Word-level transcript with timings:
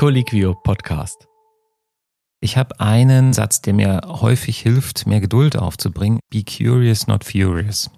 Colliquio 0.00 0.54
Podcast. 0.54 1.28
Ich 2.40 2.56
habe 2.56 2.80
einen 2.80 3.34
Satz, 3.34 3.60
der 3.60 3.74
mir 3.74 4.00
häufig 4.06 4.58
hilft, 4.58 5.06
mehr 5.06 5.20
Geduld 5.20 5.58
aufzubringen. 5.58 6.20
Be 6.30 6.42
curious, 6.42 7.06
not 7.06 7.22
furious. 7.22 7.90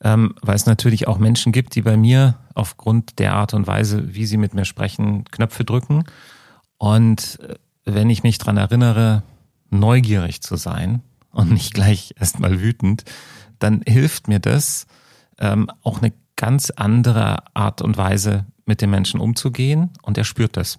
Ähm, 0.00 0.34
weil 0.40 0.56
es 0.56 0.64
natürlich 0.64 1.06
auch 1.06 1.18
Menschen 1.18 1.52
gibt, 1.52 1.74
die 1.74 1.82
bei 1.82 1.98
mir 1.98 2.38
aufgrund 2.54 3.18
der 3.18 3.34
Art 3.34 3.52
und 3.52 3.66
Weise, 3.66 4.14
wie 4.14 4.24
sie 4.24 4.38
mit 4.38 4.54
mir 4.54 4.64
sprechen, 4.64 5.24
Knöpfe 5.24 5.66
drücken. 5.66 6.04
Und 6.78 7.38
äh, 7.42 7.56
wenn 7.84 8.08
ich 8.08 8.22
mich 8.22 8.38
dran 8.38 8.56
erinnere, 8.56 9.22
neugierig 9.68 10.40
zu 10.40 10.56
sein 10.56 11.02
und 11.30 11.52
nicht 11.52 11.74
gleich 11.74 12.14
erstmal 12.18 12.62
wütend, 12.62 13.04
dann 13.58 13.82
hilft 13.86 14.28
mir 14.28 14.40
das, 14.40 14.86
ähm, 15.38 15.70
auch 15.82 16.00
eine 16.00 16.14
ganz 16.36 16.70
andere 16.70 17.54
Art 17.54 17.82
und 17.82 17.98
Weise 17.98 18.46
mit 18.66 18.80
dem 18.80 18.90
Menschen 18.90 19.20
umzugehen 19.20 19.90
und 20.02 20.18
er 20.18 20.24
spürt 20.24 20.56
das. 20.56 20.78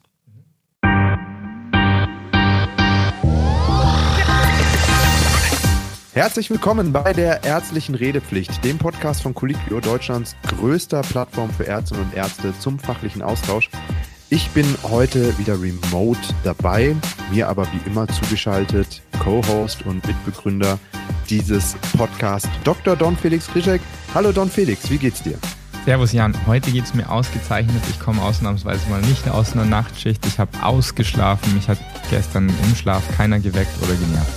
Herzlich 6.13 6.49
willkommen 6.49 6.93
bei 6.93 7.11
der 7.11 7.43
ärztlichen 7.43 7.93
Redepflicht, 7.93 8.63
dem 8.63 8.77
Podcast 8.77 9.21
von 9.21 9.33
Colliquio, 9.33 9.81
Deutschlands 9.81 10.37
größter 10.47 11.01
Plattform 11.01 11.49
für 11.49 11.67
Ärztinnen 11.67 12.05
und 12.05 12.13
Ärzte 12.13 12.57
zum 12.57 12.79
fachlichen 12.79 13.21
Austausch. 13.21 13.69
Ich 14.29 14.49
bin 14.51 14.65
heute 14.83 15.37
wieder 15.37 15.61
remote 15.61 16.19
dabei, 16.45 16.95
mir 17.31 17.49
aber 17.49 17.67
wie 17.73 17.81
immer 17.85 18.07
zugeschaltet, 18.07 19.01
Co-Host 19.19 19.85
und 19.85 20.07
Mitbegründer 20.07 20.79
dieses 21.29 21.75
Podcasts, 21.97 22.49
Dr. 22.63 22.95
Don 22.95 23.17
Felix 23.17 23.47
Krischek. 23.47 23.81
Hallo 24.13 24.31
Don 24.31 24.49
Felix, 24.49 24.89
wie 24.89 24.97
geht's 24.97 25.21
dir? 25.21 25.37
Servus 25.85 26.13
Jan, 26.13 26.35
heute 26.47 26.71
geht 26.71 26.85
es 26.85 26.95
mir 26.95 27.07
ausgezeichnet. 27.11 27.83
Ich 27.91 27.99
komme 27.99 28.19
ausnahmsweise 28.19 28.89
mal 28.89 29.01
nicht 29.01 29.29
aus 29.29 29.53
einer 29.53 29.65
Nachtschicht. 29.65 30.25
Ich 30.25 30.39
habe 30.39 30.49
ausgeschlafen. 30.63 31.53
Mich 31.53 31.69
hat 31.69 31.77
gestern 32.09 32.49
im 32.49 32.75
Schlaf 32.75 33.03
keiner 33.15 33.39
geweckt 33.39 33.69
oder 33.83 33.93
genervt. 33.93 34.33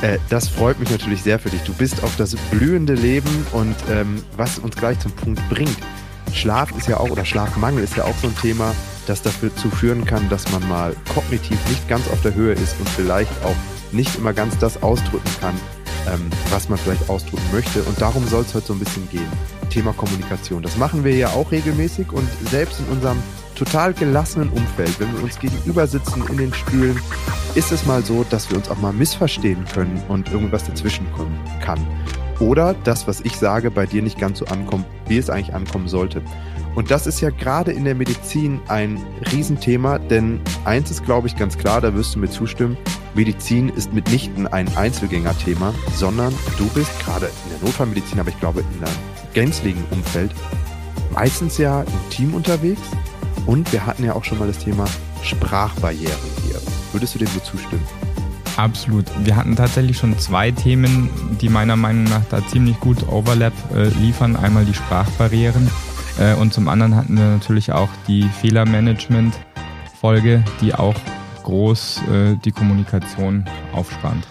Äh, 0.00 0.18
das 0.30 0.48
freut 0.48 0.80
mich 0.80 0.88
natürlich 0.88 1.22
sehr 1.22 1.38
für 1.38 1.50
dich. 1.50 1.60
Du 1.64 1.74
bist 1.74 2.02
auf 2.02 2.16
das 2.16 2.34
blühende 2.50 2.94
Leben 2.94 3.46
und 3.52 3.76
ähm, 3.90 4.22
was 4.38 4.58
uns 4.58 4.74
gleich 4.74 4.98
zum 5.00 5.12
Punkt 5.12 5.46
bringt. 5.50 5.76
Schlaf 6.32 6.70
ist 6.78 6.88
ja 6.88 6.96
auch, 6.96 7.10
oder 7.10 7.26
Schlafmangel 7.26 7.84
ist 7.84 7.98
ja 7.98 8.04
auch 8.04 8.16
so 8.22 8.28
ein 8.28 8.36
Thema, 8.38 8.74
das 9.06 9.20
dazu 9.20 9.68
führen 9.68 10.06
kann, 10.06 10.30
dass 10.30 10.50
man 10.50 10.66
mal 10.66 10.96
kognitiv 11.12 11.58
nicht 11.68 11.86
ganz 11.90 12.08
auf 12.08 12.22
der 12.22 12.32
Höhe 12.32 12.54
ist 12.54 12.74
und 12.78 12.88
vielleicht 12.88 13.32
auch 13.44 13.56
nicht 13.92 14.16
immer 14.16 14.32
ganz 14.32 14.56
das 14.56 14.82
ausdrücken 14.82 15.30
kann, 15.42 15.54
ähm, 16.10 16.30
was 16.48 16.70
man 16.70 16.78
vielleicht 16.78 17.10
ausdrücken 17.10 17.52
möchte. 17.52 17.82
Und 17.82 18.00
darum 18.00 18.26
soll 18.26 18.44
es 18.44 18.54
heute 18.54 18.68
so 18.68 18.72
ein 18.72 18.78
bisschen 18.78 19.06
gehen. 19.10 19.57
Thema 19.68 19.92
Kommunikation. 19.92 20.62
Das 20.62 20.76
machen 20.76 21.04
wir 21.04 21.14
ja 21.16 21.28
auch 21.28 21.50
regelmäßig 21.50 22.12
und 22.12 22.28
selbst 22.50 22.80
in 22.80 22.86
unserem 22.86 23.18
total 23.54 23.92
gelassenen 23.92 24.48
Umfeld, 24.50 24.98
wenn 25.00 25.12
wir 25.14 25.22
uns 25.22 25.38
gegenüber 25.38 25.86
sitzen 25.86 26.24
in 26.28 26.36
den 26.36 26.54
Stühlen, 26.54 26.98
ist 27.54 27.72
es 27.72 27.86
mal 27.86 28.04
so, 28.04 28.24
dass 28.30 28.50
wir 28.50 28.56
uns 28.56 28.70
auch 28.70 28.78
mal 28.78 28.92
missverstehen 28.92 29.64
können 29.72 30.00
und 30.08 30.30
irgendwas 30.30 30.64
dazwischen 30.64 31.10
kommen 31.12 31.38
kann. 31.60 31.84
Oder 32.38 32.74
das, 32.84 33.08
was 33.08 33.20
ich 33.20 33.36
sage, 33.36 33.70
bei 33.70 33.84
dir 33.84 34.00
nicht 34.00 34.18
ganz 34.18 34.38
so 34.38 34.44
ankommt, 34.46 34.86
wie 35.08 35.18
es 35.18 35.28
eigentlich 35.28 35.54
ankommen 35.54 35.88
sollte. 35.88 36.22
Und 36.76 36.92
das 36.92 37.08
ist 37.08 37.20
ja 37.20 37.30
gerade 37.30 37.72
in 37.72 37.84
der 37.84 37.96
Medizin 37.96 38.60
ein 38.68 39.04
Riesenthema, 39.32 39.98
denn 39.98 40.40
eins 40.64 40.92
ist, 40.92 41.04
glaube 41.04 41.26
ich, 41.26 41.34
ganz 41.34 41.58
klar, 41.58 41.80
da 41.80 41.92
wirst 41.94 42.14
du 42.14 42.20
mir 42.20 42.30
zustimmen, 42.30 42.76
Medizin 43.14 43.70
ist 43.70 43.92
mitnichten 43.92 44.46
ein 44.46 44.68
Einzelgängerthema, 44.76 45.74
sondern 45.96 46.32
du 46.56 46.68
bist 46.68 46.96
gerade 47.00 47.26
in 47.26 47.50
der 47.50 47.66
Notfallmedizin, 47.66 48.20
aber 48.20 48.28
ich 48.28 48.38
glaube 48.38 48.60
in 48.60 48.84
einem 48.84 48.94
gänzlichen 49.34 49.84
Umfeld, 49.90 50.32
meistens 51.12 51.58
ja 51.58 51.82
im 51.82 52.10
Team 52.10 52.34
unterwegs 52.34 52.82
und 53.46 53.72
wir 53.72 53.86
hatten 53.86 54.04
ja 54.04 54.14
auch 54.14 54.24
schon 54.24 54.38
mal 54.38 54.48
das 54.48 54.58
Thema 54.58 54.84
Sprachbarrieren 55.22 56.16
hier. 56.46 56.60
Würdest 56.92 57.14
du 57.14 57.18
dem 57.18 57.28
so 57.28 57.40
zustimmen? 57.40 57.86
Absolut. 58.56 59.04
Wir 59.24 59.36
hatten 59.36 59.54
tatsächlich 59.54 59.98
schon 59.98 60.18
zwei 60.18 60.50
Themen, 60.50 61.10
die 61.40 61.48
meiner 61.48 61.76
Meinung 61.76 62.04
nach 62.04 62.24
da 62.28 62.44
ziemlich 62.46 62.78
gut 62.80 63.08
Overlap 63.08 63.52
äh, 63.74 63.88
liefern. 64.00 64.34
Einmal 64.34 64.64
die 64.64 64.74
Sprachbarrieren 64.74 65.70
äh, 66.18 66.34
und 66.34 66.52
zum 66.52 66.68
anderen 66.68 66.96
hatten 66.96 67.16
wir 67.16 67.24
natürlich 67.24 67.70
auch 67.70 67.88
die 68.08 68.24
Fehlermanagement-Folge, 68.40 70.42
die 70.60 70.74
auch 70.74 70.96
groß 71.44 72.02
äh, 72.12 72.34
die 72.44 72.50
Kommunikation 72.50 73.44
aufspannt. 73.72 74.26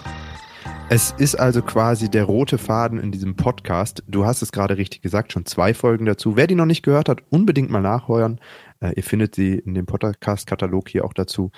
Es 0.89 1.13
ist 1.17 1.35
also 1.35 1.61
quasi 1.61 2.09
der 2.09 2.23
rote 2.23 2.57
Faden 2.57 2.97
in 2.97 3.11
diesem 3.11 3.35
Podcast. 3.35 4.03
Du 4.07 4.25
hast 4.25 4.41
es 4.41 4.53
gerade 4.53 4.77
richtig 4.77 5.01
gesagt, 5.01 5.33
schon 5.33 5.45
zwei 5.45 5.73
Folgen 5.73 6.05
dazu. 6.05 6.37
Wer 6.37 6.47
die 6.47 6.55
noch 6.55 6.65
nicht 6.65 6.81
gehört 6.81 7.09
hat, 7.09 7.23
unbedingt 7.29 7.69
mal 7.69 7.81
nachhören. 7.81 8.39
Äh, 8.79 8.93
ihr 8.95 9.03
findet 9.03 9.35
sie 9.35 9.55
in 9.55 9.73
dem 9.73 9.85
Podcast-Katalog 9.85 10.87
hier 10.87 11.03
auch 11.03 11.11
dazu. 11.11 11.51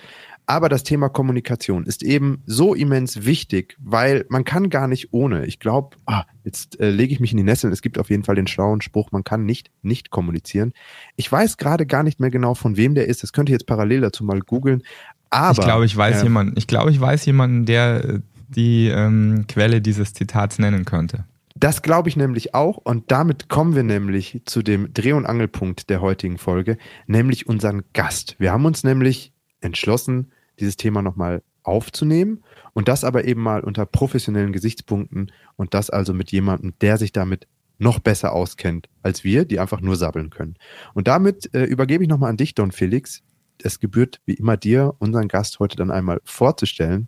Aber 0.47 0.67
das 0.67 0.81
Thema 0.81 1.09
Kommunikation 1.09 1.83
ist 1.83 2.01
eben 2.01 2.41
so 2.47 2.73
immens 2.73 3.23
wichtig, 3.23 3.77
weil 3.79 4.25
man 4.29 4.45
kann 4.45 4.71
gar 4.71 4.87
nicht 4.87 5.13
ohne. 5.13 5.45
Ich 5.45 5.59
glaube, 5.59 5.95
ah, 6.07 6.23
jetzt 6.43 6.79
äh, 6.79 6.89
lege 6.89 7.13
ich 7.13 7.19
mich 7.19 7.31
in 7.31 7.37
die 7.37 7.43
Nesseln. 7.43 7.71
Es 7.71 7.83
gibt 7.83 7.99
auf 7.99 8.09
jeden 8.09 8.23
Fall 8.23 8.33
den 8.33 8.47
schlauen 8.47 8.81
Spruch, 8.81 9.11
man 9.11 9.23
kann 9.23 9.45
nicht 9.45 9.69
nicht 9.83 10.09
kommunizieren. 10.09 10.73
Ich 11.17 11.31
weiß 11.31 11.57
gerade 11.57 11.85
gar 11.85 12.01
nicht 12.01 12.19
mehr 12.19 12.31
genau, 12.31 12.55
von 12.55 12.77
wem 12.77 12.95
der 12.95 13.07
ist. 13.07 13.21
Das 13.21 13.31
könnt 13.31 13.49
ihr 13.49 13.53
jetzt 13.53 13.67
parallel 13.67 14.01
dazu 14.01 14.23
mal 14.23 14.39
googeln. 14.39 14.81
Aber 15.29 15.51
ich 15.59 15.63
glaube, 15.63 15.85
ich 15.85 15.95
weiß 15.95 16.21
äh, 16.21 16.23
jemanden. 16.23 16.55
Ich 16.57 16.65
glaube, 16.65 16.89
ich 16.89 16.99
weiß 16.99 17.27
jemanden, 17.27 17.67
der 17.67 18.03
äh, 18.03 18.19
die 18.49 18.87
ähm, 18.87 19.45
Quelle 19.47 19.81
dieses 19.81 20.13
Zitats 20.13 20.59
nennen 20.59 20.85
könnte. 20.85 21.25
Das 21.55 21.81
glaube 21.81 22.07
ich 22.07 22.15
nämlich 22.15 22.55
auch 22.55 22.77
und 22.77 23.11
damit 23.11 23.49
kommen 23.49 23.75
wir 23.75 23.83
nämlich 23.83 24.41
zu 24.45 24.61
dem 24.61 24.93
Dreh- 24.93 25.13
und 25.13 25.25
Angelpunkt 25.25 25.89
der 25.89 25.99
heutigen 26.01 26.37
Folge, 26.37 26.77
nämlich 27.05 27.47
unseren 27.47 27.83
Gast. 27.93 28.35
Wir 28.39 28.53
haben 28.53 28.65
uns 28.65 28.83
nämlich 28.83 29.33
entschlossen, 29.59 30.31
dieses 30.59 30.77
Thema 30.77 31.01
nochmal 31.01 31.41
aufzunehmen 31.63 32.43
und 32.73 32.87
das 32.87 33.03
aber 33.03 33.25
eben 33.25 33.41
mal 33.41 33.61
unter 33.61 33.85
professionellen 33.85 34.53
Gesichtspunkten 34.53 35.31
und 35.57 35.73
das 35.73 35.89
also 35.89 36.13
mit 36.13 36.31
jemandem, 36.31 36.73
der 36.79 36.97
sich 36.97 37.11
damit 37.11 37.47
noch 37.77 37.99
besser 37.99 38.33
auskennt 38.33 38.87
als 39.01 39.23
wir, 39.23 39.45
die 39.45 39.59
einfach 39.59 39.81
nur 39.81 39.95
sabbeln 39.95 40.29
können. 40.29 40.55
Und 40.93 41.07
damit 41.07 41.53
äh, 41.53 41.63
übergebe 41.63 42.03
ich 42.03 42.09
nochmal 42.09 42.29
an 42.29 42.37
dich, 42.37 42.55
Don 42.55 42.71
Felix. 42.71 43.21
Es 43.61 43.79
gebührt 43.79 44.21
wie 44.25 44.35
immer 44.35 44.57
dir, 44.57 44.93
unseren 44.99 45.27
Gast 45.27 45.59
heute 45.59 45.75
dann 45.75 45.91
einmal 45.91 46.21
vorzustellen, 46.23 47.07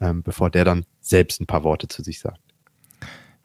ähm, 0.00 0.22
bevor 0.22 0.50
der 0.50 0.64
dann 0.64 0.84
selbst 1.00 1.40
ein 1.40 1.46
paar 1.46 1.64
Worte 1.64 1.88
zu 1.88 2.02
sich 2.02 2.20
sagt. 2.20 2.40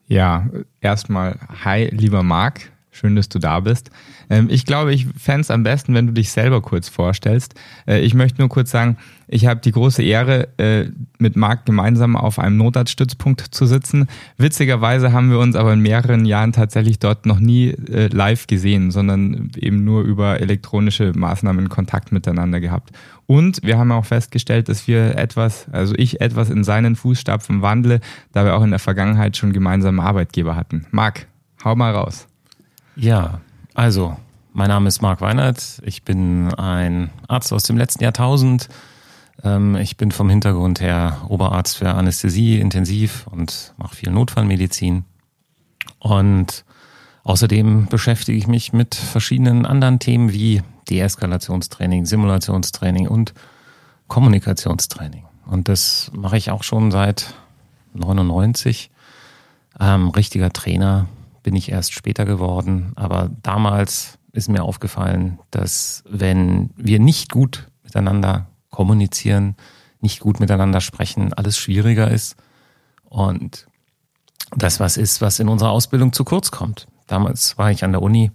Ja, 0.06 0.48
erstmal, 0.80 1.38
hi, 1.64 1.86
lieber 1.86 2.22
Marc. 2.22 2.70
Schön, 2.96 3.14
dass 3.14 3.28
du 3.28 3.38
da 3.38 3.60
bist. 3.60 3.90
Ähm, 4.30 4.48
ich 4.50 4.64
glaube, 4.64 4.94
ich 4.94 5.06
fände 5.18 5.42
es 5.42 5.50
am 5.50 5.62
besten, 5.62 5.92
wenn 5.92 6.06
du 6.06 6.14
dich 6.14 6.30
selber 6.30 6.62
kurz 6.62 6.88
vorstellst. 6.88 7.54
Äh, 7.86 8.00
ich 8.00 8.14
möchte 8.14 8.40
nur 8.40 8.48
kurz 8.48 8.70
sagen, 8.70 8.96
ich 9.28 9.44
habe 9.44 9.60
die 9.60 9.72
große 9.72 10.02
Ehre, 10.02 10.48
äh, 10.56 10.86
mit 11.18 11.36
Marc 11.36 11.66
gemeinsam 11.66 12.16
auf 12.16 12.38
einem 12.38 12.56
Notarztstützpunkt 12.56 13.42
zu 13.42 13.66
sitzen. 13.66 14.06
Witzigerweise 14.38 15.12
haben 15.12 15.30
wir 15.30 15.38
uns 15.40 15.56
aber 15.56 15.74
in 15.74 15.80
mehreren 15.80 16.24
Jahren 16.24 16.52
tatsächlich 16.52 16.98
dort 16.98 17.26
noch 17.26 17.38
nie 17.38 17.68
äh, 17.68 18.06
live 18.06 18.46
gesehen, 18.46 18.90
sondern 18.90 19.50
eben 19.56 19.84
nur 19.84 20.02
über 20.02 20.40
elektronische 20.40 21.12
Maßnahmen 21.14 21.68
Kontakt 21.68 22.12
miteinander 22.12 22.60
gehabt. 22.60 22.92
Und 23.26 23.60
wir 23.62 23.76
haben 23.76 23.92
auch 23.92 24.06
festgestellt, 24.06 24.70
dass 24.70 24.88
wir 24.88 25.18
etwas, 25.18 25.66
also 25.70 25.94
ich 25.98 26.22
etwas 26.22 26.48
in 26.48 26.64
seinen 26.64 26.96
Fußstapfen 26.96 27.60
wandle, 27.60 28.00
da 28.32 28.46
wir 28.46 28.56
auch 28.56 28.64
in 28.64 28.70
der 28.70 28.78
Vergangenheit 28.78 29.36
schon 29.36 29.52
gemeinsame 29.52 30.02
Arbeitgeber 30.02 30.56
hatten. 30.56 30.86
Marc, 30.92 31.26
hau 31.62 31.76
mal 31.76 31.92
raus. 31.92 32.26
Ja, 32.96 33.42
also, 33.74 34.16
mein 34.54 34.68
Name 34.68 34.88
ist 34.88 35.02
Marc 35.02 35.20
Weinert. 35.20 35.82
Ich 35.84 36.02
bin 36.02 36.52
ein 36.54 37.10
Arzt 37.28 37.52
aus 37.52 37.64
dem 37.64 37.76
letzten 37.76 38.02
Jahrtausend. 38.02 38.70
Ähm, 39.44 39.76
ich 39.76 39.98
bin 39.98 40.12
vom 40.12 40.30
Hintergrund 40.30 40.80
her 40.80 41.18
Oberarzt 41.28 41.76
für 41.76 41.90
Anästhesie, 41.90 42.58
Intensiv 42.58 43.26
und 43.26 43.74
mache 43.76 43.96
viel 43.96 44.10
Notfallmedizin. 44.10 45.04
Und 45.98 46.64
außerdem 47.22 47.88
beschäftige 47.88 48.38
ich 48.38 48.46
mich 48.46 48.72
mit 48.72 48.94
verschiedenen 48.94 49.66
anderen 49.66 49.98
Themen 49.98 50.32
wie 50.32 50.62
Deeskalationstraining, 50.88 52.06
Simulationstraining 52.06 53.08
und 53.08 53.34
Kommunikationstraining. 54.08 55.24
Und 55.44 55.68
das 55.68 56.10
mache 56.14 56.38
ich 56.38 56.50
auch 56.50 56.62
schon 56.62 56.90
seit 56.90 57.34
99. 57.92 58.90
Ähm, 59.78 60.08
richtiger 60.08 60.50
Trainer 60.50 61.08
bin 61.46 61.54
ich 61.54 61.70
erst 61.70 61.92
später 61.92 62.24
geworden. 62.24 62.90
Aber 62.96 63.30
damals 63.42 64.18
ist 64.32 64.48
mir 64.48 64.64
aufgefallen, 64.64 65.38
dass 65.52 66.02
wenn 66.08 66.70
wir 66.74 66.98
nicht 66.98 67.30
gut 67.30 67.70
miteinander 67.84 68.48
kommunizieren, 68.70 69.54
nicht 70.00 70.18
gut 70.18 70.40
miteinander 70.40 70.80
sprechen, 70.80 71.32
alles 71.32 71.56
schwieriger 71.56 72.10
ist. 72.10 72.34
Und 73.04 73.68
das 74.56 74.80
was 74.80 74.96
ist, 74.96 75.20
was 75.20 75.38
in 75.38 75.48
unserer 75.48 75.70
Ausbildung 75.70 76.12
zu 76.12 76.24
kurz 76.24 76.50
kommt. 76.50 76.88
Damals 77.06 77.56
war 77.58 77.70
ich 77.70 77.84
an 77.84 77.92
der 77.92 78.02
Uni 78.02 78.32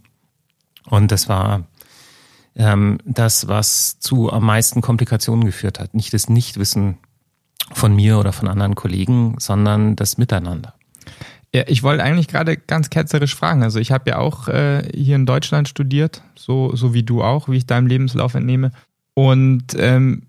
und 0.86 1.12
das 1.12 1.28
war 1.28 1.66
ähm, 2.56 2.98
das, 3.04 3.50
was 3.50 4.00
zu 4.00 4.32
am 4.32 4.46
meisten 4.46 4.80
Komplikationen 4.80 5.44
geführt 5.44 5.82
hat. 5.82 5.94
Nicht 5.94 6.14
das 6.14 6.30
Nichtwissen 6.30 6.98
von 7.74 7.94
mir 7.94 8.20
oder 8.20 8.32
von 8.32 8.48
anderen 8.48 8.76
Kollegen, 8.76 9.36
sondern 9.38 9.98
das 9.98 10.18
Miteinander. 10.18 10.76
Ja, 11.54 11.64
ich 11.68 11.84
wollte 11.84 12.04
eigentlich 12.04 12.30
gerade 12.30 12.56
ganz 12.56 12.90
ketzerisch 12.90 13.36
fragen. 13.36 13.62
Also 13.62 13.80
ich 13.80 13.92
habe 13.92 14.10
ja 14.10 14.18
auch 14.20 14.48
äh, 14.48 14.88
hier 14.94 15.18
in 15.18 15.26
Deutschland 15.26 15.68
studiert, 15.68 16.24
so, 16.36 16.76
so 16.76 16.94
wie 16.94 17.04
du 17.04 17.22
auch, 17.22 17.50
wie 17.50 17.58
ich 17.58 17.66
deinem 17.66 17.88
Lebenslauf 17.88 18.36
entnehme. 18.36 18.72
Und 19.14 19.76
ähm, 19.78 20.24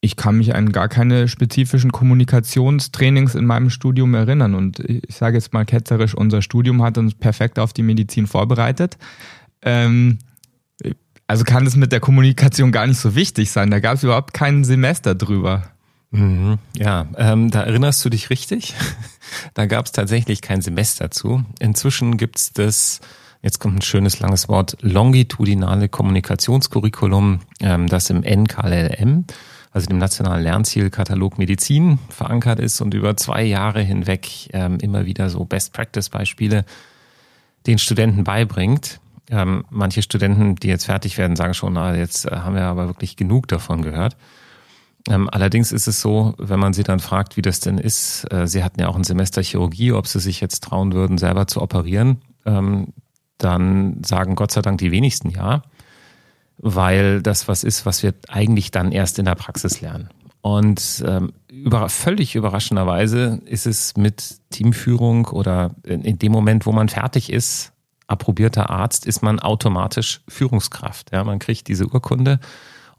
ich 0.00 0.16
kann 0.16 0.38
mich 0.38 0.54
an 0.54 0.72
gar 0.72 0.88
keine 0.88 1.28
spezifischen 1.28 1.92
Kommunikationstrainings 1.92 3.34
in 3.34 3.46
meinem 3.46 3.70
Studium 3.70 4.14
erinnern. 4.14 4.54
Und 4.54 4.80
ich 4.80 5.14
sage 5.14 5.36
jetzt 5.36 5.52
mal 5.52 5.64
ketzerisch, 5.64 6.14
unser 6.14 6.42
Studium 6.42 6.82
hat 6.82 6.98
uns 6.98 7.14
perfekt 7.14 7.58
auf 7.58 7.72
die 7.72 7.82
Medizin 7.82 8.26
vorbereitet. 8.26 8.98
Ähm, 9.62 10.18
also 11.28 11.44
kann 11.44 11.66
es 11.66 11.76
mit 11.76 11.92
der 11.92 12.00
Kommunikation 12.00 12.72
gar 12.72 12.86
nicht 12.86 12.98
so 12.98 13.14
wichtig 13.14 13.50
sein. 13.50 13.70
Da 13.70 13.80
gab 13.80 13.94
es 13.94 14.04
überhaupt 14.04 14.32
kein 14.32 14.64
Semester 14.64 15.14
drüber. 15.14 15.64
Mhm. 16.16 16.58
Ja, 16.74 17.06
ähm, 17.18 17.50
da 17.50 17.62
erinnerst 17.62 18.02
du 18.04 18.08
dich 18.08 18.30
richtig. 18.30 18.74
da 19.54 19.66
gab 19.66 19.84
es 19.84 19.92
tatsächlich 19.92 20.40
kein 20.40 20.62
Semester 20.62 21.10
zu. 21.10 21.44
Inzwischen 21.58 22.16
gibt 22.16 22.38
es 22.38 22.52
das, 22.54 23.00
jetzt 23.42 23.60
kommt 23.60 23.78
ein 23.78 23.82
schönes 23.82 24.18
langes 24.20 24.48
Wort, 24.48 24.78
longitudinale 24.80 25.90
Kommunikationscurriculum, 25.90 27.40
ähm, 27.60 27.86
das 27.86 28.08
im 28.08 28.22
NKLM, 28.22 29.26
also 29.72 29.86
dem 29.88 29.98
Nationalen 29.98 30.42
Lernzielkatalog 30.42 31.36
Medizin, 31.36 31.98
verankert 32.08 32.60
ist 32.60 32.80
und 32.80 32.94
über 32.94 33.18
zwei 33.18 33.42
Jahre 33.42 33.82
hinweg 33.82 34.48
ähm, 34.54 34.78
immer 34.80 35.04
wieder 35.04 35.28
so 35.28 35.44
Best-Practice-Beispiele 35.44 36.64
den 37.66 37.78
Studenten 37.78 38.24
beibringt. 38.24 39.00
Ähm, 39.28 39.64
manche 39.68 40.00
Studenten, 40.00 40.56
die 40.56 40.68
jetzt 40.68 40.86
fertig 40.86 41.18
werden, 41.18 41.36
sagen 41.36 41.52
schon, 41.52 41.76
ah, 41.76 41.94
jetzt 41.94 42.24
äh, 42.24 42.30
haben 42.36 42.54
wir 42.54 42.62
aber 42.62 42.86
wirklich 42.86 43.16
genug 43.16 43.48
davon 43.48 43.82
gehört. 43.82 44.16
Ähm, 45.08 45.28
allerdings 45.30 45.72
ist 45.72 45.86
es 45.86 46.00
so, 46.00 46.34
wenn 46.38 46.58
man 46.58 46.72
sie 46.72 46.82
dann 46.82 47.00
fragt, 47.00 47.36
wie 47.36 47.42
das 47.42 47.60
denn 47.60 47.78
ist, 47.78 48.26
äh, 48.32 48.46
sie 48.46 48.64
hatten 48.64 48.80
ja 48.80 48.88
auch 48.88 48.96
ein 48.96 49.04
Semester 49.04 49.42
Chirurgie, 49.42 49.92
ob 49.92 50.06
sie 50.06 50.20
sich 50.20 50.40
jetzt 50.40 50.64
trauen 50.64 50.92
würden, 50.92 51.18
selber 51.18 51.46
zu 51.46 51.62
operieren, 51.62 52.22
ähm, 52.44 52.88
dann 53.38 54.02
sagen 54.04 54.34
Gott 54.34 54.50
sei 54.50 54.62
Dank 54.62 54.78
die 54.78 54.90
wenigsten 54.90 55.30
ja, 55.30 55.62
weil 56.58 57.22
das 57.22 57.48
was 57.48 57.64
ist, 57.64 57.86
was 57.86 58.02
wir 58.02 58.14
eigentlich 58.28 58.70
dann 58.70 58.92
erst 58.92 59.18
in 59.18 59.26
der 59.26 59.34
Praxis 59.34 59.80
lernen. 59.80 60.08
Und 60.40 61.04
ähm, 61.06 61.32
über, 61.50 61.88
völlig 61.88 62.34
überraschenderweise 62.36 63.40
ist 63.46 63.66
es 63.66 63.96
mit 63.96 64.36
Teamführung 64.50 65.26
oder 65.26 65.74
in, 65.82 66.02
in, 66.02 66.18
dem 66.18 66.30
Moment, 66.30 66.66
wo 66.66 66.72
man 66.72 66.88
fertig 66.88 67.32
ist, 67.32 67.72
approbierter 68.06 68.70
Arzt, 68.70 69.06
ist 69.06 69.22
man 69.22 69.40
automatisch 69.40 70.20
Führungskraft. 70.28 71.10
Ja, 71.12 71.24
man 71.24 71.40
kriegt 71.40 71.66
diese 71.66 71.86
Urkunde 71.86 72.38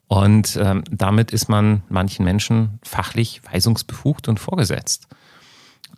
und 0.07 0.57
ähm, 0.61 0.83
damit 0.89 1.31
ist 1.31 1.49
man 1.49 1.83
manchen 1.89 2.23
Menschen 2.23 2.79
fachlich 2.83 3.41
weisungsbefugt 3.51 4.27
und 4.27 4.39
vorgesetzt. 4.39 5.07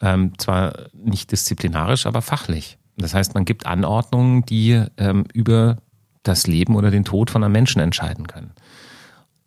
Ähm, 0.01 0.37
zwar 0.37 0.89
nicht 0.93 1.31
disziplinarisch, 1.31 2.05
aber 2.05 2.21
fachlich. 2.21 2.77
Das 2.97 3.13
heißt, 3.13 3.33
man 3.35 3.45
gibt 3.45 3.65
Anordnungen, 3.65 4.45
die 4.45 4.83
ähm, 4.97 5.25
über 5.33 5.77
das 6.23 6.47
Leben 6.47 6.75
oder 6.75 6.91
den 6.91 7.05
Tod 7.05 7.29
von 7.29 7.43
einem 7.43 7.53
Menschen 7.53 7.81
entscheiden 7.81 8.27
können. 8.27 8.51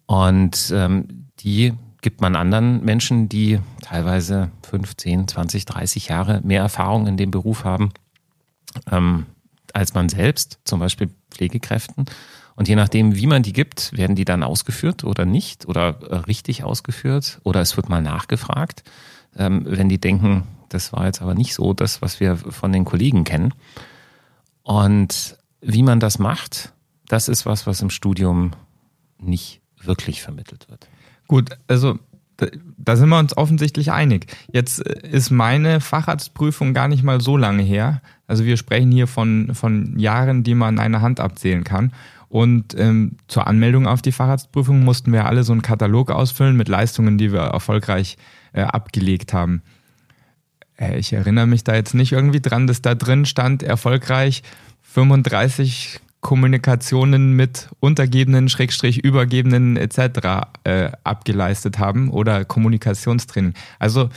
Und 0.06 0.72
ähm, 0.74 1.26
die 1.40 1.74
gibt 2.00 2.20
man 2.20 2.36
anderen 2.36 2.84
Menschen, 2.84 3.28
die 3.28 3.60
teilweise 3.80 4.50
15, 4.68 5.28
20, 5.28 5.64
30 5.64 6.08
Jahre 6.08 6.40
mehr 6.42 6.62
Erfahrung 6.62 7.06
in 7.06 7.16
dem 7.16 7.30
Beruf 7.30 7.64
haben 7.64 7.92
ähm, 8.90 9.26
als 9.72 9.94
man 9.94 10.08
selbst, 10.08 10.58
zum 10.64 10.80
Beispiel 10.80 11.10
Pflegekräften. 11.30 12.06
Und 12.62 12.68
je 12.68 12.76
nachdem, 12.76 13.16
wie 13.16 13.26
man 13.26 13.42
die 13.42 13.52
gibt, 13.52 13.90
werden 13.96 14.14
die 14.14 14.24
dann 14.24 14.44
ausgeführt 14.44 15.02
oder 15.02 15.24
nicht 15.24 15.66
oder 15.66 15.98
äh, 16.08 16.14
richtig 16.14 16.62
ausgeführt 16.62 17.40
oder 17.42 17.60
es 17.60 17.76
wird 17.76 17.88
mal 17.88 18.00
nachgefragt, 18.00 18.84
ähm, 19.36 19.64
wenn 19.66 19.88
die 19.88 19.98
denken, 19.98 20.44
das 20.68 20.92
war 20.92 21.06
jetzt 21.06 21.22
aber 21.22 21.34
nicht 21.34 21.54
so 21.54 21.72
das, 21.72 22.02
was 22.02 22.20
wir 22.20 22.36
von 22.36 22.70
den 22.70 22.84
Kollegen 22.84 23.24
kennen. 23.24 23.52
Und 24.62 25.36
wie 25.60 25.82
man 25.82 25.98
das 25.98 26.20
macht, 26.20 26.72
das 27.08 27.26
ist 27.26 27.46
was, 27.46 27.66
was 27.66 27.82
im 27.82 27.90
Studium 27.90 28.52
nicht 29.18 29.60
wirklich 29.82 30.22
vermittelt 30.22 30.70
wird. 30.70 30.86
Gut, 31.26 31.50
also 31.66 31.98
da 32.78 32.96
sind 32.96 33.08
wir 33.08 33.18
uns 33.18 33.36
offensichtlich 33.36 33.90
einig. 33.90 34.26
Jetzt 34.52 34.86
äh, 34.86 35.08
ist 35.08 35.30
meine 35.30 35.80
Facharztprüfung 35.80 36.74
gar 36.74 36.86
nicht 36.86 37.02
mal 37.02 37.20
so 37.20 37.36
lange 37.36 37.64
her. 37.64 38.02
Also 38.28 38.44
wir 38.44 38.56
sprechen 38.56 38.92
hier 38.92 39.08
von, 39.08 39.52
von 39.52 39.98
Jahren, 39.98 40.44
die 40.44 40.54
man 40.54 40.78
an 40.78 40.84
einer 40.84 41.00
Hand 41.00 41.18
abzählen 41.18 41.64
kann. 41.64 41.92
Und 42.32 42.74
ähm, 42.78 43.18
zur 43.28 43.46
Anmeldung 43.46 43.86
auf 43.86 44.00
die 44.00 44.10
Facharztprüfung 44.10 44.82
mussten 44.84 45.12
wir 45.12 45.26
alle 45.26 45.44
so 45.44 45.52
einen 45.52 45.60
Katalog 45.60 46.10
ausfüllen 46.10 46.56
mit 46.56 46.66
Leistungen, 46.66 47.18
die 47.18 47.30
wir 47.30 47.40
erfolgreich 47.40 48.16
äh, 48.54 48.62
abgelegt 48.62 49.34
haben. 49.34 49.60
Äh, 50.78 50.98
ich 50.98 51.12
erinnere 51.12 51.46
mich 51.46 51.62
da 51.62 51.74
jetzt 51.74 51.92
nicht 51.92 52.12
irgendwie 52.12 52.40
dran, 52.40 52.66
dass 52.66 52.80
da 52.80 52.94
drin 52.94 53.26
stand, 53.26 53.62
erfolgreich 53.62 54.42
35 54.80 56.00
Kommunikationen 56.22 57.36
mit 57.36 57.68
Untergebenen, 57.80 58.48
Schrägstrich, 58.48 59.04
Übergebenen 59.04 59.76
etc. 59.76 60.48
Äh, 60.64 60.90
abgeleistet 61.04 61.78
haben 61.78 62.08
oder 62.08 62.46
Kommunikationstraining. 62.46 63.52
Also 63.78 64.08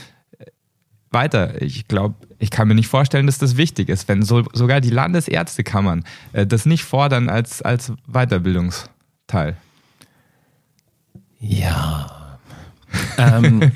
weiter. 1.16 1.60
Ich 1.64 1.88
glaube, 1.88 2.14
ich 2.38 2.52
kann 2.52 2.68
mir 2.68 2.76
nicht 2.76 2.88
vorstellen, 2.88 3.26
dass 3.26 3.40
das 3.40 3.58
wichtig 3.58 3.90
ist, 3.90 4.08
wenn 4.08 4.22
so, 4.22 4.44
sogar 4.54 4.82
die 4.82 4.92
Landesärztekammern 4.92 6.04
äh, 6.34 6.46
das 6.46 6.68
nicht 6.68 6.84
fordern 6.84 7.30
als, 7.30 7.64
als 7.64 7.92
Weiterbildungsteil. 8.08 9.58
Ja. 11.40 12.38
ähm, 13.18 13.72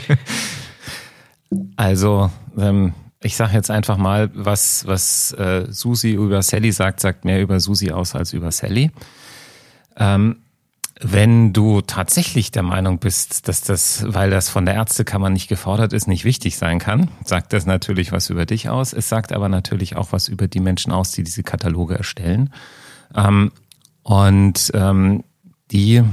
also, 1.75 2.29
ähm, 2.57 2.93
ich 3.21 3.35
sage 3.35 3.53
jetzt 3.53 3.71
einfach 3.71 3.97
mal, 3.97 4.29
was, 4.33 4.85
was 4.85 5.33
äh, 5.33 5.65
Susi 5.69 6.13
über 6.13 6.41
Sally 6.41 6.71
sagt, 6.71 6.99
sagt 6.99 7.25
mehr 7.25 7.41
über 7.41 7.59
Susi 7.59 7.91
aus 7.91 8.15
als 8.15 8.33
über 8.33 8.51
Sally. 8.51 8.91
Ähm, 9.97 10.37
wenn 11.01 11.53
du 11.53 11.79
tatsächlich 11.79 12.51
der 12.51 12.63
Meinung 12.63 12.99
bist, 12.99 13.47
dass 13.47 13.61
das, 13.61 14.03
weil 14.05 14.29
das 14.29 14.49
von 14.49 14.65
der 14.65 14.75
Ärztekammer 14.75 15.29
nicht 15.29 15.47
gefordert 15.47 15.93
ist, 15.93 16.07
nicht 16.07 16.25
wichtig 16.25 16.57
sein 16.57 16.77
kann, 16.77 17.09
sagt 17.23 17.53
das 17.53 17.65
natürlich 17.65 18.11
was 18.11 18.29
über 18.29 18.45
dich 18.45 18.67
aus. 18.67 18.91
Es 18.91 19.07
sagt 19.07 19.31
aber 19.31 19.47
natürlich 19.47 19.95
auch 19.95 20.11
was 20.11 20.27
über 20.27 20.49
die 20.49 20.59
Menschen 20.59 20.91
aus, 20.91 21.11
die 21.11 21.23
diese 21.23 21.43
Kataloge 21.43 21.95
erstellen. 21.95 22.53
Ähm, 23.15 23.53
und 24.03 24.71
ähm, 24.73 25.23
die 25.71 26.03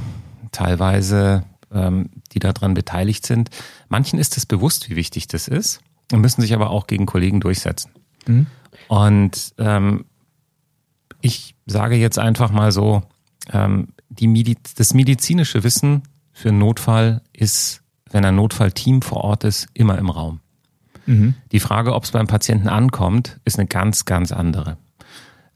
teilweise, 0.52 1.42
ähm, 1.72 2.10
die 2.32 2.38
daran 2.38 2.74
beteiligt 2.74 3.26
sind, 3.26 3.50
manchen 3.88 4.20
ist 4.20 4.36
es 4.36 4.46
bewusst, 4.46 4.88
wie 4.88 4.94
wichtig 4.94 5.26
das 5.26 5.48
ist 5.48 5.80
und 6.12 6.20
müssen 6.20 6.42
sich 6.42 6.54
aber 6.54 6.70
auch 6.70 6.86
gegen 6.86 7.06
Kollegen 7.06 7.40
durchsetzen. 7.40 7.90
Mhm. 8.26 8.46
Und 8.86 9.52
ähm, 9.58 10.04
ich 11.22 11.56
sage 11.66 11.96
jetzt 11.96 12.20
einfach 12.20 12.52
mal 12.52 12.70
so, 12.70 13.02
ähm, 13.52 13.88
die 14.08 14.28
Mediz 14.28 14.74
das 14.74 14.94
medizinische 14.94 15.64
Wissen 15.64 16.02
für 16.32 16.50
einen 16.50 16.58
Notfall 16.58 17.22
ist, 17.32 17.82
wenn 18.10 18.24
ein 18.24 18.36
Notfallteam 18.36 19.02
vor 19.02 19.24
Ort 19.24 19.44
ist, 19.44 19.68
immer 19.74 19.98
im 19.98 20.10
Raum. 20.10 20.40
Mhm. 21.06 21.34
Die 21.52 21.60
Frage, 21.60 21.94
ob 21.94 22.04
es 22.04 22.10
beim 22.10 22.26
Patienten 22.26 22.68
ankommt, 22.68 23.40
ist 23.44 23.58
eine 23.58 23.66
ganz, 23.66 24.04
ganz 24.04 24.32
andere. 24.32 24.76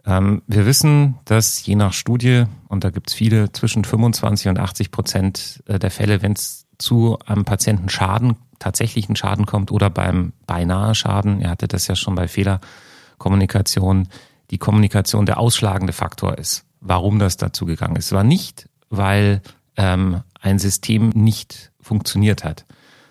Ähm, 0.06 0.42
wir 0.46 0.66
wissen, 0.66 1.16
dass 1.25 1.64
je 1.64 1.75
nach 1.75 1.92
Studie, 1.92 2.44
und 2.68 2.84
da 2.84 2.90
gibt 2.90 3.10
es 3.10 3.14
viele, 3.14 3.52
zwischen 3.52 3.84
25 3.84 4.48
und 4.48 4.58
80 4.58 4.90
Prozent 4.90 5.62
äh, 5.66 5.78
der 5.78 5.90
Fälle, 5.90 6.22
wenn 6.22 6.32
es 6.32 6.66
zu 6.78 7.18
einem 7.26 7.44
Patienten 7.44 7.88
Schaden, 7.88 8.36
tatsächlichen 8.58 9.16
Schaden 9.16 9.46
kommt 9.46 9.70
oder 9.70 9.90
beim 9.90 10.32
beinahe 10.46 10.94
Schaden, 10.94 11.40
er 11.40 11.50
hatte 11.50 11.68
das 11.68 11.86
ja 11.86 11.96
schon 11.96 12.14
bei 12.14 12.28
Fehlerkommunikation, 12.28 14.08
die 14.50 14.58
Kommunikation 14.58 15.26
der 15.26 15.38
ausschlagende 15.38 15.92
Faktor 15.92 16.38
ist 16.38 16.64
warum 16.80 17.18
das 17.18 17.37
dazu 17.37 17.66
gegangen 17.66 17.96
ist. 17.96 18.06
Es 18.06 18.12
war 18.12 18.25
nicht, 18.25 18.68
weil 18.88 19.42
ähm, 19.76 20.22
ein 20.40 20.58
System 20.58 21.10
nicht 21.10 21.70
funktioniert 21.80 22.44
hat, 22.44 22.64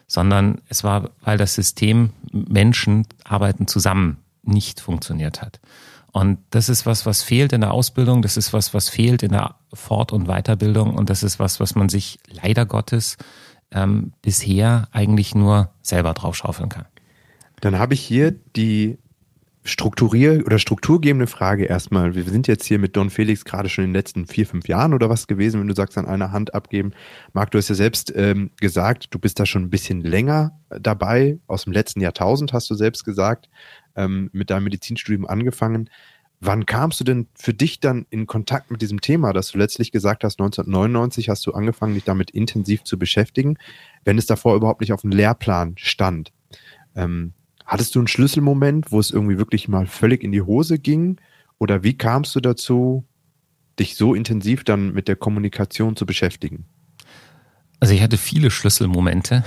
sondern 0.07 0.61
es 0.69 0.83
war, 0.83 1.11
weil 1.21 1.37
das 1.37 1.55
System 1.55 2.11
Menschen 2.31 3.07
arbeiten 3.23 3.67
zusammen 3.67 4.17
nicht 4.43 4.81
funktioniert 4.81 5.41
hat. 5.41 5.59
Und 6.11 6.39
das 6.49 6.69
ist 6.69 6.85
was, 6.85 7.05
was 7.05 7.21
fehlt 7.21 7.53
in 7.53 7.61
der 7.61 7.71
Ausbildung, 7.71 8.21
das 8.21 8.35
ist 8.35 8.51
was, 8.51 8.73
was 8.73 8.89
fehlt 8.89 9.21
in 9.21 9.31
der 9.31 9.55
Fort- 9.73 10.11
und 10.11 10.25
Weiterbildung 10.25 10.95
und 10.95 11.09
das 11.09 11.21
ist 11.21 11.39
was, 11.39 11.59
was 11.59 11.75
man 11.75 11.89
sich 11.89 12.19
leider 12.27 12.65
Gottes 12.65 13.17
ähm, 13.71 14.13
bisher 14.23 14.87
eigentlich 14.91 15.35
nur 15.35 15.69
selber 15.83 16.13
draufschaufeln 16.15 16.69
kann. 16.69 16.85
Dann 17.61 17.77
habe 17.77 17.93
ich 17.93 18.01
hier 18.01 18.31
die 18.31 18.97
strukturier- 19.69 20.45
oder 20.45 20.59
strukturgebende 20.59 21.27
Frage 21.27 21.65
erstmal. 21.65 22.15
Wir 22.15 22.23
sind 22.23 22.47
jetzt 22.47 22.65
hier 22.65 22.79
mit 22.79 22.95
Don 22.95 23.09
Felix 23.09 23.45
gerade 23.45 23.69
schon 23.69 23.85
in 23.85 23.91
den 23.91 23.95
letzten 23.95 24.25
vier, 24.25 24.45
fünf 24.45 24.67
Jahren 24.67 24.93
oder 24.93 25.09
was 25.09 25.27
gewesen, 25.27 25.59
wenn 25.59 25.67
du 25.67 25.75
sagst, 25.75 25.97
an 25.97 26.05
einer 26.05 26.31
Hand 26.31 26.53
abgeben. 26.53 26.91
Marc, 27.33 27.51
du 27.51 27.57
hast 27.57 27.69
ja 27.69 27.75
selbst 27.75 28.11
ähm, 28.15 28.51
gesagt, 28.59 29.07
du 29.11 29.19
bist 29.19 29.39
da 29.39 29.45
schon 29.45 29.63
ein 29.63 29.69
bisschen 29.69 30.01
länger 30.01 30.59
dabei. 30.69 31.39
Aus 31.47 31.63
dem 31.63 31.73
letzten 31.73 32.01
Jahrtausend 32.01 32.51
hast 32.53 32.69
du 32.69 32.75
selbst 32.75 33.05
gesagt, 33.05 33.49
ähm, 33.95 34.29
mit 34.33 34.49
deinem 34.49 34.65
Medizinstudium 34.65 35.25
angefangen. 35.25 35.89
Wann 36.41 36.65
kamst 36.65 36.99
du 37.01 37.03
denn 37.03 37.27
für 37.35 37.53
dich 37.53 37.81
dann 37.81 38.05
in 38.09 38.25
Kontakt 38.25 38.71
mit 38.71 38.81
diesem 38.81 39.01
Thema, 39.01 39.33
dass 39.33 39.51
du 39.51 39.57
letztlich 39.57 39.91
gesagt 39.91 40.23
hast, 40.23 40.39
1999 40.39 41.29
hast 41.29 41.45
du 41.45 41.51
angefangen, 41.51 41.95
dich 41.95 42.05
damit 42.05 42.31
intensiv 42.31 42.83
zu 42.83 42.97
beschäftigen, 42.97 43.57
wenn 44.05 44.17
es 44.17 44.25
davor 44.25 44.55
überhaupt 44.55 44.79
nicht 44.79 44.93
auf 44.93 45.01
dem 45.01 45.11
Lehrplan 45.11 45.73
stand? 45.77 46.31
Ähm, 46.95 47.33
Hattest 47.69 47.93
du 47.93 47.99
einen 47.99 48.07
Schlüsselmoment, 48.07 48.91
wo 48.91 48.99
es 48.99 49.11
irgendwie 49.11 49.37
wirklich 49.37 49.67
mal 49.67 49.85
völlig 49.85 50.23
in 50.23 50.31
die 50.31 50.41
Hose 50.41 50.79
ging? 50.79 51.21
Oder 51.59 51.83
wie 51.83 51.95
kamst 51.95 52.33
du 52.33 52.39
dazu, 52.39 53.05
dich 53.77 53.95
so 53.95 54.15
intensiv 54.15 54.63
dann 54.63 54.91
mit 54.91 55.07
der 55.07 55.15
Kommunikation 55.15 55.95
zu 55.95 56.07
beschäftigen? 56.07 56.65
Also 57.79 57.93
ich 57.93 58.01
hatte 58.01 58.17
viele 58.17 58.49
Schlüsselmomente, 58.49 59.43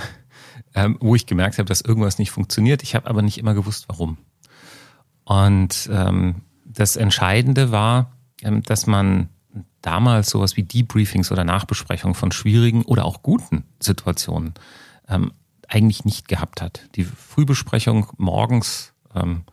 ähm, 0.73 0.95
wo 1.01 1.15
ich 1.15 1.25
gemerkt 1.25 1.57
habe, 1.57 1.67
dass 1.67 1.81
irgendwas 1.81 2.17
nicht 2.17 2.31
funktioniert. 2.31 2.81
Ich 2.81 2.95
habe 2.95 3.09
aber 3.09 3.21
nicht 3.21 3.39
immer 3.39 3.53
gewusst, 3.53 3.89
warum. 3.89 4.17
Und 5.25 5.89
ähm, 5.91 6.43
das 6.63 6.95
Entscheidende 6.95 7.73
war, 7.73 8.13
ähm, 8.41 8.63
dass 8.63 8.87
man 8.87 9.27
damals 9.81 10.29
sowas 10.29 10.55
wie 10.55 10.63
Debriefings 10.63 11.29
oder 11.29 11.43
Nachbesprechungen 11.43 12.15
von 12.15 12.31
schwierigen 12.31 12.83
oder 12.83 13.03
auch 13.03 13.21
guten 13.21 13.65
Situationen 13.81 14.53
ähm, 15.09 15.33
eigentlich 15.73 16.05
nicht 16.05 16.27
gehabt 16.27 16.61
hat. 16.61 16.81
Die 16.95 17.03
Frühbesprechung 17.03 18.07
morgens 18.17 18.93
ähm, 19.15 19.43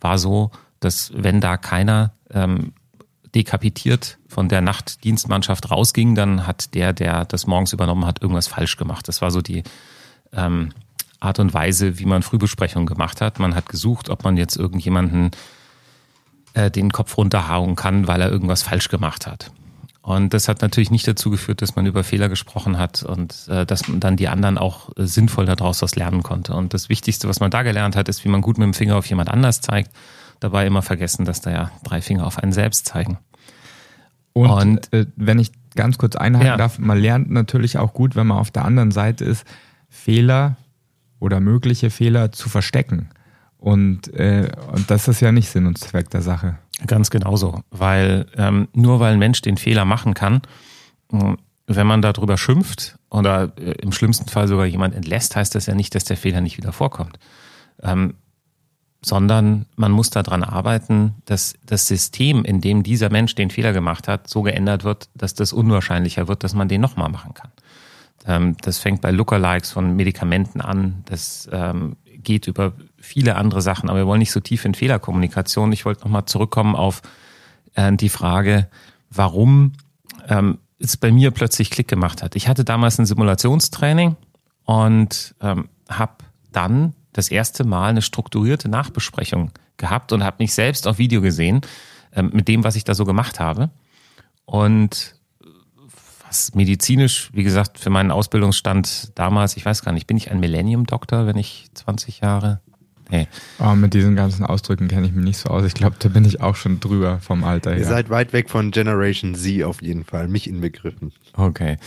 war 0.00 0.18
so, 0.18 0.50
dass 0.80 1.12
wenn 1.14 1.40
da 1.40 1.56
keiner 1.56 2.12
ähm, 2.30 2.72
dekapitiert 3.34 4.18
von 4.26 4.48
der 4.48 4.60
Nachtdienstmannschaft 4.60 5.70
rausging, 5.70 6.14
dann 6.14 6.46
hat 6.46 6.74
der, 6.74 6.92
der 6.92 7.24
das 7.24 7.46
morgens 7.46 7.72
übernommen 7.72 8.06
hat, 8.06 8.22
irgendwas 8.22 8.48
falsch 8.48 8.76
gemacht. 8.76 9.06
Das 9.06 9.22
war 9.22 9.30
so 9.30 9.40
die 9.40 9.62
ähm, 10.32 10.70
Art 11.20 11.38
und 11.38 11.54
Weise, 11.54 11.98
wie 11.98 12.06
man 12.06 12.22
Frühbesprechungen 12.22 12.86
gemacht 12.86 13.20
hat. 13.20 13.38
Man 13.38 13.54
hat 13.54 13.68
gesucht, 13.68 14.08
ob 14.08 14.24
man 14.24 14.36
jetzt 14.36 14.56
irgendjemanden 14.56 15.30
äh, 16.54 16.70
den 16.70 16.90
Kopf 16.90 17.16
runterhauen 17.16 17.76
kann, 17.76 18.06
weil 18.08 18.20
er 18.20 18.30
irgendwas 18.30 18.62
falsch 18.62 18.88
gemacht 18.88 19.26
hat. 19.26 19.50
Und 20.08 20.32
das 20.32 20.48
hat 20.48 20.62
natürlich 20.62 20.90
nicht 20.90 21.06
dazu 21.06 21.28
geführt, 21.28 21.60
dass 21.60 21.76
man 21.76 21.84
über 21.84 22.02
Fehler 22.02 22.30
gesprochen 22.30 22.78
hat 22.78 23.02
und 23.02 23.46
äh, 23.48 23.66
dass 23.66 23.88
man 23.88 24.00
dann 24.00 24.16
die 24.16 24.28
anderen 24.28 24.56
auch 24.56 24.88
äh, 24.96 25.04
sinnvoll 25.04 25.44
daraus 25.44 25.82
was 25.82 25.96
lernen 25.96 26.22
konnte. 26.22 26.54
Und 26.54 26.72
das 26.72 26.88
Wichtigste, 26.88 27.28
was 27.28 27.40
man 27.40 27.50
da 27.50 27.62
gelernt 27.62 27.94
hat, 27.94 28.08
ist, 28.08 28.24
wie 28.24 28.30
man 28.30 28.40
gut 28.40 28.56
mit 28.56 28.64
dem 28.64 28.72
Finger 28.72 28.96
auf 28.96 29.04
jemand 29.04 29.28
anders 29.28 29.60
zeigt. 29.60 29.90
Dabei 30.40 30.66
immer 30.66 30.80
vergessen, 30.80 31.26
dass 31.26 31.42
da 31.42 31.50
ja 31.50 31.70
drei 31.84 32.00
Finger 32.00 32.26
auf 32.26 32.38
einen 32.38 32.52
selbst 32.52 32.86
zeigen. 32.86 33.18
Und, 34.32 34.50
und 34.50 34.92
äh, 34.94 35.04
wenn 35.16 35.38
ich 35.38 35.52
ganz 35.74 35.98
kurz 35.98 36.16
einhaken 36.16 36.46
ja. 36.46 36.56
darf, 36.56 36.78
man 36.78 36.96
lernt 36.96 37.30
natürlich 37.30 37.76
auch 37.76 37.92
gut, 37.92 38.16
wenn 38.16 38.28
man 38.28 38.38
auf 38.38 38.50
der 38.50 38.64
anderen 38.64 38.92
Seite 38.92 39.26
ist, 39.26 39.44
Fehler 39.90 40.56
oder 41.20 41.38
mögliche 41.38 41.90
Fehler 41.90 42.32
zu 42.32 42.48
verstecken. 42.48 43.10
Und, 43.58 44.08
äh, 44.14 44.52
und 44.72 44.90
das 44.90 45.06
ist 45.06 45.20
ja 45.20 45.32
nicht 45.32 45.50
Sinn 45.50 45.66
und 45.66 45.76
Zweck 45.76 46.08
der 46.08 46.22
Sache. 46.22 46.56
Ganz 46.86 47.10
genauso, 47.10 47.62
weil 47.70 48.26
ähm, 48.36 48.68
nur 48.72 49.00
weil 49.00 49.12
ein 49.12 49.18
Mensch 49.18 49.42
den 49.42 49.56
Fehler 49.56 49.84
machen 49.84 50.14
kann, 50.14 50.42
äh, 51.12 51.34
wenn 51.66 51.86
man 51.86 52.02
darüber 52.02 52.38
schimpft 52.38 52.98
oder 53.10 53.52
äh, 53.58 53.72
im 53.82 53.92
schlimmsten 53.92 54.28
Fall 54.28 54.48
sogar 54.48 54.66
jemand 54.66 54.94
entlässt, 54.94 55.36
heißt 55.36 55.54
das 55.54 55.66
ja 55.66 55.74
nicht, 55.74 55.94
dass 55.94 56.04
der 56.04 56.16
Fehler 56.16 56.40
nicht 56.40 56.56
wieder 56.56 56.72
vorkommt. 56.72 57.18
Ähm, 57.82 58.14
sondern 59.04 59.66
man 59.76 59.92
muss 59.92 60.10
daran 60.10 60.42
arbeiten, 60.42 61.14
dass 61.24 61.54
das 61.64 61.86
System, 61.86 62.44
in 62.44 62.60
dem 62.60 62.82
dieser 62.82 63.10
Mensch 63.10 63.34
den 63.34 63.50
Fehler 63.50 63.72
gemacht 63.72 64.08
hat, 64.08 64.28
so 64.28 64.42
geändert 64.42 64.82
wird, 64.82 65.08
dass 65.14 65.34
das 65.34 65.52
unwahrscheinlicher 65.52 66.26
wird, 66.26 66.42
dass 66.42 66.54
man 66.54 66.68
den 66.68 66.80
nochmal 66.80 67.08
machen 67.08 67.34
kann. 67.34 67.52
Ähm, 68.28 68.56
das 68.60 68.78
fängt 68.78 69.00
bei 69.00 69.10
Lookalikes 69.10 69.72
von 69.72 69.96
Medikamenten 69.96 70.60
an. 70.60 71.02
Das 71.06 71.48
ähm, 71.50 71.96
geht 72.04 72.46
über 72.46 72.74
viele 72.98 73.36
andere 73.36 73.62
Sachen. 73.62 73.88
Aber 73.88 74.00
wir 74.00 74.06
wollen 74.06 74.20
nicht 74.20 74.32
so 74.32 74.40
tief 74.40 74.64
in 74.64 74.74
Fehlerkommunikation. 74.74 75.72
Ich 75.72 75.84
wollte 75.84 76.02
nochmal 76.02 76.26
zurückkommen 76.26 76.76
auf 76.76 77.02
äh, 77.74 77.92
die 77.96 78.10
Frage, 78.10 78.68
warum 79.10 79.72
ähm, 80.28 80.58
es 80.78 80.96
bei 80.96 81.10
mir 81.10 81.30
plötzlich 81.30 81.70
Klick 81.70 81.88
gemacht 81.88 82.22
hat. 82.22 82.36
Ich 82.36 82.46
hatte 82.46 82.64
damals 82.64 82.98
ein 82.98 83.06
Simulationstraining 83.06 84.16
und 84.64 85.34
ähm, 85.40 85.68
habe 85.88 86.12
dann 86.52 86.94
das 87.14 87.30
erste 87.30 87.64
Mal 87.64 87.88
eine 87.88 88.02
strukturierte 88.02 88.68
Nachbesprechung 88.68 89.50
gehabt 89.76 90.12
und 90.12 90.22
habe 90.22 90.36
mich 90.40 90.52
selbst 90.52 90.86
auf 90.86 90.98
Video 90.98 91.22
gesehen 91.22 91.62
ähm, 92.14 92.30
mit 92.32 92.46
dem, 92.46 92.62
was 92.62 92.76
ich 92.76 92.84
da 92.84 92.94
so 92.94 93.04
gemacht 93.04 93.40
habe. 93.40 93.70
Und 94.44 95.17
was 96.28 96.54
medizinisch, 96.54 97.30
wie 97.32 97.42
gesagt, 97.42 97.78
für 97.78 97.90
meinen 97.90 98.10
Ausbildungsstand 98.10 99.12
damals, 99.14 99.56
ich 99.56 99.64
weiß 99.64 99.82
gar 99.82 99.92
nicht, 99.92 100.06
bin 100.06 100.16
ich 100.16 100.30
ein 100.30 100.40
Millennium-Doktor, 100.40 101.26
wenn 101.26 101.36
ich 101.36 101.66
20 101.74 102.20
Jahre? 102.20 102.60
Nee. 103.10 103.26
Oh, 103.58 103.74
mit 103.74 103.94
diesen 103.94 104.16
ganzen 104.16 104.44
Ausdrücken 104.44 104.88
kenne 104.88 105.06
ich 105.06 105.12
mich 105.12 105.24
nicht 105.24 105.38
so 105.38 105.48
aus. 105.48 105.64
Ich 105.64 105.72
glaube, 105.72 105.96
da 105.98 106.10
bin 106.10 106.26
ich 106.26 106.42
auch 106.42 106.56
schon 106.56 106.78
drüber 106.78 107.20
vom 107.20 107.42
Alter 107.42 107.70
her. 107.70 107.78
Ihr 107.78 107.86
seid 107.86 108.10
weit 108.10 108.34
weg 108.34 108.50
von 108.50 108.70
Generation 108.70 109.34
Z 109.34 109.64
auf 109.64 109.80
jeden 109.80 110.04
Fall, 110.04 110.28
mich 110.28 110.46
inbegriffen. 110.46 111.12
Okay. 111.32 111.78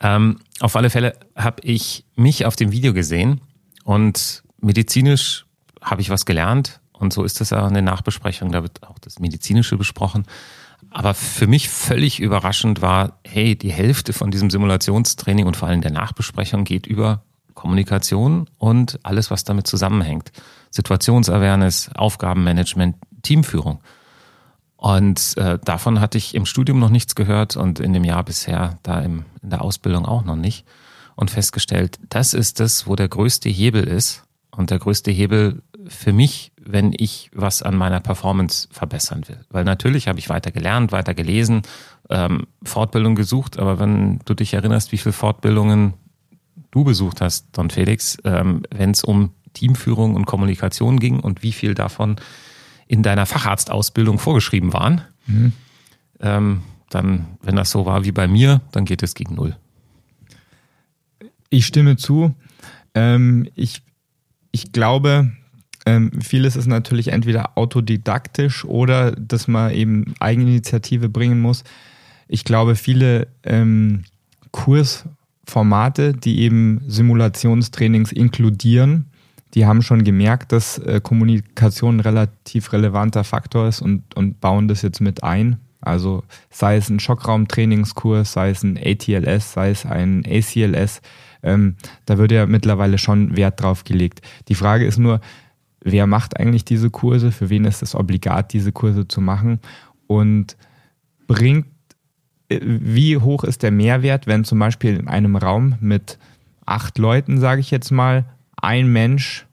Ähm, 0.00 0.40
auf 0.60 0.76
alle 0.76 0.90
Fälle 0.90 1.14
habe 1.34 1.62
ich 1.62 2.04
mich 2.14 2.44
auf 2.44 2.56
dem 2.56 2.72
Video 2.72 2.92
gesehen 2.92 3.40
und 3.84 4.42
medizinisch 4.60 5.46
habe 5.80 6.02
ich 6.02 6.10
was 6.10 6.26
gelernt 6.26 6.80
und 6.92 7.12
so 7.12 7.24
ist 7.24 7.40
das 7.40 7.50
ja 7.50 7.66
in 7.66 7.72
der 7.72 7.82
Nachbesprechung, 7.82 8.52
da 8.52 8.62
wird 8.62 8.82
auch 8.82 8.98
das 8.98 9.18
Medizinische 9.18 9.78
besprochen. 9.78 10.26
Aber 10.98 11.12
für 11.12 11.46
mich 11.46 11.68
völlig 11.68 12.20
überraschend 12.20 12.80
war, 12.80 13.18
hey, 13.22 13.54
die 13.54 13.70
Hälfte 13.70 14.14
von 14.14 14.30
diesem 14.30 14.48
Simulationstraining 14.48 15.44
und 15.44 15.54
vor 15.54 15.68
allem 15.68 15.82
der 15.82 15.90
Nachbesprechung 15.90 16.64
geht 16.64 16.86
über 16.86 17.22
Kommunikation 17.52 18.48
und 18.56 18.98
alles, 19.02 19.30
was 19.30 19.44
damit 19.44 19.66
zusammenhängt. 19.66 20.32
Situationsawareness, 20.70 21.90
Aufgabenmanagement, 21.94 22.96
Teamführung. 23.20 23.80
Und 24.78 25.36
äh, 25.36 25.58
davon 25.62 26.00
hatte 26.00 26.16
ich 26.16 26.34
im 26.34 26.46
Studium 26.46 26.78
noch 26.78 26.88
nichts 26.88 27.14
gehört 27.14 27.58
und 27.58 27.78
in 27.78 27.92
dem 27.92 28.04
Jahr 28.04 28.24
bisher 28.24 28.78
da 28.82 29.00
im, 29.00 29.26
in 29.42 29.50
der 29.50 29.60
Ausbildung 29.60 30.06
auch 30.06 30.24
noch 30.24 30.36
nicht. 30.36 30.64
Und 31.14 31.30
festgestellt, 31.30 31.98
das 32.08 32.32
ist 32.32 32.58
das, 32.58 32.86
wo 32.86 32.96
der 32.96 33.08
größte 33.08 33.50
Hebel 33.50 33.84
ist. 33.84 34.24
Und 34.50 34.70
der 34.70 34.78
größte 34.78 35.10
Hebel 35.10 35.62
für 35.88 36.14
mich, 36.14 36.52
wenn 36.66 36.92
ich 36.96 37.30
was 37.32 37.62
an 37.62 37.76
meiner 37.76 38.00
Performance 38.00 38.68
verbessern 38.70 39.22
will. 39.28 39.40
Weil 39.50 39.64
natürlich 39.64 40.08
habe 40.08 40.18
ich 40.18 40.28
weiter 40.28 40.50
gelernt, 40.50 40.92
weiter 40.92 41.14
gelesen, 41.14 41.62
ähm, 42.10 42.46
Fortbildung 42.64 43.14
gesucht, 43.14 43.58
aber 43.58 43.78
wenn 43.78 44.20
du 44.24 44.34
dich 44.34 44.54
erinnerst, 44.54 44.92
wie 44.92 44.98
viele 44.98 45.12
Fortbildungen 45.12 45.94
du 46.70 46.84
besucht 46.84 47.20
hast, 47.20 47.56
Don 47.56 47.70
Felix, 47.70 48.18
ähm, 48.24 48.62
wenn 48.70 48.90
es 48.90 49.04
um 49.04 49.32
Teamführung 49.52 50.14
und 50.14 50.26
Kommunikation 50.26 50.98
ging 50.98 51.20
und 51.20 51.42
wie 51.42 51.52
viel 51.52 51.74
davon 51.74 52.16
in 52.86 53.02
deiner 53.02 53.26
Facharztausbildung 53.26 54.18
vorgeschrieben 54.18 54.72
waren, 54.72 55.00
mhm. 55.26 55.52
ähm, 56.20 56.62
dann, 56.90 57.38
wenn 57.42 57.56
das 57.56 57.70
so 57.70 57.86
war 57.86 58.04
wie 58.04 58.12
bei 58.12 58.28
mir, 58.28 58.60
dann 58.72 58.84
geht 58.84 59.02
es 59.02 59.14
gegen 59.14 59.34
null. 59.34 59.56
Ich 61.48 61.66
stimme 61.66 61.96
zu. 61.96 62.34
Ähm, 62.94 63.48
ich, 63.54 63.82
ich 64.52 64.72
glaube, 64.72 65.32
ähm, 65.86 66.10
vieles 66.20 66.56
ist 66.56 66.66
natürlich 66.66 67.08
entweder 67.08 67.56
autodidaktisch 67.56 68.64
oder 68.64 69.12
dass 69.12 69.46
man 69.46 69.72
eben 69.72 70.14
Eigeninitiative 70.18 71.08
bringen 71.08 71.40
muss. 71.40 71.62
Ich 72.26 72.44
glaube, 72.44 72.74
viele 72.74 73.28
ähm, 73.44 74.02
Kursformate, 74.50 76.12
die 76.12 76.40
eben 76.40 76.82
Simulationstrainings 76.88 78.10
inkludieren, 78.10 79.06
die 79.54 79.64
haben 79.64 79.80
schon 79.80 80.02
gemerkt, 80.02 80.50
dass 80.50 80.78
äh, 80.78 81.00
Kommunikation 81.00 81.98
ein 81.98 82.00
relativ 82.00 82.72
relevanter 82.72 83.22
Faktor 83.22 83.68
ist 83.68 83.80
und, 83.80 84.02
und 84.16 84.40
bauen 84.40 84.66
das 84.66 84.82
jetzt 84.82 85.00
mit 85.00 85.22
ein. 85.22 85.60
Also 85.80 86.24
sei 86.50 86.76
es 86.76 86.90
ein 86.90 86.98
Schockraumtrainingskurs, 86.98 88.32
sei 88.32 88.50
es 88.50 88.64
ein 88.64 88.76
ATLS, 88.76 89.52
sei 89.52 89.70
es 89.70 89.86
ein 89.86 90.24
ACLS, 90.26 91.00
ähm, 91.44 91.76
da 92.06 92.18
wird 92.18 92.32
ja 92.32 92.46
mittlerweile 92.46 92.98
schon 92.98 93.36
Wert 93.36 93.62
drauf 93.62 93.84
gelegt. 93.84 94.20
Die 94.48 94.56
Frage 94.56 94.84
ist 94.84 94.98
nur, 94.98 95.20
wer 95.86 96.06
macht 96.06 96.38
eigentlich 96.38 96.64
diese 96.64 96.90
Kurse, 96.90 97.30
für 97.30 97.48
wen 97.48 97.64
ist 97.64 97.82
es 97.82 97.94
obligat, 97.94 98.52
diese 98.52 98.72
Kurse 98.72 99.06
zu 99.06 99.20
machen 99.20 99.60
und 100.08 100.56
bringt, 101.28 101.66
äh, 102.48 102.58
wie 102.62 103.16
hoch 103.16 103.44
ist 103.44 103.62
der 103.62 103.70
Mehrwert, 103.70 104.26
wenn 104.26 104.44
zum 104.44 104.58
Beispiel 104.58 104.96
in 104.96 105.08
einem 105.08 105.36
Raum 105.36 105.76
mit 105.80 106.18
acht 106.66 106.98
Leuten, 106.98 107.38
sage 107.38 107.60
ich 107.60 107.70
jetzt 107.70 107.92
mal, 107.92 108.24
ein 108.60 108.88
Mensch 108.88 109.46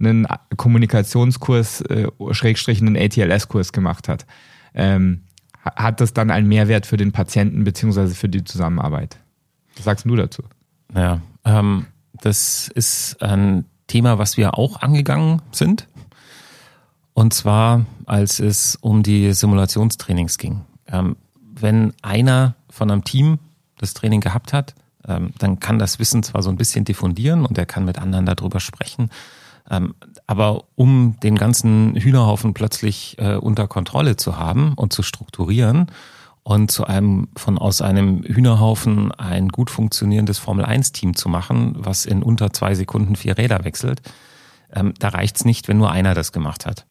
einen 0.00 0.26
Kommunikationskurs, 0.56 1.82
äh, 1.82 2.08
Schrägstrich 2.32 2.80
einen 2.80 2.96
ATLS-Kurs 2.96 3.72
gemacht 3.72 4.08
hat. 4.08 4.26
Ähm, 4.74 5.22
hat 5.64 6.00
das 6.00 6.12
dann 6.12 6.30
einen 6.30 6.48
Mehrwert 6.48 6.86
für 6.86 6.96
den 6.96 7.12
Patienten 7.12 7.64
beziehungsweise 7.64 8.14
für 8.14 8.28
die 8.28 8.44
Zusammenarbeit? 8.44 9.18
Was 9.76 9.84
sagst 9.84 10.06
du 10.06 10.16
dazu? 10.16 10.42
Ja, 10.94 11.20
ähm, 11.44 11.86
das 12.20 12.68
ist 12.68 13.22
ein 13.22 13.64
Thema, 13.88 14.18
was 14.18 14.36
wir 14.36 14.56
auch 14.56 14.80
angegangen 14.80 15.42
sind. 15.50 15.88
Und 17.14 17.34
zwar, 17.34 17.84
als 18.06 18.38
es 18.38 18.76
um 18.80 19.02
die 19.02 19.32
Simulationstrainings 19.32 20.38
ging. 20.38 20.60
Ähm, 20.86 21.16
wenn 21.34 21.92
einer 22.00 22.54
von 22.70 22.90
einem 22.90 23.02
Team 23.02 23.40
das 23.76 23.94
Training 23.94 24.20
gehabt 24.20 24.52
hat, 24.52 24.74
ähm, 25.06 25.32
dann 25.38 25.58
kann 25.58 25.80
das 25.80 25.98
Wissen 25.98 26.22
zwar 26.22 26.42
so 26.42 26.50
ein 26.50 26.56
bisschen 26.56 26.84
diffundieren 26.84 27.44
und 27.44 27.58
er 27.58 27.66
kann 27.66 27.84
mit 27.84 27.98
anderen 27.98 28.26
darüber 28.26 28.60
sprechen. 28.60 29.10
Ähm, 29.70 29.94
aber 30.26 30.64
um 30.76 31.16
den 31.22 31.36
ganzen 31.36 31.96
Hühnerhaufen 31.96 32.54
plötzlich 32.54 33.16
äh, 33.18 33.34
unter 33.34 33.66
Kontrolle 33.66 34.16
zu 34.16 34.38
haben 34.38 34.74
und 34.74 34.92
zu 34.92 35.02
strukturieren 35.02 35.90
und 36.48 36.70
zu 36.70 36.86
einem 36.86 37.28
von 37.36 37.58
aus 37.58 37.82
einem 37.82 38.22
Hühnerhaufen 38.22 39.12
ein 39.12 39.50
gut 39.50 39.68
funktionierendes 39.68 40.38
Formel 40.38 40.64
1 40.64 40.92
Team 40.92 41.14
zu 41.14 41.28
machen, 41.28 41.74
was 41.76 42.06
in 42.06 42.22
unter 42.22 42.54
zwei 42.54 42.74
Sekunden 42.74 43.16
vier 43.16 43.36
Räder 43.36 43.64
wechselt, 43.64 44.00
ähm, 44.72 44.94
da 44.98 45.08
reicht's 45.08 45.44
nicht, 45.44 45.68
wenn 45.68 45.76
nur 45.76 45.90
einer 45.90 46.14
das 46.14 46.32
gemacht 46.32 46.64
hat. 46.64 46.86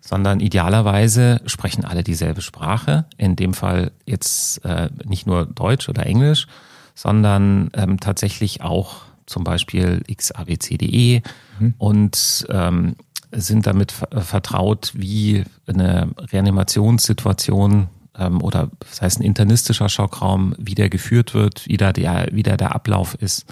Sondern 0.00 0.40
idealerweise 0.40 1.40
sprechen 1.46 1.84
alle 1.84 2.02
dieselbe 2.02 2.42
Sprache. 2.42 3.04
In 3.16 3.36
dem 3.36 3.54
Fall 3.54 3.92
jetzt 4.06 4.64
äh, 4.64 4.90
nicht 5.04 5.28
nur 5.28 5.46
Deutsch 5.46 5.88
oder 5.88 6.04
Englisch, 6.04 6.48
sondern 6.96 7.70
ähm, 7.74 8.00
tatsächlich 8.00 8.62
auch 8.62 9.02
zum 9.26 9.44
Beispiel 9.44 10.02
XABCDE 10.12 11.22
mhm. 11.60 11.74
und 11.78 12.44
ähm, 12.50 12.96
sind 13.30 13.68
damit 13.68 13.92
vertraut, 13.92 14.90
wie 14.96 15.44
eine 15.68 16.10
Reanimationssituation 16.18 17.86
ähm, 18.16 18.42
oder 18.42 18.70
das 18.80 19.02
heißt 19.02 19.20
ein 19.20 19.24
internistischer 19.24 19.88
Schockraum, 19.88 20.54
wie 20.58 20.74
der 20.74 20.88
geführt 20.88 21.34
wird, 21.34 21.66
wie 21.66 21.76
da 21.76 21.92
der, 21.92 22.28
wie 22.32 22.42
da 22.42 22.56
der 22.56 22.74
Ablauf 22.74 23.14
ist, 23.14 23.46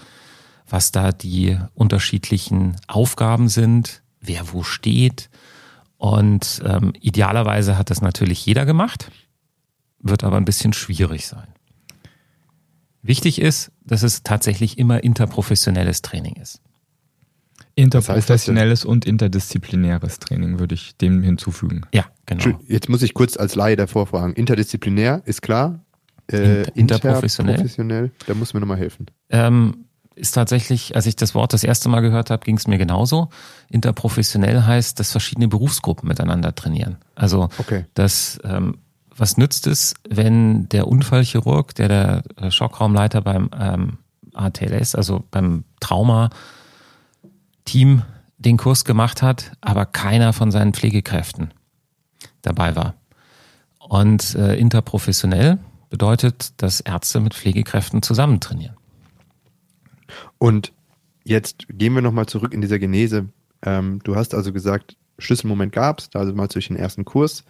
was 0.69 0.93
da 0.93 1.13
die 1.13 1.59
unterschiedlichen 1.75 2.77
Aufgaben 2.89 3.49
sind, 3.49 4.03
wer 4.21 4.53
wo 4.53 4.63
steht. 4.63 5.31
Und 5.99 6.63
ähm, 6.65 6.93
idealerweise 7.01 7.79
hat 7.79 7.91
das 7.91 8.01
natürlich 8.01 8.45
jeder 8.45 8.67
gemacht, 8.67 9.11
wird 10.01 10.25
aber 10.25 10.37
ein 10.37 10.45
bisschen 10.45 10.73
schwierig 10.73 11.27
sein. 11.27 11.47
Wichtig 13.03 13.41
ist, 13.41 13.73
dass 13.85 14.03
es 14.03 14.23
tatsächlich 14.23 14.79
immer 14.79 15.03
interprofessionelles 15.03 16.03
Training 16.03 16.37
ist. 16.37 16.61
Interprofessionelles 17.75 18.85
und 18.85 19.07
interdisziplinäres 19.07 20.19
Training 20.19 20.59
würde 20.59 20.75
ich 20.75 20.97
dem 20.97 21.23
hinzufügen. 21.23 21.83
Ja, 21.95 22.05
genau. 22.27 22.59
Jetzt 22.67 22.89
muss 22.89 23.03
ich 23.03 23.15
kurz 23.15 23.37
als 23.37 23.55
Laie 23.55 23.77
davor 23.77 24.07
fragen. 24.07 24.35
Interdisziplinär 24.35 25.23
ist 25.25 25.43
klar. 25.43 25.81
Äh, 26.31 26.63
interprofessionell. 26.75 27.55
interprofessionell. 27.55 28.11
Da 28.27 28.35
muss 28.35 28.55
mir 28.55 28.61
nochmal 28.61 28.79
helfen. 28.79 29.07
Ähm, 29.31 29.87
ist 30.15 30.33
tatsächlich, 30.33 30.95
als 30.95 31.07
ich 31.07 31.17
das 31.17 31.35
Wort 31.35 31.53
das 31.53 31.65
erste 31.65 31.89
Mal 31.89 32.01
gehört 32.01 32.31
habe, 32.31 32.45
ging 32.45 32.57
es 32.57 32.67
mir 32.67 32.79
genauso. 32.79 33.31
Interprofessionell 33.69 34.63
heißt, 34.63 35.01
dass 35.01 35.11
verschiedene 35.11 35.49
Berufsgruppen 35.49 36.09
miteinander 36.09 36.55
trainieren. 36.55 36.97
Also, 37.15 37.49
okay. 37.59 37.87
dass 37.95 38.39
ähm, 38.45 38.79
was 39.17 39.37
nützt 39.37 39.67
es, 39.67 39.95
wenn 40.09 40.69
der 40.69 40.89
Unfallchirurg, 40.89 41.75
der 41.75 41.89
der 41.89 42.23
äh, 42.37 42.51
Schockraumleiter 42.51 43.21
beim 43.21 43.51
ähm, 43.59 43.99
ATLS, 44.35 44.95
also 44.95 45.25
beim 45.31 45.65
Trauma 45.81 46.31
Team 47.65 48.03
den 48.39 48.57
Kurs 48.57 48.85
gemacht 48.85 49.23
hat, 49.23 49.53
aber 49.61 49.87
keiner 49.87 50.33
von 50.33 50.51
seinen 50.51 50.75
Pflegekräften 50.75 51.55
dabei 52.43 52.75
war. 52.77 52.95
Und 53.79 54.35
äh, 54.35 54.57
interprofessionell 54.57 55.59
bedeutet, 55.91 56.61
dass 56.63 56.81
Ärzte 56.81 57.21
mit 57.21 57.35
Pflegekräften 57.35 58.03
zusammen 58.03 58.41
trainieren. 58.41 58.77
Und 60.39 60.73
jetzt 61.25 61.67
gehen 61.69 61.95
wir 61.95 62.03
nochmal 62.03 62.27
zurück 62.27 62.53
in 62.53 62.61
dieser 62.61 62.79
Genese. 62.79 63.29
Ähm, 63.65 64.01
du 64.03 64.17
hast 64.17 64.35
also 64.35 64.53
gesagt, 64.53 64.97
Schlüsselmoment 65.19 65.73
gab 65.73 66.01
es, 66.01 66.11
also 66.15 66.33
mal 66.35 66.49
durch 66.49 66.69
den 66.69 66.77
ersten 66.77 67.05
Kurs. 67.05 67.45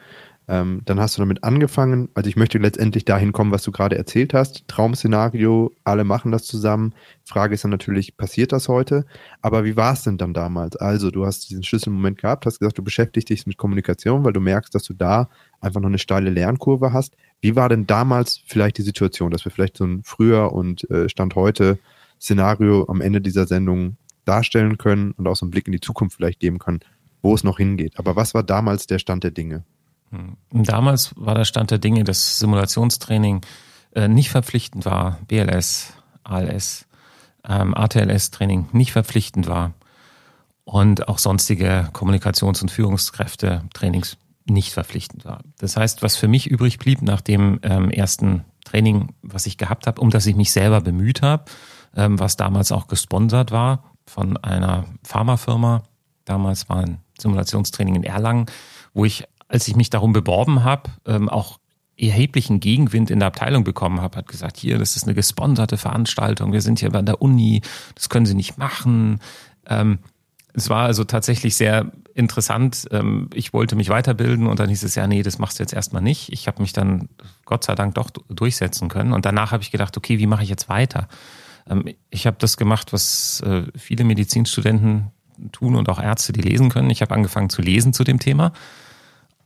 Ähm, 0.48 0.82
dann 0.84 0.98
hast 0.98 1.16
du 1.16 1.22
damit 1.22 1.44
angefangen. 1.44 2.08
Also 2.14 2.28
ich 2.28 2.36
möchte 2.36 2.58
letztendlich 2.58 3.04
dahin 3.04 3.32
kommen, 3.32 3.52
was 3.52 3.62
du 3.62 3.70
gerade 3.70 3.96
erzählt 3.96 4.34
hast. 4.34 4.66
Traumszenario, 4.66 5.72
alle 5.84 6.04
machen 6.04 6.32
das 6.32 6.44
zusammen. 6.44 6.94
Frage 7.24 7.54
ist 7.54 7.62
dann 7.62 7.70
natürlich, 7.70 8.16
passiert 8.16 8.50
das 8.50 8.68
heute? 8.68 9.06
Aber 9.40 9.64
wie 9.64 9.76
war 9.76 9.92
es 9.92 10.02
denn 10.02 10.18
dann 10.18 10.34
damals? 10.34 10.76
Also 10.76 11.10
du 11.10 11.24
hast 11.24 11.48
diesen 11.48 11.62
Schlüsselmoment 11.62 12.18
gehabt, 12.18 12.44
hast 12.44 12.58
gesagt, 12.58 12.76
du 12.76 12.82
beschäftigst 12.82 13.28
dich 13.28 13.46
mit 13.46 13.56
Kommunikation, 13.56 14.24
weil 14.24 14.32
du 14.32 14.40
merkst, 14.40 14.74
dass 14.74 14.82
du 14.82 14.94
da 14.94 15.28
einfach 15.60 15.80
noch 15.80 15.88
eine 15.88 15.98
steile 15.98 16.30
Lernkurve 16.30 16.92
hast. 16.92 17.14
Wie 17.40 17.54
war 17.54 17.68
denn 17.68 17.86
damals 17.86 18.42
vielleicht 18.44 18.78
die 18.78 18.82
Situation, 18.82 19.30
dass 19.30 19.44
wir 19.44 19.52
vielleicht 19.52 19.76
so 19.76 19.84
ein 19.84 20.02
früher 20.02 20.52
und 20.52 20.88
äh, 20.90 21.08
Stand 21.08 21.36
heute 21.36 21.78
Szenario 22.20 22.86
am 22.88 23.00
Ende 23.00 23.20
dieser 23.20 23.46
Sendung 23.46 23.96
darstellen 24.24 24.76
können 24.78 25.12
und 25.12 25.26
auch 25.26 25.36
so 25.36 25.44
einen 25.44 25.50
Blick 25.50 25.66
in 25.66 25.72
die 25.72 25.80
Zukunft 25.80 26.16
vielleicht 26.16 26.40
geben 26.40 26.58
können, 26.58 26.80
wo 27.20 27.34
es 27.34 27.44
noch 27.44 27.58
hingeht. 27.58 27.98
Aber 27.98 28.16
was 28.16 28.34
war 28.34 28.42
damals 28.42 28.86
der 28.86 28.98
Stand 28.98 29.24
der 29.24 29.30
Dinge? 29.30 29.64
Hm. 30.12 30.36
Damals 30.52 31.12
war 31.16 31.34
der 31.34 31.44
Stand 31.44 31.70
der 31.70 31.78
Dinge, 31.78 32.04
dass 32.04 32.38
Simulationstraining 32.38 33.40
äh, 33.94 34.08
nicht 34.08 34.30
verpflichtend 34.30 34.84
war, 34.84 35.18
BLS, 35.26 35.94
ALS, 36.22 36.86
ähm, 37.48 37.74
ATLS-Training 37.74 38.68
nicht 38.72 38.92
verpflichtend 38.92 39.48
war 39.48 39.72
und 40.64 41.08
auch 41.08 41.18
sonstige 41.18 41.88
Kommunikations- 41.92 42.62
und 42.62 42.70
Führungskräfte-Trainings 42.70 44.16
nicht 44.44 44.72
verpflichtend 44.72 45.24
war. 45.24 45.40
Das 45.58 45.76
heißt, 45.76 46.02
was 46.02 46.16
für 46.16 46.28
mich 46.28 46.48
übrig 46.48 46.78
blieb 46.78 47.02
nach 47.02 47.20
dem 47.20 47.60
ähm, 47.62 47.90
ersten 47.90 48.44
Training, 48.64 49.14
was 49.22 49.46
ich 49.46 49.56
gehabt 49.58 49.86
habe, 49.86 50.00
um 50.00 50.10
das 50.10 50.26
ich 50.26 50.36
mich 50.36 50.52
selber 50.52 50.80
bemüht 50.80 51.22
habe, 51.22 51.44
ähm, 51.96 52.18
was 52.18 52.36
damals 52.36 52.72
auch 52.72 52.86
gesponsert 52.86 53.50
war 53.50 53.92
von 54.06 54.36
einer 54.36 54.84
Pharmafirma. 55.04 55.84
Damals 56.24 56.68
war 56.68 56.78
ein 56.78 56.98
Simulationstraining 57.18 57.96
in 57.96 58.04
Erlangen, 58.04 58.46
wo 58.94 59.04
ich 59.04 59.24
als 59.52 59.68
ich 59.68 59.76
mich 59.76 59.90
darum 59.90 60.12
beworben 60.12 60.64
habe, 60.64 60.90
ähm, 61.06 61.28
auch 61.28 61.58
erheblichen 61.96 62.58
Gegenwind 62.58 63.10
in 63.10 63.18
der 63.18 63.28
Abteilung 63.28 63.64
bekommen 63.64 64.00
habe, 64.00 64.16
hat 64.16 64.26
gesagt, 64.26 64.56
hier, 64.56 64.78
das 64.78 64.96
ist 64.96 65.04
eine 65.04 65.14
gesponserte 65.14 65.76
Veranstaltung, 65.76 66.52
wir 66.52 66.62
sind 66.62 66.80
hier 66.80 66.90
bei 66.90 67.02
der 67.02 67.20
Uni, 67.20 67.60
das 67.94 68.08
können 68.08 68.24
Sie 68.24 68.34
nicht 68.34 68.56
machen. 68.56 69.20
Ähm, 69.66 69.98
es 70.54 70.70
war 70.70 70.84
also 70.84 71.04
tatsächlich 71.04 71.54
sehr 71.54 71.92
interessant. 72.14 72.86
Ähm, 72.90 73.28
ich 73.34 73.52
wollte 73.52 73.76
mich 73.76 73.90
weiterbilden 73.90 74.46
und 74.46 74.58
dann 74.58 74.70
hieß 74.70 74.82
es 74.84 74.94
ja, 74.94 75.06
nee, 75.06 75.22
das 75.22 75.38
machst 75.38 75.58
du 75.58 75.62
jetzt 75.62 75.74
erstmal 75.74 76.02
nicht. 76.02 76.32
Ich 76.32 76.46
habe 76.46 76.62
mich 76.62 76.72
dann 76.72 77.10
Gott 77.44 77.64
sei 77.64 77.74
Dank 77.74 77.94
doch 77.94 78.10
durchsetzen 78.28 78.88
können 78.88 79.12
und 79.12 79.26
danach 79.26 79.52
habe 79.52 79.62
ich 79.62 79.70
gedacht, 79.70 79.96
okay, 79.98 80.18
wie 80.18 80.26
mache 80.26 80.42
ich 80.42 80.48
jetzt 80.48 80.70
weiter? 80.70 81.08
Ähm, 81.68 81.84
ich 82.08 82.26
habe 82.26 82.38
das 82.40 82.56
gemacht, 82.56 82.94
was 82.94 83.42
äh, 83.42 83.64
viele 83.76 84.04
Medizinstudenten 84.04 85.10
tun 85.52 85.76
und 85.76 85.90
auch 85.90 86.00
Ärzte, 86.00 86.32
die 86.32 86.42
lesen 86.42 86.70
können. 86.70 86.88
Ich 86.88 87.02
habe 87.02 87.14
angefangen 87.14 87.50
zu 87.50 87.60
lesen 87.60 87.92
zu 87.92 88.02
dem 88.02 88.18
Thema 88.18 88.52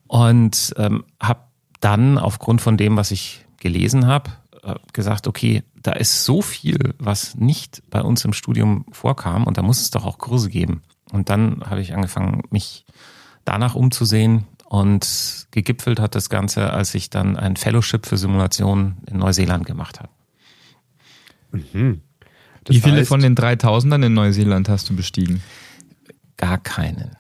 und 0.09 0.75
ähm, 0.77 1.05
habe 1.21 1.41
dann 1.81 2.19
aufgrund 2.19 2.61
von 2.61 2.77
dem, 2.77 2.97
was 2.97 3.11
ich 3.11 3.45
gelesen 3.59 4.07
habe, 4.07 4.31
äh, 4.63 4.75
gesagt, 4.93 5.27
okay, 5.27 5.63
da 5.75 5.93
ist 5.93 6.25
so 6.25 6.43
viel, 6.43 6.95
was 6.99 7.35
nicht 7.37 7.83
bei 7.91 8.03
uns 8.03 8.25
im 8.25 8.33
Studium 8.33 8.87
vorkam 8.91 9.45
und 9.45 9.59
da 9.59 9.63
muss 9.63 9.81
es 9.81 9.91
doch 9.91 10.05
auch 10.05 10.19
Kurse 10.19 10.49
geben. 10.49 10.83
Und 11.13 11.31
dann 11.31 11.63
habe 11.69 11.81
ich 11.81 11.95
angefangen, 11.95 12.43
mich 12.51 12.85
danach 13.45 13.75
umzusehen 13.75 14.47
und 14.65 15.47
gegipfelt 15.53 16.01
hat 16.01 16.15
das 16.15 16.29
Ganze, 16.29 16.73
als 16.73 16.95
ich 16.95 17.11
dann 17.11 17.37
ein 17.37 17.57
Fellowship 17.57 18.07
für 18.07 18.17
Simulationen 18.17 18.97
in 19.07 19.19
Neuseeland 19.19 19.65
gemacht 19.67 20.01
habe. 20.01 20.11
Mhm. 21.53 22.01
Wie 22.67 22.81
viele 22.81 22.97
heißt, 22.97 23.09
von 23.09 23.21
den 23.21 23.37
3000ern 23.37 24.05
in 24.05 24.15
Neuseeland 24.15 24.69
hast 24.69 24.91
du 24.91 24.97
bestiegen? 24.97 25.43
Gar 26.37 26.59
keinen. 26.59 27.17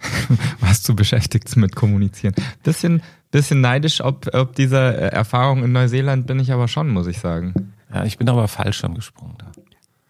warst 0.60 0.88
du 0.88 0.94
beschäftigt 0.94 1.56
mit 1.56 1.76
Kommunizieren. 1.76 2.34
Bisschen, 2.62 3.02
bisschen 3.30 3.60
neidisch, 3.60 4.00
ob, 4.00 4.32
ob 4.34 4.54
dieser 4.54 4.96
äh, 4.98 5.08
Erfahrung 5.08 5.64
in 5.64 5.72
Neuseeland 5.72 6.26
bin 6.26 6.38
ich 6.38 6.52
aber 6.52 6.68
schon, 6.68 6.90
muss 6.90 7.06
ich 7.06 7.18
sagen. 7.18 7.72
Ja, 7.92 8.04
ich 8.04 8.18
bin 8.18 8.28
aber 8.28 8.48
falsch 8.48 8.78
schon 8.78 8.94
gesprungen 8.94 9.34
da. 9.38 9.46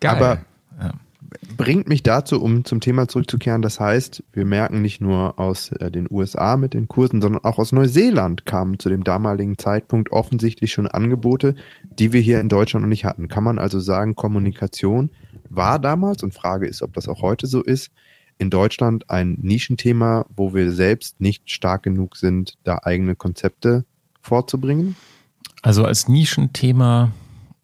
Geil. 0.01 0.17
Aber 0.17 0.39
ja. 0.81 0.93
bringt 1.57 1.89
mich 1.89 2.03
dazu, 2.03 2.43
um 2.43 2.65
zum 2.65 2.81
Thema 2.81 3.09
zurückzukehren. 3.09 3.63
Das 3.63 3.81
heißt, 3.81 4.23
wir 4.33 4.45
merken 4.45 4.83
nicht 4.83 5.01
nur 5.01 5.39
aus 5.39 5.73
äh, 5.73 5.91
den 5.91 6.07
USA 6.11 6.57
mit 6.57 6.75
den 6.75 6.89
Kursen, 6.89 7.21
sondern 7.21 7.45
auch 7.45 7.59
aus 7.59 7.73
Neuseeland 7.73 8.47
kamen 8.47 8.79
zu 8.79 8.89
dem 8.89 9.05
damaligen 9.05 9.59
Zeitpunkt 9.59 10.13
offensichtlich 10.13 10.73
schon 10.73 10.87
Angebote, 10.87 11.55
die 11.99 12.13
wir 12.13 12.21
hier 12.21 12.41
in 12.41 12.49
Deutschland 12.49 12.83
noch 12.83 12.91
nicht 12.91 13.05
hatten. 13.05 13.29
Kann 13.29 13.45
man 13.45 13.59
also 13.59 13.81
sagen, 13.81 14.15
Kommunikation 14.15 15.11
war 15.49 15.79
damals, 15.79 16.23
und 16.23 16.35
Frage 16.35 16.67
ist, 16.67 16.83
ob 16.83 16.93
das 16.95 17.09
auch 17.09 17.23
heute 17.23 17.47
so 17.47 17.63
ist, 17.63 17.91
in 18.39 18.51
Deutschland 18.51 19.11
ein 19.11 19.39
Nischenthema, 19.41 20.27
wo 20.35 20.55
wir 20.55 20.73
selbst 20.73 21.21
nicht 21.21 21.51
stark 21.51 21.83
genug 21.83 22.17
sind, 22.17 22.55
da 22.65 22.81
eigene 22.83 23.17
Konzepte 23.17 23.85
vorzubringen? 24.21 24.97
Also 25.63 25.85
als 25.85 26.09
Nischenthema 26.09 27.13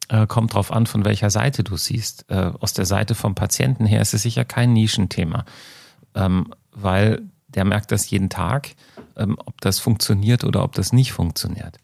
äh, 0.08 0.26
kommt 0.26 0.54
drauf 0.54 0.72
an, 0.72 0.86
von 0.86 1.04
welcher 1.04 1.30
Seite 1.30 1.62
du 1.64 1.76
siehst. 1.76 2.26
Äh, 2.28 2.52
aus 2.60 2.72
der 2.72 2.86
Seite 2.86 3.14
vom 3.14 3.34
Patienten 3.34 3.86
her 3.86 4.00
ist 4.00 4.14
es 4.14 4.22
sicher 4.22 4.44
kein 4.44 4.72
Nischenthema, 4.72 5.44
ähm, 6.14 6.52
weil 6.72 7.22
der 7.48 7.64
merkt 7.64 7.92
das 7.92 8.08
jeden 8.10 8.30
Tag, 8.30 8.70
ähm, 9.16 9.36
ob 9.44 9.60
das 9.60 9.78
funktioniert 9.78 10.44
oder 10.44 10.64
ob 10.64 10.72
das 10.72 10.92
nicht 10.92 11.12
funktioniert. 11.12 11.78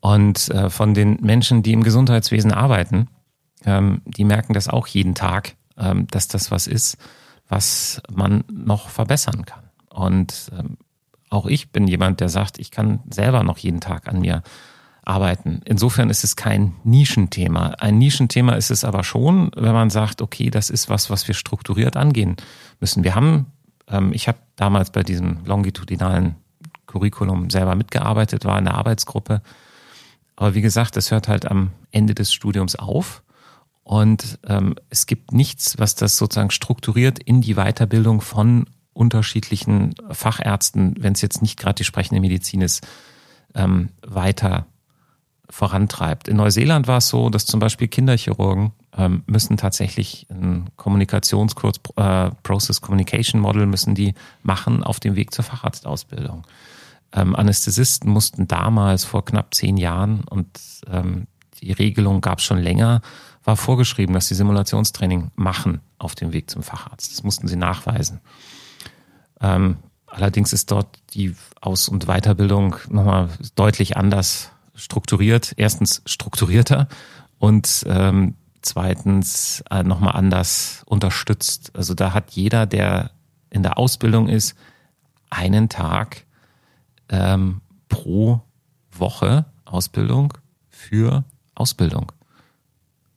Und 0.00 0.48
äh, 0.50 0.70
von 0.70 0.94
den 0.94 1.18
Menschen, 1.20 1.62
die 1.62 1.72
im 1.72 1.82
Gesundheitswesen 1.82 2.52
arbeiten, 2.52 3.08
ähm, 3.64 4.02
die 4.04 4.24
merken 4.24 4.54
das 4.54 4.68
auch 4.68 4.86
jeden 4.86 5.14
Tag, 5.14 5.56
ähm, 5.76 6.06
dass 6.08 6.28
das 6.28 6.50
was 6.50 6.66
ist, 6.66 6.96
was 7.50 8.00
man 8.10 8.44
noch 8.50 8.88
verbessern 8.88 9.44
kann. 9.44 9.64
Und 9.90 10.50
ähm, 10.58 10.78
auch 11.28 11.46
ich 11.46 11.70
bin 11.70 11.86
jemand, 11.86 12.20
der 12.20 12.30
sagt, 12.30 12.58
ich 12.58 12.70
kann 12.70 13.00
selber 13.10 13.42
noch 13.42 13.58
jeden 13.58 13.80
Tag 13.80 14.08
an 14.08 14.20
mir 14.20 14.42
arbeiten. 15.02 15.60
Insofern 15.64 16.10
ist 16.10 16.24
es 16.24 16.36
kein 16.36 16.74
Nischenthema. 16.84 17.74
Ein 17.80 17.98
Nischenthema 17.98 18.54
ist 18.54 18.70
es 18.70 18.84
aber 18.84 19.02
schon, 19.02 19.50
wenn 19.56 19.72
man 19.72 19.90
sagt, 19.90 20.22
okay, 20.22 20.50
das 20.50 20.70
ist 20.70 20.88
was, 20.88 21.10
was 21.10 21.26
wir 21.26 21.34
strukturiert 21.34 21.96
angehen 21.96 22.36
müssen. 22.78 23.02
Wir 23.04 23.14
haben, 23.14 23.46
ähm, 23.88 24.12
ich 24.12 24.28
habe 24.28 24.38
damals 24.56 24.90
bei 24.90 25.02
diesem 25.02 25.44
longitudinalen 25.44 26.36
Curriculum 26.86 27.50
selber 27.50 27.74
mitgearbeitet, 27.74 28.44
war 28.44 28.58
in 28.58 28.64
der 28.64 28.74
Arbeitsgruppe. 28.74 29.42
Aber 30.36 30.54
wie 30.54 30.60
gesagt, 30.60 30.96
das 30.96 31.10
hört 31.10 31.28
halt 31.28 31.50
am 31.50 31.70
Ende 31.90 32.14
des 32.14 32.32
Studiums 32.32 32.76
auf. 32.76 33.22
Und 33.90 34.38
ähm, 34.46 34.76
es 34.88 35.06
gibt 35.06 35.32
nichts, 35.32 35.76
was 35.80 35.96
das 35.96 36.16
sozusagen 36.16 36.52
strukturiert 36.52 37.18
in 37.18 37.40
die 37.40 37.54
Weiterbildung 37.54 38.20
von 38.20 38.66
unterschiedlichen 38.92 39.96
Fachärzten, 40.12 40.94
wenn 41.00 41.14
es 41.14 41.22
jetzt 41.22 41.42
nicht 41.42 41.58
gerade 41.58 41.74
die 41.74 41.84
sprechende 41.84 42.20
Medizin 42.20 42.60
ist, 42.60 42.86
ähm, 43.52 43.88
weiter 44.06 44.66
vorantreibt. 45.48 46.28
In 46.28 46.36
Neuseeland 46.36 46.86
war 46.86 46.98
es 46.98 47.08
so, 47.08 47.30
dass 47.30 47.46
zum 47.46 47.58
Beispiel 47.58 47.88
Kinderchirurgen 47.88 48.70
ähm, 48.96 49.24
müssen 49.26 49.56
tatsächlich 49.56 50.28
ein 50.30 50.70
Kommunikationskurs, 50.76 51.80
äh, 51.96 52.30
Process 52.44 52.80
Communication 52.80 53.40
Model 53.40 53.66
müssen 53.66 53.96
die 53.96 54.14
machen 54.44 54.84
auf 54.84 55.00
dem 55.00 55.16
Weg 55.16 55.34
zur 55.34 55.44
Facharztausbildung. 55.44 56.46
Ähm, 57.12 57.34
Anästhesisten 57.34 58.08
mussten 58.08 58.46
damals 58.46 59.02
vor 59.02 59.24
knapp 59.24 59.52
zehn 59.52 59.76
Jahren 59.76 60.20
und 60.30 60.60
ähm, 60.88 61.26
die 61.60 61.72
Regelung 61.72 62.20
gab 62.20 62.38
es 62.38 62.44
schon 62.44 62.58
länger, 62.58 63.02
war 63.44 63.56
vorgeschrieben, 63.56 64.14
dass 64.14 64.28
sie 64.28 64.34
Simulationstraining 64.34 65.30
machen 65.34 65.80
auf 65.98 66.14
dem 66.14 66.32
Weg 66.32 66.50
zum 66.50 66.62
Facharzt. 66.62 67.12
Das 67.12 67.22
mussten 67.22 67.48
sie 67.48 67.56
nachweisen. 67.56 68.20
Ähm, 69.40 69.78
allerdings 70.06 70.52
ist 70.52 70.70
dort 70.70 70.98
die 71.14 71.34
Aus- 71.60 71.88
und 71.88 72.06
Weiterbildung 72.06 72.76
nochmal 72.88 73.30
deutlich 73.54 73.96
anders 73.96 74.50
strukturiert. 74.74 75.54
Erstens 75.56 76.02
strukturierter 76.06 76.88
und 77.38 77.84
ähm, 77.86 78.34
zweitens 78.62 79.64
äh, 79.70 79.82
nochmal 79.82 80.16
anders 80.16 80.82
unterstützt. 80.86 81.72
Also 81.74 81.94
da 81.94 82.12
hat 82.12 82.32
jeder, 82.32 82.66
der 82.66 83.10
in 83.48 83.62
der 83.62 83.78
Ausbildung 83.78 84.28
ist, 84.28 84.54
einen 85.30 85.68
Tag 85.68 86.24
ähm, 87.08 87.62
pro 87.88 88.40
Woche 88.92 89.46
Ausbildung 89.64 90.34
für 90.68 91.24
Ausbildung. 91.54 92.12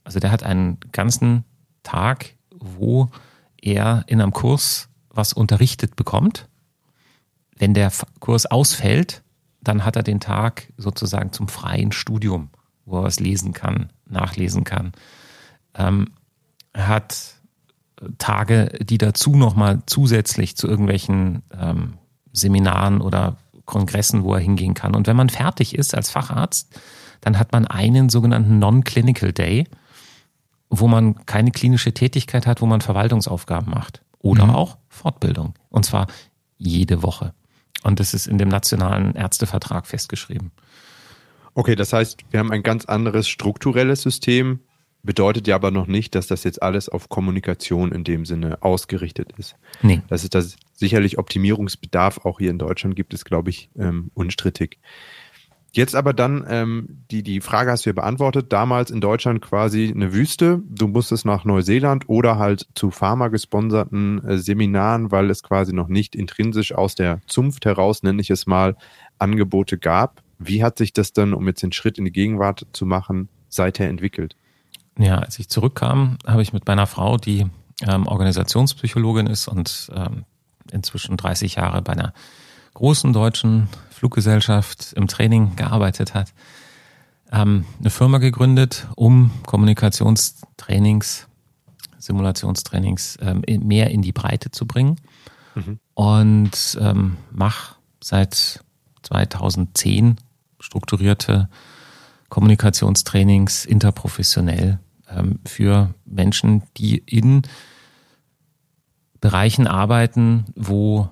Also 0.04 0.20
der 0.20 0.32
hat 0.32 0.44
einen 0.44 0.80
ganzen 0.92 1.46
Tag, 1.84 2.36
wo 2.52 3.10
er 3.62 4.04
in 4.08 4.22
einem 4.22 4.34
Kurs 4.34 4.90
was 5.10 5.34
unterrichtet 5.34 5.96
bekommt. 5.96 6.48
Wenn 7.58 7.74
der 7.74 7.92
Kurs 8.20 8.46
ausfällt, 8.46 9.22
dann 9.62 9.86
hat 9.86 9.96
er 9.96 10.04
den 10.04 10.20
Tag 10.20 10.74
sozusagen 10.78 11.32
zum 11.32 11.48
freien 11.48 11.92
Studium, 11.92 12.50
wo 12.86 12.98
er 12.98 13.04
was 13.04 13.20
lesen 13.20 13.54
kann, 13.54 13.92
nachlesen 14.06 14.64
kann. 14.64 14.92
Ähm, 15.76 16.12
er 16.74 16.88
hat 16.88 17.36
Tage, 18.18 18.78
die 18.82 18.98
dazu 18.98 19.36
nochmal 19.36 19.84
zusätzlich 19.86 20.58
zu 20.58 20.68
irgendwelchen 20.68 21.44
ähm, 21.58 21.94
Seminaren 22.34 23.00
oder 23.00 23.38
Kongressen, 23.66 24.24
wo 24.24 24.34
er 24.34 24.42
hingehen 24.42 24.74
kann. 24.74 24.96
Und 24.96 25.08
wenn 25.08 25.16
man 25.16 25.30
fertig 25.30 25.76
ist 25.76 25.96
als 25.96 26.10
Facharzt, 26.10 26.78
dann 27.22 27.40
hat 27.40 27.54
man 27.54 27.66
einen 27.66 28.10
sogenannten 28.10 28.60
Non-Clinical 28.60 29.32
Day, 29.32 29.68
wo 30.80 30.88
man 30.88 31.26
keine 31.26 31.52
klinische 31.52 31.94
Tätigkeit 31.94 32.48
hat, 32.48 32.62
wo 32.62 32.66
man 32.66 32.82
Verwaltungsaufgaben 32.82 33.70
macht. 33.70 34.02
Oder 34.20 34.46
mhm. 34.46 34.56
auch 34.56 34.78
Fortbildung. 34.90 35.54
Und 35.70 35.86
zwar 35.86 36.08
jede 36.58 37.04
Woche. 37.04 37.34
Und 37.84 38.00
das 38.00 38.14
ist 38.14 38.28
in 38.28 38.38
dem 38.38 38.48
nationalen 38.48 39.14
Ärztevertrag 39.16 39.86
festgeschrieben. 39.86 40.52
Okay, 41.54 41.76
das 41.76 41.94
heißt, 41.94 42.22
wir 42.32 42.40
haben 42.40 42.52
ein 42.52 42.64
ganz 42.64 42.86
anderes 42.86 43.28
strukturelles 43.28 44.02
System, 44.02 44.62
bedeutet 45.04 45.48
ja 45.48 45.56
aber 45.56 45.70
noch 45.70 45.86
nicht, 45.86 46.16
dass 46.16 46.28
das 46.28 46.44
jetzt 46.44 46.64
alles 46.64 46.90
auf 46.90 47.10
Kommunikation 47.10 47.92
in 47.92 48.04
dem 48.04 48.26
Sinne 48.26 48.58
ausgerichtet 48.64 49.34
ist. 49.38 49.56
Nee. 49.82 50.02
Das 50.08 50.24
ist 50.24 50.34
das 50.34 50.56
sicherlich 50.74 51.20
Optimierungsbedarf 51.20 52.20
auch 52.26 52.40
hier 52.40 52.50
in 52.50 52.58
Deutschland 52.58 52.96
gibt 52.96 53.14
es, 53.14 53.26
glaube 53.26 53.52
ich, 53.52 53.70
ähm, 53.78 54.10
unstrittig. 54.16 54.80
Jetzt 55.76 55.96
aber 55.96 56.14
dann, 56.14 56.46
ähm, 56.48 57.04
die, 57.10 57.24
die 57.24 57.42
Frage 57.42 57.72
hast 57.72 57.86
du 57.86 57.90
ja 57.90 57.94
beantwortet, 57.96 58.54
damals 58.54 58.92
in 58.92 59.02
Deutschland 59.02 59.42
quasi 59.42 59.92
eine 59.94 60.14
Wüste. 60.14 60.62
Du 60.70 60.88
musstest 60.88 61.26
nach 61.26 61.46
Neuseeland 61.46 62.08
oder 62.08 62.38
halt 62.38 62.68
zu 62.76 62.92
Pharma 62.92 63.30
gesponserten 63.30 64.24
äh, 64.24 64.38
Seminaren, 64.38 65.12
weil 65.12 65.32
es 65.32 65.42
quasi 65.42 65.74
noch 65.74 65.88
nicht 65.88 66.16
intrinsisch 66.16 66.74
aus 66.76 66.94
der 66.94 67.22
Zunft 67.26 67.66
heraus, 67.66 68.04
nenne 68.04 68.22
ich 68.22 68.30
es 68.30 68.46
mal, 68.46 68.76
Angebote 69.18 69.80
gab. 69.80 70.22
Wie 70.38 70.64
hat 70.64 70.78
sich 70.78 70.94
das 70.94 71.12
dann, 71.12 71.34
um 71.34 71.48
jetzt 71.48 71.64
den 71.64 71.72
Schritt 71.72 71.98
in 71.98 72.06
die 72.06 72.12
Gegenwart 72.12 72.68
zu 72.72 72.86
machen, 72.86 73.28
seither 73.50 73.90
entwickelt? 73.90 74.36
Ja, 75.00 75.18
als 75.18 75.40
ich 75.40 75.50
zurückkam, 75.50 76.20
habe 76.28 76.44
ich 76.44 76.54
mit 76.54 76.68
meiner 76.68 76.86
Frau, 76.86 77.18
die 77.18 77.48
ähm, 77.82 78.06
Organisationspsychologin 78.06 79.26
ist 79.26 79.48
und 79.48 79.90
ähm, 79.96 80.26
inzwischen 80.72 81.18
30 81.18 81.56
Jahre 81.56 81.82
bei 81.82 81.94
einer 81.94 82.14
großen 82.76 83.12
deutschen 83.12 83.70
Fluggesellschaft 84.04 84.92
im 84.98 85.08
Training 85.08 85.56
gearbeitet 85.56 86.14
hat, 86.14 86.34
ähm, 87.32 87.64
eine 87.80 87.90
Firma 87.90 88.18
gegründet, 88.18 88.86
um 88.98 89.32
Kommunikationstrainings, 89.46 91.30
Simulationstrainings 92.00 93.18
ähm, 93.22 93.44
mehr 93.66 93.92
in 93.92 94.02
die 94.02 94.12
Breite 94.12 94.52
zu 94.52 94.68
bringen. 94.68 94.98
Mhm. 95.56 95.80
Und 95.94 96.78
ähm, 96.82 97.16
mache 97.32 97.76
seit 98.04 98.62
2010 99.04 100.18
strukturierte 100.60 101.48
Kommunikationstrainings 102.28 103.64
interprofessionell 103.64 104.80
ähm, 105.10 105.40
für 105.46 105.94
Menschen, 106.04 106.64
die 106.76 106.98
in 106.98 107.44
Bereichen 109.22 109.66
arbeiten, 109.66 110.44
wo 110.58 111.08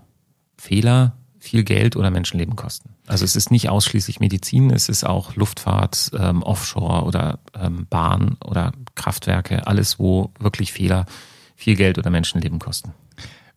Fehler 0.58 1.16
viel 1.42 1.64
Geld 1.64 1.96
oder 1.96 2.12
Menschenleben 2.12 2.56
kosten. 2.56 2.92
Also 3.08 3.26
es 3.26 3.36
ist 3.36 3.50
nicht 3.50 3.68
ausschließlich 3.68 4.20
Medizin, 4.20 4.70
es 4.70 4.90
ist 4.90 5.04
auch 5.04 5.36
Luftfahrt, 5.36 6.12
ähm, 6.18 6.44
Offshore 6.44 7.04
oder 7.04 7.40
ähm, 7.60 7.88
Bahn 7.90 8.38
oder 8.46 8.74
Kraftwerke, 8.94 9.66
alles, 9.66 9.98
wo 9.98 10.30
wirklich 10.40 10.72
Fehler 10.72 11.08
viel 11.56 11.76
Geld 11.76 11.98
oder 11.98 12.12
Menschenleben 12.12 12.60
kosten. 12.60 12.94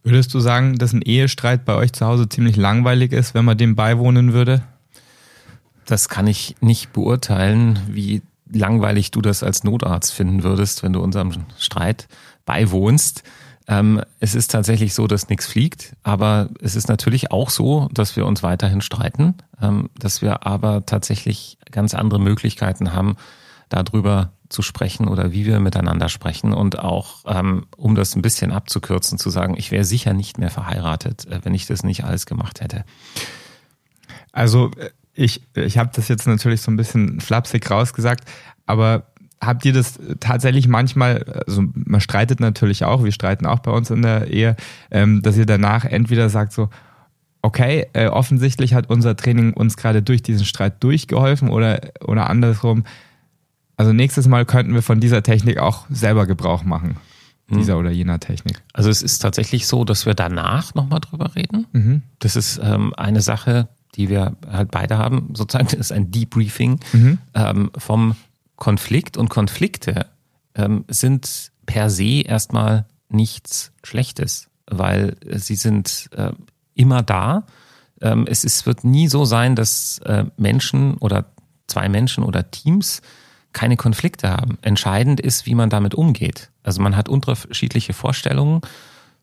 Würdest 0.03 0.33
du 0.33 0.41
sagen, 0.41 0.77
dass 0.77 0.95
ein 0.95 1.03
Ehestreit 1.03 1.67
bei 1.67 1.75
euch 1.75 1.93
zu 1.93 2.07
Hause 2.07 2.27
ziemlich 2.27 2.57
langweilig 2.57 3.13
ist, 3.13 3.35
wenn 3.35 3.45
man 3.45 3.59
dem 3.59 3.77
beiwohnen 3.77 4.33
würde? 4.33 4.63
Das 5.85 6.09
kann 6.09 6.27
ich 6.27 6.57
nicht 6.63 6.95
beurteilen, 6.95 7.79
wie 7.89 8.23
langweilig 8.51 9.11
du 9.11 9.21
das 9.21 9.43
als 9.43 9.63
Notarzt 9.63 10.15
finden 10.15 10.43
würdest, 10.43 10.83
wenn 10.83 10.95
du 10.95 11.03
unserem 11.03 11.33
Streit 11.59 12.09
beiwohnst. 12.47 13.25
Ähm, 13.67 14.03
es 14.21 14.35
ist 14.35 14.51
tatsächlich 14.51 14.93
so, 14.93 15.07
dass 15.07 15.29
nichts 15.29 15.47
fliegt, 15.47 15.97
aber 16.03 16.51
es 16.61 16.77
ist 16.77 16.89
natürlich 16.89 17.31
auch 17.31 17.49
so, 17.49 17.89
dass 17.93 18.15
wir 18.15 18.27
uns 18.27 18.43
weiterhin 18.43 18.83
streiten, 18.83 19.35
ähm, 19.61 19.89
dass 19.99 20.21
wir 20.21 20.47
aber 20.47 20.85
tatsächlich 20.85 21.59
ganz 21.71 21.95
andere 21.95 22.21
Möglichkeiten 22.21 22.93
haben, 22.93 23.17
darüber 23.71 24.33
zu 24.51 24.61
sprechen 24.63 25.09
oder 25.09 25.33
wie 25.33 25.47
wir 25.47 25.61
miteinander 25.61 26.09
sprechen 26.09 26.53
und 26.53 26.79
auch, 26.79 27.25
ähm, 27.27 27.67
um 27.77 27.95
das 27.95 28.15
ein 28.15 28.23
bisschen 28.23 28.53
abzukürzen, 28.53 29.19
zu 29.19 29.31
sagen, 29.31 29.55
ich 29.57 29.71
wäre 29.71 29.85
sicher 29.85 30.13
nicht 30.13 30.39
mehr 30.39 30.51
verheiratet, 30.51 31.27
äh, 31.27 31.41
wenn 31.43 31.55
ich 31.55 31.67
das 31.67 31.83
nicht 31.83 32.05
alles 32.05 32.27
gemacht 32.27 32.61
hätte. 32.61 32.85
Also 34.33 34.71
äh, 34.77 34.91
ich, 35.15 35.43
ich 35.55 35.79
habe 35.79 35.91
das 35.95 36.09
jetzt 36.09 36.27
natürlich 36.27 36.61
so 36.61 36.71
ein 36.71 36.77
bisschen 36.77 37.21
flapsig 37.21 37.71
rausgesagt, 37.71 38.29
aber 38.67 39.07
habt 39.47 39.65
ihr 39.65 39.73
das 39.73 39.99
tatsächlich 40.21 40.69
manchmal, 40.69 41.45
also 41.47 41.65
man 41.75 42.01
streitet 42.01 42.41
natürlich 42.41 42.85
auch, 42.85 43.05
wir 43.05 43.13
streiten 43.13 43.47
auch 43.47 43.61
bei 43.61 43.71
uns 43.71 43.91
in 43.91 44.03
der 44.03 44.29
Ehe, 44.29 44.57
ähm, 44.91 45.23
dass 45.23 45.37
ihr 45.37 45.47
danach 45.47 45.85
entweder 45.85 46.29
sagt 46.29 46.53
so, 46.53 46.69
okay, 47.43 47.87
äh, 47.93 48.07
offensichtlich 48.07 48.75
hat 48.75 48.89
unser 48.89 49.17
Training 49.17 49.53
uns 49.53 49.77
gerade 49.77 50.03
durch 50.03 50.23
diesen 50.23 50.47
Streit 50.47 50.83
durchgeholfen 50.83 51.51
oder, 51.51 51.81
oder 52.01 52.31
andersrum, 52.31 52.85
also 53.77 53.93
nächstes 53.93 54.29
Mal 54.29 54.45
könnten 54.47 54.75
wir 54.75 54.83
von 54.83 55.01
dieser 55.01 55.23
Technik 55.23 55.59
auch 55.59 55.87
selber 55.91 56.27
Gebrauch 56.27 56.65
machen. 56.65 56.97
Hm. 57.49 57.59
Dieser 57.59 57.79
oder 57.79 57.91
jener 57.91 58.21
Technik. 58.21 58.63
Also 58.73 58.89
es 58.89 59.03
ist 59.03 59.19
tatsächlich 59.19 59.67
so, 59.67 59.85
dass 59.85 60.07
wir 60.07 60.15
danach 60.15 60.75
nochmal 60.75 61.01
drüber 61.01 61.35
reden. 61.35 61.67
Mhm. 61.73 62.03
Das 62.19 62.37
ist 62.37 62.59
ähm, 62.63 62.95
eine 62.95 63.21
Sache, 63.21 63.69
die 63.97 64.09
wir 64.09 64.37
halt 64.51 64.71
beide 64.71 64.97
haben. 64.97 65.31
Sozusagen 65.35 65.67
das 65.67 65.75
ist 65.75 65.93
ein 65.93 66.11
Debriefing 66.11 66.81
mhm. 66.93 67.19
ähm, 67.35 67.71
vom 67.77 68.17
Konflikt 68.57 69.17
und 69.17 69.29
Konflikte 69.29 70.07
ähm, 70.55 70.85
sind 70.89 71.51
per 71.67 71.91
se 71.91 72.23
erstmal 72.23 72.87
nichts 73.09 73.73
Schlechtes, 73.83 74.49
weil 74.67 75.17
sie 75.37 75.57
sind 75.57 76.09
äh, 76.17 76.33
immer 76.75 77.03
da. 77.03 77.47
Ähm, 78.01 78.27
es 78.29 78.45
ist, 78.45 78.67
wird 78.67 78.85
nie 78.85 79.09
so 79.09 79.25
sein, 79.25 79.57
dass 79.57 79.99
äh, 79.99 80.25
Menschen 80.37 80.95
oder 80.99 81.27
zwei 81.67 81.89
Menschen 81.89 82.25
oder 82.25 82.51
Teams 82.51 83.03
keine 83.53 83.77
Konflikte 83.77 84.31
haben. 84.31 84.59
Entscheidend 84.63 85.21
ist, 85.21 85.47
wie 85.47 85.55
man 85.55 85.71
damit 85.71 85.95
umgeht. 85.95 86.51
Also 86.63 86.83
man 86.83 86.97
hat 86.97 87.09
unterschiedliche 87.09 87.93
Vorstellungen 87.93 88.61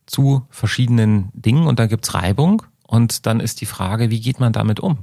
zu 0.06 0.46
verschiedenen 0.50 1.30
Dingen 1.34 1.68
und 1.68 1.80
da 1.80 1.88
gibt's 1.88 2.14
Reibung 2.14 2.64
und 2.88 3.26
dann 3.26 3.40
ist 3.40 3.62
die 3.62 3.66
Frage, 3.66 4.10
wie 4.10 4.20
geht 4.20 4.40
man 4.40 4.54
damit 4.54 4.80
um? 4.80 5.00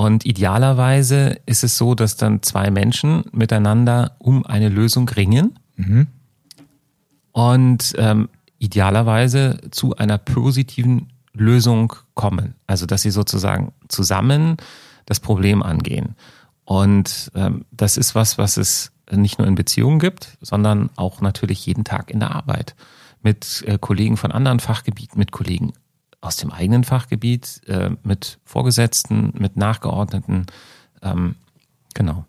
Und 0.00 0.24
idealerweise 0.24 1.40
ist 1.44 1.62
es 1.62 1.76
so, 1.76 1.94
dass 1.94 2.16
dann 2.16 2.42
zwei 2.42 2.70
Menschen 2.70 3.22
miteinander 3.32 4.16
um 4.18 4.46
eine 4.46 4.70
Lösung 4.70 5.06
ringen 5.10 5.58
mhm. 5.76 6.06
und 7.32 7.94
ähm, 7.98 8.30
idealerweise 8.58 9.58
zu 9.70 9.94
einer 9.96 10.16
positiven 10.16 11.12
Lösung 11.34 11.92
kommen. 12.14 12.54
Also 12.66 12.86
dass 12.86 13.02
sie 13.02 13.10
sozusagen 13.10 13.74
zusammen 13.88 14.56
das 15.04 15.20
Problem 15.20 15.62
angehen. 15.62 16.14
Und 16.64 17.30
ähm, 17.34 17.66
das 17.70 17.98
ist 17.98 18.14
was, 18.14 18.38
was 18.38 18.56
es 18.56 18.92
nicht 19.10 19.38
nur 19.38 19.46
in 19.46 19.54
Beziehungen 19.54 19.98
gibt, 19.98 20.38
sondern 20.40 20.88
auch 20.96 21.20
natürlich 21.20 21.66
jeden 21.66 21.84
Tag 21.84 22.10
in 22.10 22.20
der 22.20 22.34
Arbeit. 22.34 22.74
Mit 23.20 23.64
äh, 23.66 23.76
Kollegen 23.78 24.16
von 24.16 24.32
anderen 24.32 24.60
Fachgebieten, 24.60 25.18
mit 25.18 25.30
Kollegen 25.30 25.74
aus 26.20 26.36
dem 26.36 26.50
eigenen 26.50 26.84
Fachgebiet, 26.84 27.62
äh, 27.66 27.90
mit 28.02 28.38
Vorgesetzten, 28.44 29.32
mit 29.38 29.56
Nachgeordneten. 29.56 30.46
Ähm, 31.02 31.36
genau. 31.94 32.26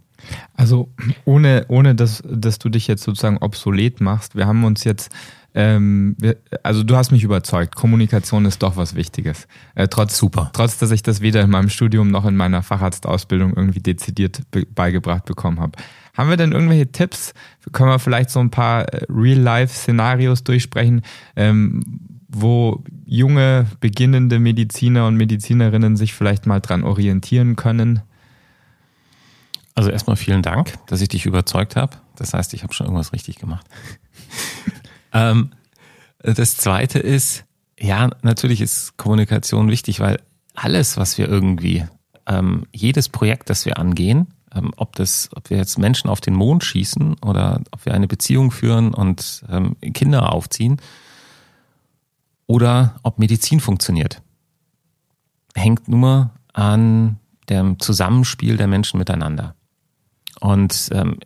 Also 0.55 0.89
ohne, 1.25 1.65
ohne 1.67 1.95
dass, 1.95 2.21
dass 2.25 2.59
du 2.59 2.69
dich 2.69 2.87
jetzt 2.87 3.03
sozusagen 3.03 3.37
obsolet 3.37 4.01
machst, 4.01 4.35
wir 4.35 4.45
haben 4.45 4.63
uns 4.63 4.83
jetzt 4.83 5.11
ähm, 5.53 6.15
also 6.63 6.83
du 6.83 6.95
hast 6.95 7.11
mich 7.11 7.23
überzeugt. 7.23 7.75
Kommunikation 7.75 8.45
ist 8.45 8.63
doch 8.63 8.77
was 8.77 8.95
Wichtiges. 8.95 9.47
Äh, 9.75 9.87
trotz, 9.89 10.17
Super. 10.17 10.49
Trotz, 10.53 10.77
dass 10.77 10.91
ich 10.91 11.03
das 11.03 11.21
weder 11.21 11.41
in 11.41 11.49
meinem 11.49 11.69
Studium 11.69 12.09
noch 12.09 12.25
in 12.25 12.37
meiner 12.37 12.63
Facharztausbildung 12.63 13.53
irgendwie 13.55 13.81
dezidiert 13.81 14.41
be 14.51 14.65
beigebracht 14.65 15.25
bekommen 15.25 15.59
habe. 15.59 15.73
Haben 16.15 16.29
wir 16.29 16.37
denn 16.37 16.51
irgendwelche 16.51 16.91
Tipps? 16.91 17.33
Können 17.71 17.89
wir 17.89 17.99
vielleicht 17.99 18.29
so 18.29 18.39
ein 18.39 18.49
paar 18.49 18.85
äh, 18.93 19.05
Real-Life-Szenarios 19.09 20.43
durchsprechen, 20.43 21.01
ähm, 21.35 21.83
wo 22.29 22.83
junge, 23.11 23.67
beginnende 23.81 24.39
Mediziner 24.39 25.05
und 25.05 25.17
Medizinerinnen 25.17 25.97
sich 25.97 26.13
vielleicht 26.13 26.45
mal 26.45 26.61
dran 26.61 26.85
orientieren 26.85 27.57
können? 27.57 28.01
Also 29.75 29.89
erstmal 29.89 30.15
vielen 30.15 30.41
Dank, 30.41 30.75
dass 30.87 31.01
ich 31.01 31.09
dich 31.09 31.25
überzeugt 31.25 31.75
habe. 31.75 31.97
Das 32.15 32.33
heißt, 32.33 32.53
ich 32.53 32.63
habe 32.63 32.73
schon 32.73 32.85
irgendwas 32.85 33.11
richtig 33.11 33.35
gemacht. 33.35 33.65
ähm, 35.13 35.51
das 36.19 36.55
Zweite 36.55 36.99
ist, 36.99 37.43
ja, 37.77 38.11
natürlich 38.21 38.61
ist 38.61 38.95
Kommunikation 38.95 39.67
wichtig, 39.67 39.99
weil 39.99 40.17
alles, 40.55 40.95
was 40.95 41.17
wir 41.17 41.27
irgendwie, 41.27 41.85
ähm, 42.27 42.65
jedes 42.71 43.09
Projekt, 43.09 43.49
das 43.49 43.65
wir 43.65 43.77
angehen, 43.77 44.27
ähm, 44.55 44.71
ob 44.77 44.95
das, 44.95 45.29
ob 45.35 45.49
wir 45.49 45.57
jetzt 45.57 45.77
Menschen 45.77 46.09
auf 46.09 46.21
den 46.21 46.33
Mond 46.33 46.63
schießen 46.63 47.15
oder 47.25 47.59
ob 47.71 47.85
wir 47.85 47.93
eine 47.93 48.07
Beziehung 48.07 48.51
führen 48.51 48.93
und 48.93 49.43
ähm, 49.49 49.75
Kinder 49.93 50.31
aufziehen 50.31 50.79
oder 52.51 52.99
ob 53.01 53.17
Medizin 53.17 53.61
funktioniert, 53.61 54.21
hängt 55.55 55.87
nur 55.87 56.31
an 56.51 57.17
dem 57.47 57.79
Zusammenspiel 57.79 58.57
der 58.57 58.67
Menschen 58.67 58.97
miteinander. 58.97 59.55
Und 60.41 60.89
ähm, 60.91 61.19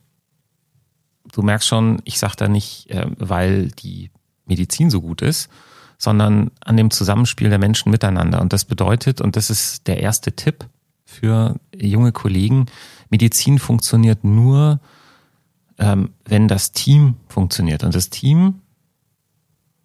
du 1.32 1.42
merkst 1.42 1.68
schon, 1.68 2.00
ich 2.06 2.20
sage 2.20 2.36
da 2.38 2.48
nicht, 2.48 2.92
äh, 2.92 3.08
weil 3.18 3.70
die 3.70 4.12
Medizin 4.46 4.92
so 4.92 5.02
gut 5.02 5.24
ist, 5.24 5.50
sondern 5.98 6.52
an 6.64 6.78
dem 6.78 6.92
Zusammenspiel 6.92 7.50
der 7.50 7.58
Menschen 7.58 7.90
miteinander. 7.90 8.40
Und 8.40 8.54
das 8.54 8.64
bedeutet, 8.64 9.20
und 9.20 9.36
das 9.36 9.50
ist 9.50 9.88
der 9.88 10.02
erste 10.02 10.34
Tipp 10.34 10.68
für 11.06 11.56
junge 11.76 12.12
Kollegen, 12.12 12.68
Medizin 13.10 13.58
funktioniert 13.58 14.24
nur, 14.24 14.80
ähm, 15.80 16.12
wenn 16.24 16.48
das 16.48 16.72
Team 16.72 17.16
funktioniert. 17.28 17.84
Und 17.84 17.96
das 17.96 18.12
Team 18.12 18.62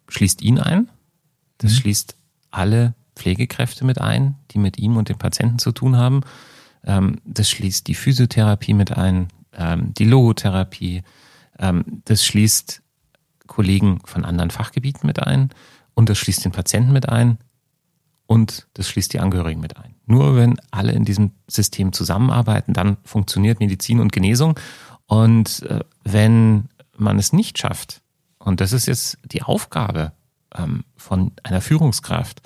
schließt 0.07 0.43
ihn 0.43 0.59
ein, 0.59 0.87
das 1.61 1.71
mhm. 1.71 1.75
schließt 1.77 2.15
alle 2.49 2.93
Pflegekräfte 3.15 3.85
mit 3.85 4.01
ein, 4.01 4.35
die 4.51 4.57
mit 4.57 4.77
ihm 4.77 4.97
und 4.97 5.09
dem 5.09 5.17
Patienten 5.17 5.59
zu 5.59 5.71
tun 5.71 5.95
haben. 5.95 6.21
Ähm, 6.83 7.21
das 7.23 7.49
schließt 7.49 7.87
die 7.87 7.95
Physiotherapie 7.95 8.73
mit 8.73 8.91
ein, 8.97 9.27
ähm, 9.53 9.93
die 9.93 10.05
Logotherapie. 10.05 11.03
Ähm, 11.59 12.01
das 12.05 12.25
schließt 12.25 12.81
Kollegen 13.47 13.99
von 14.05 14.25
anderen 14.25 14.49
Fachgebieten 14.49 15.05
mit 15.05 15.21
ein 15.21 15.49
und 15.93 16.09
das 16.09 16.17
schließt 16.17 16.45
den 16.45 16.51
Patienten 16.51 16.93
mit 16.93 17.09
ein 17.09 17.37
und 18.25 18.67
das 18.73 18.87
schließt 18.89 19.13
die 19.13 19.19
Angehörigen 19.19 19.61
mit 19.61 19.77
ein. 19.77 19.93
Nur 20.05 20.35
wenn 20.35 20.59
alle 20.71 20.93
in 20.93 21.05
diesem 21.05 21.31
System 21.47 21.93
zusammenarbeiten, 21.93 22.73
dann 22.73 22.97
funktioniert 23.03 23.59
Medizin 23.59 23.99
und 23.99 24.11
Genesung. 24.11 24.59
Und 25.05 25.63
äh, 25.63 25.81
wenn 26.03 26.69
man 26.97 27.19
es 27.19 27.33
nicht 27.33 27.59
schafft, 27.59 28.01
und 28.39 28.61
das 28.61 28.73
ist 28.73 28.87
jetzt 28.87 29.17
die 29.25 29.43
Aufgabe 29.43 30.13
von 30.97 31.31
einer 31.43 31.61
Führungskraft, 31.61 32.41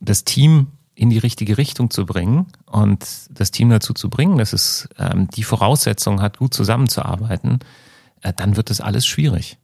das 0.00 0.24
Team 0.24 0.68
in 0.94 1.10
die 1.10 1.18
richtige 1.18 1.56
Richtung 1.56 1.90
zu 1.90 2.04
bringen 2.04 2.46
und 2.66 3.06
das 3.30 3.50
Team 3.50 3.70
dazu 3.70 3.94
zu 3.94 4.10
bringen, 4.10 4.36
dass 4.36 4.52
es 4.52 4.88
ähm, 4.98 5.28
die 5.28 5.44
Voraussetzung 5.44 6.20
hat, 6.20 6.38
gut 6.38 6.52
zusammenzuarbeiten, 6.52 7.60
äh, 8.20 8.32
dann 8.34 8.56
wird 8.56 8.68
das 8.68 8.80
alles 8.80 9.06
schwierig. 9.06 9.56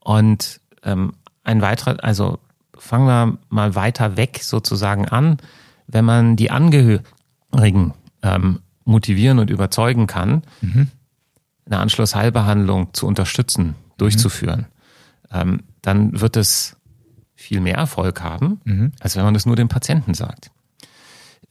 Und 0.00 0.60
ähm, 0.82 1.12
ein 1.44 1.62
weiterer, 1.62 2.02
also 2.02 2.40
fangen 2.76 3.06
wir 3.06 3.38
mal 3.48 3.74
weiter 3.76 4.16
weg 4.16 4.40
sozusagen 4.42 5.06
an, 5.08 5.38
wenn 5.86 6.04
man 6.04 6.36
die 6.36 6.50
Angehörigen 6.50 7.94
ähm, 8.22 8.60
motivieren 8.84 9.38
und 9.38 9.50
überzeugen 9.50 10.06
kann, 10.06 10.42
mhm. 10.60 10.88
eine 11.66 11.78
Anschlussheilbehandlung 11.78 12.92
zu 12.92 13.06
unterstützen, 13.06 13.76
durchzuführen, 13.98 14.66
mhm. 15.30 15.40
ähm, 15.40 15.62
dann 15.84 16.18
wird 16.18 16.36
es 16.36 16.76
viel 17.34 17.60
mehr 17.60 17.76
Erfolg 17.76 18.22
haben, 18.22 18.60
mhm. 18.64 18.92
als 19.00 19.16
wenn 19.16 19.24
man 19.24 19.34
das 19.34 19.44
nur 19.44 19.54
dem 19.54 19.68
Patienten 19.68 20.14
sagt. 20.14 20.50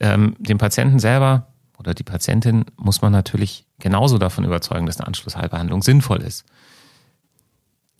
Ähm, 0.00 0.34
dem 0.40 0.58
Patienten 0.58 0.98
selber 0.98 1.52
oder 1.78 1.94
die 1.94 2.02
Patientin 2.02 2.64
muss 2.76 3.00
man 3.00 3.12
natürlich 3.12 3.64
genauso 3.78 4.18
davon 4.18 4.44
überzeugen, 4.44 4.86
dass 4.86 4.98
eine 4.98 5.06
Anschlussheilbehandlung 5.06 5.82
sinnvoll 5.82 6.22
ist. 6.22 6.44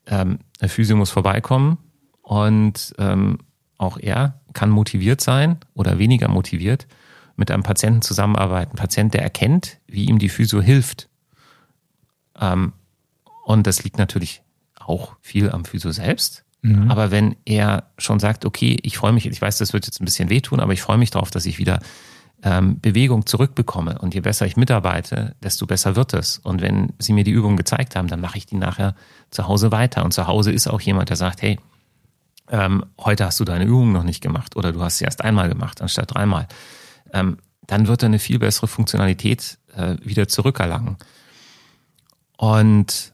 Ähm, 0.06 0.40
der 0.60 0.68
Physio 0.68 0.96
muss 0.96 1.10
vorbeikommen 1.10 1.78
und 2.22 2.94
ähm, 2.98 3.38
auch 3.78 3.96
er 3.98 4.40
kann 4.54 4.70
motiviert 4.70 5.20
sein 5.20 5.58
oder 5.74 5.98
weniger 5.98 6.28
motiviert 6.28 6.88
mit 7.36 7.50
einem 7.50 7.62
Patienten 7.62 8.02
zusammenarbeiten. 8.02 8.72
Ein 8.72 8.76
Patient, 8.76 9.14
der 9.14 9.22
erkennt, 9.22 9.78
wie 9.86 10.06
ihm 10.06 10.18
die 10.18 10.28
Physio 10.28 10.60
hilft. 10.60 11.08
Ähm, 12.40 12.72
und 13.44 13.66
das 13.66 13.84
liegt 13.84 13.98
natürlich 13.98 14.43
auch 14.86 15.16
viel 15.20 15.50
am 15.50 15.64
Physio 15.64 15.92
selbst. 15.92 16.44
Mhm. 16.62 16.90
Aber 16.90 17.10
wenn 17.10 17.36
er 17.44 17.90
schon 17.98 18.20
sagt, 18.20 18.44
okay, 18.44 18.78
ich 18.82 18.96
freue 18.96 19.12
mich, 19.12 19.26
ich 19.26 19.40
weiß, 19.40 19.58
das 19.58 19.72
wird 19.72 19.86
jetzt 19.86 20.00
ein 20.00 20.04
bisschen 20.04 20.30
wehtun, 20.30 20.60
aber 20.60 20.72
ich 20.72 20.82
freue 20.82 20.98
mich 20.98 21.10
darauf, 21.10 21.30
dass 21.30 21.46
ich 21.46 21.58
wieder 21.58 21.80
ähm, 22.42 22.80
Bewegung 22.80 23.26
zurückbekomme. 23.26 23.98
Und 23.98 24.14
je 24.14 24.20
besser 24.20 24.46
ich 24.46 24.56
mitarbeite, 24.56 25.34
desto 25.42 25.66
besser 25.66 25.96
wird 25.96 26.14
es. 26.14 26.38
Und 26.38 26.62
wenn 26.62 26.92
Sie 26.98 27.12
mir 27.12 27.24
die 27.24 27.30
Übung 27.30 27.56
gezeigt 27.56 27.96
haben, 27.96 28.08
dann 28.08 28.20
mache 28.20 28.38
ich 28.38 28.46
die 28.46 28.56
nachher 28.56 28.94
zu 29.30 29.48
Hause 29.48 29.72
weiter. 29.72 30.04
Und 30.04 30.12
zu 30.12 30.26
Hause 30.26 30.52
ist 30.52 30.66
auch 30.66 30.80
jemand, 30.80 31.10
der 31.10 31.16
sagt, 31.16 31.42
hey, 31.42 31.58
ähm, 32.50 32.84
heute 32.98 33.24
hast 33.24 33.40
du 33.40 33.44
deine 33.44 33.64
Übung 33.64 33.92
noch 33.92 34.02
nicht 34.02 34.20
gemacht 34.20 34.56
oder 34.56 34.72
du 34.72 34.82
hast 34.82 34.98
sie 34.98 35.04
erst 35.04 35.24
einmal 35.24 35.48
gemacht 35.48 35.80
anstatt 35.80 36.14
dreimal. 36.14 36.46
Ähm, 37.12 37.38
dann 37.66 37.88
wird 37.88 38.02
er 38.02 38.06
eine 38.06 38.18
viel 38.18 38.38
bessere 38.38 38.68
Funktionalität 38.68 39.58
äh, 39.74 39.96
wieder 40.02 40.28
zurückerlangen. 40.28 40.96
Und 42.36 43.13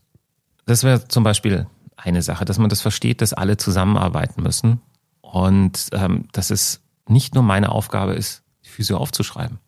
das 0.71 0.85
wäre 0.85 1.09
zum 1.09 1.25
Beispiel 1.25 1.67
eine 1.97 2.23
Sache, 2.23 2.45
dass 2.45 2.59
man 2.59 2.71
das 2.71 2.81
versteht, 2.81 3.21
dass 3.21 3.33
alle 3.33 3.57
zusammenarbeiten 3.57 4.43
müssen 4.43 4.81
und 5.21 5.89
ähm, 5.93 6.29
dass 6.33 6.51
es 6.51 6.81
nicht 7.09 7.35
nur 7.35 7.43
meine 7.43 7.73
Aufgabe 7.73 8.15
ist, 8.15 8.45
die 8.65 8.69
Physio 8.69 8.97
aufzuschreiben. 8.97 9.59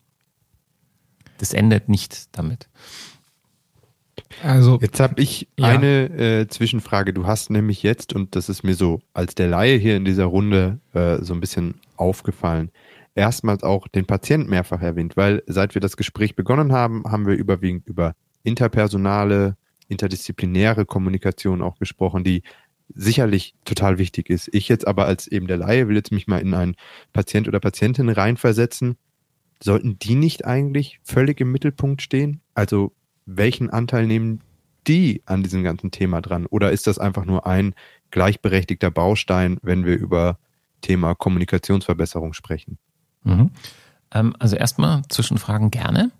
Das 1.38 1.52
endet 1.52 1.88
nicht 1.88 2.36
damit. 2.36 2.68
Also 4.44 4.78
jetzt 4.80 5.00
habe 5.00 5.20
ich 5.20 5.48
ja. 5.58 5.66
eine 5.66 6.04
äh, 6.04 6.48
Zwischenfrage. 6.48 7.12
Du 7.12 7.26
hast 7.26 7.50
nämlich 7.50 7.82
jetzt 7.82 8.12
und 8.12 8.36
das 8.36 8.48
ist 8.48 8.62
mir 8.62 8.74
so 8.74 9.00
als 9.12 9.34
der 9.34 9.48
Laie 9.48 9.76
hier 9.76 9.96
in 9.96 10.04
dieser 10.04 10.26
Runde 10.26 10.78
äh, 10.94 11.18
so 11.22 11.34
ein 11.34 11.40
bisschen 11.40 11.74
aufgefallen. 11.96 12.70
Erstmals 13.14 13.64
auch 13.64 13.88
den 13.88 14.06
Patienten 14.06 14.50
mehrfach 14.50 14.80
erwähnt, 14.80 15.16
weil 15.16 15.42
seit 15.46 15.74
wir 15.74 15.80
das 15.80 15.96
Gespräch 15.96 16.36
begonnen 16.36 16.72
haben, 16.72 17.02
haben 17.06 17.26
wir 17.26 17.34
überwiegend 17.34 17.86
über 17.86 18.14
interpersonale 18.44 19.56
interdisziplinäre 19.88 20.84
Kommunikation 20.84 21.62
auch 21.62 21.78
gesprochen, 21.78 22.24
die 22.24 22.42
sicherlich 22.94 23.54
total 23.64 23.98
wichtig 23.98 24.30
ist. 24.30 24.48
Ich 24.52 24.68
jetzt 24.68 24.86
aber 24.86 25.06
als 25.06 25.26
eben 25.26 25.46
der 25.46 25.56
Laie 25.56 25.88
will 25.88 25.96
jetzt 25.96 26.12
mich 26.12 26.26
mal 26.26 26.38
in 26.40 26.54
einen 26.54 26.76
Patient 27.12 27.48
oder 27.48 27.60
Patientin 27.60 28.08
reinversetzen. 28.08 28.96
Sollten 29.62 29.98
die 29.98 30.14
nicht 30.14 30.44
eigentlich 30.44 31.00
völlig 31.02 31.40
im 31.40 31.52
Mittelpunkt 31.52 32.02
stehen? 32.02 32.40
Also 32.54 32.92
welchen 33.26 33.70
Anteil 33.70 34.06
nehmen 34.06 34.40
die 34.86 35.22
an 35.26 35.42
diesem 35.42 35.62
ganzen 35.62 35.90
Thema 35.90 36.20
dran? 36.20 36.46
Oder 36.46 36.72
ist 36.72 36.86
das 36.86 36.98
einfach 36.98 37.24
nur 37.24 37.46
ein 37.46 37.74
gleichberechtigter 38.10 38.90
Baustein, 38.90 39.58
wenn 39.62 39.84
wir 39.84 39.96
über 39.96 40.38
Thema 40.80 41.14
Kommunikationsverbesserung 41.14 42.32
sprechen? 42.32 42.78
Mhm. 43.22 43.50
Ähm, 44.12 44.34
also 44.38 44.56
erstmal 44.56 45.02
Zwischenfragen 45.08 45.70
gerne. 45.70 46.10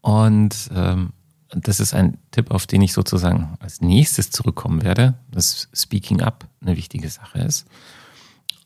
Und 0.00 0.70
ähm, 0.74 1.12
das 1.54 1.80
ist 1.80 1.94
ein 1.94 2.18
Tipp, 2.30 2.50
auf 2.50 2.66
den 2.66 2.82
ich 2.82 2.92
sozusagen 2.92 3.56
als 3.60 3.80
nächstes 3.80 4.30
zurückkommen 4.30 4.82
werde, 4.82 5.14
dass 5.30 5.68
Speaking 5.74 6.20
Up 6.20 6.46
eine 6.60 6.76
wichtige 6.76 7.08
Sache 7.08 7.38
ist. 7.38 7.66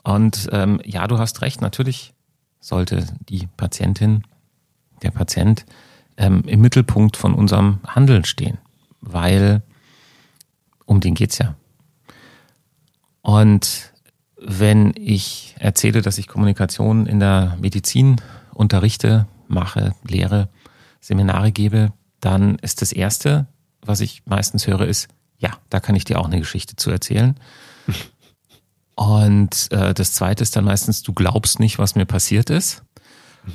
Und 0.03 0.49
ähm, 0.53 0.81
ja, 0.85 1.07
du 1.07 1.19
hast 1.19 1.43
recht, 1.43 1.61
natürlich 1.61 2.15
sollte 2.61 3.07
die 3.29 3.47
Patientin, 3.57 4.23
der 5.03 5.11
Patient 5.11 5.65
ähm, 6.17 6.43
im 6.47 6.61
Mittelpunkt 6.61 7.17
von 7.17 7.35
unserem 7.35 7.79
Handeln 7.87 8.25
stehen, 8.25 8.59
weil 9.01 9.63
um 10.87 11.01
den 11.01 11.15
geht's 11.15 11.39
ja. 11.39 11.55
Und 13.23 13.93
wenn 14.41 14.95
ich 14.97 15.55
erzähle, 15.59 16.03
dass 16.03 16.19
ich 16.19 16.29
Kommunikation 16.29 17.07
in 17.07 17.21
der 17.21 17.57
Medizin 17.61 18.21
unterrichte, 18.55 19.27
mache, 19.49 19.95
lehre, 20.05 20.49
Seminare 21.01 21.53
gebe, 21.53 21.93
dann 22.21 22.57
ist 22.57 22.83
das 22.83 22.93
Erste, 22.93 23.47
was 23.81 24.01
ich 24.01 24.23
meistens 24.27 24.67
höre, 24.67 24.87
ist, 24.87 25.09
ja, 25.39 25.51
da 25.71 25.81
kann 25.81 25.95
ich 25.95 26.05
dir 26.05 26.19
auch 26.19 26.27
eine 26.27 26.39
Geschichte 26.39 26.77
zu 26.77 26.91
erzählen. 26.91 27.39
Und 28.95 29.71
äh, 29.71 29.95
das 29.95 30.13
Zweite 30.13 30.43
ist 30.43 30.57
dann 30.57 30.65
meistens, 30.65 31.05
du 31.05 31.13
glaubst 31.13 31.61
nicht, 31.61 31.79
was 31.79 31.95
mir 31.95 32.05
passiert 32.05 32.51
ist. 32.51 32.83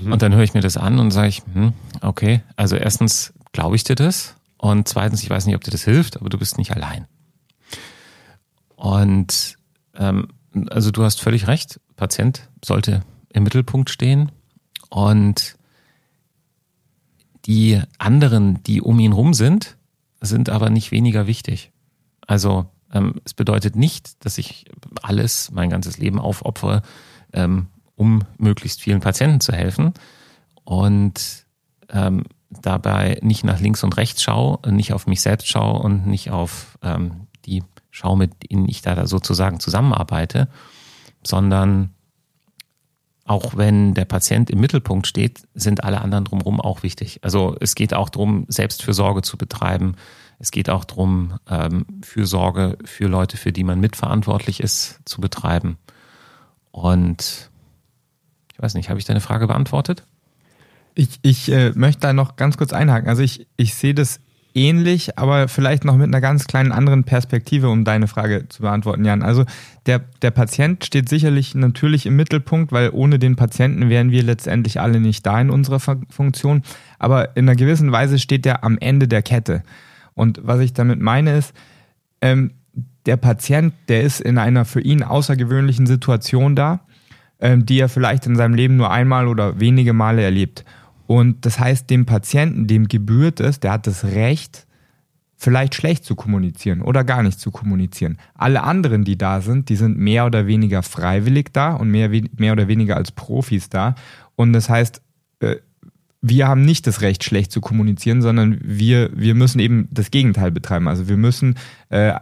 Mhm. 0.02 0.14
Und 0.14 0.22
dann 0.22 0.34
höre 0.34 0.44
ich 0.44 0.54
mir 0.54 0.62
das 0.62 0.78
an 0.78 1.00
und 1.00 1.12
sage 1.12 1.28
ich, 1.28 1.44
hm, 1.54 1.74
okay, 2.02 2.42
also 2.56 2.78
erstens 2.78 3.34
glaube 3.52 3.76
ich 3.76 3.84
dir 3.84 3.96
das 3.96 4.36
und 4.58 4.88
zweitens, 4.88 5.22
ich 5.22 5.30
weiß 5.30 5.46
nicht, 5.46 5.56
ob 5.56 5.64
dir 5.64 5.72
das 5.72 5.84
hilft, 5.84 6.18
aber 6.18 6.30
du 6.30 6.38
bist 6.38 6.58
nicht 6.58 6.72
allein. 6.72 7.08
Und 8.78 9.58
ähm, 9.96 10.30
also 10.70 10.92
du 10.92 11.04
hast 11.04 11.20
völlig 11.20 11.48
recht, 11.48 11.82
Patient 11.98 12.50
sollte 12.64 13.04
im 13.34 13.44
Mittelpunkt 13.44 13.90
stehen 13.90 14.32
und 14.90 15.58
die 17.46 17.82
anderen, 17.98 18.64
die 18.64 18.82
um 18.82 19.00
ihn 19.00 19.12
rum 19.12 19.34
sind, 19.34 19.78
sind 20.22 20.50
aber 20.50 20.70
nicht 20.70 20.92
weniger 20.92 21.28
wichtig. 21.28 21.72
Also 22.26 22.66
ähm, 22.94 23.16
es 23.26 23.34
bedeutet 23.34 23.76
nicht, 23.76 24.24
dass 24.26 24.38
ich 24.38 24.66
alles, 25.02 25.52
mein 25.52 25.70
ganzes 25.70 25.98
Leben 25.98 26.20
aufopfere, 26.20 26.82
ähm, 27.34 27.68
um 27.96 28.22
möglichst 28.38 28.82
vielen 28.82 29.02
Patienten 29.02 29.42
zu 29.42 29.52
helfen 29.52 29.94
und 30.64 31.46
ähm, 31.90 32.24
dabei 32.50 33.20
nicht 33.22 33.44
nach 33.44 33.60
links 33.60 33.84
und 33.84 33.98
rechts 33.98 34.24
schaue, 34.24 34.60
nicht 34.72 34.94
auf 34.94 35.08
mich 35.08 35.22
selbst 35.22 35.48
schaue 35.48 35.80
und 35.80 36.08
nicht 36.08 36.32
auf 36.32 36.78
ähm, 36.82 37.28
die 37.46 37.64
Schau, 37.92 38.16
mit 38.16 38.50
denen 38.50 38.68
ich 38.68 38.82
da 38.82 39.06
sozusagen 39.06 39.60
zusammenarbeite, 39.60 40.48
sondern 41.24 41.94
auch 43.26 43.56
wenn 43.56 43.94
der 43.94 44.06
Patient 44.06 44.50
im 44.50 44.60
Mittelpunkt 44.60 45.08
steht, 45.08 45.48
sind 45.54 45.84
alle 45.84 46.02
anderen 46.02 46.26
drumherum 46.26 46.60
auch 46.60 46.84
wichtig. 46.84 47.20
Also 47.24 47.56
es 47.60 47.76
geht 47.76 47.94
auch 47.94 48.10
darum, 48.10 48.46
Selbstfürsorge 48.50 49.22
zu 49.22 49.38
betreiben. 49.38 49.96
Es 50.40 50.52
geht 50.52 50.70
auch 50.70 50.84
darum, 50.84 51.40
ähm, 51.50 51.86
Fürsorge 52.02 52.78
für 52.84 53.08
Leute, 53.08 53.38
für 53.38 53.54
die 53.54 53.64
man 53.64 53.80
mitverantwortlich 53.80 54.60
ist, 54.60 55.00
zu 55.06 55.22
betreiben. 55.22 55.78
Und 56.72 57.50
ich 58.52 58.62
weiß 58.62 58.74
nicht, 58.74 58.90
habe 58.90 59.00
ich 59.00 59.06
deine 59.06 59.22
Frage 59.22 59.48
beantwortet? 59.48 60.04
Ich, 60.96 61.20
ich 61.22 61.50
äh, 61.50 61.72
möchte 61.76 62.02
da 62.02 62.14
noch 62.14 62.36
ganz 62.36 62.58
kurz 62.58 62.74
einhaken. 62.74 63.08
Also 63.08 63.24
ich, 63.24 63.48
ich 63.56 63.74
sehe 63.76 63.94
das 63.94 64.20
ähnlich, 64.56 65.18
aber 65.18 65.48
vielleicht 65.48 65.86
noch 65.86 65.96
mit 65.96 66.08
einer 66.08 66.22
ganz 66.22 66.46
kleinen 66.46 66.72
anderen 66.72 67.04
Perspektive, 67.04 67.70
um 67.70 67.84
deine 67.84 68.08
Frage 68.08 68.48
zu 68.50 68.62
beantworten, 68.62 69.06
Jan. 69.06 69.24
Also 69.24 69.46
der, 69.86 70.00
der 70.22 70.32
Patient 70.32 70.86
steht 70.86 71.10
sicherlich 71.10 71.56
natürlich 71.56 72.06
im 72.06 72.16
Mittelpunkt, 72.16 72.72
weil 72.72 72.90
ohne 72.92 73.20
den 73.20 73.36
Patienten 73.36 73.90
wären 73.90 74.12
wir 74.12 74.24
letztendlich 74.24 74.80
alle 74.80 75.00
nicht 75.00 75.26
da 75.26 75.40
in 75.40 75.50
unserer 75.50 75.80
Funktion. 75.80 76.64
Aber 77.00 77.36
in 77.36 77.48
einer 77.48 77.56
gewissen 77.56 77.92
Weise 77.92 78.20
steht 78.20 78.46
er 78.46 78.64
am 78.64 78.78
Ende 78.78 79.08
der 79.08 79.22
Kette. 79.22 79.64
Und 80.14 80.40
was 80.44 80.60
ich 80.60 80.74
damit 80.74 81.02
meine 81.02 81.36
ist, 81.38 81.54
ähm, 82.22 82.52
der 83.06 83.18
Patient, 83.18 83.74
der 83.90 84.04
ist 84.04 84.22
in 84.22 84.38
einer 84.38 84.66
für 84.66 84.82
ihn 84.82 85.04
außergewöhnlichen 85.04 85.88
Situation 85.88 86.56
da, 86.56 86.82
ähm, 87.40 87.66
die 87.66 87.80
er 87.80 87.90
vielleicht 87.90 88.26
in 88.26 88.36
seinem 88.36 88.54
Leben 88.54 88.78
nur 88.78 88.92
einmal 88.92 89.28
oder 89.28 89.60
wenige 89.60 89.94
Male 89.94 90.22
erlebt. 90.22 90.64
Und 91.08 91.46
das 91.46 91.60
heißt, 91.60 91.90
dem 91.90 92.06
Patienten, 92.06 92.68
dem 92.68 92.88
gebührt 92.88 93.40
es, 93.40 93.60
der 93.60 93.74
hat 93.74 93.88
das 93.88 94.06
Recht, 94.06 94.66
vielleicht 95.36 95.76
schlecht 95.76 96.06
zu 96.06 96.16
kommunizieren 96.16 96.82
oder 96.82 97.04
gar 97.04 97.22
nicht 97.22 97.40
zu 97.40 97.52
kommunizieren. 97.52 98.18
Alle 98.34 98.64
anderen, 98.64 99.04
die 99.04 99.18
da 99.18 99.42
sind, 99.42 99.68
die 99.68 99.76
sind 99.76 99.98
mehr 99.98 100.26
oder 100.26 100.48
weniger 100.48 100.84
freiwillig 100.84 101.50
da 101.52 101.74
und 101.74 101.90
mehr, 101.92 102.10
mehr 102.38 102.54
oder 102.54 102.68
weniger 102.68 102.96
als 102.96 103.12
Profis 103.12 103.70
da. 103.70 103.96
Und 104.36 104.54
das 104.54 104.70
heißt, 104.70 105.02
äh, 105.42 105.58
wir 106.26 106.48
haben 106.48 106.64
nicht 106.64 106.88
das 106.88 107.02
Recht, 107.02 107.26
schlecht 107.26 107.52
zu 107.52 107.60
kommunizieren, 107.60 108.22
sondern 108.22 108.58
wir, 108.64 109.10
wir 109.14 109.36
müssen 109.36 109.60
eben 109.60 109.90
das 109.92 110.10
Gegenteil 110.10 110.52
betreiben. 110.52 110.88
Also 110.88 111.10
wir 111.10 111.18
müssen 111.18 111.56
äh, 111.90 112.14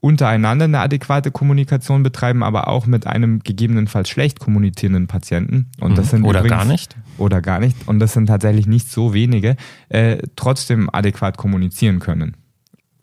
untereinander 0.00 0.64
eine 0.64 0.78
adäquate 0.78 1.30
Kommunikation 1.30 2.02
betreiben, 2.02 2.42
aber 2.42 2.68
auch 2.68 2.86
mit 2.86 3.06
einem 3.06 3.40
gegebenenfalls 3.40 4.08
schlecht 4.08 4.40
kommunizierenden 4.40 5.08
Patienten. 5.08 5.70
Und 5.78 5.98
das 5.98 6.06
mhm. 6.06 6.10
sind 6.10 6.24
oder 6.24 6.40
übrigens, 6.40 6.56
gar 6.56 6.64
nicht. 6.64 6.96
Oder 7.18 7.42
gar 7.42 7.60
nicht. 7.60 7.76
Und 7.86 7.98
das 7.98 8.14
sind 8.14 8.26
tatsächlich 8.26 8.66
nicht 8.66 8.90
so 8.90 9.12
wenige, 9.12 9.56
äh, 9.90 10.16
trotzdem 10.36 10.88
adäquat 10.90 11.36
kommunizieren 11.36 11.98
können. 11.98 12.38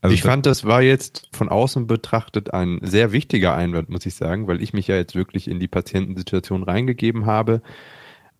Also 0.02 0.16
ich 0.16 0.24
fand, 0.24 0.48
das 0.48 0.64
war 0.64 0.82
jetzt 0.82 1.30
von 1.34 1.50
außen 1.50 1.86
betrachtet 1.86 2.52
ein 2.52 2.80
sehr 2.82 3.12
wichtiger 3.12 3.56
Einwand, 3.56 3.90
muss 3.90 4.08
ich 4.08 4.16
sagen, 4.16 4.48
weil 4.48 4.62
ich 4.64 4.74
mich 4.74 4.88
ja 4.88 4.96
jetzt 4.96 5.14
wirklich 5.14 5.48
in 5.48 5.60
die 5.60 5.68
Patientensituation 5.68 6.64
reingegeben 6.64 7.28
habe 7.28 7.62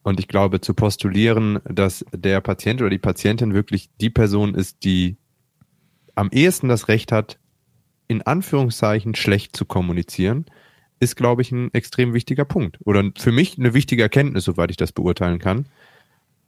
und 0.08 0.22
ich 0.22 0.30
glaube, 0.30 0.62
zu 0.62 0.74
postulieren, 0.74 1.60
dass 1.66 2.06
der 2.14 2.40
Patient 2.40 2.80
oder 2.80 2.90
die 2.90 2.98
Patientin 2.98 3.54
wirklich 3.54 3.90
die 4.00 4.10
Person 4.10 4.56
ist, 4.56 4.86
die 4.86 5.18
am 6.16 6.30
ehesten 6.32 6.70
das 6.70 6.88
Recht 6.88 7.12
hat, 7.12 7.38
in 8.08 8.22
Anführungszeichen 8.22 9.16
schlecht 9.16 9.54
zu 9.58 9.66
kommunizieren, 9.66 10.46
ist, 11.02 11.18
glaube 11.18 11.42
ich, 11.42 11.52
ein 11.52 11.74
extrem 11.74 12.14
wichtiger 12.14 12.46
Punkt. 12.46 12.78
Oder 12.86 13.12
für 13.18 13.34
mich 13.34 13.60
eine 13.60 13.74
wichtige 13.74 14.02
Erkenntnis, 14.02 14.46
soweit 14.46 14.72
ich 14.72 14.78
das 14.78 14.94
beurteilen 14.94 15.40
kann. 15.40 15.68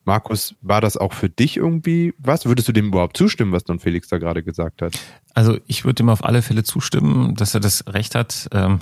Markus, 0.06 0.56
war 0.62 0.80
das 0.80 0.96
auch 0.96 1.12
für 1.12 1.28
dich 1.28 1.58
irgendwie 1.58 2.14
was? 2.18 2.46
Würdest 2.46 2.70
du 2.70 2.72
dem 2.72 2.88
überhaupt 2.88 3.18
zustimmen, 3.18 3.52
was 3.52 3.66
Don 3.66 3.82
Felix 3.82 4.08
da 4.08 4.20
gerade 4.20 4.42
gesagt 4.42 4.82
hat? 4.82 4.98
Also 5.34 5.58
ich 5.68 5.84
würde 5.84 6.04
ihm 6.04 6.10
auf 6.10 6.24
alle 6.24 6.44
Fälle 6.44 6.64
zustimmen, 6.64 7.36
dass 7.36 7.56
er 7.56 7.60
das 7.60 7.84
Recht 7.88 8.16
hat, 8.16 8.48
ähm, 8.54 8.80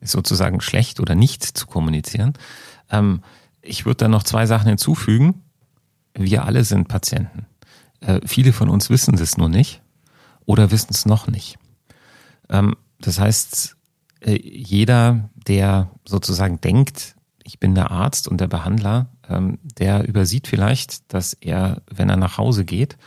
sozusagen 0.00 0.60
schlecht 0.60 1.00
oder 1.00 1.16
nicht 1.16 1.42
zu 1.42 1.66
kommunizieren. 1.66 2.34
Ähm, 2.88 3.22
ich 3.62 3.86
würde 3.86 3.98
da 3.98 4.08
noch 4.08 4.24
zwei 4.24 4.46
Sachen 4.46 4.68
hinzufügen. 4.68 5.42
Wir 6.14 6.44
alle 6.44 6.64
sind 6.64 6.88
Patienten. 6.88 7.46
Äh, 8.00 8.20
viele 8.26 8.52
von 8.52 8.68
uns 8.68 8.90
wissen 8.90 9.14
es 9.14 9.38
nur 9.38 9.48
nicht 9.48 9.80
oder 10.44 10.70
wissen 10.70 10.88
es 10.90 11.06
noch 11.06 11.28
nicht. 11.28 11.58
Ähm, 12.50 12.76
das 13.00 13.18
heißt, 13.18 13.76
äh, 14.20 14.38
jeder, 14.42 15.30
der 15.46 15.90
sozusagen 16.04 16.60
denkt, 16.60 17.16
ich 17.44 17.58
bin 17.58 17.74
der 17.74 17.90
Arzt 17.90 18.28
und 18.28 18.40
der 18.40 18.48
Behandler, 18.48 19.08
ähm, 19.28 19.58
der 19.78 20.06
übersieht 20.06 20.46
vielleicht, 20.46 21.12
dass 21.12 21.34
er, 21.34 21.82
wenn 21.90 22.10
er 22.10 22.16
nach 22.16 22.38
Hause 22.38 22.64
geht, 22.64 22.98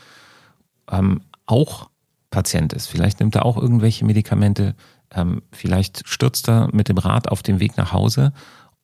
ähm, 0.90 1.22
auch 1.46 1.90
Patient 2.32 2.74
ist. 2.74 2.88
Vielleicht 2.88 3.20
nimmt 3.20 3.36
er 3.36 3.46
auch 3.46 3.58
irgendwelche 3.58 4.06
Medikamente, 4.06 4.76
ähm, 5.12 5.42
vielleicht 5.52 6.08
stürzt 6.08 6.50
er 6.50 6.70
mit 6.74 6.90
dem 6.90 6.98
Rad 6.98 7.30
auf 7.30 7.44
dem 7.44 7.60
Weg 7.60 7.78
nach 7.78 7.94
Hause 7.94 8.34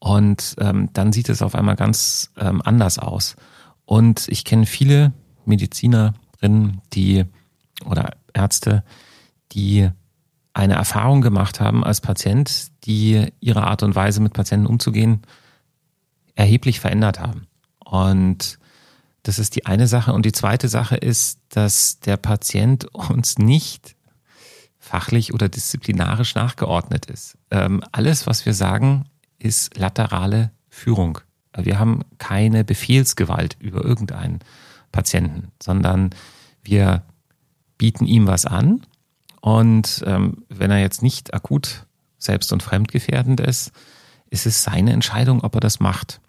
und 0.04 0.56
ähm, 0.58 0.90
dann 0.94 1.14
sieht 1.14 1.30
es 1.30 1.44
auf 1.44 1.54
einmal 1.54 1.76
ganz 1.76 2.32
ähm, 2.36 2.60
anders 2.66 2.98
aus. 2.98 3.36
Und 3.86 4.28
ich 4.30 4.44
kenne 4.46 4.66
viele 4.66 5.14
Medizinerinnen, 5.46 6.82
die 6.92 7.26
oder 7.86 8.16
Ärzte, 8.34 8.84
die 9.52 9.92
eine 10.54 10.74
Erfahrung 10.74 11.22
gemacht 11.22 11.60
haben 11.60 11.84
als 11.84 12.02
Patient, 12.02 12.72
die 12.86 13.28
ihre 13.42 13.64
Art 13.64 13.84
und 13.84 13.94
Weise 13.94 14.22
mit 14.22 14.34
Patienten 14.34 14.66
umzugehen 14.66 15.22
erheblich 16.34 16.80
verändert 16.80 17.20
haben. 17.20 17.46
Und 17.86 18.58
das 19.22 19.38
ist 19.38 19.56
die 19.56 19.68
eine 19.68 19.88
Sache. 19.88 20.14
Und 20.14 20.26
die 20.26 20.32
zweite 20.32 20.68
Sache 20.68 20.96
ist, 20.96 21.40
dass 21.50 22.00
der 22.00 22.18
Patient 22.18 22.86
uns 22.96 23.38
nicht 23.38 23.96
fachlich 24.80 25.32
oder 25.34 25.48
disziplinarisch 25.48 26.34
nachgeordnet 26.34 27.06
ist. 27.06 27.38
Ähm, 27.52 27.84
alles, 27.92 28.26
was 28.26 28.48
wir 28.48 28.56
sagen, 28.56 29.06
ist 29.43 29.77
laterale 29.77 30.51
Führung. 30.69 31.19
Wir 31.56 31.80
haben 31.80 32.04
keine 32.17 32.63
Befehlsgewalt 32.63 33.58
über 33.60 33.84
irgendeinen 33.84 34.39
Patienten, 34.91 35.51
sondern 35.62 36.12
wir 36.63 37.04
bieten 37.77 38.06
ihm 38.06 38.27
was 38.27 38.45
an 38.45 38.86
und 39.41 40.04
ähm, 40.06 40.45
wenn 40.49 40.71
er 40.71 40.80
jetzt 40.80 41.01
nicht 41.01 41.34
akut 41.34 41.88
selbst- 42.17 42.54
und 42.54 42.63
fremdgefährdend 42.63 43.39
ist, 43.39 43.71
ist 44.30 44.45
es 44.45 44.63
seine 44.63 44.93
Entscheidung, 44.93 45.43
ob 45.43 45.56
er 45.56 45.62
das 45.62 45.80
macht. 45.80 46.21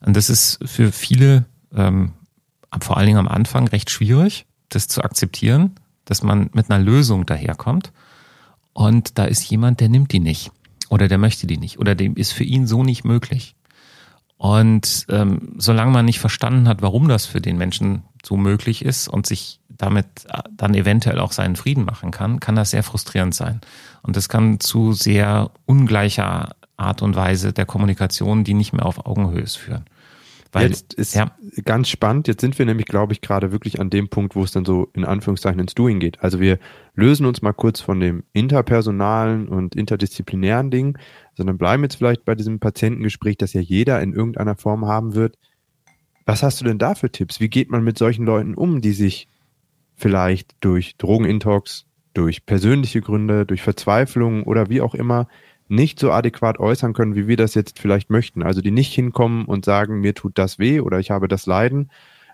Und 0.00 0.16
das 0.16 0.30
ist 0.30 0.58
für 0.64 0.90
viele, 0.90 1.44
ähm, 1.74 2.12
vor 2.80 2.96
allen 2.96 3.06
Dingen 3.06 3.18
am 3.18 3.28
Anfang, 3.28 3.68
recht 3.68 3.90
schwierig, 3.90 4.46
das 4.70 4.88
zu 4.88 5.04
akzeptieren, 5.04 5.74
dass 6.06 6.22
man 6.22 6.48
mit 6.54 6.70
einer 6.70 6.82
Lösung 6.82 7.26
daherkommt. 7.26 7.92
Und 8.72 9.18
da 9.18 9.24
ist 9.24 9.48
jemand, 9.50 9.80
der 9.80 9.90
nimmt 9.90 10.12
die 10.12 10.20
nicht. 10.20 10.50
Oder 10.90 11.08
der 11.08 11.18
möchte 11.18 11.46
die 11.46 11.56
nicht. 11.56 11.78
Oder 11.78 11.94
dem 11.94 12.16
ist 12.16 12.32
für 12.32 12.44
ihn 12.44 12.66
so 12.66 12.82
nicht 12.82 13.04
möglich. 13.04 13.54
Und 14.36 15.06
ähm, 15.08 15.54
solange 15.56 15.92
man 15.92 16.04
nicht 16.04 16.18
verstanden 16.18 16.66
hat, 16.66 16.82
warum 16.82 17.08
das 17.08 17.26
für 17.26 17.40
den 17.40 17.56
Menschen 17.56 18.02
so 18.24 18.36
möglich 18.36 18.84
ist 18.84 19.06
und 19.06 19.26
sich 19.26 19.60
damit 19.68 20.06
äh, 20.28 20.42
dann 20.56 20.74
eventuell 20.74 21.20
auch 21.20 21.32
seinen 21.32 21.56
Frieden 21.56 21.84
machen 21.84 22.10
kann, 22.10 22.40
kann 22.40 22.56
das 22.56 22.70
sehr 22.70 22.82
frustrierend 22.82 23.34
sein. 23.34 23.60
Und 24.02 24.16
das 24.16 24.28
kann 24.28 24.58
zu 24.58 24.92
sehr 24.92 25.50
ungleicher 25.66 26.56
Art 26.76 27.02
und 27.02 27.14
Weise 27.14 27.52
der 27.52 27.66
Kommunikation, 27.66 28.42
die 28.42 28.54
nicht 28.54 28.72
mehr 28.72 28.86
auf 28.86 29.06
Augenhöhe 29.06 29.42
ist, 29.42 29.56
führen. 29.56 29.84
Weil, 30.52 30.68
jetzt 30.68 30.94
ist 30.94 31.14
ja. 31.14 31.30
ganz 31.64 31.88
spannend, 31.88 32.26
jetzt 32.26 32.40
sind 32.40 32.58
wir 32.58 32.66
nämlich, 32.66 32.86
glaube 32.86 33.12
ich, 33.12 33.20
gerade 33.20 33.52
wirklich 33.52 33.80
an 33.80 33.88
dem 33.88 34.08
Punkt, 34.08 34.34
wo 34.34 34.42
es 34.42 34.50
dann 34.50 34.64
so 34.64 34.88
in 34.94 35.04
Anführungszeichen 35.04 35.60
ins 35.60 35.74
Doing 35.74 36.00
geht. 36.00 36.20
Also 36.22 36.40
wir 36.40 36.58
lösen 36.94 37.24
uns 37.24 37.40
mal 37.40 37.52
kurz 37.52 37.80
von 37.80 38.00
dem 38.00 38.24
interpersonalen 38.32 39.48
und 39.48 39.76
interdisziplinären 39.76 40.70
Ding, 40.72 40.98
sondern 41.34 41.56
bleiben 41.56 41.84
jetzt 41.84 41.96
vielleicht 41.96 42.24
bei 42.24 42.34
diesem 42.34 42.58
Patientengespräch, 42.58 43.36
das 43.36 43.52
ja 43.52 43.60
jeder 43.60 44.02
in 44.02 44.12
irgendeiner 44.12 44.56
Form 44.56 44.86
haben 44.86 45.14
wird. 45.14 45.36
Was 46.26 46.42
hast 46.42 46.60
du 46.60 46.64
denn 46.64 46.78
da 46.78 46.96
für 46.96 47.12
Tipps? 47.12 47.38
Wie 47.38 47.48
geht 47.48 47.70
man 47.70 47.84
mit 47.84 47.96
solchen 47.96 48.26
Leuten 48.26 48.54
um, 48.54 48.80
die 48.80 48.92
sich 48.92 49.28
vielleicht 49.94 50.56
durch 50.60 50.96
Drogenintox, 50.96 51.86
durch 52.12 52.44
persönliche 52.44 53.00
Gründe, 53.00 53.46
durch 53.46 53.62
Verzweiflung 53.62 54.42
oder 54.42 54.68
wie 54.68 54.80
auch 54.80 54.94
immer 54.94 55.28
nicht 55.70 56.00
so 56.00 56.10
adäquat 56.10 56.58
äußern 56.58 56.92
können, 56.92 57.14
wie 57.14 57.28
wir 57.28 57.36
das 57.36 57.54
jetzt 57.54 57.78
vielleicht 57.78 58.10
möchten. 58.10 58.42
Also 58.42 58.60
die 58.60 58.72
nicht 58.72 58.92
hinkommen 58.92 59.44
und 59.44 59.64
sagen, 59.64 60.00
mir 60.00 60.14
tut 60.14 60.36
das 60.36 60.58
weh 60.58 60.80
oder 60.80 60.98
ich 60.98 61.10
habe 61.10 61.28
das 61.28 61.46
Leiden, 61.46 61.90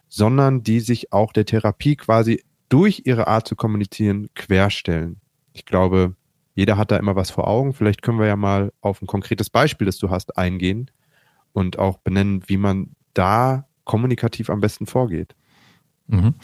sondern 0.09 0.63
die 0.63 0.81
sich 0.81 1.13
auch 1.13 1.33
der 1.33 1.45
Therapie 1.45 1.97
quasi 1.97 2.43
durch 2.69 3.03
ihre 3.05 3.27
Art 3.27 3.47
zu 3.47 3.55
kommunizieren 3.55 4.29
querstellen. 4.35 5.21
Ich 5.53 5.67
glaube, 5.67 6.17
jeder 6.55 6.79
hat 6.79 6.91
da 6.91 6.97
immer 6.97 7.15
was 7.15 7.31
vor 7.31 7.47
Augen. 7.47 7.75
Vielleicht 7.75 8.03
können 8.03 8.19
wir 8.19 8.27
ja 8.27 8.37
mal 8.37 8.73
auf 8.81 9.03
ein 9.03 9.07
konkretes 9.07 9.51
Beispiel, 9.51 9.85
das 9.85 9.99
du 9.99 10.11
hast, 10.11 10.39
eingehen 10.39 10.91
und 11.53 11.79
auch 11.79 11.99
benennen, 11.99 12.43
wie 12.47 12.57
man 12.57 12.97
da 13.13 13.67
kommunikativ 13.85 14.49
am 14.49 14.61
besten 14.61 14.87
vorgeht. 14.87 15.35
Mhm. 16.07 16.35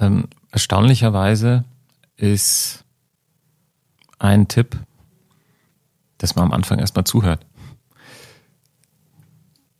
Ähm, 0.00 0.24
erstaunlicherweise 0.50 1.64
ist 2.16 2.84
ein 4.18 4.48
Tipp, 4.48 4.76
dass 6.18 6.36
man 6.36 6.46
am 6.46 6.52
Anfang 6.52 6.78
erstmal 6.78 7.04
zuhört. 7.04 7.46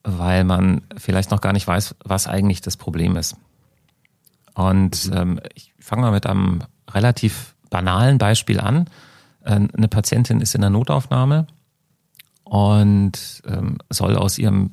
Weil 0.03 0.45
man 0.45 0.83
vielleicht 0.97 1.31
noch 1.31 1.41
gar 1.41 1.53
nicht 1.53 1.67
weiß, 1.67 1.97
was 2.05 2.27
eigentlich 2.27 2.61
das 2.61 2.77
Problem 2.77 3.17
ist. 3.17 3.37
Und 4.55 5.11
ähm, 5.15 5.41
ich 5.55 5.75
fange 5.79 6.03
mal 6.03 6.13
mit 6.13 6.27
einem 6.27 6.63
relativ 6.91 7.55
banalen 7.71 8.19
Beispiel 8.19 8.59
an. 8.61 8.89
Äh, 9.45 9.61
eine 9.73 9.89
Patientin 9.89 10.41
ist 10.41 10.55
in 10.55 10.63
der 10.63 10.71
Notaufnahme 10.71 11.47
und 12.45 13.43
ähm, 13.47 13.79
soll 13.91 14.17
aus 14.17 14.39
ihrem 14.39 14.71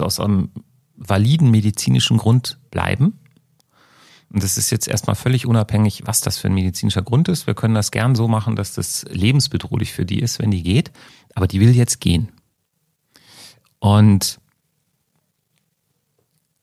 aus 0.00 0.18
einem 0.18 0.50
validen 0.96 1.50
medizinischen 1.50 2.16
Grund 2.16 2.58
bleiben. 2.70 3.18
Und 4.32 4.42
das 4.42 4.56
ist 4.56 4.70
jetzt 4.70 4.88
erstmal 4.88 5.14
völlig 5.14 5.46
unabhängig, 5.46 6.06
was 6.06 6.22
das 6.22 6.38
für 6.38 6.48
ein 6.48 6.54
medizinischer 6.54 7.02
Grund 7.02 7.28
ist. 7.28 7.46
Wir 7.46 7.54
können 7.54 7.74
das 7.74 7.90
gern 7.90 8.14
so 8.14 8.28
machen, 8.28 8.56
dass 8.56 8.72
das 8.72 9.04
lebensbedrohlich 9.10 9.92
für 9.92 10.06
die 10.06 10.20
ist, 10.20 10.38
wenn 10.38 10.50
die 10.50 10.62
geht. 10.62 10.90
Aber 11.34 11.46
die 11.46 11.60
will 11.60 11.76
jetzt 11.76 12.00
gehen. 12.00 12.32
Und 13.78 14.40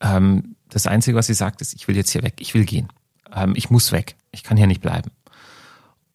ähm, 0.01 0.55
das 0.69 0.87
Einzige, 0.87 1.15
was 1.15 1.27
sie 1.27 1.35
sagt, 1.35 1.61
ist, 1.61 1.73
ich 1.73 1.87
will 1.87 1.95
jetzt 1.95 2.11
hier 2.11 2.23
weg, 2.23 2.35
ich 2.39 2.55
will 2.55 2.65
gehen. 2.65 2.87
Ähm, 3.31 3.53
ich 3.55 3.69
muss 3.69 3.91
weg, 3.91 4.15
ich 4.31 4.41
kann 4.43 4.57
hier 4.57 4.67
nicht 4.67 4.81
bleiben. 4.81 5.11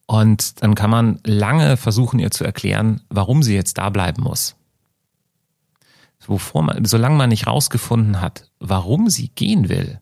Und 0.07 0.61
dann 0.61 0.75
kann 0.75 0.89
man 0.89 1.19
lange 1.23 1.77
versuchen, 1.77 2.19
ihr 2.19 2.31
zu 2.31 2.43
erklären, 2.43 3.01
warum 3.09 3.43
sie 3.43 3.55
jetzt 3.55 3.77
da 3.77 3.89
bleiben 3.89 4.23
muss. 4.23 4.55
Wovor 6.27 6.63
man, 6.63 6.83
solange 6.85 7.15
man 7.15 7.29
nicht 7.29 7.47
rausgefunden 7.47 8.19
hat, 8.19 8.49
warum 8.59 9.09
sie 9.09 9.29
gehen 9.29 9.69
will, 9.69 10.01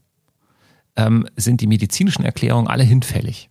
ähm, 0.95 1.27
sind 1.35 1.61
die 1.61 1.67
medizinischen 1.67 2.23
Erklärungen 2.23 2.67
alle 2.67 2.83
hinfällig. 2.83 3.49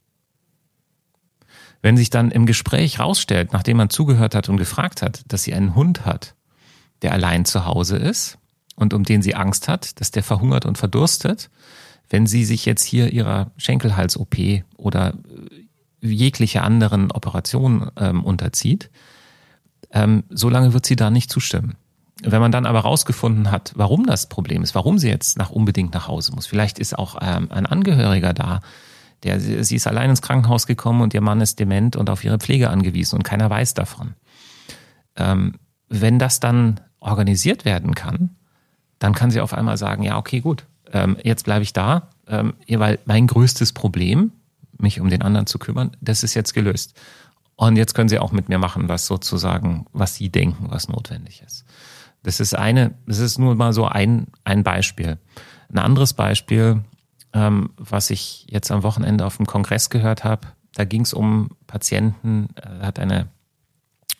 Wenn 1.80 1.97
sich 1.97 2.11
dann 2.11 2.30
im 2.30 2.47
Gespräch 2.47 3.01
rausstellt, 3.01 3.53
nachdem 3.53 3.76
man 3.76 3.90
zugehört 3.90 4.34
hat 4.34 4.49
und 4.49 4.57
gefragt 4.57 5.03
hat, 5.03 5.22
dass 5.26 5.43
sie 5.43 5.53
einen 5.53 5.74
Hund 5.74 6.07
hat, 6.07 6.34
der 7.03 7.12
allein 7.12 7.45
zu 7.45 7.66
Hause 7.66 7.97
ist 7.97 8.38
und 8.76 8.95
um 8.95 9.03
den 9.03 9.22
sie 9.22 9.34
Angst 9.34 9.66
hat, 9.68 10.01
dass 10.01 10.12
der 10.12 10.22
verhungert 10.22 10.64
und 10.64 10.78
verdurstet, 10.78 11.51
wenn 12.09 12.26
sie 12.26 12.45
sich 12.45 12.66
jetzt 12.66 12.84
hier 12.84 13.12
ihrer 13.12 13.51
Schenkelhals-OP 13.57 14.36
oder 14.76 15.14
äh, 16.01 16.07
jegliche 16.07 16.62
anderen 16.62 17.11
Operationen 17.11 17.90
ähm, 17.97 18.22
unterzieht, 18.22 18.90
ähm, 19.90 20.24
solange 20.30 20.72
wird 20.72 20.86
sie 20.86 20.97
da 20.97 21.11
nicht 21.11 21.30
zustimmen. 21.30 21.76
Wenn 22.24 22.40
man 22.40 22.52
dann 22.52 22.66
aber 22.66 22.80
rausgefunden 22.80 23.50
hat, 23.50 23.72
warum 23.74 24.06
das 24.06 24.28
Problem 24.28 24.62
ist, 24.62 24.74
warum 24.74 24.98
sie 24.98 25.08
jetzt 25.08 25.38
nach 25.38 25.50
unbedingt 25.50 25.92
nach 25.92 26.06
Hause 26.06 26.32
muss, 26.32 26.46
vielleicht 26.46 26.78
ist 26.78 26.96
auch 26.96 27.16
ähm, 27.20 27.48
ein 27.50 27.66
Angehöriger 27.66 28.32
da, 28.32 28.60
der 29.24 29.40
sie 29.40 29.76
ist 29.76 29.86
allein 29.86 30.10
ins 30.10 30.22
Krankenhaus 30.22 30.66
gekommen 30.66 31.00
und 31.00 31.14
ihr 31.14 31.20
Mann 31.20 31.40
ist 31.40 31.58
dement 31.58 31.96
und 31.96 32.10
auf 32.10 32.24
ihre 32.24 32.38
Pflege 32.38 32.70
angewiesen 32.70 33.16
und 33.16 33.22
keiner 33.22 33.50
weiß 33.50 33.74
davon. 33.74 34.14
Ähm, 35.16 35.54
wenn 35.88 36.18
das 36.18 36.40
dann 36.40 36.80
organisiert 37.00 37.64
werden 37.64 37.94
kann, 37.94 38.36
dann 38.98 39.14
kann 39.14 39.30
sie 39.30 39.40
auf 39.40 39.52
einmal 39.52 39.76
sagen, 39.76 40.02
ja, 40.02 40.16
okay, 40.16 40.40
gut, 40.40 40.64
ähm, 40.92 41.16
jetzt 41.22 41.44
bleibe 41.44 41.62
ich 41.62 41.72
da, 41.72 42.08
ähm, 42.28 42.54
weil 42.68 42.98
mein 43.04 43.26
größtes 43.26 43.72
Problem, 43.72 44.32
mich 44.78 45.00
um 45.00 45.08
den 45.08 45.22
anderen 45.22 45.46
zu 45.46 45.58
kümmern, 45.58 45.96
das 46.00 46.22
ist 46.22 46.34
jetzt 46.34 46.54
gelöst. 46.54 46.94
Und 47.56 47.76
jetzt 47.76 47.94
können 47.94 48.08
sie 48.08 48.18
auch 48.18 48.32
mit 48.32 48.48
mir 48.48 48.58
machen, 48.58 48.88
was 48.88 49.06
sozusagen, 49.06 49.86
was 49.92 50.14
sie 50.14 50.30
denken, 50.30 50.66
was 50.70 50.88
notwendig 50.88 51.42
ist. 51.46 51.64
Das 52.22 52.40
ist 52.40 52.54
eine, 52.54 52.94
das 53.06 53.18
ist 53.18 53.38
nur 53.38 53.54
mal 53.54 53.72
so 53.72 53.86
ein, 53.86 54.28
ein 54.44 54.62
Beispiel. 54.62 55.18
Ein 55.70 55.78
anderes 55.78 56.12
Beispiel, 56.12 56.82
ähm, 57.32 57.70
was 57.76 58.10
ich 58.10 58.46
jetzt 58.48 58.70
am 58.70 58.82
Wochenende 58.82 59.26
auf 59.26 59.36
dem 59.38 59.46
Kongress 59.46 59.90
gehört 59.90 60.22
habe, 60.24 60.48
da 60.74 60.84
ging 60.84 61.02
es 61.02 61.12
um 61.12 61.50
Patienten, 61.66 62.48
äh, 62.56 62.84
hat 62.84 62.98
eine 62.98 63.28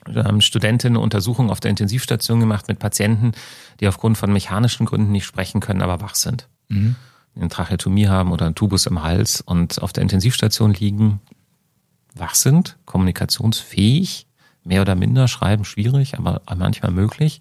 ähm, 0.07 0.41
Studentin 0.41 0.93
eine 0.93 1.01
Untersuchung 1.01 1.51
auf 1.51 1.61
der 1.61 1.71
Intensivstation 1.71 2.41
gemacht 2.41 2.69
mit 2.69 2.79
Patienten, 2.79 3.33
die 3.81 3.87
aufgrund 3.87 4.19
von 4.19 4.33
mechanischen 4.33 4.87
Gründen 4.87 5.13
nicht 5.13 5.25
sprechen 5.25 5.61
können, 5.61 5.83
aber 5.83 6.01
wach 6.01 6.17
sind. 6.17 6.49
Mhm. 6.69 6.97
Eine 7.37 7.49
Tracheotomie 7.49 8.09
haben 8.09 8.33
oder 8.33 8.47
einen 8.47 8.55
Tubus 8.55 8.87
im 8.87 9.03
Hals 9.03 9.41
und 9.41 9.81
auf 9.81 9.93
der 9.93 10.03
Intensivstation 10.03 10.75
liegen, 10.75 11.21
wach 12.15 12.35
sind, 12.35 12.77
kommunikationsfähig, 12.85 14.27
mehr 14.65 14.83
oder 14.83 14.97
minder, 14.97 15.29
schreiben 15.29 15.65
schwierig, 15.65 16.19
aber 16.19 16.43
manchmal 16.57 16.91
möglich 16.91 17.41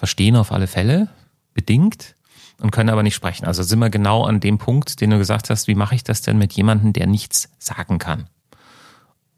verstehen 0.00 0.34
auf 0.34 0.50
alle 0.50 0.66
Fälle, 0.66 1.08
bedingt 1.52 2.14
und 2.58 2.70
können 2.70 2.88
aber 2.88 3.02
nicht 3.02 3.14
sprechen. 3.14 3.44
Also 3.44 3.62
sind 3.62 3.78
wir 3.80 3.90
genau 3.90 4.24
an 4.24 4.40
dem 4.40 4.56
Punkt, 4.56 5.02
den 5.02 5.10
du 5.10 5.18
gesagt 5.18 5.50
hast, 5.50 5.68
wie 5.68 5.74
mache 5.74 5.94
ich 5.94 6.02
das 6.02 6.22
denn 6.22 6.38
mit 6.38 6.54
jemandem, 6.54 6.94
der 6.94 7.06
nichts 7.06 7.50
sagen 7.58 7.98
kann? 7.98 8.30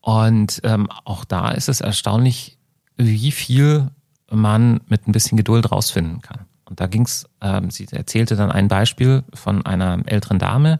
Und 0.01 0.61
ähm, 0.63 0.89
auch 1.05 1.25
da 1.25 1.51
ist 1.51 1.69
es 1.69 1.81
erstaunlich, 1.81 2.59
wie 2.97 3.33
viel 3.33 3.91
man 4.31 4.81
mit 4.87 5.09
ein 5.09 5.13
bisschen 5.13 5.37
Geduld 5.37 5.73
rausfinden 5.73 6.21
kann. 6.21 6.47
Und 6.65 6.79
da 6.79 6.87
ging's, 6.87 7.27
ähm, 7.41 7.71
sie 7.73 7.89
erzählte 7.91 8.37
dann 8.37 8.53
ein 8.53 8.69
Beispiel 8.69 9.25
von 9.35 9.67
einer 9.67 10.01
älteren 10.07 10.39
Dame, 10.39 10.79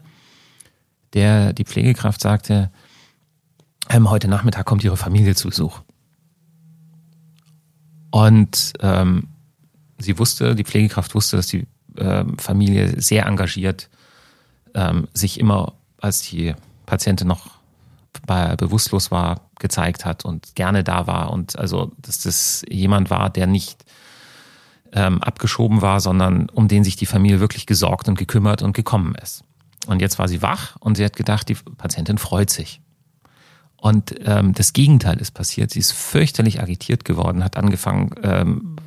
der 1.11 1.51
die 1.51 1.65
Pflegekraft 1.65 2.21
sagte, 2.21 2.71
ähm, 3.89 4.09
heute 4.09 4.29
Nachmittag 4.29 4.65
kommt 4.65 4.85
ihre 4.85 4.95
Familie 4.95 5.35
zu 5.35 5.49
Besuch. 5.49 5.81
Und 8.11 8.73
ähm, 8.79 9.27
sie 9.97 10.17
wusste, 10.19 10.55
die 10.55 10.63
Pflegekraft 10.63 11.15
wusste, 11.15 11.37
dass 11.37 11.47
die 11.47 11.67
äh, 11.97 12.23
Familie 12.37 13.01
sehr 13.01 13.25
engagiert 13.25 13.89
ähm, 14.73 15.07
sich 15.13 15.39
immer, 15.39 15.73
als 16.01 16.21
die 16.21 16.53
Patientin 16.85 17.27
noch 17.27 17.51
bei, 18.25 18.55
bewusstlos 18.55 19.11
war, 19.11 19.41
gezeigt 19.59 20.05
hat 20.05 20.25
und 20.25 20.55
gerne 20.55 20.83
da 20.83 21.07
war 21.07 21.31
und 21.31 21.57
also, 21.57 21.91
dass 21.97 22.19
das 22.19 22.63
jemand 22.69 23.09
war, 23.09 23.29
der 23.29 23.47
nicht 23.47 23.85
ähm, 24.91 25.21
abgeschoben 25.21 25.81
war, 25.81 25.99
sondern 25.99 26.49
um 26.49 26.67
den 26.67 26.83
sich 26.83 26.95
die 26.95 27.05
Familie 27.05 27.39
wirklich 27.39 27.65
gesorgt 27.65 28.07
und 28.07 28.17
gekümmert 28.17 28.61
und 28.61 28.73
gekommen 28.73 29.15
ist. 29.15 29.43
Und 29.87 30.01
jetzt 30.01 30.19
war 30.19 30.27
sie 30.27 30.41
wach 30.41 30.75
und 30.79 30.95
sie 30.95 31.03
hat 31.03 31.15
gedacht, 31.15 31.49
die 31.49 31.55
Patientin 31.55 32.17
freut 32.17 32.49
sich. 32.49 32.81
Und 33.77 34.15
ähm, 34.23 34.53
das 34.53 34.71
Gegenteil 34.71 35.17
ist 35.17 35.31
passiert. 35.31 35.71
Sie 35.71 35.79
ist 35.79 35.91
fürchterlich 35.91 36.61
agitiert 36.61 37.03
geworden, 37.03 37.43
hat 37.43 37.57
angefangen, 37.57 38.11
ähm, 38.23 38.77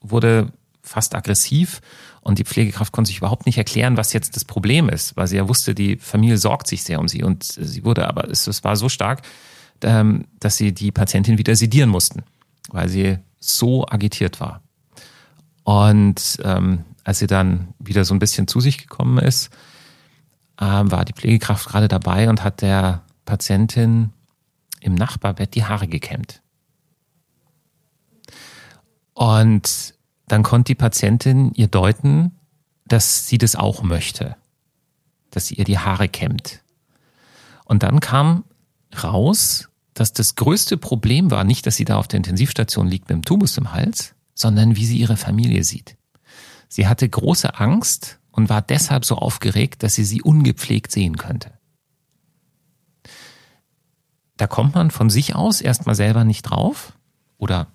wurde 0.00 0.52
fast 0.82 1.14
aggressiv 1.14 1.80
und 2.20 2.38
die 2.38 2.44
Pflegekraft 2.44 2.92
konnte 2.92 3.08
sich 3.08 3.18
überhaupt 3.18 3.46
nicht 3.46 3.58
erklären, 3.58 3.96
was 3.96 4.12
jetzt 4.12 4.36
das 4.36 4.44
Problem 4.44 4.88
ist, 4.88 5.16
weil 5.16 5.26
sie 5.26 5.36
ja 5.36 5.48
wusste, 5.48 5.74
die 5.74 5.96
Familie 5.96 6.38
sorgt 6.38 6.66
sich 6.66 6.82
sehr 6.82 6.98
um 6.98 7.08
sie 7.08 7.22
und 7.22 7.44
sie 7.44 7.84
wurde 7.84 8.08
aber, 8.08 8.28
es, 8.28 8.46
es 8.46 8.64
war 8.64 8.76
so 8.76 8.88
stark, 8.88 9.22
ähm, 9.82 10.26
dass 10.38 10.56
sie 10.56 10.72
die 10.72 10.92
Patientin 10.92 11.38
wieder 11.38 11.56
sedieren 11.56 11.90
mussten, 11.90 12.22
weil 12.70 12.88
sie 12.88 13.18
so 13.38 13.86
agitiert 13.86 14.40
war. 14.40 14.62
Und 15.64 16.38
ähm, 16.44 16.84
als 17.04 17.20
sie 17.20 17.26
dann 17.26 17.74
wieder 17.78 18.04
so 18.04 18.14
ein 18.14 18.18
bisschen 18.18 18.46
zu 18.46 18.60
sich 18.60 18.78
gekommen 18.78 19.18
ist, 19.18 19.50
ähm, 20.60 20.90
war 20.90 21.04
die 21.04 21.12
Pflegekraft 21.12 21.68
gerade 21.68 21.88
dabei 21.88 22.28
und 22.28 22.44
hat 22.44 22.60
der 22.60 23.02
Patientin 23.24 24.12
im 24.80 24.94
Nachbarbett 24.94 25.54
die 25.54 25.64
Haare 25.64 25.88
gekämmt. 25.88 26.42
Und 29.20 29.92
dann 30.28 30.42
konnte 30.42 30.70
die 30.70 30.76
Patientin 30.76 31.52
ihr 31.52 31.68
deuten, 31.68 32.38
dass 32.86 33.26
sie 33.26 33.36
das 33.36 33.54
auch 33.54 33.82
möchte, 33.82 34.34
dass 35.30 35.46
sie 35.46 35.56
ihr 35.56 35.64
die 35.64 35.78
Haare 35.78 36.08
kämmt. 36.08 36.62
Und 37.66 37.82
dann 37.82 38.00
kam 38.00 38.44
raus, 39.02 39.68
dass 39.92 40.14
das 40.14 40.36
größte 40.36 40.78
Problem 40.78 41.30
war 41.30 41.44
nicht, 41.44 41.66
dass 41.66 41.76
sie 41.76 41.84
da 41.84 41.98
auf 41.98 42.08
der 42.08 42.16
Intensivstation 42.16 42.88
liegt 42.88 43.10
mit 43.10 43.16
dem 43.16 43.24
Tubus 43.26 43.58
im 43.58 43.74
Hals, 43.74 44.14
sondern 44.32 44.74
wie 44.76 44.86
sie 44.86 44.96
ihre 44.96 45.18
Familie 45.18 45.64
sieht. 45.64 45.98
Sie 46.70 46.88
hatte 46.88 47.06
große 47.06 47.58
Angst 47.60 48.20
und 48.30 48.48
war 48.48 48.62
deshalb 48.62 49.04
so 49.04 49.16
aufgeregt, 49.16 49.82
dass 49.82 49.96
sie 49.96 50.04
sie 50.04 50.22
ungepflegt 50.22 50.90
sehen 50.92 51.18
könnte. 51.18 51.52
Da 54.38 54.46
kommt 54.46 54.74
man 54.74 54.90
von 54.90 55.10
sich 55.10 55.34
aus 55.34 55.60
erstmal 55.60 55.94
selber 55.94 56.24
nicht 56.24 56.44
drauf 56.44 56.94
oder 57.36 57.66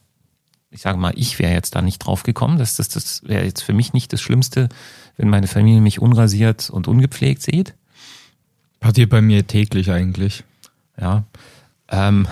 ich 0.75 0.81
sage 0.81 0.97
mal, 0.97 1.13
ich 1.15 1.39
wäre 1.39 1.53
jetzt 1.53 1.73
da 1.73 1.81
nicht 1.81 1.99
drauf 1.99 2.23
gekommen. 2.23 2.57
Das, 2.57 2.75
das, 2.75 2.89
das 2.89 3.23
wäre 3.23 3.45
jetzt 3.45 3.63
für 3.63 3.71
mich 3.71 3.93
nicht 3.93 4.11
das 4.11 4.21
Schlimmste, 4.21 4.67
wenn 5.15 5.29
meine 5.29 5.47
Familie 5.47 5.79
mich 5.79 6.01
unrasiert 6.01 6.69
und 6.69 6.89
ungepflegt 6.89 7.41
sieht. 7.41 7.75
Passiert 8.81 9.09
bei 9.09 9.21
mir 9.21 9.47
täglich 9.47 9.89
eigentlich. 9.89 10.43
Ja. 10.99 11.23
Ähm, 11.87 12.27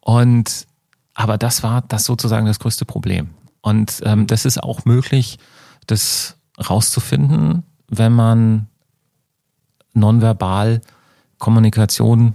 und 0.00 0.66
aber 1.14 1.38
das 1.38 1.62
war 1.62 1.82
das 1.82 2.04
sozusagen 2.04 2.46
das 2.46 2.58
größte 2.58 2.84
Problem. 2.84 3.30
Und 3.60 4.00
ähm, 4.02 4.26
das 4.26 4.44
ist 4.44 4.60
auch 4.60 4.84
möglich, 4.84 5.38
das 5.86 6.36
rauszufinden, 6.68 7.62
wenn 7.88 8.12
man 8.12 8.66
nonverbal 9.92 10.80
Kommunikation 11.38 12.34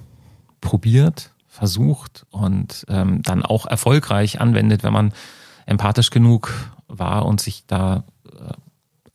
probiert, 0.62 1.32
versucht 1.60 2.26
und 2.32 2.86
ähm, 2.88 3.22
dann 3.22 3.44
auch 3.44 3.66
erfolgreich 3.66 4.40
anwendet, 4.40 4.82
wenn 4.84 4.94
man 4.94 5.14
empathisch 5.66 6.10
genug 6.10 6.54
war 6.88 7.26
und 7.26 7.42
sich 7.42 7.66
da 7.68 8.06
äh, 8.26 8.54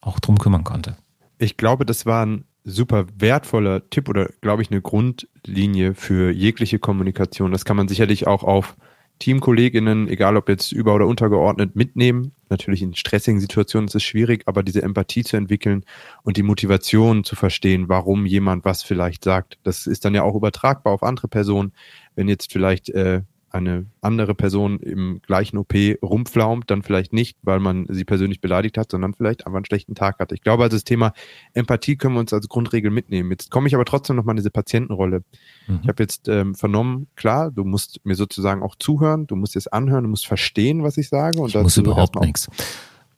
auch 0.03 0.21
drum 0.21 0.39
kümmern 0.39 0.63
konnte. 0.63 0.97
Ich 1.39 1.57
glaube, 1.57 1.87
das 1.87 2.05
war 2.05 2.25
ein 2.27 2.45
super 2.63 3.07
wertvoller 3.17 3.89
Tipp 3.89 4.09
oder 4.09 4.29
glaube 4.43 4.63
ich 4.63 4.71
eine 4.71 4.83
Grundlinie 4.83 5.95
für 5.95 6.31
jegliche 6.31 6.79
Kommunikation. 6.79 7.51
Das 7.51 7.65
kann 7.65 7.77
man 7.77 7.89
sicherlich 7.89 8.27
auch 8.27 8.43
auf 8.45 8.77
Teamkolleginnen, 9.19 10.09
egal 10.09 10.37
ob 10.37 10.49
jetzt 10.49 10.73
über- 10.73 10.95
oder 10.95 11.07
untergeordnet, 11.07 11.77
mitnehmen. 11.77 12.33
Natürlich 12.51 12.83
in 12.83 12.95
stressigen 12.95 13.41
Situationen 13.41 13.89
ist 13.89 13.95
es 13.95 14.03
schwierig, 14.03 14.43
aber 14.47 14.63
diese 14.63 14.83
Empathie 14.83 15.25
zu 15.25 15.37
entwickeln 15.37 15.85
und 16.23 16.37
die 16.37 16.43
Motivation 16.43 17.25
zu 17.25 17.37
verstehen, 17.37 17.89
warum 17.89 18.27
jemand 18.27 18.65
was 18.65 18.83
vielleicht 18.83 19.25
sagt, 19.25 19.59
das 19.63 19.87
ist 19.87 20.05
dann 20.05 20.15
ja 20.15 20.23
auch 20.23 20.35
übertragbar 20.35 20.93
auf 20.93 21.03
andere 21.03 21.29
Personen. 21.29 21.73
Wenn 22.17 22.29
jetzt 22.29 22.53
vielleicht 22.53 22.91
äh, 22.91 23.23
eine 23.55 23.87
andere 24.01 24.35
Person 24.35 24.81
im 24.81 25.21
gleichen 25.23 25.57
OP 25.59 25.75
rumflaumt, 26.03 26.71
dann 26.71 26.83
vielleicht 26.83 27.13
nicht, 27.13 27.39
weil 27.43 27.61
man 27.61 27.87
sie 27.89 28.05
persönlich 28.05 28.41
beleidigt 28.41 28.77
hat, 28.77 28.91
sondern 28.91 29.15
vielleicht 29.15 29.47
einfach 29.47 29.57
einen 29.57 29.65
schlechten 29.65 29.95
Tag 29.95 30.19
hatte. 30.19 30.35
Ich 30.35 30.43
glaube, 30.43 30.65
also 30.65 30.77
das 30.77 30.85
Thema 30.85 31.13
Empathie 31.53 31.97
können 31.97 32.15
wir 32.15 32.21
uns 32.21 32.33
als 32.33 32.49
Grundregel 32.49 32.91
mitnehmen. 32.91 33.31
Jetzt 33.31 33.51
komme 33.51 33.69
ich 33.69 33.75
aber 33.75 33.85
trotzdem 33.85 34.17
nochmal 34.17 34.33
in 34.33 34.39
diese 34.39 34.51
Patientenrolle. 34.51 35.23
Mhm. 35.69 35.81
Ich 35.83 35.89
habe 35.89 36.03
jetzt 36.03 36.29
ähm, 36.29 36.55
vernommen, 36.55 37.07
klar, 37.15 37.53
du 37.53 37.65
musst 37.65 38.01
mir 38.05 38.17
sozusagen 38.17 38.63
auch 38.63 38.75
zuhören, 38.77 39.27
du 39.29 39.37
musst 39.37 39.55
es 39.55 39.69
anhören, 39.69 40.03
du 40.03 40.11
musst 40.11 40.27
verstehen, 40.27 40.83
was 40.83 40.99
ich 40.99 41.09
sage. 41.09 41.39
Und 41.39 41.55
ich 41.55 41.63
muss 41.63 41.77
überhaupt 41.77 42.21
nichts. 42.21 42.49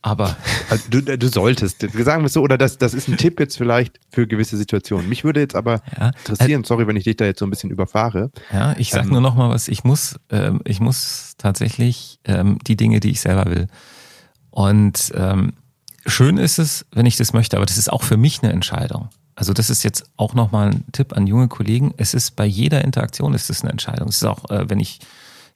Aber 0.06 0.36
also 0.70 0.84
du, 0.88 1.02
du 1.02 1.28
solltest, 1.28 1.80
sagen 1.80 2.22
wir 2.22 2.26
es 2.26 2.32
so, 2.32 2.40
oder 2.40 2.56
das, 2.56 2.78
das 2.78 2.94
ist 2.94 3.08
ein 3.08 3.16
Tipp 3.16 3.40
jetzt 3.40 3.58
vielleicht 3.58 3.98
für 4.08 4.28
gewisse 4.28 4.56
Situationen. 4.56 5.08
Mich 5.08 5.24
würde 5.24 5.40
jetzt 5.40 5.56
aber 5.56 5.82
ja, 5.98 6.10
interessieren, 6.10 6.62
sorry, 6.62 6.86
wenn 6.86 6.94
ich 6.94 7.02
dich 7.02 7.16
da 7.16 7.24
jetzt 7.24 7.40
so 7.40 7.44
ein 7.44 7.50
bisschen 7.50 7.70
überfahre. 7.70 8.30
Ja, 8.52 8.76
ich 8.78 8.90
sag 8.90 9.06
ähm, 9.06 9.10
nur 9.10 9.20
noch 9.20 9.34
mal 9.34 9.50
was. 9.50 9.66
Ich 9.66 9.82
muss, 9.82 10.20
ähm, 10.30 10.60
ich 10.64 10.78
muss 10.78 11.34
tatsächlich 11.38 12.20
ähm, 12.24 12.58
die 12.68 12.76
Dinge, 12.76 13.00
die 13.00 13.10
ich 13.10 13.20
selber 13.20 13.46
will. 13.46 13.66
Und 14.50 15.12
ähm, 15.16 15.54
schön 16.06 16.38
ist 16.38 16.60
es, 16.60 16.86
wenn 16.92 17.04
ich 17.04 17.16
das 17.16 17.32
möchte, 17.32 17.56
aber 17.56 17.66
das 17.66 17.76
ist 17.76 17.92
auch 17.92 18.04
für 18.04 18.16
mich 18.16 18.44
eine 18.44 18.52
Entscheidung. 18.52 19.08
Also 19.34 19.52
das 19.54 19.70
ist 19.70 19.82
jetzt 19.82 20.04
auch 20.16 20.34
noch 20.34 20.52
mal 20.52 20.70
ein 20.70 20.84
Tipp 20.92 21.16
an 21.16 21.26
junge 21.26 21.48
Kollegen. 21.48 21.92
Es 21.96 22.14
ist 22.14 22.36
bei 22.36 22.46
jeder 22.46 22.84
Interaktion 22.84 23.34
ist 23.34 23.50
es 23.50 23.62
eine 23.62 23.72
Entscheidung. 23.72 24.08
Es 24.08 24.18
ist 24.18 24.24
auch, 24.24 24.48
äh, 24.50 24.70
wenn 24.70 24.78
ich 24.78 25.00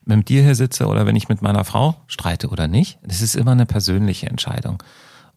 mit 0.05 0.29
dir 0.29 0.43
hier 0.43 0.55
sitze 0.55 0.87
oder 0.87 1.05
wenn 1.05 1.15
ich 1.15 1.29
mit 1.29 1.41
meiner 1.41 1.63
Frau 1.63 1.95
streite 2.07 2.49
oder 2.49 2.67
nicht. 2.67 2.99
Das 3.03 3.21
ist 3.21 3.35
immer 3.35 3.51
eine 3.51 3.65
persönliche 3.65 4.27
Entscheidung. 4.27 4.81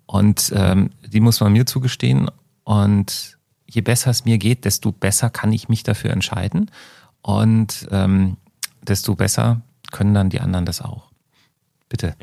Und 0.06 0.52
ähm, 0.54 0.90
die 1.06 1.20
muss 1.20 1.40
man 1.40 1.52
mir 1.52 1.66
zugestehen. 1.66 2.30
Und 2.64 3.38
je 3.66 3.80
besser 3.80 4.10
es 4.10 4.24
mir 4.24 4.38
geht, 4.38 4.64
desto 4.64 4.92
besser 4.92 5.30
kann 5.30 5.52
ich 5.52 5.68
mich 5.68 5.82
dafür 5.82 6.10
entscheiden. 6.10 6.70
Und 7.22 7.88
ähm, 7.90 8.36
desto 8.82 9.14
besser 9.14 9.62
können 9.92 10.14
dann 10.14 10.30
die 10.30 10.40
anderen 10.40 10.66
das 10.66 10.82
auch. 10.82 11.10
Bitte. 11.88 12.16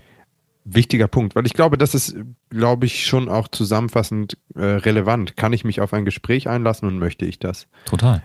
Wichtiger 0.64 1.08
Punkt, 1.08 1.36
weil 1.36 1.48
ich 1.48 1.54
glaube, 1.54 1.78
das 1.78 1.96
ist, 1.96 2.16
glaube 2.52 2.86
ich, 2.86 3.08
schon 3.08 3.30
auch 3.30 3.48
zusammenfassend 3.48 4.38
äh, 4.54 4.62
relevant. 4.62 5.36
Kann 5.36 5.54
ich 5.54 5.64
mich 5.64 5.82
auf 5.82 5.92
ein 5.94 6.06
Gespräch 6.06 6.48
einlassen 6.48 6.88
und 6.88 7.00
möchte 7.00 7.26
ich 7.26 7.39
das? 7.39 7.68
Total. 7.86 8.22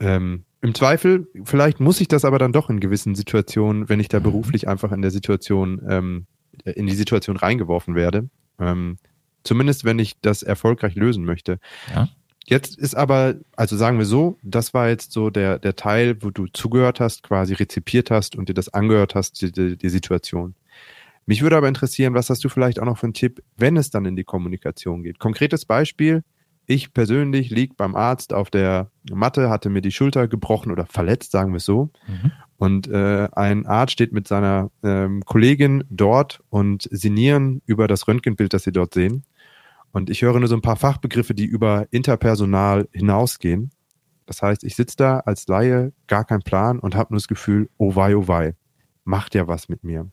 Ähm, 0.00 0.44
im 0.60 0.74
Zweifel, 0.74 1.28
vielleicht 1.44 1.80
muss 1.80 2.00
ich 2.00 2.08
das 2.08 2.24
aber 2.24 2.38
dann 2.38 2.52
doch 2.52 2.68
in 2.68 2.80
gewissen 2.80 3.14
Situationen, 3.14 3.88
wenn 3.88 4.00
ich 4.00 4.08
da 4.08 4.18
mhm. 4.18 4.24
beruflich 4.24 4.68
einfach 4.68 4.92
in 4.92 5.02
der 5.02 5.10
Situation, 5.10 5.80
ähm, 5.88 6.26
in 6.64 6.86
die 6.86 6.94
Situation 6.94 7.36
reingeworfen 7.36 7.94
werde. 7.94 8.28
Ähm, 8.58 8.98
zumindest 9.44 9.84
wenn 9.84 9.98
ich 9.98 10.20
das 10.20 10.42
erfolgreich 10.42 10.94
lösen 10.94 11.24
möchte. 11.24 11.58
Ja. 11.94 12.08
Jetzt 12.46 12.78
ist 12.78 12.94
aber, 12.94 13.34
also 13.56 13.76
sagen 13.76 13.98
wir 13.98 14.06
so, 14.06 14.38
das 14.42 14.72
war 14.72 14.88
jetzt 14.88 15.12
so 15.12 15.28
der, 15.28 15.58
der 15.58 15.76
Teil, 15.76 16.22
wo 16.22 16.30
du 16.30 16.46
zugehört 16.46 16.98
hast, 16.98 17.22
quasi 17.22 17.52
rezipiert 17.52 18.10
hast 18.10 18.36
und 18.36 18.48
dir 18.48 18.54
das 18.54 18.70
angehört 18.70 19.14
hast, 19.14 19.42
die, 19.42 19.52
die, 19.52 19.76
die 19.76 19.88
Situation. 19.90 20.54
Mich 21.26 21.42
würde 21.42 21.58
aber 21.58 21.68
interessieren, 21.68 22.14
was 22.14 22.30
hast 22.30 22.42
du 22.42 22.48
vielleicht 22.48 22.80
auch 22.80 22.86
noch 22.86 22.96
für 22.96 23.04
einen 23.04 23.12
Tipp, 23.12 23.42
wenn 23.58 23.76
es 23.76 23.90
dann 23.90 24.06
in 24.06 24.16
die 24.16 24.24
Kommunikation 24.24 25.02
geht? 25.02 25.18
Konkretes 25.18 25.66
Beispiel, 25.66 26.24
ich 26.68 26.92
persönlich 26.92 27.48
lieg 27.50 27.76
beim 27.78 27.96
Arzt 27.96 28.34
auf 28.34 28.50
der 28.50 28.90
Matte, 29.10 29.48
hatte 29.48 29.70
mir 29.70 29.80
die 29.80 29.90
Schulter 29.90 30.28
gebrochen 30.28 30.70
oder 30.70 30.84
verletzt, 30.84 31.32
sagen 31.32 31.52
wir 31.52 31.56
es 31.56 31.64
so. 31.64 31.90
Mhm. 32.06 32.32
Und 32.58 32.88
äh, 32.88 33.28
ein 33.32 33.66
Arzt 33.66 33.94
steht 33.94 34.12
mit 34.12 34.28
seiner 34.28 34.70
ähm, 34.82 35.24
Kollegin 35.24 35.84
dort 35.88 36.40
und 36.50 36.86
sinnieren 36.90 37.62
über 37.64 37.88
das 37.88 38.06
Röntgenbild, 38.06 38.52
das 38.52 38.64
sie 38.64 38.72
dort 38.72 38.92
sehen. 38.92 39.24
Und 39.92 40.10
ich 40.10 40.20
höre 40.20 40.38
nur 40.38 40.48
so 40.48 40.56
ein 40.56 40.62
paar 40.62 40.76
Fachbegriffe, 40.76 41.34
die 41.34 41.46
über 41.46 41.86
interpersonal 41.90 42.86
hinausgehen. 42.92 43.70
Das 44.26 44.42
heißt, 44.42 44.62
ich 44.62 44.76
sitze 44.76 44.96
da 44.98 45.20
als 45.20 45.48
Laie, 45.48 45.94
gar 46.06 46.26
kein 46.26 46.42
Plan 46.42 46.78
und 46.78 46.94
habe 46.94 47.14
nur 47.14 47.18
das 47.18 47.28
Gefühl, 47.28 47.70
oh 47.78 47.96
wei, 47.96 48.14
oh 48.14 48.28
wei, 48.28 48.56
macht 49.04 49.34
ja 49.34 49.48
was 49.48 49.70
mit 49.70 49.84
mir. 49.84 50.10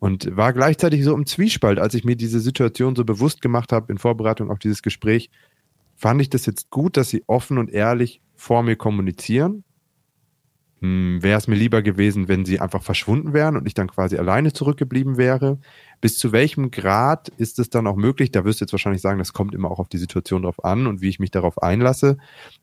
Und 0.00 0.36
war 0.36 0.52
gleichzeitig 0.52 1.04
so 1.04 1.14
im 1.14 1.26
Zwiespalt, 1.26 1.78
als 1.78 1.94
ich 1.94 2.04
mir 2.04 2.16
diese 2.16 2.40
Situation 2.40 2.96
so 2.96 3.04
bewusst 3.04 3.42
gemacht 3.42 3.72
habe 3.72 3.92
in 3.92 3.98
Vorbereitung 3.98 4.50
auf 4.50 4.58
dieses 4.58 4.82
Gespräch, 4.82 5.30
fand 5.98 6.22
ich 6.22 6.30
das 6.30 6.46
jetzt 6.46 6.70
gut, 6.70 6.96
dass 6.96 7.10
sie 7.10 7.24
offen 7.26 7.58
und 7.58 7.70
ehrlich 7.70 8.22
vor 8.36 8.62
mir 8.62 8.76
kommunizieren. 8.76 9.64
Hm, 10.80 11.20
wäre 11.24 11.36
es 11.36 11.48
mir 11.48 11.56
lieber 11.56 11.82
gewesen, 11.82 12.28
wenn 12.28 12.44
sie 12.44 12.60
einfach 12.60 12.84
verschwunden 12.84 13.32
wären 13.32 13.56
und 13.56 13.66
ich 13.66 13.74
dann 13.74 13.88
quasi 13.88 14.16
alleine 14.16 14.52
zurückgeblieben 14.52 15.16
wäre. 15.16 15.58
Bis 16.00 16.16
zu 16.16 16.30
welchem 16.30 16.70
Grad 16.70 17.30
ist 17.30 17.58
es 17.58 17.68
dann 17.68 17.88
auch 17.88 17.96
möglich? 17.96 18.30
Da 18.30 18.44
wirst 18.44 18.60
du 18.60 18.64
jetzt 18.64 18.72
wahrscheinlich 18.72 19.02
sagen, 19.02 19.18
das 19.18 19.32
kommt 19.32 19.56
immer 19.56 19.72
auch 19.72 19.80
auf 19.80 19.88
die 19.88 19.98
Situation 19.98 20.42
drauf 20.42 20.64
an 20.64 20.86
und 20.86 21.02
wie 21.02 21.08
ich 21.08 21.18
mich 21.18 21.32
darauf 21.32 21.60
einlasse. 21.60 22.16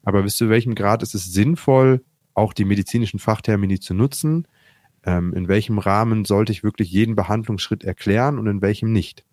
Aber 0.05 0.23
bis 0.23 0.37
zu 0.37 0.49
welchem 0.49 0.73
Grad 0.73 1.03
ist 1.03 1.13
es 1.13 1.25
sinnvoll, 1.25 2.05
auch 2.33 2.53
die 2.53 2.63
medizinischen 2.63 3.19
Fachtermini 3.19 3.81
zu 3.81 3.93
nutzen? 3.93 4.47
Ähm, 5.03 5.33
in 5.33 5.49
welchem 5.49 5.77
Rahmen 5.77 6.23
sollte 6.23 6.53
ich 6.53 6.63
wirklich 6.63 6.89
jeden 6.89 7.17
Behandlungsschritt 7.17 7.83
erklären 7.83 8.39
und 8.39 8.47
in 8.47 8.61
welchem 8.61 8.93
nicht? 8.93 9.25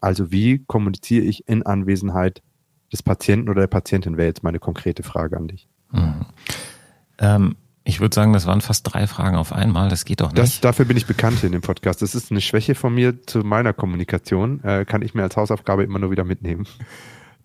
Also 0.00 0.30
wie 0.30 0.64
kommuniziere 0.64 1.24
ich 1.24 1.48
in 1.48 1.64
Anwesenheit 1.64 2.40
des 2.92 3.02
Patienten 3.02 3.48
oder 3.48 3.62
der 3.62 3.68
Patientin 3.68 4.16
wäre 4.16 4.28
jetzt 4.28 4.42
meine 4.42 4.58
konkrete 4.58 5.02
Frage 5.02 5.36
an 5.36 5.48
dich. 5.48 5.68
Mhm. 5.92 6.26
Ähm, 7.18 7.56
ich 7.84 8.00
würde 8.00 8.14
sagen, 8.14 8.34
das 8.34 8.46
waren 8.46 8.60
fast 8.60 8.82
drei 8.92 9.06
Fragen 9.06 9.36
auf 9.36 9.52
einmal. 9.52 9.88
Das 9.88 10.04
geht 10.04 10.20
doch 10.20 10.30
nicht. 10.32 10.38
Das, 10.38 10.60
dafür 10.60 10.84
bin 10.84 10.98
ich 10.98 11.06
bekannt 11.06 11.38
hier 11.40 11.46
in 11.46 11.52
dem 11.52 11.62
Podcast. 11.62 12.02
Das 12.02 12.14
ist 12.14 12.30
eine 12.30 12.42
Schwäche 12.42 12.74
von 12.74 12.94
mir 12.94 13.22
zu 13.22 13.38
meiner 13.38 13.72
Kommunikation. 13.72 14.62
Äh, 14.62 14.84
kann 14.84 15.00
ich 15.00 15.14
mir 15.14 15.22
als 15.22 15.36
Hausaufgabe 15.36 15.84
immer 15.84 15.98
nur 15.98 16.10
wieder 16.10 16.24
mitnehmen. 16.24 16.66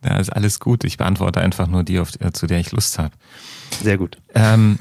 Ja, 0.04 0.18
ist 0.18 0.32
alles 0.32 0.60
gut. 0.60 0.84
Ich 0.84 0.98
beantworte 0.98 1.40
einfach 1.40 1.68
nur 1.68 1.84
die, 1.84 2.00
auf, 2.00 2.12
zu 2.12 2.46
der 2.46 2.60
ich 2.60 2.74
Lust 2.74 3.00
habe. 3.00 3.12
Sehr 3.82 3.98
gut. 3.98 4.18
Ähm, 4.36 4.78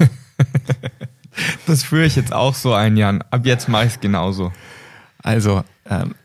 das 1.65 1.83
führe 1.83 2.05
ich 2.05 2.17
jetzt 2.17 2.33
auch 2.33 2.55
so 2.55 2.73
ein, 2.73 2.97
Jan. 2.97 3.21
Ab 3.21 3.45
jetzt 3.45 3.69
mache 3.69 3.85
ich 3.85 3.93
es 3.93 3.99
genauso. 4.01 4.51
Also, 5.19 5.63
ähm, 5.89 6.15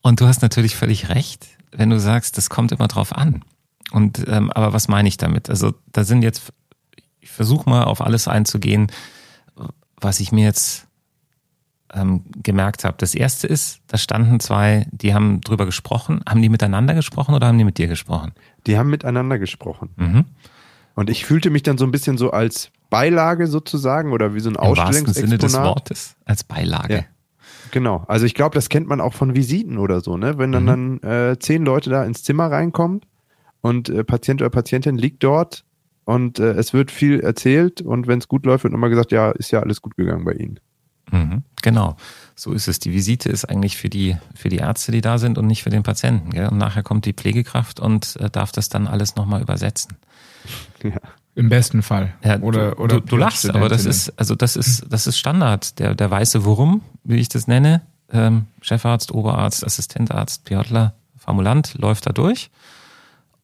und 0.00 0.20
du 0.20 0.26
hast 0.26 0.42
natürlich 0.42 0.74
völlig 0.74 1.08
recht, 1.08 1.46
wenn 1.70 1.90
du 1.90 2.00
sagst, 2.00 2.36
das 2.36 2.50
kommt 2.50 2.72
immer 2.72 2.88
drauf 2.88 3.16
an. 3.16 3.44
Und 3.92 4.24
ähm, 4.26 4.50
aber 4.50 4.72
was 4.72 4.88
meine 4.88 5.08
ich 5.08 5.18
damit? 5.18 5.50
Also 5.50 5.74
da 5.92 6.04
sind 6.04 6.22
jetzt, 6.22 6.52
ich 7.20 7.30
versuche 7.30 7.68
mal 7.68 7.84
auf 7.84 8.00
alles 8.00 8.26
einzugehen, 8.26 8.90
was 10.00 10.18
ich 10.20 10.32
mir 10.32 10.44
jetzt 10.44 10.86
ähm, 11.92 12.24
gemerkt 12.42 12.84
habe. 12.84 12.96
Das 12.98 13.14
erste 13.14 13.46
ist, 13.46 13.80
da 13.86 13.98
standen 13.98 14.40
zwei, 14.40 14.86
die 14.90 15.14
haben 15.14 15.42
drüber 15.42 15.66
gesprochen. 15.66 16.22
Haben 16.26 16.40
die 16.40 16.48
miteinander 16.48 16.94
gesprochen 16.94 17.34
oder 17.34 17.46
haben 17.46 17.58
die 17.58 17.64
mit 17.64 17.76
dir 17.76 17.86
gesprochen? 17.86 18.32
Die 18.66 18.78
haben 18.78 18.88
miteinander 18.88 19.38
gesprochen. 19.38 19.90
Mhm. 19.96 20.24
Und 20.94 21.10
ich 21.10 21.24
fühlte 21.24 21.50
mich 21.50 21.62
dann 21.62 21.78
so 21.78 21.84
ein 21.84 21.90
bisschen 21.90 22.18
so 22.18 22.30
als 22.30 22.70
Beilage 22.90 23.46
sozusagen 23.46 24.12
oder 24.12 24.34
wie 24.34 24.40
so 24.40 24.50
ein 24.50 24.56
Ausstellungsexponat. 24.56 25.16
Im 25.16 25.28
Sinne 25.28 25.38
des 25.38 25.54
Wortes, 25.54 26.16
als 26.24 26.44
Beilage. 26.44 26.94
Ja. 26.94 27.04
Genau. 27.70 28.04
Also 28.08 28.26
ich 28.26 28.34
glaube, 28.34 28.54
das 28.54 28.68
kennt 28.68 28.86
man 28.88 29.00
auch 29.00 29.14
von 29.14 29.34
Visiten 29.34 29.78
oder 29.78 30.00
so, 30.00 30.16
ne? 30.18 30.36
Wenn 30.36 30.52
dann, 30.52 30.64
mhm. 30.64 31.00
dann 31.00 31.30
äh, 31.30 31.38
zehn 31.38 31.64
Leute 31.64 31.88
da 31.88 32.04
ins 32.04 32.22
Zimmer 32.22 32.50
reinkommen 32.50 33.00
und 33.62 33.88
äh, 33.88 34.04
Patient 34.04 34.42
oder 34.42 34.50
Patientin 34.50 34.98
liegt 34.98 35.24
dort 35.24 35.64
und 36.04 36.38
äh, 36.38 36.52
es 36.52 36.74
wird 36.74 36.90
viel 36.90 37.20
erzählt 37.20 37.80
und 37.80 38.06
wenn 38.06 38.18
es 38.18 38.28
gut 38.28 38.44
läuft, 38.44 38.64
wird 38.64 38.74
immer 38.74 38.90
gesagt, 38.90 39.12
ja, 39.12 39.30
ist 39.30 39.50
ja 39.50 39.60
alles 39.60 39.80
gut 39.80 39.96
gegangen 39.96 40.24
bei 40.24 40.32
Ihnen. 40.32 40.60
Mhm, 41.10 41.42
genau, 41.62 41.96
so 42.34 42.52
ist 42.52 42.68
es. 42.68 42.78
Die 42.78 42.92
Visite 42.92 43.28
ist 43.28 43.44
eigentlich 43.44 43.76
für 43.76 43.88
die, 43.88 44.16
für 44.34 44.48
die 44.48 44.56
Ärzte, 44.56 44.92
die 44.92 45.00
da 45.00 45.18
sind 45.18 45.38
und 45.38 45.46
nicht 45.46 45.62
für 45.62 45.70
den 45.70 45.82
Patienten. 45.82 46.30
Gell? 46.30 46.48
Und 46.48 46.58
nachher 46.58 46.82
kommt 46.82 47.06
die 47.06 47.12
Pflegekraft 47.12 47.80
und 47.80 48.16
äh, 48.16 48.30
darf 48.30 48.52
das 48.52 48.68
dann 48.68 48.86
alles 48.86 49.16
nochmal 49.16 49.42
übersetzen. 49.42 49.96
Ja. 50.82 51.00
Im 51.34 51.48
besten 51.48 51.82
Fall. 51.82 52.12
Ja, 52.22 52.40
oder, 52.40 52.78
oder 52.78 53.00
du, 53.00 53.06
du 53.06 53.16
lachst, 53.16 53.48
aber 53.48 53.68
das 53.68 53.86
ist, 53.86 54.18
also 54.18 54.34
das 54.34 54.54
ist, 54.54 54.84
das 54.90 55.06
ist 55.06 55.18
Standard. 55.18 55.78
Der, 55.78 55.94
der 55.94 56.10
weiße 56.10 56.44
Wurm, 56.44 56.82
wie 57.04 57.16
ich 57.16 57.30
das 57.30 57.46
nenne, 57.46 57.82
ähm, 58.10 58.46
Chefarzt, 58.60 59.12
Oberarzt, 59.12 59.64
Assistentarzt, 59.64 60.44
Piotler, 60.44 60.94
Formulant 61.16 61.74
läuft 61.78 62.06
da 62.06 62.12
durch 62.12 62.50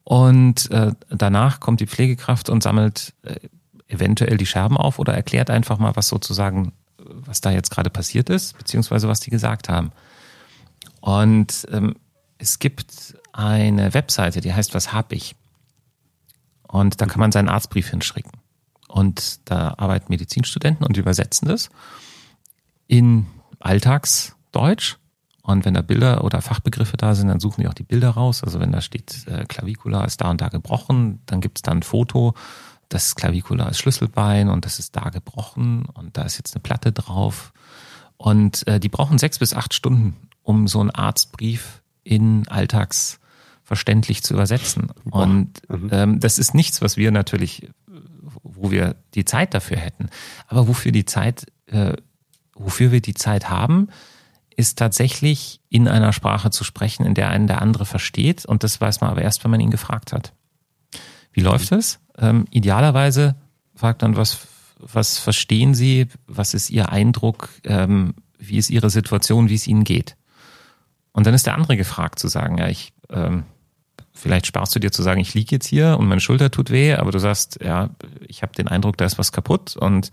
Und 0.09 0.71
äh, 0.71 0.93
danach 1.11 1.59
kommt 1.59 1.81
die 1.81 1.85
Pflegekraft 1.85 2.49
und 2.49 2.63
sammelt 2.63 3.13
äh, 3.21 3.35
eventuell 3.87 4.37
die 4.37 4.47
Scherben 4.47 4.75
auf 4.75 4.97
oder 4.97 5.13
erklärt 5.13 5.51
einfach 5.51 5.77
mal, 5.77 5.95
was 5.95 6.07
sozusagen, 6.07 6.73
was 6.97 7.41
da 7.41 7.51
jetzt 7.51 7.69
gerade 7.69 7.91
passiert 7.91 8.27
ist, 8.31 8.57
beziehungsweise 8.57 9.07
was 9.07 9.19
die 9.19 9.29
gesagt 9.29 9.69
haben. 9.69 9.91
Und 10.99 11.67
ähm, 11.71 11.95
es 12.39 12.57
gibt 12.57 13.19
eine 13.33 13.93
Webseite, 13.93 14.41
die 14.41 14.51
heißt 14.51 14.73
Was 14.73 14.93
hab 14.93 15.13
ich? 15.13 15.35
Und 16.63 17.01
da 17.01 17.05
kann 17.05 17.19
man 17.19 17.31
seinen 17.31 17.47
Arztbrief 17.47 17.89
hinschicken. 17.91 18.31
Und 18.87 19.47
da 19.47 19.75
arbeiten 19.77 20.07
Medizinstudenten 20.09 20.87
und 20.87 20.97
übersetzen 20.97 21.47
das 21.47 21.69
in 22.87 23.27
Alltagsdeutsch. 23.59 24.97
Und 25.49 25.65
wenn 25.65 25.73
da 25.73 25.81
Bilder 25.81 26.23
oder 26.23 26.43
Fachbegriffe 26.43 26.95
da 26.95 27.15
sind, 27.15 27.27
dann 27.27 27.39
suchen 27.39 27.61
die 27.61 27.67
auch 27.67 27.73
die 27.73 27.83
Bilder 27.83 28.11
raus. 28.11 28.43
Also 28.43 28.59
wenn 28.59 28.71
da 28.71 28.81
steht, 28.81 29.27
äh, 29.27 29.45
Klavikula 29.45 30.05
ist 30.05 30.21
da 30.21 30.29
und 30.29 30.41
da 30.41 30.49
gebrochen, 30.49 31.21
dann 31.25 31.41
gibt's 31.41 31.63
da 31.63 31.71
ein 31.71 31.81
Foto, 31.81 32.35
das 32.87 33.15
Klavikula 33.15 33.67
ist 33.67 33.79
Schlüsselbein 33.79 34.49
und 34.49 34.65
das 34.65 34.77
ist 34.77 34.95
da 34.95 35.09
gebrochen 35.09 35.85
und 35.85 36.17
da 36.17 36.21
ist 36.21 36.37
jetzt 36.37 36.53
eine 36.53 36.61
Platte 36.61 36.91
drauf. 36.91 37.51
Und 38.15 38.67
äh, 38.67 38.79
die 38.79 38.89
brauchen 38.89 39.17
sechs 39.17 39.39
bis 39.39 39.55
acht 39.55 39.73
Stunden, 39.73 40.15
um 40.43 40.67
so 40.67 40.81
einen 40.81 40.91
Arztbrief 40.91 41.81
in 42.03 42.47
alltagsverständlich 42.47 44.21
zu 44.21 44.35
übersetzen. 44.35 44.91
Und 45.09 45.67
mhm. 45.67 45.89
ähm, 45.91 46.19
das 46.19 46.37
ist 46.37 46.53
nichts, 46.53 46.79
was 46.83 46.95
wir 46.95 47.09
natürlich, 47.09 47.71
wo 48.43 48.69
wir 48.69 48.97
die 49.15 49.25
Zeit 49.25 49.55
dafür 49.55 49.77
hätten. 49.77 50.09
Aber 50.47 50.67
wofür 50.67 50.91
die 50.91 51.05
Zeit, 51.05 51.47
äh, 51.65 51.93
wofür 52.53 52.91
wir 52.91 53.01
die 53.01 53.15
Zeit 53.15 53.49
haben, 53.49 53.89
ist 54.59 54.77
tatsächlich 54.77 55.61
in 55.69 55.87
einer 55.87 56.11
Sprache 56.11 56.51
zu 56.51 56.65
sprechen, 56.65 57.05
in 57.05 57.13
der 57.13 57.29
einen 57.29 57.47
der 57.47 57.61
andere 57.61 57.85
versteht. 57.85 58.45
Und 58.45 58.65
das 58.65 58.81
weiß 58.81 58.99
man 58.99 59.09
aber 59.09 59.21
erst, 59.21 59.41
wenn 59.45 59.51
man 59.51 59.61
ihn 59.61 59.71
gefragt 59.71 60.11
hat. 60.11 60.33
Wie 61.31 61.39
läuft 61.39 61.71
es? 61.71 61.99
Ähm, 62.17 62.43
idealerweise 62.51 63.37
fragt 63.73 64.01
man, 64.01 64.17
was, 64.17 64.47
was 64.77 65.17
verstehen 65.17 65.75
Sie? 65.75 66.07
Was 66.27 66.53
ist 66.53 66.71
Ihr 66.71 66.91
Eindruck? 66.91 67.47
Ähm, 67.63 68.15
wie 68.37 68.57
ist 68.57 68.69
Ihre 68.69 68.89
Situation? 68.89 69.47
Wie 69.47 69.55
es 69.55 69.65
Ihnen 69.65 69.85
geht? 69.85 70.17
Und 71.13 71.25
dann 71.25 71.33
ist 71.33 71.45
der 71.45 71.55
andere 71.55 71.77
gefragt 71.77 72.19
zu 72.19 72.27
sagen, 72.27 72.57
ja, 72.57 72.67
ich, 72.67 72.91
ähm, 73.09 73.43
vielleicht 74.11 74.45
sparst 74.45 74.75
du 74.75 74.79
dir 74.79 74.91
zu 74.91 75.03
sagen, 75.03 75.21
ich 75.21 75.33
liege 75.33 75.55
jetzt 75.55 75.67
hier 75.67 75.95
und 75.97 76.09
meine 76.09 76.19
Schulter 76.19 76.51
tut 76.51 76.69
weh, 76.69 76.95
aber 76.95 77.11
du 77.11 77.19
sagst, 77.19 77.59
ja, 77.63 77.91
ich 78.27 78.41
habe 78.41 78.53
den 78.55 78.67
Eindruck, 78.67 78.97
da 78.97 79.05
ist 79.05 79.17
was 79.17 79.31
kaputt 79.31 79.77
und 79.77 80.11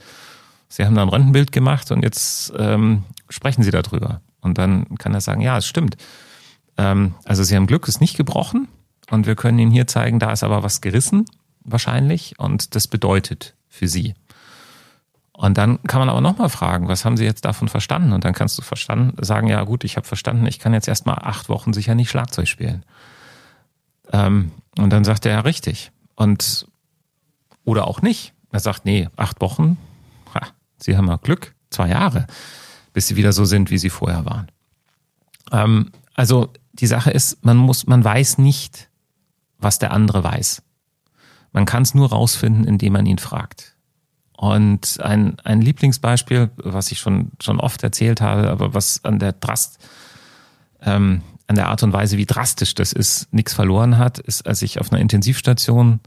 Sie 0.69 0.85
haben 0.85 0.95
da 0.95 1.03
ein 1.03 1.09
Röntgenbild 1.09 1.51
gemacht 1.51 1.91
und 1.91 2.03
jetzt 2.03 2.53
ähm, 2.57 3.03
sprechen 3.29 3.65
Sie 3.65 3.73
darüber. 3.73 4.21
Und 4.47 4.59
dann 4.59 4.97
kann 4.99 5.13
er 5.13 5.21
sagen, 5.21 5.43
ja, 5.43 5.59
es 5.59 5.67
stimmt. 5.67 5.97
Ähm, 6.79 7.15
also 7.25 7.43
Sie 7.43 7.55
haben 7.55 7.67
Glück, 7.67 7.87
ist 7.89 8.01
nicht 8.01 8.17
gebrochen 8.17 8.69
und 9.11 9.27
wir 9.27 9.37
können 9.37 9.59
Ihnen 9.59 9.71
hier 9.71 9.87
zeigen, 9.87 10.19
da 10.19 10.33
ist 10.33 10.43
aber 10.43 10.63
was 10.63 10.81
gerissen 10.81 11.27
wahrscheinlich 11.65 12.39
und 12.39 12.75
das 12.75 12.87
bedeutet 12.87 13.55
für 13.69 13.89
Sie. 13.89 14.15
Und 15.33 15.59
dann 15.59 15.83
kann 15.83 15.99
man 16.01 16.09
aber 16.09 16.23
nochmal 16.23 16.49
fragen, 16.49 16.89
was 16.89 17.05
haben 17.05 17.19
Sie 17.19 17.25
jetzt 17.25 17.45
davon 17.45 17.69
verstanden? 17.69 18.15
Und 18.15 18.25
dann 18.25 18.33
kannst 18.33 18.57
du 18.57 18.63
verstanden 18.63 19.23
sagen, 19.23 19.49
ja 19.49 19.63
gut, 19.65 19.85
ich 19.85 19.97
habe 19.97 20.07
verstanden, 20.07 20.47
ich 20.47 20.59
kann 20.59 20.73
jetzt 20.73 20.89
erstmal 20.89 21.19
acht 21.19 21.51
Wochen 21.51 21.75
sicher 21.75 21.95
nicht 21.95 22.09
Schlagzeug 22.09 22.49
spielen. 22.49 22.85
Ähm, 24.13 24.53
und 24.79 24.91
dann 24.91 25.05
sagt 25.05 25.27
er 25.27 25.33
ja 25.33 25.41
richtig. 25.41 25.93
Und 26.15 26.67
oder 27.65 27.87
auch 27.87 28.01
nicht. 28.01 28.33
Er 28.51 28.61
sagt, 28.61 28.87
nee, 28.87 29.11
acht 29.17 29.43
Wochen, 29.43 29.77
ha, 30.35 30.41
Sie 30.79 30.97
haben 30.97 31.09
ja 31.09 31.17
Glück, 31.17 31.55
zwei 31.69 31.89
Jahre, 31.89 32.27
bis 32.97 33.09
Sie 33.09 33.17
wieder 33.17 33.35
so 33.35 33.45
sind, 33.45 33.71
wie 33.71 33.77
Sie 33.77 33.91
vorher 33.91 34.25
waren. 34.25 34.51
Ähm, 35.53 35.91
also 36.15 36.51
die 36.73 36.87
Sache 36.87 37.11
ist, 37.11 37.45
man 37.45 37.59
muss, 37.59 37.87
man 37.87 38.03
weiß 38.03 38.39
nicht, 38.39 38.89
was 39.59 39.79
der 39.79 39.93
andere 39.93 40.25
weiß. 40.25 40.63
Man 41.53 41.67
kann 41.67 41.83
es 41.83 41.95
nur 41.95 42.09
rausfinden, 42.09 42.65
indem 42.65 42.95
man 42.95 43.05
ihn 43.05 43.19
fragt. 43.19 43.77
Und 44.33 44.99
ein, 45.03 45.39
ein 45.45 45.61
Lieblingsbeispiel, 45.61 46.49
was 46.57 46.91
ich 46.91 46.99
schon, 46.99 47.33
schon 47.39 47.61
oft 47.61 47.83
erzählt 47.83 48.23
habe, 48.23 48.49
aber 48.49 48.73
was 48.73 49.05
an 49.05 49.19
der 49.19 49.33
Drast, 49.33 49.79
ähm, 50.81 51.21
an 51.49 51.57
der 51.57 51.69
Art 51.69 51.83
und 51.83 51.93
Weise, 51.93 52.17
wie 52.17 52.25
drastisch 52.25 52.75
das 52.75 52.95
ist, 52.95 53.31
nichts 53.31 53.53
verloren 53.53 53.99
hat, 53.99 54.19
ist, 54.21 54.47
als 54.47 54.63
ich 54.63 54.81
auf 54.81 54.91
einer 54.91 55.03
Intensivstation 55.03 56.01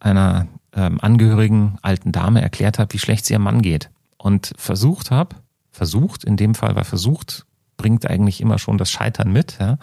einer 0.00 0.48
ähm, 0.72 0.98
Angehörigen 1.00 1.78
alten 1.82 2.10
Dame 2.10 2.42
erklärt 2.42 2.80
habe, 2.80 2.92
wie 2.92 2.98
schlecht 2.98 3.22
es 3.22 3.30
ihrem 3.30 3.42
Mann 3.42 3.62
geht. 3.62 3.88
Und 4.16 4.52
versucht 4.56 5.12
habe, 5.12 5.36
versucht, 5.74 6.24
in 6.24 6.36
dem 6.36 6.54
Fall 6.54 6.76
war 6.76 6.84
versucht, 6.84 7.44
bringt 7.76 8.06
eigentlich 8.06 8.40
immer 8.40 8.58
schon 8.58 8.78
das 8.78 8.90
Scheitern 8.90 9.32
mit, 9.32 9.58
ja, 9.58 9.78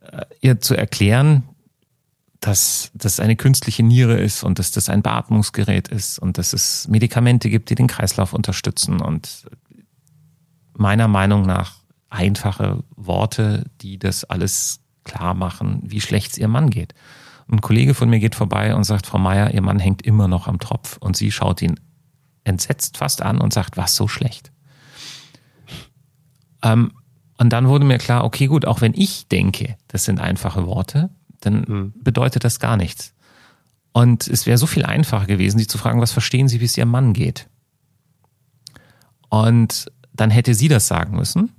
äh, 0.00 0.24
ihr 0.40 0.60
zu 0.60 0.76
erklären, 0.76 1.44
dass 2.40 2.90
das 2.94 3.20
eine 3.20 3.36
künstliche 3.36 3.82
Niere 3.82 4.18
ist 4.18 4.44
und 4.44 4.58
dass 4.58 4.70
das 4.70 4.88
ein 4.88 5.02
Beatmungsgerät 5.02 5.88
ist 5.88 6.18
und 6.18 6.38
dass 6.38 6.52
es 6.52 6.88
Medikamente 6.88 7.50
gibt, 7.50 7.68
die 7.70 7.74
den 7.74 7.86
Kreislauf 7.86 8.32
unterstützen 8.32 9.00
und 9.00 9.46
meiner 10.72 11.08
Meinung 11.08 11.42
nach 11.42 11.76
einfache 12.08 12.82
Worte, 12.96 13.64
die 13.82 13.98
das 13.98 14.24
alles 14.24 14.80
klar 15.04 15.34
machen, 15.34 15.82
wie 15.84 16.00
schlecht 16.00 16.32
es 16.32 16.38
ihr 16.38 16.48
Mann 16.48 16.70
geht. 16.70 16.94
ein 17.50 17.60
Kollege 17.60 17.94
von 17.94 18.08
mir 18.08 18.20
geht 18.20 18.34
vorbei 18.34 18.74
und 18.74 18.84
sagt, 18.84 19.06
Frau 19.06 19.18
Meier, 19.18 19.52
Ihr 19.52 19.62
Mann 19.62 19.78
hängt 19.78 20.02
immer 20.02 20.28
noch 20.28 20.46
am 20.48 20.58
Tropf 20.58 20.96
und 20.98 21.16
sie 21.16 21.30
schaut 21.30 21.60
ihn 21.62 21.78
entsetzt 22.44 22.96
fast 22.96 23.22
an 23.22 23.38
und 23.38 23.52
sagt, 23.52 23.76
was 23.76 23.94
so 23.94 24.08
schlecht. 24.08 24.49
Ähm, 26.62 26.92
und 27.38 27.50
dann 27.50 27.68
wurde 27.68 27.84
mir 27.84 27.98
klar, 27.98 28.24
okay, 28.24 28.46
gut, 28.46 28.66
auch 28.66 28.80
wenn 28.80 28.94
ich 28.94 29.28
denke, 29.28 29.76
das 29.88 30.04
sind 30.04 30.20
einfache 30.20 30.66
Worte, 30.66 31.10
dann 31.40 31.64
mhm. 31.66 31.92
bedeutet 32.02 32.44
das 32.44 32.60
gar 32.60 32.76
nichts. 32.76 33.14
Und 33.92 34.28
es 34.28 34.46
wäre 34.46 34.58
so 34.58 34.66
viel 34.66 34.84
einfacher 34.84 35.26
gewesen, 35.26 35.58
sie 35.58 35.66
zu 35.66 35.78
fragen, 35.78 36.00
was 36.00 36.12
verstehen 36.12 36.48
Sie, 36.48 36.60
wie 36.60 36.66
es 36.66 36.76
Ihrem 36.76 36.90
Mann 36.90 37.12
geht? 37.12 37.48
Und 39.28 39.90
dann 40.12 40.30
hätte 40.30 40.54
sie 40.54 40.68
das 40.68 40.86
sagen 40.86 41.16
müssen. 41.16 41.52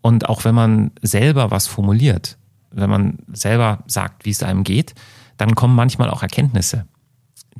Und 0.00 0.28
auch 0.28 0.44
wenn 0.44 0.54
man 0.54 0.92
selber 1.02 1.50
was 1.50 1.66
formuliert, 1.66 2.38
wenn 2.70 2.90
man 2.90 3.18
selber 3.32 3.82
sagt, 3.86 4.24
wie 4.24 4.30
es 4.30 4.42
einem 4.42 4.64
geht, 4.64 4.94
dann 5.36 5.54
kommen 5.54 5.74
manchmal 5.74 6.10
auch 6.10 6.22
Erkenntnisse, 6.22 6.86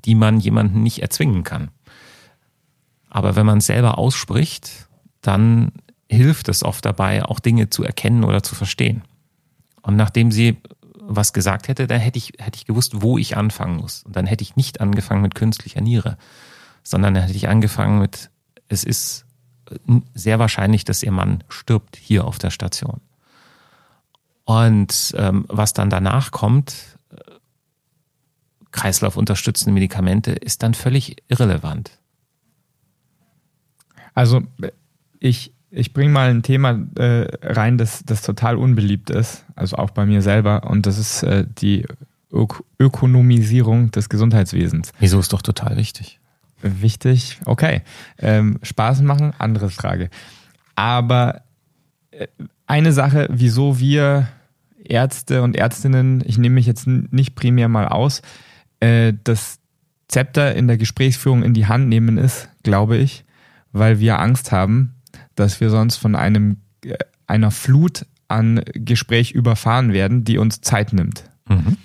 die 0.04 0.14
man 0.14 0.40
jemanden 0.40 0.82
nicht 0.82 1.02
erzwingen 1.02 1.42
kann. 1.42 1.70
Aber 3.10 3.36
wenn 3.36 3.46
man 3.46 3.58
es 3.58 3.66
selber 3.66 3.98
ausspricht, 3.98 4.88
dann 5.20 5.72
hilft 6.12 6.48
es 6.48 6.62
oft 6.62 6.84
dabei, 6.84 7.24
auch 7.24 7.40
Dinge 7.40 7.70
zu 7.70 7.82
erkennen 7.82 8.24
oder 8.24 8.42
zu 8.42 8.54
verstehen. 8.54 9.02
Und 9.80 9.96
nachdem 9.96 10.30
sie 10.30 10.58
was 11.00 11.32
gesagt 11.32 11.68
hätte, 11.68 11.86
dann 11.86 12.00
hätte 12.00 12.18
ich, 12.18 12.34
hätte 12.38 12.56
ich 12.56 12.66
gewusst, 12.66 13.02
wo 13.02 13.18
ich 13.18 13.36
anfangen 13.36 13.76
muss. 13.76 14.04
Und 14.04 14.14
dann 14.14 14.26
hätte 14.26 14.42
ich 14.42 14.54
nicht 14.54 14.80
angefangen 14.80 15.22
mit 15.22 15.34
künstlicher 15.34 15.80
Niere, 15.80 16.16
sondern 16.84 17.14
dann 17.14 17.24
hätte 17.24 17.36
ich 17.36 17.48
angefangen 17.48 17.98
mit, 17.98 18.30
es 18.68 18.84
ist 18.84 19.24
sehr 20.14 20.38
wahrscheinlich, 20.38 20.84
dass 20.84 21.02
ihr 21.02 21.12
Mann 21.12 21.42
stirbt 21.48 21.96
hier 21.96 22.24
auf 22.24 22.38
der 22.38 22.50
Station. 22.50 23.00
Und 24.44 25.14
ähm, 25.16 25.46
was 25.48 25.72
dann 25.72 25.90
danach 25.90 26.30
kommt, 26.30 26.74
äh, 27.10 27.16
kreislaufunterstützende 28.70 29.72
Medikamente, 29.72 30.32
ist 30.32 30.62
dann 30.62 30.74
völlig 30.74 31.22
irrelevant. 31.28 31.98
Also 34.14 34.42
ich 35.20 35.52
ich 35.72 35.92
bringe 35.94 36.12
mal 36.12 36.30
ein 36.30 36.42
Thema 36.42 36.78
äh, 36.96 37.26
rein, 37.42 37.78
das, 37.78 38.04
das 38.04 38.22
total 38.22 38.56
unbeliebt 38.56 39.10
ist, 39.10 39.44
also 39.56 39.76
auch 39.76 39.90
bei 39.90 40.04
mir 40.04 40.20
selber, 40.22 40.70
und 40.70 40.86
das 40.86 40.98
ist 40.98 41.22
äh, 41.22 41.46
die 41.58 41.86
Ök 42.32 42.62
Ökonomisierung 42.78 43.90
des 43.90 44.08
Gesundheitswesens. 44.08 44.92
Wieso 44.98 45.18
ist 45.18 45.32
doch 45.32 45.42
total 45.42 45.76
wichtig? 45.76 46.20
Wichtig, 46.62 47.40
okay. 47.46 47.82
Ähm, 48.18 48.58
Spaß 48.62 49.02
machen, 49.02 49.32
andere 49.38 49.70
Frage. 49.70 50.10
Aber 50.76 51.42
äh, 52.10 52.28
eine 52.66 52.92
Sache, 52.92 53.28
wieso 53.30 53.78
wir 53.78 54.28
Ärzte 54.84 55.42
und 55.42 55.56
Ärztinnen, 55.56 56.22
ich 56.26 56.38
nehme 56.38 56.56
mich 56.56 56.66
jetzt 56.66 56.86
nicht 56.86 57.34
primär 57.34 57.68
mal 57.68 57.88
aus, 57.88 58.22
äh, 58.80 59.14
das 59.24 59.58
Zepter 60.08 60.54
in 60.54 60.68
der 60.68 60.76
Gesprächsführung 60.76 61.42
in 61.42 61.54
die 61.54 61.66
Hand 61.66 61.88
nehmen 61.88 62.18
ist, 62.18 62.48
glaube 62.62 62.98
ich, 62.98 63.24
weil 63.72 64.00
wir 64.00 64.18
Angst 64.18 64.52
haben, 64.52 64.94
dass 65.34 65.60
wir 65.60 65.70
sonst 65.70 65.96
von 65.96 66.14
einem, 66.14 66.58
äh, 66.84 66.96
einer 67.26 67.50
Flut 67.50 68.06
an 68.28 68.62
Gespräch 68.74 69.32
überfahren 69.32 69.92
werden, 69.92 70.24
die 70.24 70.38
uns 70.38 70.60
Zeit 70.60 70.92
nimmt. 70.92 71.24
Mhm. 71.48 71.76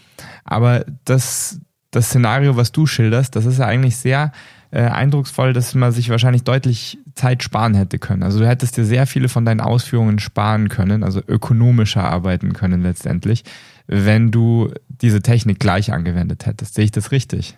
Aber 0.43 0.85
das, 1.05 1.59
das 1.91 2.07
Szenario, 2.07 2.55
was 2.55 2.71
du 2.71 2.85
schilderst, 2.85 3.35
das 3.35 3.45
ist 3.45 3.59
ja 3.59 3.65
eigentlich 3.65 3.97
sehr 3.97 4.31
äh, 4.71 4.81
eindrucksvoll, 4.81 5.53
dass 5.53 5.75
man 5.75 5.91
sich 5.91 6.09
wahrscheinlich 6.09 6.43
deutlich 6.43 6.97
Zeit 7.15 7.43
sparen 7.43 7.73
hätte 7.73 7.99
können. 7.99 8.23
Also 8.23 8.39
du 8.39 8.47
hättest 8.47 8.77
dir 8.77 8.85
sehr 8.85 9.07
viele 9.07 9.29
von 9.29 9.45
deinen 9.45 9.61
Ausführungen 9.61 10.19
sparen 10.19 10.69
können, 10.69 11.03
also 11.03 11.21
ökonomischer 11.25 12.03
arbeiten 12.03 12.53
können 12.53 12.81
letztendlich, 12.81 13.43
wenn 13.87 14.31
du 14.31 14.71
diese 14.87 15.21
Technik 15.21 15.59
gleich 15.59 15.93
angewendet 15.93 16.45
hättest. 16.45 16.75
Sehe 16.75 16.85
ich 16.85 16.91
das 16.91 17.11
richtig? 17.11 17.57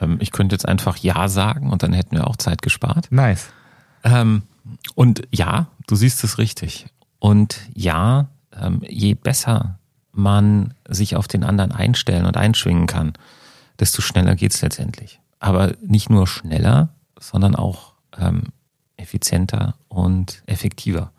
Ähm, 0.00 0.16
ich 0.20 0.32
könnte 0.32 0.54
jetzt 0.54 0.68
einfach 0.68 0.96
Ja 0.98 1.28
sagen 1.28 1.70
und 1.70 1.82
dann 1.82 1.92
hätten 1.92 2.16
wir 2.16 2.26
auch 2.26 2.36
Zeit 2.36 2.62
gespart. 2.62 3.08
Nice. 3.10 3.48
Ähm, 4.04 4.42
und 4.94 5.22
ja, 5.32 5.68
du 5.86 5.96
siehst 5.96 6.22
es 6.24 6.38
richtig. 6.38 6.86
Und 7.18 7.60
ja, 7.74 8.28
ähm, 8.54 8.82
je 8.88 9.14
besser 9.14 9.78
man 10.12 10.74
sich 10.88 11.16
auf 11.16 11.28
den 11.28 11.44
anderen 11.44 11.72
einstellen 11.72 12.26
und 12.26 12.36
einschwingen 12.36 12.86
kann, 12.86 13.14
desto 13.78 14.02
schneller 14.02 14.34
geht's 14.34 14.60
letztendlich. 14.62 15.20
Aber 15.38 15.74
nicht 15.80 16.10
nur 16.10 16.26
schneller, 16.26 16.90
sondern 17.18 17.56
auch 17.56 17.94
ähm, 18.18 18.44
effizienter 18.96 19.74
und 19.88 20.42
effektiver. 20.46 21.12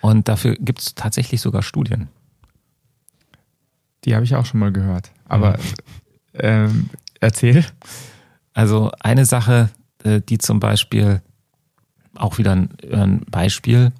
Und 0.00 0.28
dafür 0.28 0.56
gibt's 0.56 0.94
tatsächlich 0.94 1.40
sogar 1.40 1.62
Studien. 1.62 2.08
Die 4.04 4.14
habe 4.14 4.24
ich 4.24 4.34
auch 4.34 4.44
schon 4.44 4.60
mal 4.60 4.72
gehört. 4.72 5.10
Aber 5.26 5.58
ähm, 6.34 6.90
erzähl. 7.20 7.64
Also 8.52 8.90
eine 9.00 9.24
Sache, 9.24 9.70
äh, 10.04 10.20
die 10.20 10.38
zum 10.38 10.60
Beispiel 10.60 11.22
auch 12.14 12.38
wieder 12.38 12.52
ein, 12.52 12.70
ein 12.90 13.20
Beispiel 13.30 13.92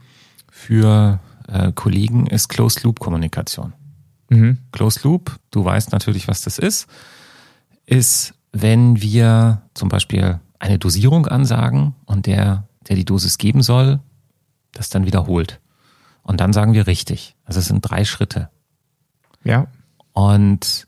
für 0.51 1.21
äh, 1.49 1.73
Kollegen 1.73 2.27
ist 2.27 2.49
Closed 2.49 2.83
Loop 2.83 3.01
Kommunikation. 3.01 3.73
Mhm. 4.29 4.59
Closed 4.73 5.05
Loop, 5.05 5.39
du 5.51 5.65
weißt 5.65 5.93
natürlich, 5.93 6.29
was 6.29 6.43
das 6.43 6.59
ist, 6.59 6.87
ist, 7.87 8.35
wenn 8.53 9.01
wir 9.01 9.63
zum 9.75 9.89
Beispiel 9.89 10.41
eine 10.59 10.79
Dosierung 10.79 11.27
ansagen 11.27 11.95
und 12.07 12.27
der, 12.27 12.65
der 12.89 12.97
die 12.97 13.05
Dosis 13.05 13.39
geben 13.39 13.63
soll, 13.63 14.01
das 14.73 14.91
dann 14.91 15.07
wiederholt. 15.07 15.61
Und 16.23 16.41
dann 16.41 16.53
sagen 16.53 16.73
wir 16.73 16.87
richtig. 16.87 17.35
Also 17.45 17.61
es 17.61 17.67
sind 17.67 17.81
drei 17.81 18.05
Schritte. 18.05 18.49
Ja. 19.45 19.67
Und 20.13 20.87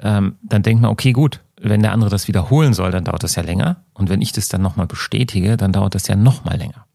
ähm, 0.00 0.36
dann 0.42 0.62
denkt 0.62 0.82
man, 0.82 0.90
okay, 0.90 1.12
gut, 1.12 1.40
wenn 1.62 1.82
der 1.82 1.92
andere 1.92 2.10
das 2.10 2.26
wiederholen 2.26 2.72
soll, 2.72 2.90
dann 2.90 3.04
dauert 3.04 3.22
das 3.22 3.36
ja 3.36 3.42
länger. 3.42 3.84
Und 3.92 4.08
wenn 4.08 4.22
ich 4.22 4.32
das 4.32 4.48
dann 4.48 4.62
nochmal 4.62 4.86
bestätige, 4.86 5.56
dann 5.56 5.72
dauert 5.72 5.94
das 5.94 6.08
ja 6.08 6.16
nochmal 6.16 6.56
länger. 6.56 6.86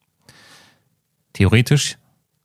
Theoretisch 1.33 1.97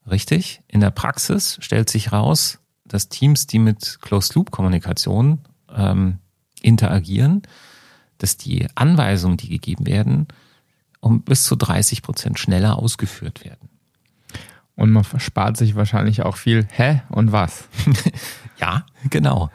richtig. 0.08 0.62
In 0.68 0.80
der 0.80 0.90
Praxis 0.90 1.58
stellt 1.60 1.88
sich 1.88 2.12
raus, 2.12 2.58
dass 2.84 3.08
Teams, 3.08 3.46
die 3.46 3.58
mit 3.58 3.98
Closed-Loop-Kommunikation 4.02 5.40
ähm, 5.74 6.18
interagieren, 6.60 7.42
dass 8.18 8.36
die 8.36 8.66
Anweisungen, 8.74 9.38
die 9.38 9.48
gegeben 9.48 9.86
werden, 9.86 10.28
um 11.00 11.22
bis 11.22 11.44
zu 11.44 11.56
30 11.56 12.02
Prozent 12.02 12.38
schneller 12.38 12.78
ausgeführt 12.78 13.44
werden. 13.44 13.70
Und 14.76 14.90
man 14.90 15.04
spart 15.18 15.56
sich 15.56 15.74
wahrscheinlich 15.74 16.22
auch 16.22 16.36
viel 16.36 16.66
Hä 16.70 17.02
und 17.08 17.32
was. 17.32 17.68
Ja, 18.60 18.84
genau. 19.08 19.50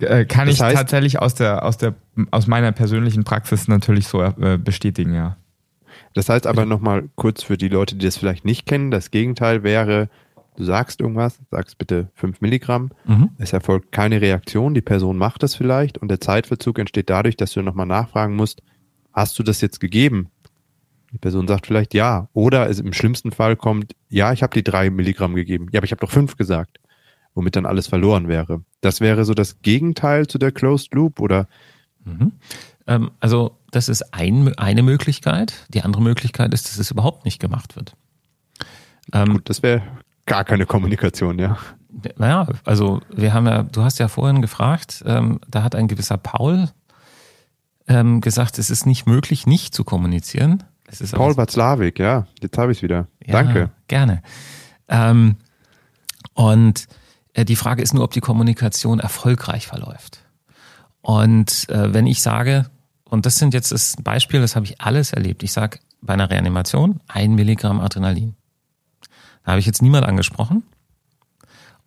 Äh, 0.00 0.24
kann 0.26 0.46
Das 0.46 0.56
ich 0.56 0.62
heißt- 0.62 0.74
tatsächlich 0.74 1.20
aus 1.20 1.34
der, 1.34 1.64
aus 1.64 1.78
der, 1.78 1.94
aus 2.30 2.46
meiner 2.46 2.72
persönlichen 2.72 3.24
Praxis 3.24 3.66
natürlich 3.68 4.06
so 4.08 4.22
äh, 4.22 4.58
bestätigen, 4.62 5.14
ja. 5.14 5.36
Das 6.14 6.28
heißt 6.28 6.46
aber 6.46 6.66
nochmal 6.66 7.08
kurz 7.14 7.42
für 7.42 7.56
die 7.56 7.68
Leute, 7.68 7.96
die 7.96 8.04
das 8.04 8.16
vielleicht 8.16 8.44
nicht 8.44 8.66
kennen, 8.66 8.90
das 8.90 9.10
Gegenteil 9.10 9.62
wäre, 9.62 10.08
du 10.56 10.64
sagst 10.64 11.00
irgendwas, 11.00 11.38
sagst 11.50 11.78
bitte 11.78 12.08
5 12.14 12.40
Milligramm, 12.40 12.90
Mhm. 13.06 13.30
es 13.38 13.52
erfolgt 13.52 13.92
keine 13.92 14.20
Reaktion, 14.20 14.74
die 14.74 14.80
Person 14.82 15.16
macht 15.18 15.42
das 15.42 15.54
vielleicht 15.54 15.98
und 15.98 16.08
der 16.08 16.20
Zeitverzug 16.20 16.78
entsteht 16.78 17.08
dadurch, 17.10 17.36
dass 17.36 17.52
du 17.52 17.62
nochmal 17.62 17.86
nachfragen 17.86 18.36
musst, 18.36 18.62
hast 19.12 19.38
du 19.38 19.42
das 19.42 19.60
jetzt 19.60 19.80
gegeben? 19.80 20.28
Die 21.12 21.18
Person 21.18 21.46
sagt 21.48 21.66
vielleicht 21.66 21.94
ja. 21.94 22.28
Oder 22.34 22.68
es 22.68 22.80
im 22.80 22.92
schlimmsten 22.92 23.30
Fall 23.32 23.56
kommt, 23.56 23.94
ja, 24.10 24.32
ich 24.32 24.42
habe 24.42 24.52
die 24.54 24.64
drei 24.64 24.90
Milligramm 24.90 25.34
gegeben. 25.34 25.68
Ja, 25.72 25.78
aber 25.80 25.84
ich 25.86 25.92
habe 25.92 26.00
doch 26.00 26.10
fünf 26.10 26.36
gesagt. 26.36 26.78
Womit 27.36 27.54
dann 27.54 27.66
alles 27.66 27.86
verloren 27.86 28.26
wäre. 28.26 28.64
Das 28.80 29.00
wäre 29.00 29.24
so 29.24 29.32
das 29.32 29.60
Gegenteil 29.62 30.26
zu 30.26 30.38
der 30.38 30.50
Closed 30.50 30.92
Loop 30.92 31.20
oder 31.20 31.46
Mhm. 32.06 32.32
Ähm, 32.86 33.10
also 33.20 33.58
das 33.70 33.88
ist 33.88 34.14
ein, 34.14 34.56
eine 34.56 34.82
Möglichkeit. 34.82 35.66
Die 35.68 35.82
andere 35.82 36.02
Möglichkeit 36.02 36.54
ist, 36.54 36.66
dass 36.66 36.78
es 36.78 36.90
überhaupt 36.90 37.24
nicht 37.24 37.40
gemacht 37.40 37.76
wird. 37.76 37.94
Ähm, 39.12 39.34
gut, 39.34 39.50
das 39.50 39.62
wäre 39.62 39.82
gar 40.24 40.44
keine 40.44 40.66
Kommunikation, 40.66 41.38
ja. 41.38 41.58
Naja, 42.16 42.46
also 42.64 43.00
wir 43.14 43.32
haben 43.32 43.46
ja, 43.46 43.62
du 43.62 43.82
hast 43.82 43.98
ja 43.98 44.08
vorhin 44.08 44.42
gefragt, 44.42 45.02
ähm, 45.06 45.40
da 45.48 45.62
hat 45.62 45.74
ein 45.74 45.88
gewisser 45.88 46.18
Paul 46.18 46.68
ähm, 47.88 48.20
gesagt, 48.20 48.58
es 48.58 48.70
ist 48.70 48.86
nicht 48.86 49.06
möglich, 49.06 49.46
nicht 49.46 49.74
zu 49.74 49.84
kommunizieren. 49.84 50.62
Paul 51.12 51.36
Watzlawick, 51.36 51.98
ja, 51.98 52.26
jetzt 52.40 52.58
habe 52.58 52.70
ich 52.72 52.78
es 52.78 52.82
wieder. 52.82 53.08
Ja, 53.24 53.32
Danke. 53.32 53.70
Gerne. 53.88 54.22
Ähm, 54.88 55.36
und 56.34 56.86
die 57.44 57.56
Frage 57.56 57.82
ist 57.82 57.94
nur, 57.94 58.04
ob 58.04 58.12
die 58.12 58.20
Kommunikation 58.20 58.98
erfolgreich 58.98 59.66
verläuft. 59.66 60.20
Und 61.02 61.68
äh, 61.68 61.92
wenn 61.92 62.06
ich 62.06 62.22
sage, 62.22 62.70
und 63.04 63.26
das 63.26 63.36
sind 63.36 63.54
jetzt 63.54 63.72
das 63.72 63.96
Beispiel, 64.02 64.40
das 64.40 64.56
habe 64.56 64.66
ich 64.66 64.80
alles 64.80 65.12
erlebt. 65.12 65.42
Ich 65.42 65.52
sage 65.52 65.78
bei 66.00 66.14
einer 66.14 66.30
Reanimation 66.30 67.00
ein 67.06 67.34
Milligramm 67.34 67.80
Adrenalin. 67.80 68.34
Da 69.44 69.52
habe 69.52 69.60
ich 69.60 69.66
jetzt 69.66 69.82
niemand 69.82 70.06
angesprochen. 70.06 70.64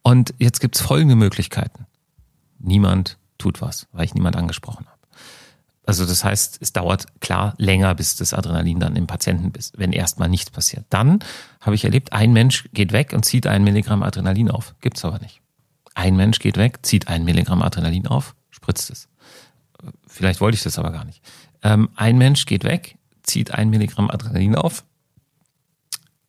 Und 0.01 0.33
jetzt 0.37 0.61
gibt 0.61 0.75
es 0.75 0.81
folgende 0.81 1.15
Möglichkeiten. 1.15 1.85
Niemand 2.57 3.17
tut 3.37 3.61
was, 3.61 3.87
weil 3.91 4.05
ich 4.05 4.13
niemand 4.13 4.35
angesprochen 4.35 4.85
habe. 4.85 4.88
Also 5.89 6.05
das 6.05 6.23
heißt, 6.23 6.59
es 6.61 6.71
dauert 6.71 7.07
klar 7.19 7.55
länger, 7.57 7.95
bis 7.95 8.15
das 8.15 8.35
Adrenalin 8.35 8.79
dann 8.79 8.95
im 8.95 9.07
Patienten 9.07 9.57
ist, 9.57 9.75
wenn 9.79 9.91
erstmal 9.91 10.29
nichts 10.29 10.51
passiert. 10.51 10.85
Dann 10.91 11.17
habe 11.61 11.73
ich 11.73 11.83
erlebt, 11.83 12.13
ein 12.13 12.31
Mensch 12.31 12.69
geht 12.73 12.91
weg 12.91 13.11
und 13.11 13.25
zieht 13.25 13.47
ein 13.47 13.63
Milligramm 13.63 14.03
Adrenalin 14.03 14.51
auf. 14.51 14.75
Gibt's 14.81 15.03
aber 15.03 15.17
nicht. 15.17 15.41
Ein 15.95 16.15
Mensch 16.15 16.37
geht 16.37 16.57
weg, 16.57 16.77
zieht 16.83 17.07
ein 17.07 17.23
Milligramm 17.23 17.63
Adrenalin 17.63 18.05
auf, 18.05 18.35
spritzt 18.51 18.91
es. 18.91 19.07
Vielleicht 20.05 20.41
wollte 20.41 20.57
ich 20.57 20.61
das 20.61 20.77
aber 20.77 20.91
gar 20.91 21.05
nicht. 21.05 21.23
Ähm, 21.63 21.89
ein 21.95 22.19
Mensch 22.19 22.45
geht 22.45 22.65
weg, 22.65 22.99
zieht 23.23 23.49
ein 23.49 23.71
Milligramm 23.71 24.11
Adrenalin 24.11 24.55
auf, 24.55 24.85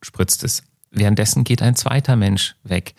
spritzt 0.01 0.43
es. 0.43 0.63
Währenddessen 0.91 1.45
geht 1.45 1.61
ein 1.61 1.77
zweiter 1.77 2.17
Mensch 2.17 2.57
weg, 2.63 2.95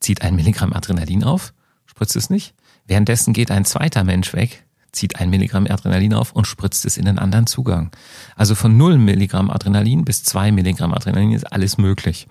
zieht 0.00 0.22
ein 0.22 0.36
Milligramm 0.36 0.72
Adrenalin 0.72 1.22
auf, 1.22 1.52
spritzt 1.84 2.16
es 2.16 2.30
nicht. 2.30 2.54
Währenddessen 2.86 3.34
geht 3.34 3.50
ein 3.50 3.66
zweiter 3.66 4.04
Mensch 4.04 4.32
weg, 4.32 4.64
zieht 4.92 5.16
ein 5.16 5.30
Milligramm 5.30 5.66
Adrenalin 5.68 6.14
auf 6.14 6.32
und 6.32 6.46
spritzt 6.46 6.84
es 6.84 6.96
in 6.96 7.04
den 7.04 7.18
anderen 7.18 7.46
Zugang. 7.46 7.90
Also 8.36 8.54
von 8.54 8.76
0 8.76 8.98
Milligramm 8.98 9.50
Adrenalin 9.50 10.04
bis 10.04 10.24
2 10.24 10.52
Milligramm 10.52 10.94
Adrenalin 10.94 11.32
ist 11.32 11.52
alles 11.52 11.78
möglich. 11.78 12.26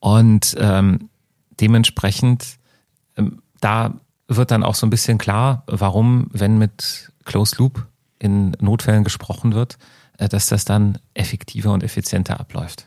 Und 0.00 0.54
ähm, 0.58 1.08
dementsprechend, 1.60 2.58
ähm, 3.16 3.42
da 3.60 3.94
wird 4.28 4.50
dann 4.50 4.62
auch 4.62 4.74
so 4.74 4.86
ein 4.86 4.90
bisschen 4.90 5.18
klar, 5.18 5.62
warum, 5.66 6.28
wenn 6.32 6.58
mit 6.58 7.12
Closed 7.24 7.58
Loop 7.58 7.86
in 8.18 8.56
Notfällen 8.60 9.04
gesprochen 9.04 9.54
wird, 9.54 9.78
äh, 10.18 10.28
dass 10.28 10.46
das 10.46 10.64
dann 10.64 10.98
effektiver 11.14 11.72
und 11.72 11.82
effizienter 11.82 12.40
abläuft. 12.40 12.86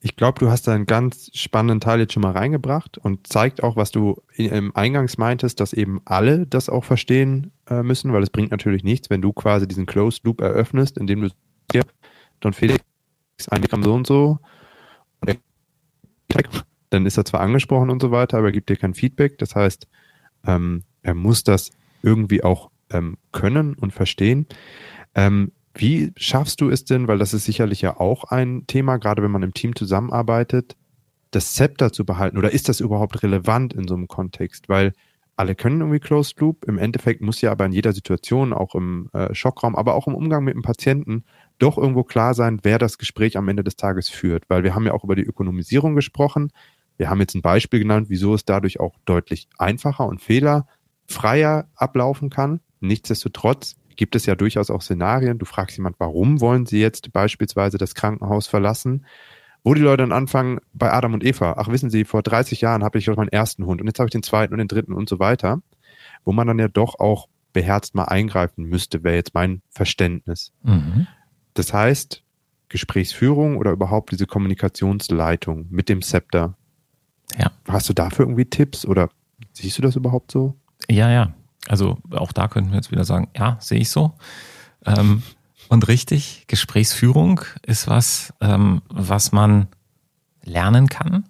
Ich 0.00 0.14
glaube, 0.14 0.38
du 0.38 0.48
hast 0.50 0.68
da 0.68 0.74
einen 0.74 0.86
ganz 0.86 1.30
spannenden 1.34 1.80
Teil 1.80 1.98
jetzt 1.98 2.12
schon 2.12 2.22
mal 2.22 2.32
reingebracht 2.32 2.98
und 2.98 3.26
zeigt 3.26 3.62
auch, 3.64 3.74
was 3.74 3.90
du 3.90 4.22
im 4.36 4.74
Eingangs 4.76 5.18
meintest, 5.18 5.58
dass 5.58 5.72
eben 5.72 6.00
alle 6.04 6.46
das 6.46 6.68
auch 6.68 6.84
verstehen 6.84 7.50
äh, 7.68 7.82
müssen, 7.82 8.12
weil 8.12 8.22
es 8.22 8.30
bringt 8.30 8.52
natürlich 8.52 8.84
nichts, 8.84 9.10
wenn 9.10 9.22
du 9.22 9.32
quasi 9.32 9.66
diesen 9.66 9.86
Closed 9.86 10.24
Loop 10.24 10.40
eröffnest, 10.40 10.98
indem 10.98 11.22
du 11.22 11.30
hier, 11.72 11.82
Don 12.40 12.52
Felix, 12.52 12.84
ein 13.50 13.64
so 13.82 13.94
und 13.94 14.06
so, 14.06 14.38
und 15.20 15.38
dann 16.90 17.06
ist 17.06 17.18
er 17.18 17.24
zwar 17.24 17.40
angesprochen 17.40 17.90
und 17.90 18.00
so 18.00 18.10
weiter, 18.10 18.38
aber 18.38 18.48
er 18.48 18.52
gibt 18.52 18.68
dir 18.70 18.76
kein 18.76 18.94
Feedback. 18.94 19.38
Das 19.38 19.54
heißt, 19.54 19.86
ähm, 20.46 20.84
er 21.02 21.14
muss 21.14 21.44
das 21.44 21.70
irgendwie 22.02 22.42
auch 22.42 22.70
ähm, 22.90 23.18
können 23.32 23.74
und 23.74 23.92
verstehen. 23.92 24.46
Ähm, 25.14 25.52
wie 25.78 26.12
schaffst 26.16 26.60
du 26.60 26.70
es 26.70 26.84
denn, 26.84 27.06
weil 27.06 27.18
das 27.18 27.34
ist 27.34 27.44
sicherlich 27.44 27.80
ja 27.82 27.98
auch 27.98 28.24
ein 28.24 28.66
Thema, 28.66 28.96
gerade 28.96 29.22
wenn 29.22 29.30
man 29.30 29.42
im 29.42 29.54
Team 29.54 29.76
zusammenarbeitet, 29.76 30.76
das 31.30 31.54
Zepter 31.54 31.92
zu 31.92 32.04
behalten? 32.04 32.36
Oder 32.36 32.52
ist 32.52 32.68
das 32.68 32.80
überhaupt 32.80 33.22
relevant 33.22 33.74
in 33.74 33.86
so 33.86 33.94
einem 33.94 34.08
Kontext? 34.08 34.68
Weil 34.68 34.92
alle 35.36 35.54
können 35.54 35.80
irgendwie 35.80 36.00
Closed 36.00 36.40
Loop. 36.40 36.64
Im 36.64 36.78
Endeffekt 36.78 37.20
muss 37.20 37.40
ja 37.40 37.52
aber 37.52 37.64
in 37.64 37.72
jeder 37.72 37.92
Situation, 37.92 38.52
auch 38.52 38.74
im 38.74 39.08
äh, 39.12 39.32
Schockraum, 39.34 39.76
aber 39.76 39.94
auch 39.94 40.08
im 40.08 40.16
Umgang 40.16 40.42
mit 40.42 40.54
dem 40.54 40.62
Patienten, 40.62 41.24
doch 41.60 41.78
irgendwo 41.78 42.02
klar 42.02 42.34
sein, 42.34 42.58
wer 42.64 42.78
das 42.78 42.98
Gespräch 42.98 43.36
am 43.36 43.48
Ende 43.48 43.62
des 43.62 43.76
Tages 43.76 44.08
führt. 44.08 44.44
Weil 44.48 44.64
wir 44.64 44.74
haben 44.74 44.84
ja 44.84 44.94
auch 44.94 45.04
über 45.04 45.14
die 45.14 45.22
Ökonomisierung 45.22 45.94
gesprochen. 45.94 46.50
Wir 46.96 47.08
haben 47.08 47.20
jetzt 47.20 47.36
ein 47.36 47.42
Beispiel 47.42 47.78
genannt, 47.78 48.06
wieso 48.10 48.34
es 48.34 48.44
dadurch 48.44 48.80
auch 48.80 48.96
deutlich 49.04 49.48
einfacher 49.58 50.06
und 50.06 50.20
fehlerfreier 50.20 51.68
ablaufen 51.76 52.30
kann. 52.30 52.60
Nichtsdestotrotz 52.80 53.76
gibt 53.98 54.14
es 54.14 54.24
ja 54.26 54.36
durchaus 54.36 54.70
auch 54.70 54.80
Szenarien. 54.80 55.38
Du 55.38 55.44
fragst 55.44 55.76
jemand, 55.76 55.96
warum 55.98 56.40
wollen 56.40 56.64
sie 56.64 56.80
jetzt 56.80 57.12
beispielsweise 57.12 57.78
das 57.78 57.94
Krankenhaus 57.94 58.46
verlassen? 58.46 59.04
Wo 59.64 59.74
die 59.74 59.82
Leute 59.82 60.04
dann 60.04 60.12
anfangen 60.12 60.60
bei 60.72 60.90
Adam 60.90 61.14
und 61.14 61.24
Eva. 61.24 61.56
Ach, 61.58 61.68
wissen 61.68 61.90
Sie, 61.90 62.04
vor 62.04 62.22
30 62.22 62.60
Jahren 62.60 62.84
habe 62.84 62.98
ich 62.98 63.06
doch 63.06 63.16
meinen 63.16 63.28
ersten 63.28 63.66
Hund 63.66 63.80
und 63.80 63.88
jetzt 63.88 63.98
habe 63.98 64.06
ich 64.06 64.12
den 64.12 64.22
zweiten 64.22 64.54
und 64.54 64.58
den 64.58 64.68
dritten 64.68 64.92
und 64.94 65.08
so 65.08 65.18
weiter. 65.18 65.60
Wo 66.24 66.32
man 66.32 66.46
dann 66.46 66.60
ja 66.60 66.68
doch 66.68 67.00
auch 67.00 67.28
beherzt 67.52 67.96
mal 67.96 68.04
eingreifen 68.04 68.64
müsste, 68.64 69.02
wäre 69.02 69.16
jetzt 69.16 69.34
mein 69.34 69.62
Verständnis. 69.68 70.52
Mhm. 70.62 71.08
Das 71.54 71.74
heißt, 71.74 72.22
Gesprächsführung 72.68 73.56
oder 73.56 73.72
überhaupt 73.72 74.12
diese 74.12 74.26
Kommunikationsleitung 74.26 75.66
mit 75.70 75.88
dem 75.88 76.02
Zepter. 76.02 76.56
Ja. 77.36 77.50
Hast 77.66 77.88
du 77.88 77.94
dafür 77.94 78.26
irgendwie 78.26 78.44
Tipps 78.44 78.86
oder 78.86 79.10
siehst 79.52 79.76
du 79.76 79.82
das 79.82 79.96
überhaupt 79.96 80.30
so? 80.30 80.54
Ja, 80.88 81.10
ja. 81.10 81.34
Also 81.68 81.98
auch 82.10 82.32
da 82.32 82.48
könnten 82.48 82.70
wir 82.70 82.76
jetzt 82.76 82.90
wieder 82.90 83.04
sagen, 83.04 83.28
ja, 83.36 83.56
sehe 83.60 83.80
ich 83.80 83.90
so. 83.90 84.14
Ähm, 84.84 85.22
und 85.68 85.88
richtig, 85.88 86.44
Gesprächsführung 86.46 87.42
ist 87.66 87.88
was, 87.88 88.32
ähm, 88.40 88.82
was 88.88 89.32
man 89.32 89.68
lernen 90.42 90.88
kann. 90.88 91.24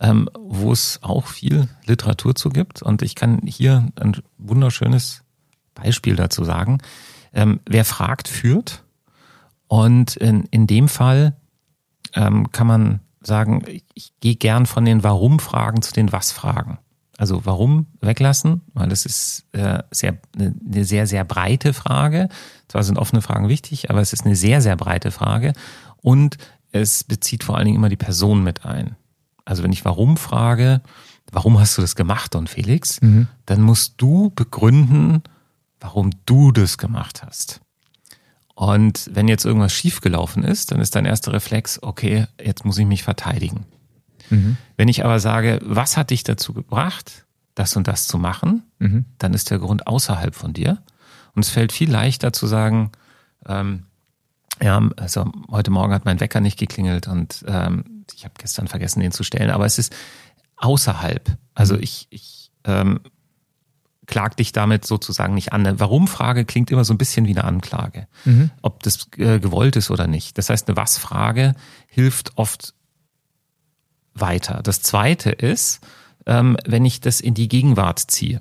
ähm, 0.00 0.28
wo 0.38 0.72
es 0.72 1.00
auch 1.02 1.26
viel 1.26 1.68
Literatur 1.86 2.34
zu 2.34 2.50
gibt. 2.50 2.82
Und 2.82 3.02
ich 3.02 3.14
kann 3.14 3.40
hier 3.44 3.88
ein 3.96 4.16
wunderschönes 4.38 5.22
Beispiel 5.74 6.16
dazu 6.16 6.44
sagen. 6.44 6.78
Ähm, 7.32 7.60
wer 7.66 7.84
fragt, 7.84 8.28
führt. 8.28 8.84
Und 9.68 10.16
in, 10.16 10.44
in 10.50 10.66
dem 10.66 10.88
Fall 10.88 11.36
ähm, 12.14 12.52
kann 12.52 12.66
man 12.66 13.00
sagen, 13.20 13.64
ich, 13.66 13.84
ich 13.94 14.12
gehe 14.20 14.36
gern 14.36 14.66
von 14.66 14.84
den 14.84 15.02
Warum-Fragen 15.02 15.82
zu 15.82 15.92
den 15.92 16.12
Was-Fragen. 16.12 16.78
Also 17.18 17.44
warum 17.44 17.86
weglassen? 18.00 18.60
Weil 18.74 18.88
das 18.88 19.06
ist 19.06 19.46
äh, 19.52 19.82
sehr, 19.90 20.18
eine 20.38 20.84
sehr, 20.84 21.06
sehr 21.06 21.24
breite 21.24 21.72
Frage. 21.72 22.28
Zwar 22.68 22.82
sind 22.82 22.98
offene 22.98 23.22
Fragen 23.22 23.48
wichtig, 23.48 23.90
aber 23.90 24.00
es 24.00 24.12
ist 24.12 24.26
eine 24.26 24.36
sehr, 24.36 24.60
sehr 24.60 24.76
breite 24.76 25.10
Frage. 25.10 25.52
Und 25.96 26.36
es 26.72 27.04
bezieht 27.04 27.44
vor 27.44 27.56
allen 27.56 27.66
Dingen 27.66 27.78
immer 27.78 27.88
die 27.88 27.96
Person 27.96 28.42
mit 28.42 28.66
ein. 28.66 28.96
Also 29.44 29.62
wenn 29.62 29.72
ich 29.72 29.84
warum 29.84 30.16
frage, 30.16 30.82
warum 31.32 31.58
hast 31.58 31.78
du 31.78 31.82
das 31.82 31.96
gemacht, 31.96 32.34
Don 32.34 32.46
Felix, 32.46 33.00
mhm. 33.00 33.28
dann 33.46 33.62
musst 33.62 33.94
du 33.96 34.30
begründen, 34.34 35.22
warum 35.80 36.10
du 36.26 36.52
das 36.52 36.76
gemacht 36.76 37.22
hast. 37.24 37.60
Und 38.54 39.10
wenn 39.12 39.28
jetzt 39.28 39.44
irgendwas 39.44 39.72
schiefgelaufen 39.72 40.42
ist, 40.42 40.72
dann 40.72 40.80
ist 40.80 40.94
dein 40.94 41.04
erster 41.04 41.32
Reflex, 41.32 41.78
okay, 41.82 42.26
jetzt 42.42 42.64
muss 42.64 42.78
ich 42.78 42.86
mich 42.86 43.02
verteidigen. 43.02 43.66
Mhm. 44.30 44.56
Wenn 44.76 44.88
ich 44.88 45.04
aber 45.04 45.20
sage, 45.20 45.60
was 45.62 45.96
hat 45.96 46.10
dich 46.10 46.24
dazu 46.24 46.52
gebracht, 46.52 47.26
das 47.54 47.76
und 47.76 47.88
das 47.88 48.06
zu 48.06 48.18
machen, 48.18 48.62
mhm. 48.78 49.04
dann 49.18 49.34
ist 49.34 49.50
der 49.50 49.58
Grund 49.58 49.86
außerhalb 49.86 50.34
von 50.34 50.52
dir. 50.52 50.82
Und 51.34 51.44
es 51.44 51.50
fällt 51.50 51.72
viel 51.72 51.90
leichter 51.90 52.32
zu 52.32 52.46
sagen, 52.46 52.92
ähm, 53.46 53.84
ja, 54.62 54.80
also 54.96 55.30
heute 55.50 55.70
Morgen 55.70 55.92
hat 55.92 56.04
mein 56.04 56.20
Wecker 56.20 56.40
nicht 56.40 56.58
geklingelt 56.58 57.08
und 57.08 57.44
ähm, 57.46 58.04
ich 58.14 58.24
habe 58.24 58.34
gestern 58.38 58.68
vergessen, 58.68 59.00
den 59.00 59.12
zu 59.12 59.22
stellen, 59.22 59.50
aber 59.50 59.66
es 59.66 59.78
ist 59.78 59.94
außerhalb. 60.56 61.36
Also 61.54 61.74
mhm. 61.74 61.82
ich, 61.82 62.06
ich 62.10 62.50
ähm, 62.64 63.00
klag 64.06 64.34
dich 64.36 64.52
damit 64.52 64.86
sozusagen 64.86 65.34
nicht 65.34 65.52
an. 65.52 65.66
Eine 65.66 65.80
Warum-Frage 65.80 66.44
klingt 66.44 66.70
immer 66.70 66.84
so 66.84 66.94
ein 66.94 66.98
bisschen 66.98 67.26
wie 67.26 67.32
eine 67.32 67.44
Anklage, 67.44 68.06
mhm. 68.24 68.50
ob 68.62 68.82
das 68.82 69.08
äh, 69.16 69.40
gewollt 69.40 69.76
ist 69.76 69.90
oder 69.90 70.06
nicht. 70.06 70.38
Das 70.38 70.48
heißt, 70.48 70.68
eine 70.68 70.76
Was-Frage 70.76 71.54
hilft 71.86 72.38
oft 72.38 72.74
weiter. 74.20 74.60
Das 74.62 74.82
Zweite 74.82 75.30
ist, 75.30 75.80
ähm, 76.26 76.56
wenn 76.66 76.84
ich 76.84 77.00
das 77.00 77.20
in 77.20 77.34
die 77.34 77.48
Gegenwart 77.48 77.98
ziehe. 77.98 78.40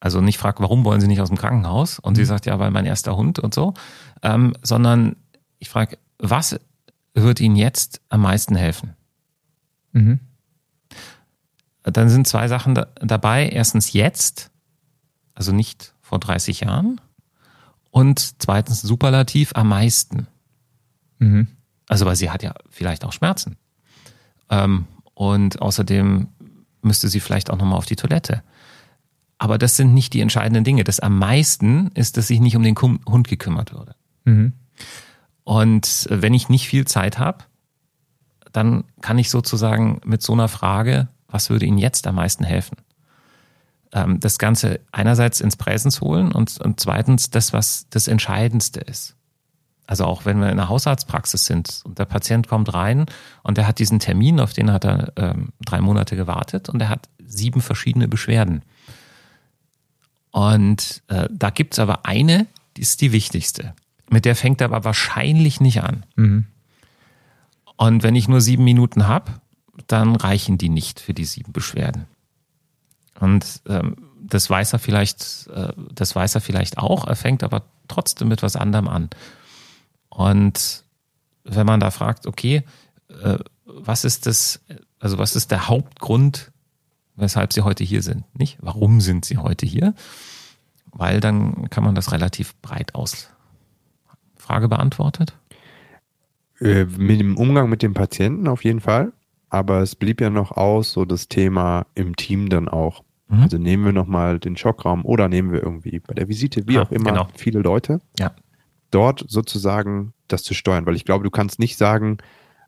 Also 0.00 0.20
nicht 0.20 0.38
frage, 0.38 0.62
warum 0.62 0.84
wollen 0.84 1.00
Sie 1.00 1.08
nicht 1.08 1.20
aus 1.20 1.28
dem 1.28 1.38
Krankenhaus? 1.38 1.98
Und 1.98 2.12
mhm. 2.12 2.16
sie 2.16 2.24
sagt, 2.26 2.46
ja, 2.46 2.58
weil 2.58 2.70
mein 2.70 2.84
erster 2.84 3.16
Hund 3.16 3.38
und 3.38 3.54
so. 3.54 3.74
Ähm, 4.22 4.54
sondern 4.62 5.16
ich 5.58 5.70
frage, 5.70 5.98
was 6.18 6.60
wird 7.14 7.40
Ihnen 7.40 7.56
jetzt 7.56 8.02
am 8.10 8.20
meisten 8.20 8.54
helfen? 8.54 8.94
Mhm. 9.92 10.20
Dann 11.82 12.08
sind 12.08 12.26
zwei 12.26 12.48
Sachen 12.48 12.74
da, 12.74 12.88
dabei. 13.00 13.48
Erstens 13.48 13.92
jetzt, 13.92 14.50
also 15.34 15.52
nicht 15.52 15.94
vor 16.02 16.18
30 16.18 16.60
Jahren. 16.60 17.00
Und 17.90 18.42
zweitens 18.42 18.82
Superlativ 18.82 19.52
am 19.54 19.68
meisten. 19.68 20.26
Mhm. 21.18 21.46
Also 21.88 22.06
weil 22.06 22.16
sie 22.16 22.30
hat 22.30 22.42
ja 22.42 22.54
vielleicht 22.68 23.04
auch 23.04 23.12
Schmerzen. 23.12 23.56
Ähm, 24.50 24.86
und 25.14 25.62
außerdem 25.62 26.28
müsste 26.82 27.08
sie 27.08 27.20
vielleicht 27.20 27.50
auch 27.50 27.58
nochmal 27.58 27.78
auf 27.78 27.86
die 27.86 27.96
Toilette. 27.96 28.42
Aber 29.38 29.58
das 29.58 29.76
sind 29.76 29.94
nicht 29.94 30.12
die 30.12 30.20
entscheidenden 30.20 30.64
Dinge. 30.64 30.84
Das 30.84 31.00
am 31.00 31.18
meisten 31.18 31.88
ist, 31.94 32.16
dass 32.16 32.28
sich 32.28 32.40
nicht 32.40 32.56
um 32.56 32.62
den 32.62 32.76
Hund 32.76 33.28
gekümmert 33.28 33.72
würde. 33.72 33.94
Mhm. 34.24 34.52
Und 35.44 36.06
wenn 36.10 36.34
ich 36.34 36.48
nicht 36.48 36.68
viel 36.68 36.86
Zeit 36.86 37.18
habe, 37.18 37.44
dann 38.52 38.84
kann 39.00 39.18
ich 39.18 39.30
sozusagen 39.30 40.00
mit 40.04 40.22
so 40.22 40.32
einer 40.32 40.48
Frage, 40.48 41.08
was 41.28 41.50
würde 41.50 41.66
Ihnen 41.66 41.78
jetzt 41.78 42.06
am 42.06 42.14
meisten 42.14 42.44
helfen? 42.44 42.76
Ähm, 43.92 44.20
das 44.20 44.38
Ganze 44.38 44.80
einerseits 44.92 45.40
ins 45.40 45.56
Präsens 45.56 46.00
holen 46.00 46.32
und, 46.32 46.58
und 46.60 46.80
zweitens 46.80 47.30
das, 47.30 47.52
was 47.52 47.86
das 47.90 48.08
Entscheidendste 48.08 48.80
ist. 48.80 49.13
Also 49.86 50.04
auch 50.04 50.24
wenn 50.24 50.38
wir 50.40 50.46
in 50.46 50.52
einer 50.52 50.68
Hausarztpraxis 50.68 51.44
sind 51.44 51.82
und 51.84 51.98
der 51.98 52.06
Patient 52.06 52.48
kommt 52.48 52.72
rein 52.72 53.06
und 53.42 53.58
der 53.58 53.66
hat 53.66 53.78
diesen 53.78 53.98
Termin, 53.98 54.40
auf 54.40 54.52
den 54.52 54.72
hat 54.72 54.84
er 54.84 55.12
ähm, 55.16 55.52
drei 55.64 55.80
Monate 55.80 56.16
gewartet 56.16 56.68
und 56.68 56.80
er 56.80 56.88
hat 56.88 57.08
sieben 57.24 57.60
verschiedene 57.60 58.08
Beschwerden. 58.08 58.62
Und 60.30 61.02
äh, 61.08 61.28
da 61.30 61.50
gibt's 61.50 61.78
aber 61.78 62.06
eine, 62.06 62.46
die 62.76 62.82
ist 62.82 63.00
die 63.02 63.12
wichtigste. 63.12 63.74
Mit 64.10 64.24
der 64.24 64.34
fängt 64.34 64.60
er 64.60 64.66
aber 64.66 64.84
wahrscheinlich 64.84 65.60
nicht 65.60 65.82
an. 65.82 66.04
Mhm. 66.16 66.46
Und 67.76 68.02
wenn 68.02 68.16
ich 68.16 68.28
nur 68.28 68.40
sieben 68.40 68.64
Minuten 68.64 69.06
habe, 69.06 69.32
dann 69.86 70.16
reichen 70.16 70.58
die 70.58 70.68
nicht 70.68 71.00
für 71.00 71.14
die 71.14 71.24
sieben 71.24 71.52
Beschwerden. 71.52 72.06
Und 73.20 73.60
ähm, 73.68 73.96
das 74.20 74.48
weiß 74.48 74.72
er 74.72 74.78
vielleicht, 74.78 75.48
äh, 75.54 75.72
das 75.92 76.16
weiß 76.16 76.34
er 76.36 76.40
vielleicht 76.40 76.78
auch, 76.78 77.06
er 77.06 77.16
fängt 77.16 77.42
aber 77.42 77.62
trotzdem 77.88 78.28
mit 78.28 78.42
was 78.42 78.56
anderem 78.56 78.88
an. 78.88 79.10
Und 80.14 80.84
wenn 81.42 81.66
man 81.66 81.80
da 81.80 81.90
fragt, 81.90 82.26
okay, 82.26 82.62
äh, 83.22 83.38
was 83.64 84.04
ist 84.04 84.26
das, 84.26 84.60
also 84.98 85.18
was 85.18 85.36
ist 85.36 85.50
der 85.50 85.68
Hauptgrund, 85.68 86.52
weshalb 87.16 87.52
Sie 87.52 87.62
heute 87.62 87.84
hier 87.84 88.02
sind? 88.02 88.24
Nicht, 88.38 88.58
warum 88.60 89.00
sind 89.00 89.24
Sie 89.24 89.38
heute 89.38 89.66
hier? 89.66 89.94
Weil 90.92 91.20
dann 91.20 91.68
kann 91.70 91.84
man 91.84 91.94
das 91.94 92.12
relativ 92.12 92.54
breit 92.62 92.94
aus. 92.94 93.30
Frage 94.36 94.68
beantwortet? 94.68 95.36
Äh, 96.60 96.84
mit 96.84 97.18
dem 97.18 97.36
Umgang 97.36 97.68
mit 97.68 97.82
dem 97.82 97.94
Patienten 97.94 98.46
auf 98.46 98.62
jeden 98.62 98.80
Fall. 98.80 99.12
Aber 99.48 99.80
es 99.80 99.96
blieb 99.96 100.20
ja 100.20 100.30
noch 100.30 100.52
aus, 100.52 100.92
so 100.92 101.04
das 101.04 101.28
Thema 101.28 101.86
im 101.94 102.14
Team 102.14 102.48
dann 102.48 102.68
auch. 102.68 103.02
Mhm. 103.28 103.42
Also 103.42 103.58
nehmen 103.58 103.84
wir 103.84 103.92
nochmal 103.92 104.38
den 104.38 104.56
Schockraum 104.56 105.04
oder 105.04 105.28
nehmen 105.28 105.52
wir 105.52 105.62
irgendwie 105.62 105.98
bei 105.98 106.14
der 106.14 106.28
Visite, 106.28 106.68
wie 106.68 106.78
ah, 106.78 106.82
auch 106.82 106.92
immer, 106.92 107.10
genau. 107.10 107.28
viele 107.34 107.60
Leute. 107.60 108.00
Ja 108.18 108.32
dort 108.94 109.24
sozusagen 109.28 110.12
das 110.28 110.42
zu 110.42 110.54
steuern, 110.54 110.86
weil 110.86 110.96
ich 110.96 111.04
glaube, 111.04 111.24
du 111.24 111.30
kannst 111.30 111.58
nicht 111.58 111.76
sagen, 111.76 112.18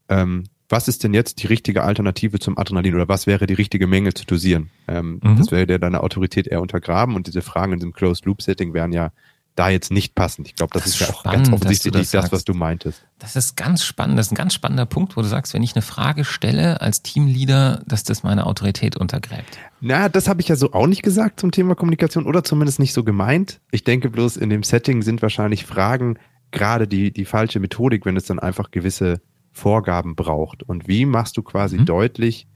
ähm, 0.09 0.45
was 0.69 0.89
ist 0.89 1.05
denn 1.05 1.15
jetzt 1.15 1.43
die 1.43 1.47
richtige 1.47 1.85
Alternative 1.85 2.41
zum 2.41 2.59
Adrenalin 2.59 2.95
oder 2.95 3.09
was 3.09 3.27
wäre 3.27 3.47
die 3.47 3.55
richtige 3.55 3.87
Menge 3.87 4.15
zu 4.15 4.27
dosieren? 4.27 4.71
Ähm, 4.89 5.21
mhm. 5.23 5.37
Das 5.37 5.53
wäre 5.53 5.67
dir 5.67 5.79
deine 5.79 6.03
Autorität 6.03 6.49
eher 6.49 6.61
untergraben 6.61 7.15
und 7.15 7.29
diese 7.29 7.43
Fragen 7.43 7.73
in 7.73 7.79
diesem 7.79 7.93
Closed-Loop-Setting 7.93 8.75
wären 8.75 8.93
ja 8.93 9.13
da 9.57 9.71
jetzt 9.71 9.91
nicht 9.91 10.15
passend. 10.15 10.47
Ich 10.47 10.55
glaube, 10.55 10.73
das, 10.75 10.85
das, 10.85 10.93
ist 10.93 11.01
ja 11.01 11.09
auch 11.09 11.25
ganz 11.25 11.51
offensichtlich 11.51 11.93
das, 11.93 12.11
das, 12.11 12.31
was 12.31 12.45
du 12.45 12.55
meintest. 12.55 13.03
Das 13.19 13.37
ist 13.37 13.57
ganz 13.57 13.85
spannend. 13.85 14.19
Das 14.19 14.27
ist 14.27 14.33
ein 14.33 14.37
ganz 14.37 14.55
spannender 14.55 14.87
Punkt, 14.87 15.17
wo 15.17 15.23
du 15.23 15.27
sagst, 15.27 15.55
wenn 15.55 15.63
ich 15.63 15.75
eine 15.75 15.83
Frage 15.83 16.25
stelle 16.25 16.81
als 16.83 17.03
Teamleader, 17.03 17.83
dass 17.87 18.05
das 18.05 18.23
meine 18.23 18.47
Autorität 18.47 18.97
untergräbt. 18.97 19.59
Na, 19.81 20.09
das 20.09 20.29
habe 20.29 20.43
ich 20.43 20.49
ja 20.49 20.57
so 20.57 20.73
auch 20.73 20.87
nicht 20.87 21.03
gesagt 21.03 21.41
zum 21.41 21.51
Thema 21.51 21.75
Kommunikation 21.75 22.27
oder 22.27 22.45
zumindest 22.45 22.79
nicht 22.79 22.93
so 22.93 23.03
gemeint. 23.03 23.61
Ich 23.71 23.83
denke 23.83 24.11
bloß, 24.11 24.37
in 24.37 24.51
dem 24.51 24.63
Setting 24.63 25.03
sind 25.03 25.23
wahrscheinlich 25.23 25.65
Fragen 25.65 26.19
gerade 26.51 26.87
die, 26.87 27.11
die 27.11 27.25
falsche 27.25 27.59
Methodik, 27.59 28.05
wenn 28.05 28.17
es 28.17 28.25
dann 28.25 28.39
einfach 28.39 28.71
gewisse 28.71 29.21
Vorgaben 29.53 30.17
braucht. 30.17 30.63
Und 30.63 30.87
wie 30.87 31.07
machst 31.07 31.37
du 31.39 31.43
quasi 31.43 31.79
mhm. 31.79 31.87
deutlich, 31.87 32.47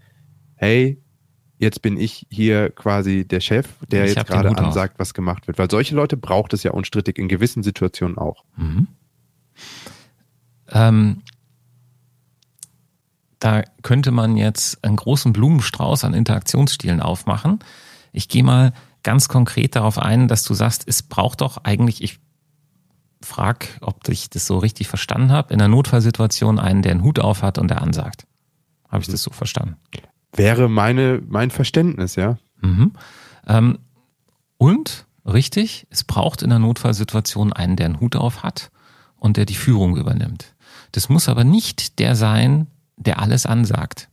hey, 0.55 1.03
jetzt 1.61 1.83
bin 1.83 2.01
ich 2.01 2.27
hier 2.31 2.71
quasi 2.71 3.25
der 3.27 3.41
Chef, 3.41 3.69
der 3.91 4.07
ich 4.07 4.17
jetzt 4.17 4.27
gerade 4.27 4.57
ansagt, 4.57 4.99
was 4.99 5.15
gemacht 5.15 5.47
wird. 5.47 5.59
Weil 5.59 5.71
solche 5.71 5.95
Leute 5.95 6.17
braucht 6.17 6.53
es 6.55 6.63
ja 6.63 6.73
unstrittig 6.73 7.19
in 7.19 7.29
gewissen 7.29 7.63
Situationen 7.63 8.17
auch. 8.19 8.45
Mhm. 8.57 8.89
Ähm, 10.69 11.23
da 13.39 13.63
könnte 13.83 14.11
man 14.11 14.37
jetzt 14.37 14.83
einen 14.85 14.97
großen 14.97 15.33
Blumenstrauß 15.33 16.05
an 16.05 16.15
Interaktionsstilen 16.15 17.01
aufmachen. 17.01 17.59
Ich 18.13 18.29
gehe 18.29 18.43
mal 18.43 18.73
ganz 19.03 19.29
konkret 19.29 19.77
darauf 19.77 19.99
ein, 19.99 20.29
dass 20.29 20.43
du 20.45 20.55
sagst, 20.55 20.85
es 20.87 21.03
braucht 21.03 21.43
doch 21.43 21.59
eigentlich, 21.65 22.03
ich 22.03 22.21
frag, 23.23 23.79
ob 23.83 24.09
ich 24.09 24.31
das 24.31 24.47
so 24.47 24.59
richtig 24.59 24.89
verstanden 24.89 25.31
habe, 25.31 25.53
in 25.53 25.61
einer 25.61 25.69
Notfallsituation 25.69 26.59
einen, 26.59 26.81
der 26.81 26.93
einen 26.93 27.03
Hut 27.03 27.19
auf 27.19 27.43
hat 27.43 27.59
und 27.59 27.69
der 27.69 27.83
ansagt. 27.83 28.27
Habe 28.89 29.03
ich 29.03 29.09
das 29.09 29.23
so 29.23 29.31
verstanden? 29.31 29.77
Wäre 30.33 30.69
meine, 30.69 31.23
mein 31.27 31.51
Verständnis, 31.51 32.17
ja. 32.17 32.39
Mhm. 32.61 32.93
Ähm, 33.47 33.79
und 34.59 35.07
richtig, 35.25 35.87
es 35.91 36.05
braucht 36.05 36.43
in 36.43 36.51
der 36.51 36.59
Notfallsituation 36.59 37.53
einen, 37.53 37.77
der 37.77 37.87
einen 37.87 38.01
Hut 38.01 38.17
auf 38.17 38.43
hat 38.43 38.71
und 39.17 39.37
der 39.37 39.47
die 39.47 39.55
Führung 39.55 39.97
übernimmt. 39.97 40.55
Das 40.93 41.09
muss 41.09 41.29
aber 41.29 41.45
nicht 41.45 41.99
der 41.99 42.15
sein, 42.15 42.67
der 42.97 43.21
alles 43.21 43.47
ansagt, 43.47 44.09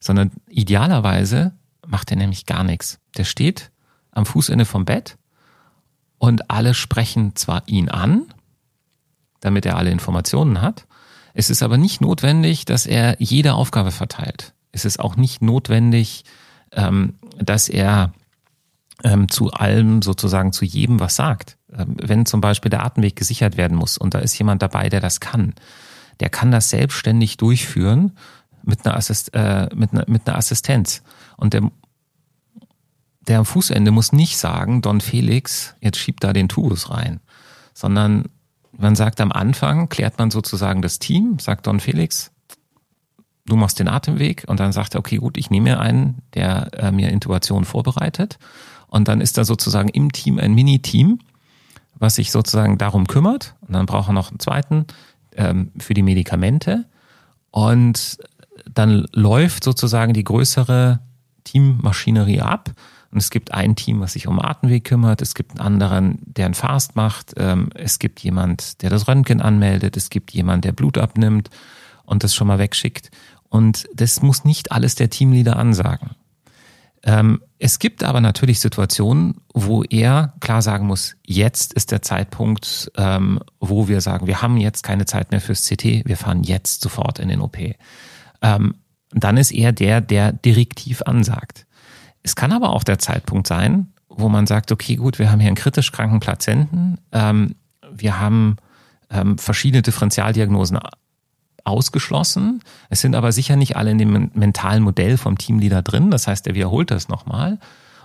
sondern 0.00 0.30
idealerweise 0.48 1.52
macht 1.86 2.10
er 2.10 2.16
nämlich 2.16 2.46
gar 2.46 2.64
nichts. 2.64 2.98
Der 3.16 3.24
steht 3.24 3.70
am 4.10 4.26
Fußende 4.26 4.64
vom 4.64 4.84
Bett 4.84 5.16
und 6.18 6.50
alle 6.50 6.74
sprechen 6.74 7.36
zwar 7.36 7.62
ihn 7.66 7.88
an, 7.88 8.26
damit 9.40 9.66
er 9.66 9.76
alle 9.76 9.90
Informationen 9.90 10.60
hat, 10.60 10.86
es 11.34 11.50
ist 11.50 11.62
aber 11.62 11.76
nicht 11.76 12.00
notwendig, 12.00 12.64
dass 12.64 12.86
er 12.86 13.16
jede 13.18 13.52
Aufgabe 13.52 13.90
verteilt 13.90 14.54
ist 14.76 14.84
es 14.84 14.98
auch 14.98 15.16
nicht 15.16 15.42
notwendig, 15.42 16.24
ähm, 16.72 17.14
dass 17.38 17.68
er 17.68 18.12
ähm, 19.02 19.28
zu 19.28 19.50
allem 19.50 20.02
sozusagen 20.02 20.52
zu 20.52 20.64
jedem 20.64 21.00
was 21.00 21.16
sagt. 21.16 21.56
Ähm, 21.72 21.96
wenn 22.00 22.26
zum 22.26 22.42
Beispiel 22.42 22.70
der 22.70 22.84
Atemweg 22.84 23.16
gesichert 23.16 23.56
werden 23.56 23.76
muss 23.76 23.96
und 23.96 24.12
da 24.14 24.18
ist 24.18 24.38
jemand 24.38 24.60
dabei, 24.62 24.88
der 24.90 25.00
das 25.00 25.18
kann, 25.18 25.54
der 26.20 26.28
kann 26.28 26.50
das 26.52 26.70
selbstständig 26.70 27.38
durchführen. 27.38 28.12
mit 28.62 28.84
einer, 28.84 28.96
Assist, 28.96 29.32
äh, 29.32 29.68
mit 29.74 29.92
einer, 29.92 30.04
mit 30.08 30.26
einer 30.26 30.36
Assistenz. 30.36 31.02
Und 31.36 31.54
der, 31.54 31.70
der 33.28 33.38
am 33.38 33.46
Fußende 33.46 33.90
muss 33.92 34.12
nicht 34.12 34.36
sagen, 34.36 34.82
Don 34.82 35.00
Felix, 35.00 35.74
jetzt 35.80 35.98
schiebt 35.98 36.24
da 36.24 36.32
den 36.32 36.48
Tubus 36.48 36.90
rein, 36.90 37.20
sondern 37.74 38.24
man 38.76 38.96
sagt 38.96 39.20
am 39.20 39.32
Anfang, 39.32 39.88
klärt 39.88 40.18
man 40.18 40.30
sozusagen 40.30 40.82
das 40.82 40.98
Team, 40.98 41.38
sagt 41.38 41.66
Don 41.66 41.80
Felix, 41.80 42.32
du 43.46 43.56
machst 43.56 43.78
den 43.78 43.88
Atemweg 43.88 44.44
und 44.46 44.60
dann 44.60 44.72
sagt 44.72 44.94
er, 44.94 45.00
okay, 45.00 45.16
gut, 45.16 45.36
ich 45.36 45.50
nehme 45.50 45.70
mir 45.70 45.80
einen, 45.80 46.22
der 46.34 46.70
äh, 46.74 46.92
mir 46.92 47.10
Intubation 47.10 47.64
vorbereitet. 47.64 48.38
Und 48.88 49.08
dann 49.08 49.20
ist 49.20 49.38
da 49.38 49.44
sozusagen 49.44 49.88
im 49.88 50.12
Team 50.12 50.38
ein 50.38 50.54
Mini-Team, 50.54 51.20
was 51.94 52.16
sich 52.16 52.30
sozusagen 52.30 52.78
darum 52.78 53.06
kümmert. 53.06 53.54
Und 53.62 53.74
dann 53.74 53.86
braucht 53.86 54.10
er 54.10 54.12
noch 54.12 54.30
einen 54.30 54.40
zweiten 54.40 54.86
ähm, 55.36 55.70
für 55.78 55.94
die 55.94 56.02
Medikamente. 56.02 56.84
Und 57.50 58.18
dann 58.72 59.06
läuft 59.12 59.64
sozusagen 59.64 60.12
die 60.12 60.24
größere 60.24 61.00
Teammaschinerie 61.44 62.40
ab. 62.40 62.70
Und 63.10 63.18
es 63.18 63.30
gibt 63.30 63.54
ein 63.54 63.76
Team, 63.76 64.00
was 64.00 64.12
sich 64.12 64.26
um 64.26 64.40
Atemweg 64.40 64.84
kümmert, 64.84 65.22
es 65.22 65.34
gibt 65.34 65.52
einen 65.52 65.60
anderen, 65.60 66.18
der 66.24 66.46
einen 66.46 66.54
Fast 66.54 66.96
macht, 66.96 67.34
ähm, 67.36 67.70
es 67.74 67.98
gibt 67.98 68.20
jemand, 68.20 68.82
der 68.82 68.90
das 68.90 69.08
Röntgen 69.08 69.40
anmeldet, 69.40 69.96
es 69.96 70.10
gibt 70.10 70.32
jemand, 70.32 70.64
der 70.64 70.72
Blut 70.72 70.98
abnimmt 70.98 71.48
und 72.04 72.24
das 72.24 72.34
schon 72.34 72.46
mal 72.46 72.58
wegschickt. 72.58 73.10
Und 73.48 73.86
das 73.94 74.22
muss 74.22 74.44
nicht 74.44 74.72
alles 74.72 74.94
der 74.94 75.10
Teamleader 75.10 75.56
ansagen. 75.56 76.10
Ähm, 77.06 77.40
es 77.58 77.78
gibt 77.78 78.02
aber 78.02 78.20
natürlich 78.20 78.58
Situationen, 78.58 79.36
wo 79.54 79.84
er 79.84 80.34
klar 80.40 80.60
sagen 80.60 80.86
muss, 80.86 81.16
jetzt 81.24 81.72
ist 81.72 81.92
der 81.92 82.02
Zeitpunkt, 82.02 82.90
ähm, 82.96 83.40
wo 83.60 83.86
wir 83.86 84.00
sagen, 84.00 84.26
wir 84.26 84.42
haben 84.42 84.56
jetzt 84.56 84.82
keine 84.82 85.06
Zeit 85.06 85.30
mehr 85.30 85.40
fürs 85.40 85.64
CT, 85.66 86.04
wir 86.04 86.16
fahren 86.16 86.42
jetzt 86.42 86.82
sofort 86.82 87.20
in 87.20 87.28
den 87.28 87.40
OP. 87.40 87.58
Ähm, 88.42 88.74
dann 89.10 89.36
ist 89.36 89.52
er 89.52 89.72
der, 89.72 90.00
der 90.00 90.32
direktiv 90.32 91.02
ansagt. 91.02 91.66
Es 92.22 92.34
kann 92.34 92.52
aber 92.52 92.70
auch 92.70 92.82
der 92.82 92.98
Zeitpunkt 92.98 93.46
sein, 93.46 93.92
wo 94.08 94.28
man 94.28 94.48
sagt, 94.48 94.72
okay, 94.72 94.96
gut, 94.96 95.20
wir 95.20 95.30
haben 95.30 95.38
hier 95.38 95.48
einen 95.48 95.56
kritisch 95.56 95.92
kranken 95.92 96.18
Patienten, 96.18 96.98
ähm, 97.12 97.54
wir 97.88 98.18
haben 98.18 98.56
ähm, 99.10 99.38
verschiedene 99.38 99.82
Differentialdiagnosen 99.82 100.80
ausgeschlossen. 101.66 102.62
Es 102.88 103.00
sind 103.00 103.14
aber 103.14 103.32
sicher 103.32 103.56
nicht 103.56 103.76
alle 103.76 103.90
in 103.90 103.98
dem 103.98 104.30
mentalen 104.34 104.82
Modell 104.82 105.18
vom 105.18 105.38
Teamleader 105.38 105.82
drin. 105.82 106.10
Das 106.10 106.26
heißt, 106.26 106.46
er 106.46 106.54
wiederholt 106.54 106.90
das 106.90 107.08
nochmal 107.08 107.58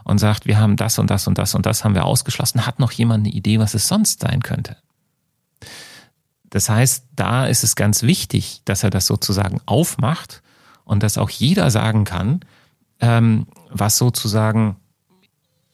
und 0.03 0.17
sagt, 0.17 0.45
wir 0.47 0.59
haben 0.59 0.75
das 0.75 0.99
und 0.99 1.09
das 1.09 1.27
und 1.27 1.37
das 1.37 1.55
und 1.55 1.65
das 1.65 1.83
haben 1.83 1.95
wir 1.95 2.05
ausgeschlossen. 2.05 2.65
Hat 2.65 2.79
noch 2.79 2.91
jemand 2.91 3.25
eine 3.25 3.33
Idee, 3.33 3.59
was 3.59 3.73
es 3.73 3.87
sonst 3.87 4.21
sein 4.21 4.41
könnte? 4.41 4.77
Das 6.49 6.69
heißt, 6.69 7.05
da 7.15 7.45
ist 7.45 7.63
es 7.63 7.75
ganz 7.75 8.03
wichtig, 8.03 8.61
dass 8.65 8.83
er 8.83 8.89
das 8.89 9.07
sozusagen 9.07 9.61
aufmacht 9.65 10.41
und 10.83 11.03
dass 11.03 11.17
auch 11.17 11.29
jeder 11.29 11.71
sagen 11.71 12.03
kann, 12.03 12.41
ähm, 12.99 13.47
was 13.69 13.97
sozusagen 13.97 14.75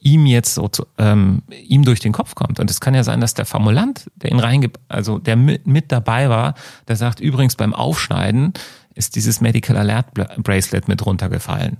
ihm 0.07 0.25
jetzt 0.25 0.55
so 0.55 0.69
ähm, 0.97 1.43
ihm 1.49 1.83
durch 1.83 1.99
den 1.99 2.13
Kopf 2.13 2.35
kommt. 2.35 2.59
Und 2.59 2.71
es 2.71 2.79
kann 2.79 2.95
ja 2.95 3.03
sein, 3.03 3.19
dass 3.21 3.33
der 3.33 3.45
Formulant, 3.45 4.09
der 4.15 4.31
ihn 4.31 4.39
reingibt, 4.39 4.79
also 4.87 5.19
der 5.19 5.35
mit, 5.35 5.67
mit 5.67 5.91
dabei 5.91 6.29
war, 6.29 6.55
der 6.87 6.95
sagt, 6.95 7.19
übrigens 7.19 7.55
beim 7.55 7.73
Aufschneiden 7.73 8.53
ist 8.95 9.15
dieses 9.15 9.41
Medical 9.41 9.77
Alert 9.77 10.13
Bracelet 10.13 10.87
mit 10.87 11.05
runtergefallen. 11.05 11.77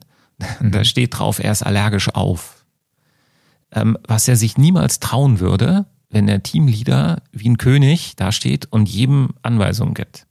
Mhm. 0.60 0.72
Da 0.72 0.84
steht 0.84 1.18
drauf, 1.18 1.40
er 1.40 1.52
ist 1.52 1.64
allergisch 1.64 2.14
auf. 2.14 2.66
Ähm, 3.72 3.98
was 4.08 4.28
er 4.28 4.36
sich 4.36 4.58
niemals 4.58 5.00
trauen 5.00 5.40
würde, 5.40 5.86
wenn 6.10 6.28
der 6.28 6.44
Teamleader 6.44 7.22
wie 7.32 7.50
ein 7.50 7.58
König 7.58 8.16
da 8.16 8.32
steht 8.32 8.66
und 8.72 8.88
jedem 8.88 9.30
Anweisungen 9.42 9.94
gibt. 9.94 10.26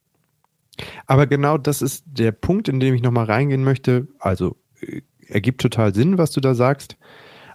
Aber 1.06 1.26
genau 1.26 1.58
das 1.58 1.82
ist 1.82 2.04
der 2.06 2.32
Punkt, 2.32 2.68
in 2.68 2.80
dem 2.80 2.94
ich 2.94 3.02
nochmal 3.02 3.24
reingehen 3.24 3.64
möchte. 3.64 4.06
Also 4.18 4.56
äh, 4.80 5.00
ergibt 5.28 5.60
total 5.60 5.94
Sinn, 5.94 6.18
was 6.18 6.30
du 6.30 6.40
da 6.40 6.54
sagst. 6.54 6.96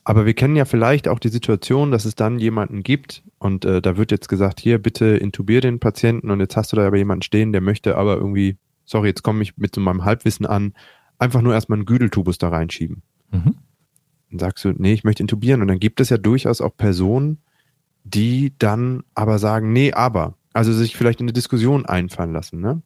Aber 0.03 0.25
wir 0.25 0.33
kennen 0.33 0.55
ja 0.55 0.65
vielleicht 0.65 1.07
auch 1.07 1.19
die 1.19 1.29
Situation, 1.29 1.91
dass 1.91 2.05
es 2.05 2.15
dann 2.15 2.39
jemanden 2.39 2.81
gibt 2.81 3.23
und 3.37 3.65
äh, 3.65 3.81
da 3.81 3.97
wird 3.97 4.11
jetzt 4.11 4.29
gesagt, 4.29 4.59
hier 4.59 4.79
bitte 4.79 5.05
intubier 5.05 5.61
den 5.61 5.79
Patienten 5.79 6.31
und 6.31 6.39
jetzt 6.39 6.57
hast 6.57 6.71
du 6.71 6.75
da 6.75 6.87
aber 6.87 6.97
jemanden 6.97 7.21
stehen, 7.21 7.51
der 7.51 7.61
möchte 7.61 7.97
aber 7.97 8.15
irgendwie, 8.15 8.57
sorry, 8.85 9.09
jetzt 9.09 9.21
komme 9.21 9.43
ich 9.43 9.57
mit 9.57 9.75
so 9.75 9.81
meinem 9.81 10.03
Halbwissen 10.03 10.45
an, 10.45 10.73
einfach 11.19 11.41
nur 11.41 11.53
erstmal 11.53 11.77
einen 11.77 11.85
Güdeltubus 11.85 12.39
da 12.39 12.49
reinschieben. 12.49 13.03
Mhm. 13.31 13.55
Dann 14.31 14.39
sagst 14.39 14.65
du, 14.65 14.73
nee, 14.75 14.93
ich 14.93 15.03
möchte 15.03 15.21
intubieren 15.21 15.61
und 15.61 15.67
dann 15.67 15.79
gibt 15.79 15.99
es 15.99 16.09
ja 16.09 16.17
durchaus 16.17 16.61
auch 16.61 16.75
Personen, 16.75 17.37
die 18.03 18.53
dann 18.57 19.03
aber 19.13 19.37
sagen, 19.37 19.71
nee, 19.71 19.93
aber, 19.93 20.35
also 20.53 20.73
sich 20.73 20.97
vielleicht 20.97 21.19
in 21.19 21.25
eine 21.25 21.33
Diskussion 21.33 21.85
einfallen 21.85 22.33
lassen, 22.33 22.59
ne? 22.59 22.81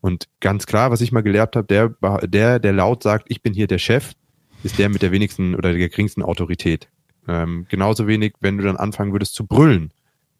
Und 0.00 0.28
ganz 0.38 0.66
klar, 0.66 0.92
was 0.92 1.00
ich 1.00 1.10
mal 1.10 1.22
gelehrt 1.22 1.56
habe, 1.56 1.66
der, 1.66 1.88
der, 2.28 2.60
der 2.60 2.72
laut 2.72 3.02
sagt, 3.02 3.26
ich 3.28 3.42
bin 3.42 3.52
hier 3.52 3.66
der 3.66 3.78
Chef, 3.78 4.12
ist 4.62 4.78
der 4.78 4.88
mit 4.88 5.02
der 5.02 5.12
wenigsten 5.12 5.54
oder 5.54 5.72
der 5.72 5.88
geringsten 5.88 6.22
Autorität. 6.22 6.88
Ähm, 7.26 7.66
genauso 7.68 8.06
wenig, 8.06 8.34
wenn 8.40 8.56
du 8.56 8.64
dann 8.64 8.76
anfangen 8.76 9.12
würdest 9.12 9.34
zu 9.34 9.46
brüllen, 9.46 9.92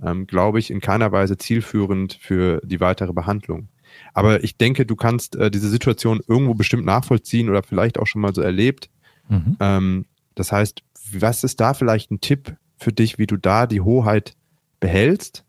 ähm, 0.02 0.26
glaube 0.26 0.58
ich, 0.58 0.70
in 0.70 0.80
keiner 0.80 1.12
Weise 1.12 1.36
zielführend 1.36 2.18
für 2.20 2.60
die 2.64 2.80
weitere 2.80 3.12
Behandlung. 3.12 3.68
Aber 4.14 4.42
ich 4.44 4.56
denke, 4.56 4.86
du 4.86 4.96
kannst 4.96 5.36
äh, 5.36 5.50
diese 5.50 5.68
Situation 5.68 6.20
irgendwo 6.26 6.54
bestimmt 6.54 6.84
nachvollziehen 6.84 7.48
oder 7.48 7.62
vielleicht 7.62 7.98
auch 7.98 8.06
schon 8.06 8.22
mal 8.22 8.34
so 8.34 8.42
erlebt. 8.42 8.90
Mhm. 9.28 9.56
Ähm, 9.60 10.04
das 10.34 10.52
heißt, 10.52 10.82
was 11.12 11.44
ist 11.44 11.60
da 11.60 11.74
vielleicht 11.74 12.10
ein 12.10 12.20
Tipp 12.20 12.56
für 12.76 12.92
dich, 12.92 13.18
wie 13.18 13.26
du 13.26 13.36
da 13.36 13.66
die 13.66 13.80
Hoheit 13.80 14.34
behältst? 14.80 15.44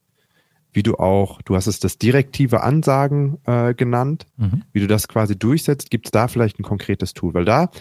Wie 0.72 0.84
du 0.84 0.96
auch, 0.96 1.42
du 1.42 1.56
hast 1.56 1.68
es 1.68 1.80
das 1.80 1.98
direktive 1.98 2.62
Ansagen 2.62 3.40
äh, 3.46 3.74
genannt, 3.74 4.28
mhm. 4.38 4.64
wie 4.72 4.80
du 4.80 4.88
das 4.88 5.08
quasi 5.08 5.38
durchsetzt, 5.38 5.90
gibt 5.90 6.08
es 6.08 6.12
da 6.12 6.28
vielleicht 6.28 6.60
ein 6.60 6.64
konkretes 6.64 7.14
Tool? 7.14 7.34
Weil 7.34 7.46
da 7.46 7.72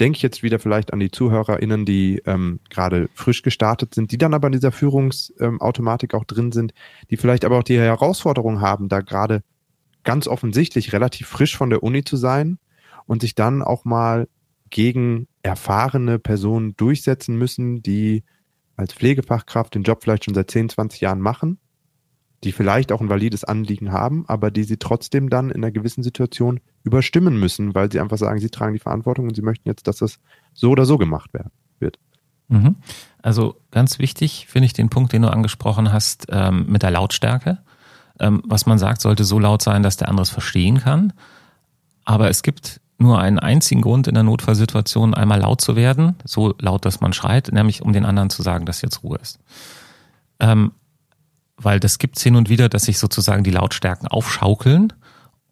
denke 0.00 0.16
ich 0.16 0.22
jetzt 0.22 0.42
wieder 0.42 0.58
vielleicht 0.58 0.92
an 0.92 1.00
die 1.00 1.10
ZuhörerInnen, 1.10 1.84
die 1.84 2.22
ähm, 2.26 2.60
gerade 2.70 3.08
frisch 3.14 3.42
gestartet 3.42 3.94
sind, 3.94 4.12
die 4.12 4.18
dann 4.18 4.34
aber 4.34 4.48
in 4.48 4.52
dieser 4.52 4.72
Führungsautomatik 4.72 6.12
ähm, 6.12 6.18
auch 6.20 6.24
drin 6.24 6.52
sind, 6.52 6.72
die 7.10 7.16
vielleicht 7.16 7.44
aber 7.44 7.58
auch 7.58 7.64
die 7.64 7.78
Herausforderung 7.78 8.60
haben, 8.60 8.88
da 8.88 9.00
gerade 9.00 9.42
ganz 10.04 10.28
offensichtlich 10.28 10.92
relativ 10.92 11.26
frisch 11.26 11.56
von 11.56 11.70
der 11.70 11.82
Uni 11.82 12.04
zu 12.04 12.16
sein 12.16 12.58
und 13.06 13.22
sich 13.22 13.34
dann 13.34 13.62
auch 13.62 13.84
mal 13.84 14.28
gegen 14.70 15.26
erfahrene 15.42 16.18
Personen 16.18 16.76
durchsetzen 16.76 17.36
müssen, 17.36 17.82
die 17.82 18.24
als 18.76 18.92
Pflegefachkraft 18.92 19.74
den 19.74 19.82
Job 19.82 20.02
vielleicht 20.02 20.24
schon 20.24 20.34
seit 20.34 20.50
10, 20.50 20.70
20 20.70 21.00
Jahren 21.00 21.20
machen 21.20 21.58
die 22.44 22.52
vielleicht 22.52 22.92
auch 22.92 23.00
ein 23.00 23.08
valides 23.08 23.44
Anliegen 23.44 23.92
haben, 23.92 24.24
aber 24.28 24.50
die 24.50 24.64
sie 24.64 24.76
trotzdem 24.76 25.28
dann 25.28 25.50
in 25.50 25.56
einer 25.56 25.72
gewissen 25.72 26.02
Situation 26.02 26.60
überstimmen 26.84 27.38
müssen, 27.38 27.74
weil 27.74 27.90
sie 27.90 28.00
einfach 28.00 28.18
sagen, 28.18 28.38
sie 28.38 28.50
tragen 28.50 28.74
die 28.74 28.78
Verantwortung 28.78 29.26
und 29.26 29.34
sie 29.34 29.42
möchten 29.42 29.68
jetzt, 29.68 29.88
dass 29.88 29.96
das 29.98 30.20
so 30.54 30.70
oder 30.70 30.84
so 30.84 30.98
gemacht 30.98 31.30
wird. 31.32 31.98
Mhm. 32.48 32.76
Also 33.22 33.56
ganz 33.70 33.98
wichtig 33.98 34.46
finde 34.48 34.66
ich 34.66 34.72
den 34.72 34.88
Punkt, 34.88 35.12
den 35.12 35.22
du 35.22 35.30
angesprochen 35.30 35.92
hast, 35.92 36.26
ähm, 36.30 36.66
mit 36.68 36.82
der 36.82 36.90
Lautstärke. 36.90 37.58
Ähm, 38.20 38.42
was 38.44 38.66
man 38.66 38.78
sagt, 38.78 39.00
sollte 39.00 39.24
so 39.24 39.38
laut 39.38 39.62
sein, 39.62 39.82
dass 39.82 39.96
der 39.96 40.08
andere 40.08 40.22
es 40.22 40.30
verstehen 40.30 40.78
kann. 40.78 41.12
Aber 42.04 42.30
es 42.30 42.42
gibt 42.42 42.80
nur 42.98 43.20
einen 43.20 43.38
einzigen 43.38 43.80
Grund 43.80 44.08
in 44.08 44.14
der 44.14 44.24
Notfallsituation, 44.24 45.14
einmal 45.14 45.40
laut 45.40 45.60
zu 45.60 45.76
werden, 45.76 46.16
so 46.24 46.54
laut, 46.58 46.84
dass 46.84 47.00
man 47.00 47.12
schreit, 47.12 47.52
nämlich 47.52 47.82
um 47.82 47.92
den 47.92 48.04
anderen 48.04 48.30
zu 48.30 48.42
sagen, 48.42 48.66
dass 48.66 48.82
jetzt 48.82 49.04
Ruhe 49.04 49.18
ist. 49.18 49.38
Ähm, 50.40 50.72
weil 51.58 51.80
das 51.80 51.98
gibt's 51.98 52.22
hin 52.22 52.36
und 52.36 52.48
wieder, 52.48 52.68
dass 52.68 52.84
sich 52.84 52.98
sozusagen 52.98 53.44
die 53.44 53.50
Lautstärken 53.50 54.08
aufschaukeln. 54.08 54.92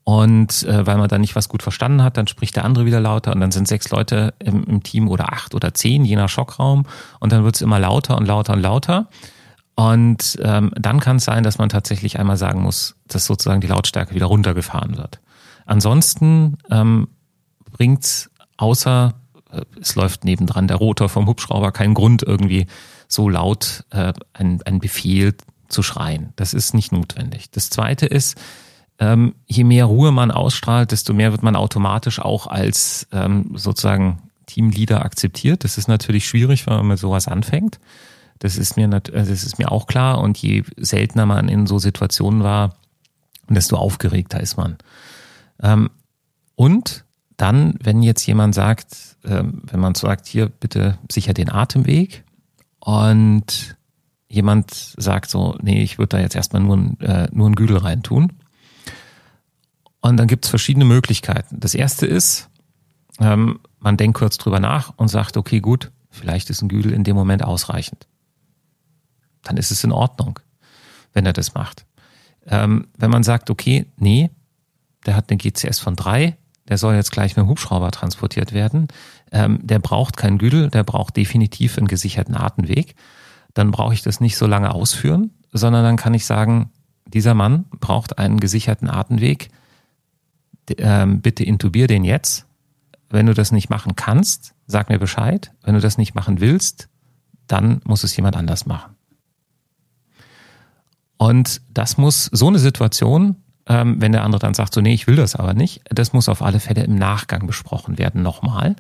Und 0.05 0.63
äh, 0.63 0.87
weil 0.87 0.99
man 0.99 1.09
dann 1.09 1.21
nicht 1.21 1.35
was 1.35 1.49
gut 1.49 1.65
verstanden 1.65 2.03
hat, 2.03 2.17
dann 2.17 2.29
spricht 2.29 2.55
der 2.55 2.65
andere 2.65 2.87
wieder 2.87 3.01
lauter 3.01 3.33
und 3.33 3.41
dann 3.41 3.51
sind 3.51 3.67
sechs 3.67 3.91
Leute 3.91 4.35
im, 4.39 4.63
im 4.63 4.83
Team 4.85 5.09
oder 5.09 5.33
acht 5.33 5.53
oder 5.53 5.75
zehn, 5.75 6.05
je 6.05 6.15
nach 6.15 6.29
Schockraum. 6.29 6.87
Und 7.19 7.33
dann 7.33 7.43
wird's 7.43 7.61
immer 7.61 7.81
lauter 7.81 8.17
und 8.17 8.25
lauter 8.25 8.53
und 8.53 8.61
lauter. 8.61 9.09
Und 9.75 10.39
ähm, 10.43 10.71
dann 10.77 11.01
kann 11.01 11.17
es 11.17 11.25
sein, 11.25 11.43
dass 11.43 11.59
man 11.59 11.69
tatsächlich 11.69 12.21
einmal 12.21 12.37
sagen 12.37 12.63
muss, 12.63 12.95
dass 13.09 13.27
sozusagen 13.27 13.61
die 13.61 13.67
Lautstärke 13.67 14.15
wieder 14.15 14.27
runtergefahren 14.27 14.97
wird. 14.97 15.21
Ansonsten 15.67 16.57
ähm, 16.71 17.09
bringt's 17.73 18.31
außer 18.57 19.15
äh, 19.51 19.63
es 19.81 19.97
läuft 19.97 20.25
nebendran 20.25 20.69
der 20.69 20.77
Rotor 20.77 21.09
vom 21.09 21.27
Hubschrauber 21.27 21.73
keinen 21.73 21.95
Grund 21.95 22.23
irgendwie 22.23 22.67
so 23.09 23.29
laut 23.29 23.85
äh, 23.91 24.13
ein, 24.33 24.63
ein 24.63 24.79
Befehl 24.79 25.35
zu 25.69 25.83
schreien. 25.83 26.33
Das 26.37 26.55
ist 26.55 26.75
nicht 26.75 26.93
notwendig. 26.93 27.51
Das 27.51 27.71
Zweite 27.71 28.07
ist, 28.07 28.37
ähm, 28.99 29.35
je 29.47 29.65
mehr 29.65 29.85
Ruhe 29.85 30.13
man 30.13 30.31
ausstrahlt, 30.31 30.93
desto 30.93 31.13
mehr 31.13 31.33
wird 31.33 31.43
man 31.43 31.57
automatisch 31.57 32.19
auch 32.19 32.47
als 32.47 33.07
ähm, 33.13 33.53
sozusagen 33.55 34.23
Teamleader 34.47 35.05
akzeptiert. 35.05 35.65
Das 35.65 35.77
ist 35.77 35.89
natürlich 35.89 36.27
schwierig, 36.27 36.67
wenn 36.67 36.75
man 36.75 36.89
mit 36.89 36.99
sowas 36.99 37.29
anfängt. 37.29 37.79
Das 38.39 38.57
ist 38.57 38.77
mir, 38.77 38.89
das 38.89 39.29
ist 39.29 39.59
mir 39.59 39.73
auch 39.73 39.87
klar. 39.87 40.21
Und 40.21 40.39
je 40.39 40.63
seltener 40.77 41.27
man 41.27 41.49
in 41.49 41.67
so 41.67 41.79
Situationen 41.79 42.43
war, 42.43 42.77
desto 43.49 43.77
aufgeregter 43.77 44.41
ist 44.41 44.57
man. 44.57 44.77
Ähm, 45.63 45.91
und 46.55 47.05
dann, 47.37 47.75
wenn 47.83 48.03
jetzt 48.03 48.27
jemand 48.27 48.55
sagt, 48.55 49.17
ähm, 49.25 49.63
wenn 49.65 49.81
man 49.81 49.95
sagt, 49.95 50.27
hier 50.27 50.49
bitte 50.49 50.99
sicher 51.11 51.35
den 51.35 51.51
Atemweg 51.51 52.25
und 52.81 53.76
jemand 54.37 54.95
sagt 54.97 55.31
so, 55.31 55.57
nee, 55.61 55.83
ich 55.83 55.99
würde 55.99 56.17
da 56.17 56.21
jetzt 56.21 56.37
erstmal 56.37 56.63
nur, 56.63 57.01
äh, 57.01 57.27
nur 57.33 57.49
ein 57.49 57.57
Güdel 57.57 57.79
reintun. 57.79 58.35
Und 60.01 60.19
dann 60.19 60.29
gibt 60.29 60.45
es 60.45 60.51
verschiedene 60.51 60.85
Möglichkeiten. 60.85 61.59
Das 61.59 61.75
erste 61.75 62.07
ist, 62.07 62.49
ähm, 63.19 63.59
man 63.81 63.97
denkt 63.97 64.19
kurz 64.19 64.37
drüber 64.39 64.61
nach 64.61 64.93
und 64.97 65.09
sagt, 65.09 65.37
okay, 65.37 65.61
gut, 65.61 65.91
vielleicht 66.11 66.51
ist 66.51 66.63
ein 66.63 66.69
Güdel 66.69 66.93
in 66.93 67.03
dem 67.03 67.17
Moment 67.17 67.43
ausreichend. 67.43 68.07
Dann 69.43 69.57
ist 69.57 69.71
es 69.71 69.83
in 69.83 69.91
Ordnung, 69.91 70.39
wenn 71.13 71.27
er 71.27 71.33
das 71.33 71.55
macht. 71.55 71.87
Ähm, 72.47 72.89
wenn 72.97 73.11
man 73.11 73.23
sagt, 73.23 73.51
okay, 73.51 73.87
nee, 73.97 74.31
der 75.07 75.17
hat 75.17 75.31
eine 75.31 75.39
GCS 75.39 75.81
von 75.81 75.97
drei, 75.97 76.37
der 76.69 76.79
soll 76.79 76.95
jetzt 76.95 77.11
gleich 77.11 77.37
mit 77.37 77.45
dem 77.45 77.49
Hubschrauber 77.49 77.91
transportiert 77.91 78.53
werden, 78.53 78.89
ähm, 79.33 79.61
der 79.63 79.79
braucht 79.79 80.17
keinen 80.17 80.39
Güdel, 80.39 80.69
der 80.69 80.85
braucht 80.85 81.17
definitiv 81.17 81.79
einen 81.79 81.89
gesicherten 81.89 82.37
Atemweg, 82.37 82.95
dann 83.57 83.71
brauche 83.71 83.95
ich 83.95 84.03
das 84.03 84.21
nicht 84.21 84.37
so 84.37 84.47
lange 84.47 84.75
ausführen, 84.75 85.31
sondern 85.51 85.83
dann 85.83 85.97
kann 85.97 86.13
ich 86.13 86.27
sagen, 86.27 86.71
dieser 87.07 87.33
Mann 87.33 87.65
braucht 87.81 88.19
einen 88.19 88.39
gesicherten 88.39 88.91
Atemweg, 88.91 89.49
ähm, 90.77 91.23
bitte 91.23 91.43
intubier 91.43 91.87
den 91.87 92.05
jetzt. 92.05 92.45
Wenn 93.09 93.25
du 93.25 93.33
das 93.33 93.53
nicht 93.53 93.71
machen 93.71 93.97
kannst, 93.97 94.53
sag 94.67 94.91
mir 94.91 94.99
Bescheid. 94.99 95.53
Wenn 95.63 95.75
du 95.75 95.81
das 95.81 95.97
nicht 95.97 96.15
machen 96.15 96.41
willst, 96.41 96.91
dann 97.47 97.81
muss 97.85 98.05
es 98.05 98.15
jemand 98.15 98.37
anders 98.37 98.67
machen. 98.67 98.95
Und 101.17 101.63
das 101.71 101.97
muss 101.97 102.27
so 102.27 102.49
eine 102.49 102.59
Situation, 102.59 103.37
ähm, 103.67 104.03
wenn 104.03 104.13
der 104.13 104.23
andere 104.23 104.41
dann 104.41 104.53
sagt, 104.53 104.75
so 104.75 104.83
nee, 104.83 104.93
ich 104.93 105.07
will 105.07 105.17
das 105.17 105.35
aber 105.35 105.55
nicht, 105.55 105.81
das 105.89 106.13
muss 106.13 106.29
auf 106.29 106.43
alle 106.43 106.61
Fälle 106.61 106.85
im 106.85 106.97
Nachgang 106.97 107.47
besprochen 107.47 107.97
werden 107.97 108.21
nochmal, 108.21 108.77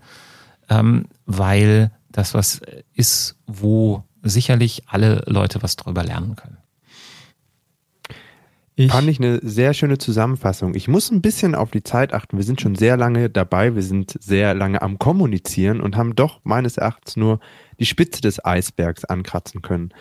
ähm, 0.68 1.06
weil 1.24 1.92
das 2.10 2.34
was 2.34 2.60
ist, 2.92 3.36
wo 3.46 4.04
sicherlich 4.28 4.82
alle 4.86 5.22
Leute 5.26 5.62
was 5.62 5.76
drüber 5.76 6.04
lernen 6.04 6.36
können. 6.36 6.58
Ich 8.78 8.92
Fand 8.92 9.08
ich 9.08 9.18
eine 9.18 9.40
sehr 9.42 9.72
schöne 9.72 9.96
Zusammenfassung. 9.96 10.74
Ich 10.74 10.86
muss 10.86 11.10
ein 11.10 11.22
bisschen 11.22 11.54
auf 11.54 11.70
die 11.70 11.82
Zeit 11.82 12.12
achten. 12.12 12.36
Wir 12.36 12.44
sind 12.44 12.60
schon 12.60 12.74
sehr 12.74 12.98
lange 12.98 13.30
dabei, 13.30 13.74
wir 13.74 13.82
sind 13.82 14.14
sehr 14.20 14.52
lange 14.52 14.82
am 14.82 14.98
Kommunizieren 14.98 15.80
und 15.80 15.96
haben 15.96 16.14
doch 16.14 16.40
meines 16.44 16.76
Erachtens 16.76 17.16
nur 17.16 17.40
die 17.80 17.86
Spitze 17.86 18.20
des 18.20 18.44
Eisbergs 18.44 19.06
ankratzen 19.06 19.62
können. 19.62 19.94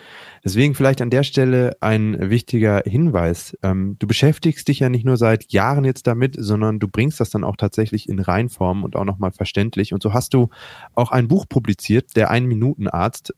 Deswegen 0.44 0.74
vielleicht 0.74 1.00
an 1.00 1.08
der 1.08 1.22
Stelle 1.22 1.78
ein 1.80 2.28
wichtiger 2.28 2.82
Hinweis. 2.84 3.56
Ähm, 3.62 3.96
du 3.98 4.06
beschäftigst 4.06 4.68
dich 4.68 4.80
ja 4.80 4.90
nicht 4.90 5.06
nur 5.06 5.16
seit 5.16 5.50
Jahren 5.52 5.86
jetzt 5.86 6.06
damit, 6.06 6.36
sondern 6.38 6.78
du 6.78 6.86
bringst 6.86 7.18
das 7.18 7.30
dann 7.30 7.44
auch 7.44 7.56
tatsächlich 7.56 8.10
in 8.10 8.18
Reinform 8.18 8.84
und 8.84 8.94
auch 8.94 9.06
nochmal 9.06 9.32
verständlich. 9.32 9.94
Und 9.94 10.02
so 10.02 10.12
hast 10.12 10.34
du 10.34 10.50
auch 10.94 11.12
ein 11.12 11.28
Buch 11.28 11.46
publiziert, 11.48 12.14
der 12.14 12.30
Ein-Minuten-Arzt. 12.30 13.34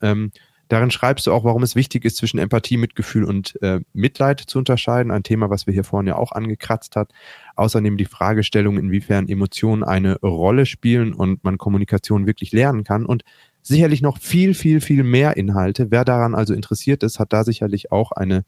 Darin 0.68 0.90
schreibst 0.90 1.26
du 1.26 1.32
auch, 1.32 1.44
warum 1.44 1.62
es 1.62 1.74
wichtig 1.74 2.04
ist, 2.04 2.16
zwischen 2.16 2.38
Empathie, 2.38 2.76
Mitgefühl 2.76 3.24
und 3.24 3.60
äh, 3.62 3.80
Mitleid 3.92 4.40
zu 4.40 4.58
unterscheiden. 4.58 5.10
Ein 5.10 5.22
Thema, 5.22 5.50
was 5.50 5.66
wir 5.66 5.74
hier 5.74 5.84
vorhin 5.84 6.06
ja 6.06 6.16
auch 6.16 6.32
angekratzt 6.32 6.94
hat. 6.96 7.10
Außerdem 7.56 7.96
die 7.96 8.04
Fragestellung, 8.04 8.78
inwiefern 8.78 9.28
Emotionen 9.28 9.82
eine 9.82 10.18
Rolle 10.20 10.66
spielen 10.66 11.14
und 11.14 11.42
man 11.42 11.58
Kommunikation 11.58 12.26
wirklich 12.26 12.52
lernen 12.52 12.84
kann. 12.84 13.06
Und 13.06 13.24
sicherlich 13.62 14.02
noch 14.02 14.18
viel, 14.18 14.54
viel, 14.54 14.80
viel 14.80 15.02
mehr 15.02 15.36
Inhalte. 15.36 15.90
Wer 15.90 16.04
daran 16.04 16.34
also 16.34 16.54
interessiert 16.54 17.02
ist, 17.02 17.18
hat 17.18 17.32
da 17.32 17.44
sicherlich 17.44 17.90
auch 17.90 18.12
eine 18.12 18.44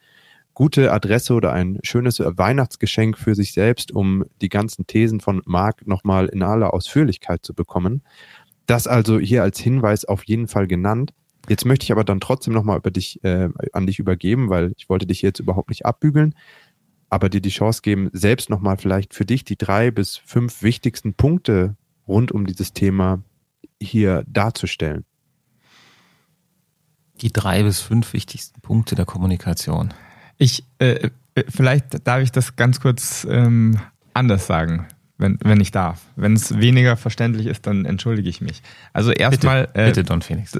gute 0.55 0.93
Adresse 0.93 1.35
oder 1.35 1.53
ein 1.53 1.79
schönes 1.83 2.19
Weihnachtsgeschenk 2.21 3.17
für 3.17 3.35
sich 3.35 3.53
selbst, 3.53 3.93
um 3.93 4.25
die 4.41 4.49
ganzen 4.49 4.87
Thesen 4.87 5.21
von 5.21 5.43
Marc 5.47 5.87
nochmal 5.87 6.27
in 6.27 6.43
aller 6.43 6.75
Ausführlichkeit 6.75 7.45
zu 7.45 7.55
bekommen. 7.55 8.03
Das 8.67 8.87
also 8.87 9.19
hier 9.19 9.43
als 9.43 9.59
Hinweis 9.59 10.05
auf 10.05 10.25
jeden 10.25 10.49
Fall 10.49 10.67
genannt. 10.67 11.13
Jetzt 11.49 11.65
möchte 11.65 11.85
ich 11.85 11.93
aber 11.93 12.05
dann 12.05 12.21
trotzdem 12.21 12.55
nochmal 12.55 12.79
über 12.79 12.91
dich, 12.91 13.23
äh, 13.25 13.49
an 13.73 13.87
dich 13.87 13.99
übergeben, 13.99 14.51
weil 14.51 14.73
ich 14.77 14.89
wollte 14.89 15.07
dich 15.07 15.23
jetzt 15.23 15.41
überhaupt 15.41 15.71
nicht 15.71 15.87
abbügeln, 15.87 16.35
aber 17.09 17.29
dir 17.29 17.41
die 17.41 17.51
Chance 17.51 17.83
geben, 17.83 18.11
selbst 18.13 18.51
nochmal 18.51 18.77
vielleicht 18.77 19.15
für 19.15 19.25
dich 19.25 19.45
die 19.45 19.57
drei 19.57 19.91
bis 19.91 20.17
fünf 20.17 20.63
wichtigsten 20.63 21.15
Punkte 21.15 21.77
rund 22.07 22.31
um 22.33 22.47
dieses 22.47 22.73
Thema 22.73 23.23
hier 23.81 24.25
darzustellen. 24.27 25.05
Die 27.21 27.33
drei 27.33 27.63
bis 27.63 27.81
fünf 27.81 28.13
wichtigsten 28.13 28.61
Punkte 28.61 28.95
der 28.95 29.05
Kommunikation. 29.05 29.93
Ich, 30.39 30.65
äh, 30.79 31.11
äh 31.35 31.45
vielleicht 31.49 32.07
darf 32.07 32.23
ich 32.23 32.33
das 32.33 32.57
ganz 32.57 32.81
kurz 32.81 33.27
ähm, 33.29 33.79
anders 34.15 34.47
sagen 34.47 34.87
wenn, 35.21 35.39
wenn 35.43 35.61
ich 35.61 35.71
darf. 35.71 36.01
Wenn 36.17 36.33
es 36.33 36.59
weniger 36.59 36.97
verständlich 36.97 37.47
ist, 37.47 37.67
dann 37.67 37.85
entschuldige 37.85 38.29
ich 38.29 38.41
mich. 38.41 38.63
Also 38.93 39.13
erstmal. 39.13 39.67
Bitte, 39.67 39.79
äh, 39.79 39.87
bitte 39.87 40.05
Don 40.05 40.23
Phoenix 40.23 40.59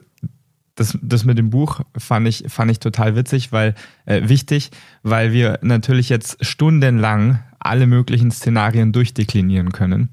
das, 0.81 0.99
das 1.03 1.27
mit 1.27 1.37
dem 1.37 1.51
Buch 1.51 1.83
fand 1.97 2.27
ich, 2.27 2.45
fand 2.49 2.71
ich 2.71 2.81
total 2.81 3.15
witzig, 3.15 3.53
weil 3.53 3.75
äh, 4.07 4.31
wichtig, 4.31 4.71
weil 5.03 5.31
wir 5.31 5.59
natürlich 5.61 6.09
jetzt 6.09 6.43
stundenlang 6.43 7.41
alle 7.59 7.87
möglichen 7.87 8.31
Szenarien 8.31 8.91
durchdeklinieren 8.91 9.73
können. 9.73 10.09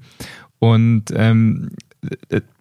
Und 0.58 1.04
ähm, 1.14 1.70
äh, 1.70 1.87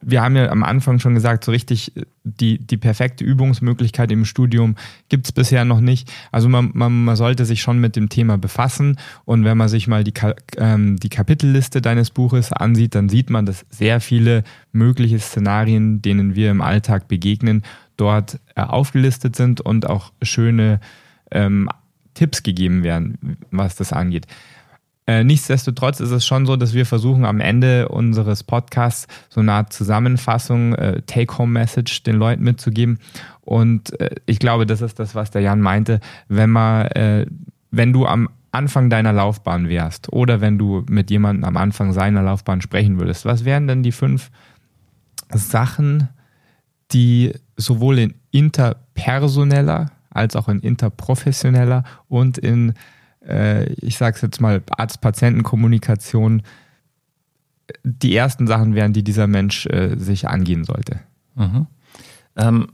wir 0.01 0.21
haben 0.21 0.35
ja 0.35 0.49
am 0.49 0.63
Anfang 0.63 0.99
schon 0.99 1.13
gesagt, 1.13 1.43
so 1.43 1.51
richtig 1.51 1.93
die, 2.23 2.57
die 2.57 2.77
perfekte 2.77 3.23
Übungsmöglichkeit 3.23 4.11
im 4.11 4.25
Studium 4.25 4.75
gibt 5.09 5.25
es 5.25 5.31
bisher 5.31 5.65
noch 5.65 5.79
nicht. 5.79 6.11
Also 6.31 6.49
man, 6.49 6.71
man, 6.73 7.05
man 7.05 7.15
sollte 7.15 7.45
sich 7.45 7.61
schon 7.61 7.79
mit 7.79 7.95
dem 7.95 8.09
Thema 8.09 8.37
befassen 8.37 8.97
und 9.25 9.43
wenn 9.43 9.57
man 9.57 9.69
sich 9.69 9.87
mal 9.87 10.03
die, 10.03 10.13
ähm, 10.57 10.97
die 10.97 11.09
Kapitelliste 11.09 11.81
deines 11.81 12.11
Buches 12.11 12.51
ansieht, 12.51 12.95
dann 12.95 13.09
sieht 13.09 13.29
man, 13.29 13.45
dass 13.45 13.65
sehr 13.69 14.01
viele 14.01 14.43
mögliche 14.71 15.19
Szenarien, 15.19 16.01
denen 16.01 16.35
wir 16.35 16.51
im 16.51 16.61
Alltag 16.61 17.07
begegnen, 17.07 17.63
dort 17.95 18.39
äh, 18.55 18.61
aufgelistet 18.61 19.35
sind 19.35 19.61
und 19.61 19.89
auch 19.89 20.11
schöne 20.21 20.79
ähm, 21.31 21.69
Tipps 22.13 22.43
gegeben 22.43 22.83
werden, 22.83 23.37
was 23.51 23.75
das 23.75 23.93
angeht. 23.93 24.27
Äh, 25.07 25.23
nichtsdestotrotz 25.23 26.01
ist 26.01 26.11
es 26.11 26.25
schon 26.25 26.45
so, 26.45 26.57
dass 26.57 26.73
wir 26.73 26.85
versuchen 26.85 27.23
am 27.23 27.39
Ende 27.39 27.87
unseres 27.87 28.43
Podcasts 28.43 29.07
so 29.29 29.39
eine 29.39 29.53
Art 29.53 29.71
Zusammenfassung, 29.71 30.75
äh, 30.75 31.01
Take-Home-Message 31.03 32.03
den 32.03 32.17
Leuten 32.17 32.43
mitzugeben. 32.43 32.99
Und 33.41 33.97
äh, 34.01 34.15
ich 34.25 34.39
glaube, 34.39 34.65
das 34.65 34.81
ist 34.81 34.99
das, 34.99 35.15
was 35.15 35.31
der 35.31 35.41
Jan 35.41 35.61
meinte. 35.61 36.01
Wenn 36.27 36.49
man, 36.49 36.87
äh, 36.87 37.25
wenn 37.71 37.93
du 37.93 38.05
am 38.05 38.29
Anfang 38.51 38.89
deiner 38.89 39.13
Laufbahn 39.13 39.69
wärst 39.69 40.11
oder 40.11 40.41
wenn 40.41 40.57
du 40.57 40.83
mit 40.89 41.09
jemandem 41.09 41.45
am 41.45 41.57
Anfang 41.57 41.93
seiner 41.93 42.21
Laufbahn 42.21 42.61
sprechen 42.61 42.99
würdest, 42.99 43.23
was 43.23 43.45
wären 43.45 43.67
denn 43.67 43.83
die 43.83 43.91
fünf 43.93 44.29
Sachen, 45.29 46.09
die 46.91 47.33
sowohl 47.55 47.99
in 47.99 48.13
interpersoneller 48.31 49.91
als 50.09 50.35
auch 50.35 50.49
in 50.49 50.59
interprofessioneller 50.59 51.83
und 52.09 52.37
in, 52.37 52.73
äh, 53.27 53.71
ich 53.73 53.97
sage 53.97 54.15
es 54.15 54.21
jetzt 54.21 54.41
mal, 54.41 54.63
Arzt-Patienten-Kommunikation 54.69 56.43
die 57.83 58.15
ersten 58.15 58.47
Sachen 58.47 58.75
wären, 58.75 58.93
die 58.93 59.03
dieser 59.03 59.27
Mensch 59.27 59.65
äh, 59.65 59.97
sich 59.97 60.27
angehen 60.27 60.63
sollte. 60.63 61.01
Mhm. 61.35 61.67
Ähm, 62.37 62.67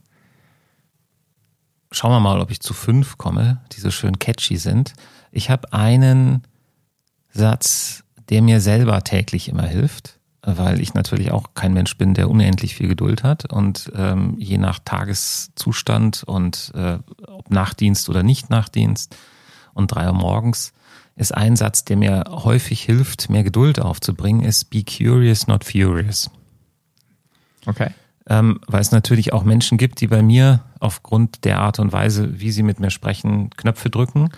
schauen 1.92 2.12
wir 2.12 2.20
mal, 2.20 2.40
ob 2.40 2.52
ich 2.52 2.60
zu 2.60 2.74
fünf 2.74 3.18
komme, 3.18 3.62
die 3.72 3.80
so 3.80 3.90
schön 3.90 4.20
catchy 4.20 4.58
sind. 4.58 4.94
Ich 5.32 5.50
habe 5.50 5.74
einen 5.74 6.44
Satz, 7.30 8.04
der 8.30 8.44
mir 8.44 8.62
selber 8.62 9.04
täglich 9.04 9.50
immer 9.50 9.66
hilft 9.66 10.20
weil 10.46 10.82
ich 10.82 10.94
natürlich 10.94 11.32
auch 11.32 11.54
kein 11.54 11.74
Mensch 11.74 11.98
bin, 11.98 12.14
der 12.14 12.30
unendlich 12.30 12.76
viel 12.76 12.90
Geduld 12.90 13.24
hat 13.24 13.52
und 13.52 13.92
ähm, 13.96 14.36
je 14.38 14.58
nach 14.58 14.80
Tageszustand 14.80 16.24
und 16.24 16.72
äh, 16.76 17.00
ob 17.28 17.50
Nachtdienst 17.50 18.10
oder 18.10 18.24
nicht 18.24 18.50
Nachtdienst 18.50 19.16
und 19.74 19.88
drei 19.88 20.08
Uhr 20.08 20.14
morgens 20.14 20.74
ist 21.16 21.34
ein 21.34 21.56
Satz, 21.56 21.86
der 21.86 21.98
mir 21.98 22.24
häufig 22.30 22.82
hilft, 22.82 23.30
mehr 23.30 23.44
Geduld 23.44 23.80
aufzubringen, 23.80 24.44
ist 24.44 24.66
Be 24.66 24.84
curious, 24.84 25.48
not 25.48 25.64
furious. 25.64 26.32
Okay. 27.66 27.92
Ähm, 28.28 28.60
weil 28.68 28.82
es 28.82 28.92
natürlich 28.92 29.34
auch 29.34 29.44
Menschen 29.44 29.78
gibt, 29.78 30.02
die 30.02 30.08
bei 30.08 30.24
mir 30.24 30.64
aufgrund 30.80 31.44
der 31.46 31.60
Art 31.60 31.80
und 31.80 31.92
Weise, 31.92 32.40
wie 32.40 32.52
sie 32.52 32.64
mit 32.64 32.80
mir 32.80 32.90
sprechen, 32.90 33.50
Knöpfe 33.52 33.90
drücken. 33.90 34.30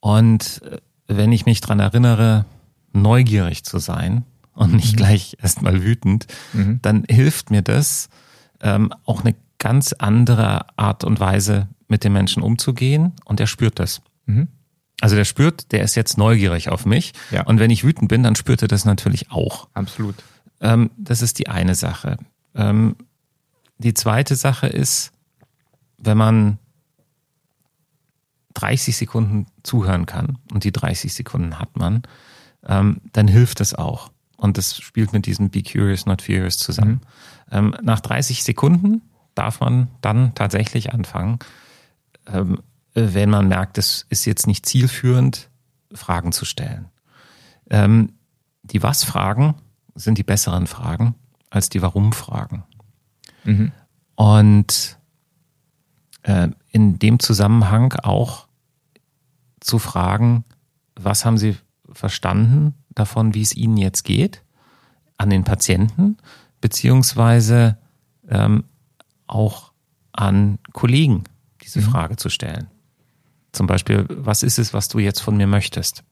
Und 0.00 0.62
äh, 0.64 0.78
wenn 1.06 1.32
ich 1.32 1.46
mich 1.46 1.60
dran 1.60 1.80
erinnere, 1.80 2.46
neugierig 2.92 3.64
zu 3.64 3.78
sein, 3.78 4.24
und 4.60 4.74
nicht 4.74 4.92
mhm. 4.92 4.96
gleich 4.96 5.36
erstmal 5.40 5.82
wütend, 5.82 6.26
mhm. 6.52 6.80
dann 6.82 7.04
hilft 7.08 7.50
mir 7.50 7.62
das, 7.62 8.08
ähm, 8.60 8.92
auch 9.06 9.24
eine 9.24 9.34
ganz 9.58 9.94
andere 9.94 10.78
Art 10.78 11.02
und 11.02 11.18
Weise 11.18 11.68
mit 11.88 12.04
dem 12.04 12.12
Menschen 12.12 12.42
umzugehen 12.42 13.12
und 13.24 13.40
er 13.40 13.46
spürt 13.46 13.78
das. 13.78 14.02
Mhm. 14.26 14.48
Also 15.00 15.16
der 15.16 15.24
spürt, 15.24 15.72
der 15.72 15.82
ist 15.82 15.94
jetzt 15.94 16.18
neugierig 16.18 16.68
auf 16.68 16.84
mich. 16.84 17.12
Ja. 17.30 17.44
Und 17.44 17.58
wenn 17.58 17.70
ich 17.70 17.84
wütend 17.84 18.08
bin, 18.08 18.22
dann 18.22 18.36
spürt 18.36 18.62
er 18.62 18.68
das 18.68 18.84
natürlich 18.84 19.30
auch. 19.30 19.68
Absolut. 19.74 20.16
Ähm, 20.60 20.90
das 20.96 21.22
ist 21.22 21.38
die 21.38 21.48
eine 21.48 21.74
Sache. 21.74 22.18
Ähm, 22.54 22.96
die 23.78 23.94
zweite 23.94 24.36
Sache 24.36 24.66
ist, 24.66 25.12
wenn 25.96 26.18
man 26.18 26.58
30 28.54 28.96
Sekunden 28.96 29.46
zuhören 29.62 30.06
kann, 30.06 30.38
und 30.52 30.64
die 30.64 30.72
30 30.72 31.14
Sekunden 31.14 31.58
hat 31.58 31.76
man, 31.76 32.02
ähm, 32.66 33.00
dann 33.12 33.28
hilft 33.28 33.60
es 33.60 33.74
auch. 33.74 34.10
Und 34.36 34.58
das 34.58 34.76
spielt 34.76 35.12
mit 35.12 35.26
diesem 35.26 35.50
Be 35.50 35.62
Curious, 35.62 36.06
Not 36.06 36.22
Furious 36.22 36.58
zusammen. 36.58 37.00
Mhm. 37.50 37.56
Ähm, 37.56 37.76
nach 37.82 38.00
30 38.00 38.42
Sekunden 38.44 39.02
darf 39.34 39.60
man 39.60 39.88
dann 40.00 40.34
tatsächlich 40.34 40.92
anfangen, 40.92 41.38
ähm, 42.26 42.60
wenn 42.94 43.30
man 43.30 43.48
merkt, 43.48 43.78
es 43.78 44.06
ist 44.08 44.24
jetzt 44.24 44.46
nicht 44.46 44.66
zielführend, 44.66 45.48
Fragen 45.92 46.32
zu 46.32 46.44
stellen. 46.44 46.88
Ähm, 47.68 48.12
die 48.62 48.82
Was-Fragen 48.82 49.54
sind 49.94 50.18
die 50.18 50.22
besseren 50.22 50.66
Fragen 50.66 51.14
als 51.50 51.68
die 51.68 51.82
Warum-Fragen. 51.82 52.64
Mhm. 53.44 53.72
Und 54.14 54.98
äh, 56.22 56.48
in 56.70 56.98
dem 56.98 57.18
Zusammenhang 57.18 57.92
auch 57.94 58.46
zu 59.60 59.78
fragen, 59.78 60.44
was 60.94 61.24
haben 61.24 61.38
Sie 61.38 61.56
verstanden 61.92 62.74
davon, 62.90 63.34
wie 63.34 63.42
es 63.42 63.54
Ihnen 63.54 63.76
jetzt 63.76 64.04
geht, 64.04 64.42
an 65.16 65.30
den 65.30 65.44
Patienten, 65.44 66.18
beziehungsweise 66.60 67.78
ähm, 68.28 68.64
auch 69.26 69.72
an 70.12 70.58
Kollegen 70.72 71.24
diese 71.62 71.82
Frage 71.82 72.16
zu 72.16 72.28
stellen. 72.28 72.68
Zum 73.52 73.66
Beispiel, 73.66 74.06
was 74.08 74.42
ist 74.42 74.58
es, 74.58 74.72
was 74.72 74.88
du 74.88 74.98
jetzt 74.98 75.20
von 75.20 75.36
mir 75.36 75.46
möchtest? 75.46 76.04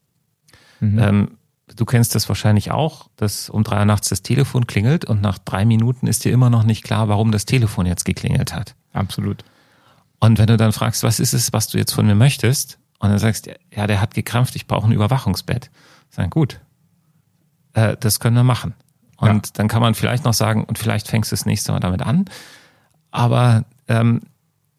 Ähm, 0.81 1.39
du 1.75 1.85
kennst 1.85 2.15
das 2.15 2.29
wahrscheinlich 2.29 2.71
auch, 2.71 3.09
dass 3.17 3.51
um 3.51 3.65
drei 3.65 3.81
Uhr 3.81 3.85
nachts 3.85 4.09
das 4.09 4.23
Telefon 4.23 4.67
klingelt 4.67 5.05
und 5.05 5.21
nach 5.21 5.39
drei 5.39 5.65
Minuten 5.65 6.07
ist 6.07 6.25
dir 6.25 6.33
immer 6.33 6.51
noch 6.51 6.65
nicht 6.65 6.85
klar, 6.85 7.09
warum 7.09 7.33
das 7.33 7.45
Telefon 7.47 7.87
jetzt 7.87 8.05
geklingelt 8.05 8.55
hat. 8.55 8.75
Absolut. 8.93 9.45
Und 10.21 10.39
wenn 10.39 10.47
du 10.47 10.57
dann 10.57 10.73
fragst, 10.73 11.03
was 11.03 11.21
ist 11.21 11.33
es, 11.33 11.53
was 11.53 11.69
du 11.69 11.79
jetzt 11.79 11.93
von 11.93 12.07
mir 12.07 12.15
möchtest, 12.15 12.79
und 13.01 13.11
dann 13.11 13.19
sagst, 13.19 13.49
ja, 13.73 13.87
der 13.87 14.01
hat 14.01 14.15
gekrampft, 14.15 14.57
ich 14.57 14.67
brauche 14.67 14.87
ein 14.87 14.93
Überwachungsbett. 14.93 15.71
Sagen, 16.11 16.31
gut, 16.31 16.61
äh, 17.75 17.97
das 17.99 18.19
können 18.19 18.35
wir 18.35 18.43
machen. 18.43 18.75
Und 19.19 19.59
dann 19.59 19.69
kann 19.69 19.83
man 19.83 19.95
vielleicht 19.95 20.25
noch 20.25 20.35
sagen, 20.35 20.65
und 20.65 20.79
vielleicht 20.79 21.09
fängst 21.09 21.31
du 21.31 21.35
das 21.35 21.47
nächste 21.47 21.73
Mal 21.73 21.81
damit 21.81 22.03
an. 22.03 22.25
Aber 23.11 23.65
ähm, 23.89 24.23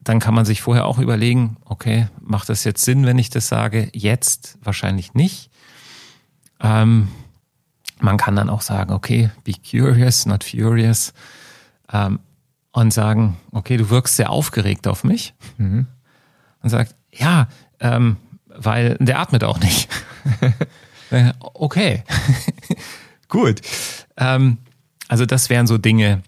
dann 0.01 0.19
kann 0.19 0.33
man 0.33 0.45
sich 0.45 0.61
vorher 0.61 0.85
auch 0.85 0.99
überlegen, 0.99 1.57
okay, 1.65 2.07
macht 2.21 2.49
das 2.49 2.63
jetzt 2.63 2.83
Sinn, 2.83 3.05
wenn 3.05 3.17
ich 3.17 3.29
das 3.29 3.47
sage? 3.47 3.89
Jetzt 3.93 4.57
wahrscheinlich 4.63 5.13
nicht. 5.13 5.49
Ähm, 6.61 7.09
man 7.99 8.17
kann 8.17 8.35
dann 8.35 8.49
auch 8.49 8.61
sagen, 8.61 8.93
okay, 8.93 9.29
be 9.43 9.53
curious, 9.53 10.25
not 10.25 10.43
furious. 10.43 11.13
Ähm, 11.91 12.19
und 12.71 12.93
sagen, 12.93 13.37
okay, 13.51 13.77
du 13.77 13.89
wirkst 13.89 14.15
sehr 14.15 14.29
aufgeregt 14.29 14.87
auf 14.87 15.03
mich. 15.03 15.33
Mhm. 15.57 15.87
Und 16.61 16.69
sagt, 16.69 16.95
ja, 17.11 17.47
ähm, 17.79 18.17
weil 18.45 18.95
der 18.99 19.19
atmet 19.19 19.43
auch 19.43 19.59
nicht. 19.59 19.89
Okay, 21.53 22.03
gut. 23.29 23.61
Ähm, 24.15 24.59
also 25.07 25.25
das 25.25 25.49
wären 25.49 25.65
so 25.65 25.79
Dinge, 25.79 26.21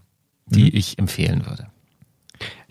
die 0.48 0.76
ich 0.76 0.98
empfehlen 0.98 1.46
würde. 1.46 1.71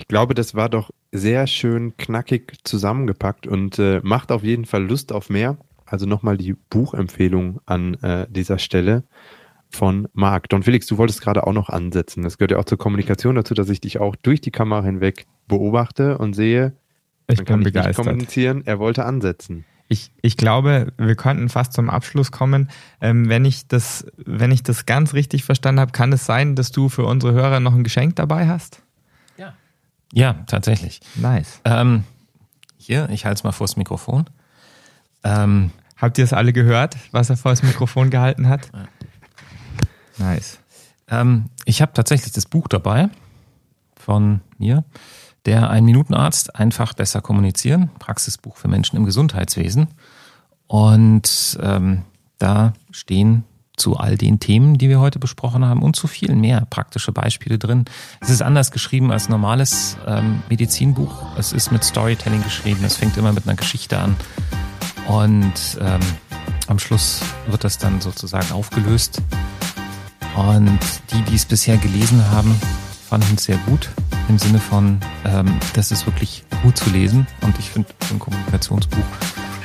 Ich 0.01 0.09
glaube, 0.09 0.32
das 0.32 0.55
war 0.55 0.70
doch 0.70 0.90
sehr 1.12 1.47
schön 1.47 1.94
knackig 1.98 2.55
zusammengepackt 2.64 3.47
und 3.47 3.78
äh, 3.78 4.01
macht 4.02 4.32
auf 4.32 4.43
jeden 4.43 4.64
Fall 4.64 4.82
Lust 4.82 5.12
auf 5.12 5.28
mehr. 5.28 5.59
Also 5.85 6.06
nochmal 6.06 6.39
die 6.39 6.55
Buchempfehlung 6.55 7.60
an 7.66 7.94
äh, 8.02 8.27
dieser 8.31 8.59
Stelle 8.59 9.05
von 9.68 10.09
Marc. 10.14 10.48
Don 10.48 10.62
Felix, 10.62 10.86
du 10.86 10.97
wolltest 10.97 11.20
gerade 11.20 11.47
auch 11.47 11.52
noch 11.52 11.68
ansetzen. 11.68 12.22
Das 12.22 12.39
gehört 12.39 12.52
ja 12.52 12.59
auch 12.59 12.64
zur 12.64 12.78
Kommunikation 12.78 13.35
dazu, 13.35 13.52
dass 13.52 13.68
ich 13.68 13.82
dich 13.82 14.01
auch 14.01 14.16
durch 14.16 14.40
die 14.40 14.51
Kamera 14.51 14.82
hinweg 14.82 15.27
beobachte 15.48 16.16
und 16.16 16.32
sehe, 16.32 16.72
Ich 17.28 17.36
dann 17.36 17.44
kann 17.44 17.59
bin 17.60 17.68
ich 17.68 17.74
nicht 17.74 17.82
begeistert. 17.82 18.06
kommunizieren, 18.06 18.62
er 18.64 18.78
wollte 18.78 19.05
ansetzen. 19.05 19.66
Ich, 19.89 20.12
ich 20.22 20.39
glaube, 20.39 20.93
wir 20.97 21.14
könnten 21.14 21.51
fast 21.51 21.74
zum 21.74 21.90
Abschluss 21.90 22.32
kommen. 22.32 22.70
Ähm, 23.02 23.28
wenn, 23.28 23.44
ich 23.44 23.68
das, 23.68 24.06
wenn 24.16 24.51
ich 24.51 24.62
das 24.62 24.86
ganz 24.86 25.12
richtig 25.12 25.44
verstanden 25.44 25.81
habe, 25.81 25.93
kann 25.93 26.10
es 26.12 26.24
sein, 26.24 26.55
dass 26.55 26.70
du 26.70 26.89
für 26.89 27.05
unsere 27.05 27.35
Hörer 27.35 27.60
noch 27.60 27.74
ein 27.74 27.85
Geschenk 27.85 28.16
dabei 28.16 28.48
hast? 28.48 28.82
Ja, 30.12 30.35
tatsächlich. 30.47 31.01
Nice. 31.16 31.61
Ähm, 31.65 32.05
hier, 32.77 33.09
ich 33.11 33.24
halte 33.24 33.39
es 33.39 33.45
mal 33.45 33.53
vors 33.53 33.77
Mikrofon. 33.77 34.27
Ähm, 35.23 35.70
Habt 36.01 36.16
ihr 36.16 36.24
es 36.24 36.32
alle 36.32 36.55
gehört, 36.55 36.97
was 37.12 37.28
er 37.28 37.37
vor 37.37 37.53
das 37.53 37.62
Mikrofon 37.62 38.09
gehalten 38.09 38.49
hat? 38.49 38.70
Nice. 40.16 40.59
ähm, 41.09 41.51
ich 41.66 41.82
habe 41.82 41.93
tatsächlich 41.93 42.32
das 42.32 42.47
Buch 42.47 42.69
dabei 42.69 43.11
von 43.97 44.41
mir, 44.57 44.85
der 45.45 45.69
Ein-Minuten-Arzt, 45.69 46.57
einfach 46.57 46.95
besser 46.95 47.20
kommunizieren, 47.20 47.91
Praxisbuch 47.99 48.57
für 48.57 48.69
Menschen 48.69 48.97
im 48.97 49.05
Gesundheitswesen. 49.05 49.89
Und 50.66 51.59
ähm, 51.62 52.03
da 52.39 52.73
stehen 52.93 53.45
zu 53.81 53.97
all 53.97 54.16
den 54.16 54.39
Themen, 54.39 54.78
die 54.78 54.89
wir 54.89 55.01
heute 55.01 55.19
besprochen 55.19 55.65
haben 55.65 55.82
und 55.82 55.97
zu 55.97 56.07
vielen 56.07 56.40
mehr 56.40 56.66
praktische 56.69 57.12
Beispiele 57.12 57.59
drin. 57.59 57.86
Es 58.20 58.31
ist 58.31 58.43
anders 58.43 58.70
geschrieben 58.70 59.11
als 59.11 59.28
normales 59.28 59.97
ähm, 60.07 60.43
Medizinbuch. 60.48 61.36
Es 61.36 61.52
ist 61.52 61.73
mit 61.73 61.82
Storytelling 61.82 62.43
geschrieben. 62.43 62.85
Es 62.85 62.97
fängt 62.97 63.16
immer 63.16 63.32
mit 63.32 63.47
einer 63.47 63.57
Geschichte 63.57 63.98
an. 63.98 64.16
Und 65.09 65.78
ähm, 65.81 66.01
am 66.69 66.78
Schluss 66.78 67.23
wird 67.48 67.65
das 67.65 67.78
dann 67.78 68.01
sozusagen 68.01 68.52
aufgelöst. 68.52 69.23
Und 70.36 70.78
die, 71.12 71.23
die 71.23 71.35
es 71.35 71.47
bisher 71.47 71.77
gelesen 71.78 72.24
haben, 72.31 72.55
fanden 73.09 73.35
es 73.36 73.44
sehr 73.44 73.59
gut. 73.66 73.90
Im 74.28 74.39
Sinne 74.39 74.61
von, 74.61 75.01
ähm, 75.24 75.59
das 75.73 75.90
ist 75.90 76.07
wirklich 76.07 76.44
gut 76.62 76.77
zu 76.77 76.90
lesen. 76.90 77.27
Und 77.40 77.59
ich 77.59 77.70
finde, 77.70 77.89
so 78.07 78.15
ein 78.15 78.20
Kommunikationsbuch, 78.20 79.05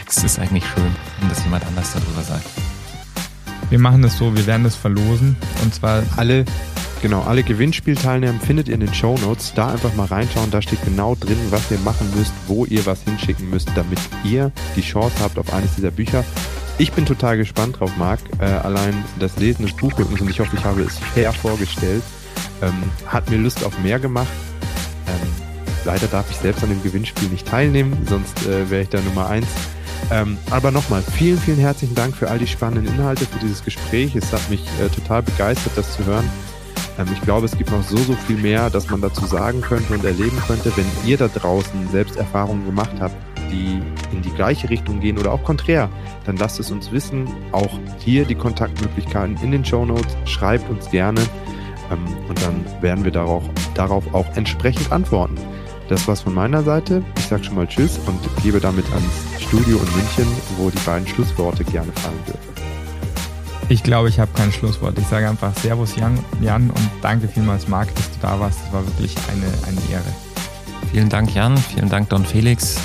es 0.07 0.23
ist 0.23 0.39
eigentlich 0.39 0.65
schön, 0.65 0.95
wenn 1.19 1.29
das 1.29 1.43
jemand 1.43 1.65
anders 1.65 1.93
darüber 1.93 2.23
sagt. 2.23 2.47
Wir 3.69 3.79
machen 3.79 4.01
das 4.01 4.17
so, 4.17 4.35
wir 4.35 4.45
werden 4.45 4.63
das 4.63 4.75
verlosen. 4.75 5.35
Und 5.63 5.73
zwar 5.73 6.03
Alle, 6.17 6.45
genau, 7.01 7.21
alle 7.23 7.43
Gewinnspielteilnehmer 7.43 8.39
findet 8.39 8.67
ihr 8.67 8.75
in 8.75 8.79
den 8.79 8.93
Show 8.93 9.17
Notes. 9.17 9.53
Da 9.55 9.71
einfach 9.71 9.93
mal 9.95 10.05
reinschauen, 10.05 10.51
da 10.51 10.61
steht 10.61 10.83
genau 10.85 11.15
drin, 11.15 11.37
was 11.49 11.71
ihr 11.71 11.79
machen 11.79 12.11
müsst, 12.15 12.33
wo 12.47 12.65
ihr 12.65 12.85
was 12.85 13.01
hinschicken 13.03 13.49
müsst, 13.49 13.69
damit 13.75 13.99
ihr 14.23 14.51
die 14.75 14.81
Chance 14.81 15.15
habt 15.21 15.37
auf 15.37 15.51
eines 15.53 15.75
dieser 15.75 15.91
Bücher. 15.91 16.23
Ich 16.77 16.91
bin 16.91 17.05
total 17.05 17.37
gespannt 17.37 17.79
drauf, 17.79 17.91
Marc. 17.97 18.19
Äh, 18.39 18.45
allein 18.45 18.93
das 19.19 19.37
Lesen 19.37 19.65
des 19.65 19.75
Buchrhythmus 19.75 20.19
und 20.19 20.29
ich 20.29 20.39
hoffe, 20.39 20.57
ich 20.57 20.63
habe 20.63 20.81
es 20.81 20.97
fair 21.13 21.31
vorgestellt. 21.31 22.03
Ähm, 22.61 22.73
hat 23.07 23.29
mir 23.29 23.37
Lust 23.37 23.63
auf 23.63 23.77
mehr 23.79 23.97
gemacht. 23.99 24.27
Ähm, 25.07 25.29
leider 25.85 26.07
darf 26.07 26.29
ich 26.29 26.37
selbst 26.37 26.63
an 26.63 26.69
dem 26.69 26.83
Gewinnspiel 26.83 27.29
nicht 27.29 27.47
teilnehmen, 27.47 27.97
sonst 28.09 28.45
äh, 28.45 28.69
wäre 28.69 28.83
ich 28.83 28.89
da 28.89 28.99
Nummer 29.01 29.29
eins. 29.29 29.47
Ähm, 30.11 30.37
aber 30.51 30.71
nochmal, 30.71 31.01
vielen, 31.01 31.37
vielen 31.39 31.57
herzlichen 31.57 31.95
Dank 31.95 32.15
für 32.15 32.29
all 32.29 32.39
die 32.39 32.47
spannenden 32.47 32.93
Inhalte, 32.93 33.25
für 33.25 33.39
dieses 33.39 33.63
Gespräch. 33.63 34.15
Es 34.15 34.31
hat 34.31 34.49
mich 34.49 34.61
äh, 34.79 34.89
total 34.89 35.23
begeistert, 35.23 35.73
das 35.75 35.93
zu 35.93 36.05
hören. 36.05 36.29
Ähm, 36.97 37.07
ich 37.13 37.21
glaube, 37.21 37.45
es 37.45 37.57
gibt 37.57 37.71
noch 37.71 37.83
so, 37.83 37.97
so 37.97 38.13
viel 38.13 38.37
mehr, 38.37 38.69
dass 38.69 38.89
man 38.89 39.01
dazu 39.01 39.25
sagen 39.25 39.61
könnte 39.61 39.93
und 39.93 40.05
erleben 40.05 40.37
könnte. 40.47 40.71
Wenn 40.75 40.85
ihr 41.05 41.17
da 41.17 41.27
draußen 41.27 41.89
selbst 41.91 42.17
Erfahrungen 42.17 42.65
gemacht 42.65 42.95
habt, 42.99 43.15
die 43.51 43.81
in 44.11 44.21
die 44.21 44.31
gleiche 44.31 44.69
Richtung 44.69 44.99
gehen 44.99 45.17
oder 45.17 45.31
auch 45.31 45.43
konträr, 45.43 45.89
dann 46.25 46.37
lasst 46.37 46.59
es 46.59 46.71
uns 46.71 46.91
wissen. 46.91 47.27
Auch 47.51 47.79
hier 47.99 48.25
die 48.25 48.35
Kontaktmöglichkeiten 48.35 49.37
in 49.41 49.51
den 49.51 49.65
Show 49.65 49.85
Notes. 49.85 50.15
Schreibt 50.25 50.69
uns 50.69 50.89
gerne 50.89 51.21
ähm, 51.91 52.05
und 52.27 52.41
dann 52.41 52.65
werden 52.81 53.03
wir 53.03 53.11
darauf, 53.11 53.43
darauf 53.73 54.13
auch 54.13 54.27
entsprechend 54.35 54.91
antworten. 54.91 55.37
Das 55.87 56.07
war's 56.07 56.21
von 56.21 56.33
meiner 56.33 56.63
Seite. 56.63 57.03
Ich 57.17 57.25
sage 57.25 57.43
schon 57.43 57.55
mal 57.55 57.67
Tschüss 57.67 57.99
und 58.07 58.19
gebe 58.43 58.59
damit 58.59 58.85
ans 58.91 59.43
Studio 59.43 59.77
in 59.77 59.95
München, 59.95 60.27
wo 60.57 60.69
die 60.69 60.79
beiden 60.79 61.07
Schlussworte 61.07 61.63
gerne 61.63 61.91
fallen 61.93 62.23
dürfen. 62.25 62.55
Ich 63.69 63.81
glaube, 63.81 64.09
ich 64.09 64.19
habe 64.19 64.31
kein 64.35 64.51
Schlusswort. 64.51 64.97
Ich 64.99 65.07
sage 65.07 65.27
einfach 65.27 65.55
Servus 65.57 65.95
Jan, 65.95 66.19
Jan 66.39 66.69
und 66.69 66.89
danke 67.01 67.27
vielmals 67.27 67.67
Marc, 67.67 67.93
dass 67.95 68.11
du 68.11 68.17
da 68.21 68.39
warst. 68.39 68.59
Das 68.63 68.73
war 68.73 68.85
wirklich 68.85 69.15
eine, 69.31 69.47
eine 69.67 69.91
Ehre. 69.91 70.03
Vielen 70.91 71.09
Dank, 71.09 71.33
Jan. 71.33 71.57
Vielen 71.57 71.89
Dank, 71.89 72.09
Don 72.09 72.25
Felix. 72.25 72.77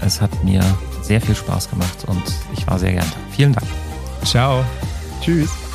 Es 0.00 0.20
hat 0.20 0.44
mir 0.44 0.62
sehr 1.02 1.20
viel 1.20 1.34
Spaß 1.34 1.70
gemacht 1.70 2.04
und 2.06 2.22
ich 2.56 2.66
war 2.66 2.78
sehr 2.78 2.92
gern 2.92 3.06
da. 3.10 3.34
Vielen 3.34 3.52
Dank. 3.52 3.66
Ciao. 4.24 4.64
Tschüss. 5.20 5.69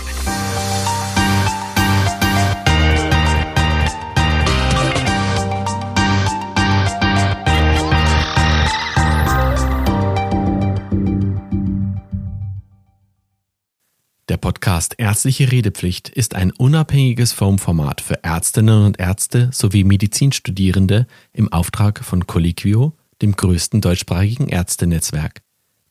Der 14.28 14.38
Podcast 14.38 14.96
Ärztliche 14.98 15.52
Redepflicht 15.52 16.10
ist 16.10 16.34
ein 16.34 16.52
unabhängiges 16.52 17.32
Formformat 17.32 18.02
für 18.02 18.24
Ärztinnen 18.24 18.84
und 18.84 19.00
Ärzte 19.00 19.50
sowie 19.54 19.84
Medizinstudierende 19.84 21.06
im 21.32 21.54
Auftrag 21.54 22.04
von 22.04 22.26
Colliquio, 22.26 22.94
dem 23.22 23.36
größten 23.36 23.82
deutschsprachigen 23.82 24.48
Ärztenetzwerk. 24.48 25.42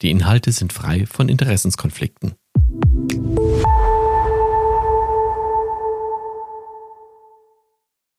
Die 0.02 0.10
Inhalte 0.10 0.50
sind 0.50 0.72
frei 0.72 1.06
von 1.06 1.28
Interessenskonflikten. 1.28 2.34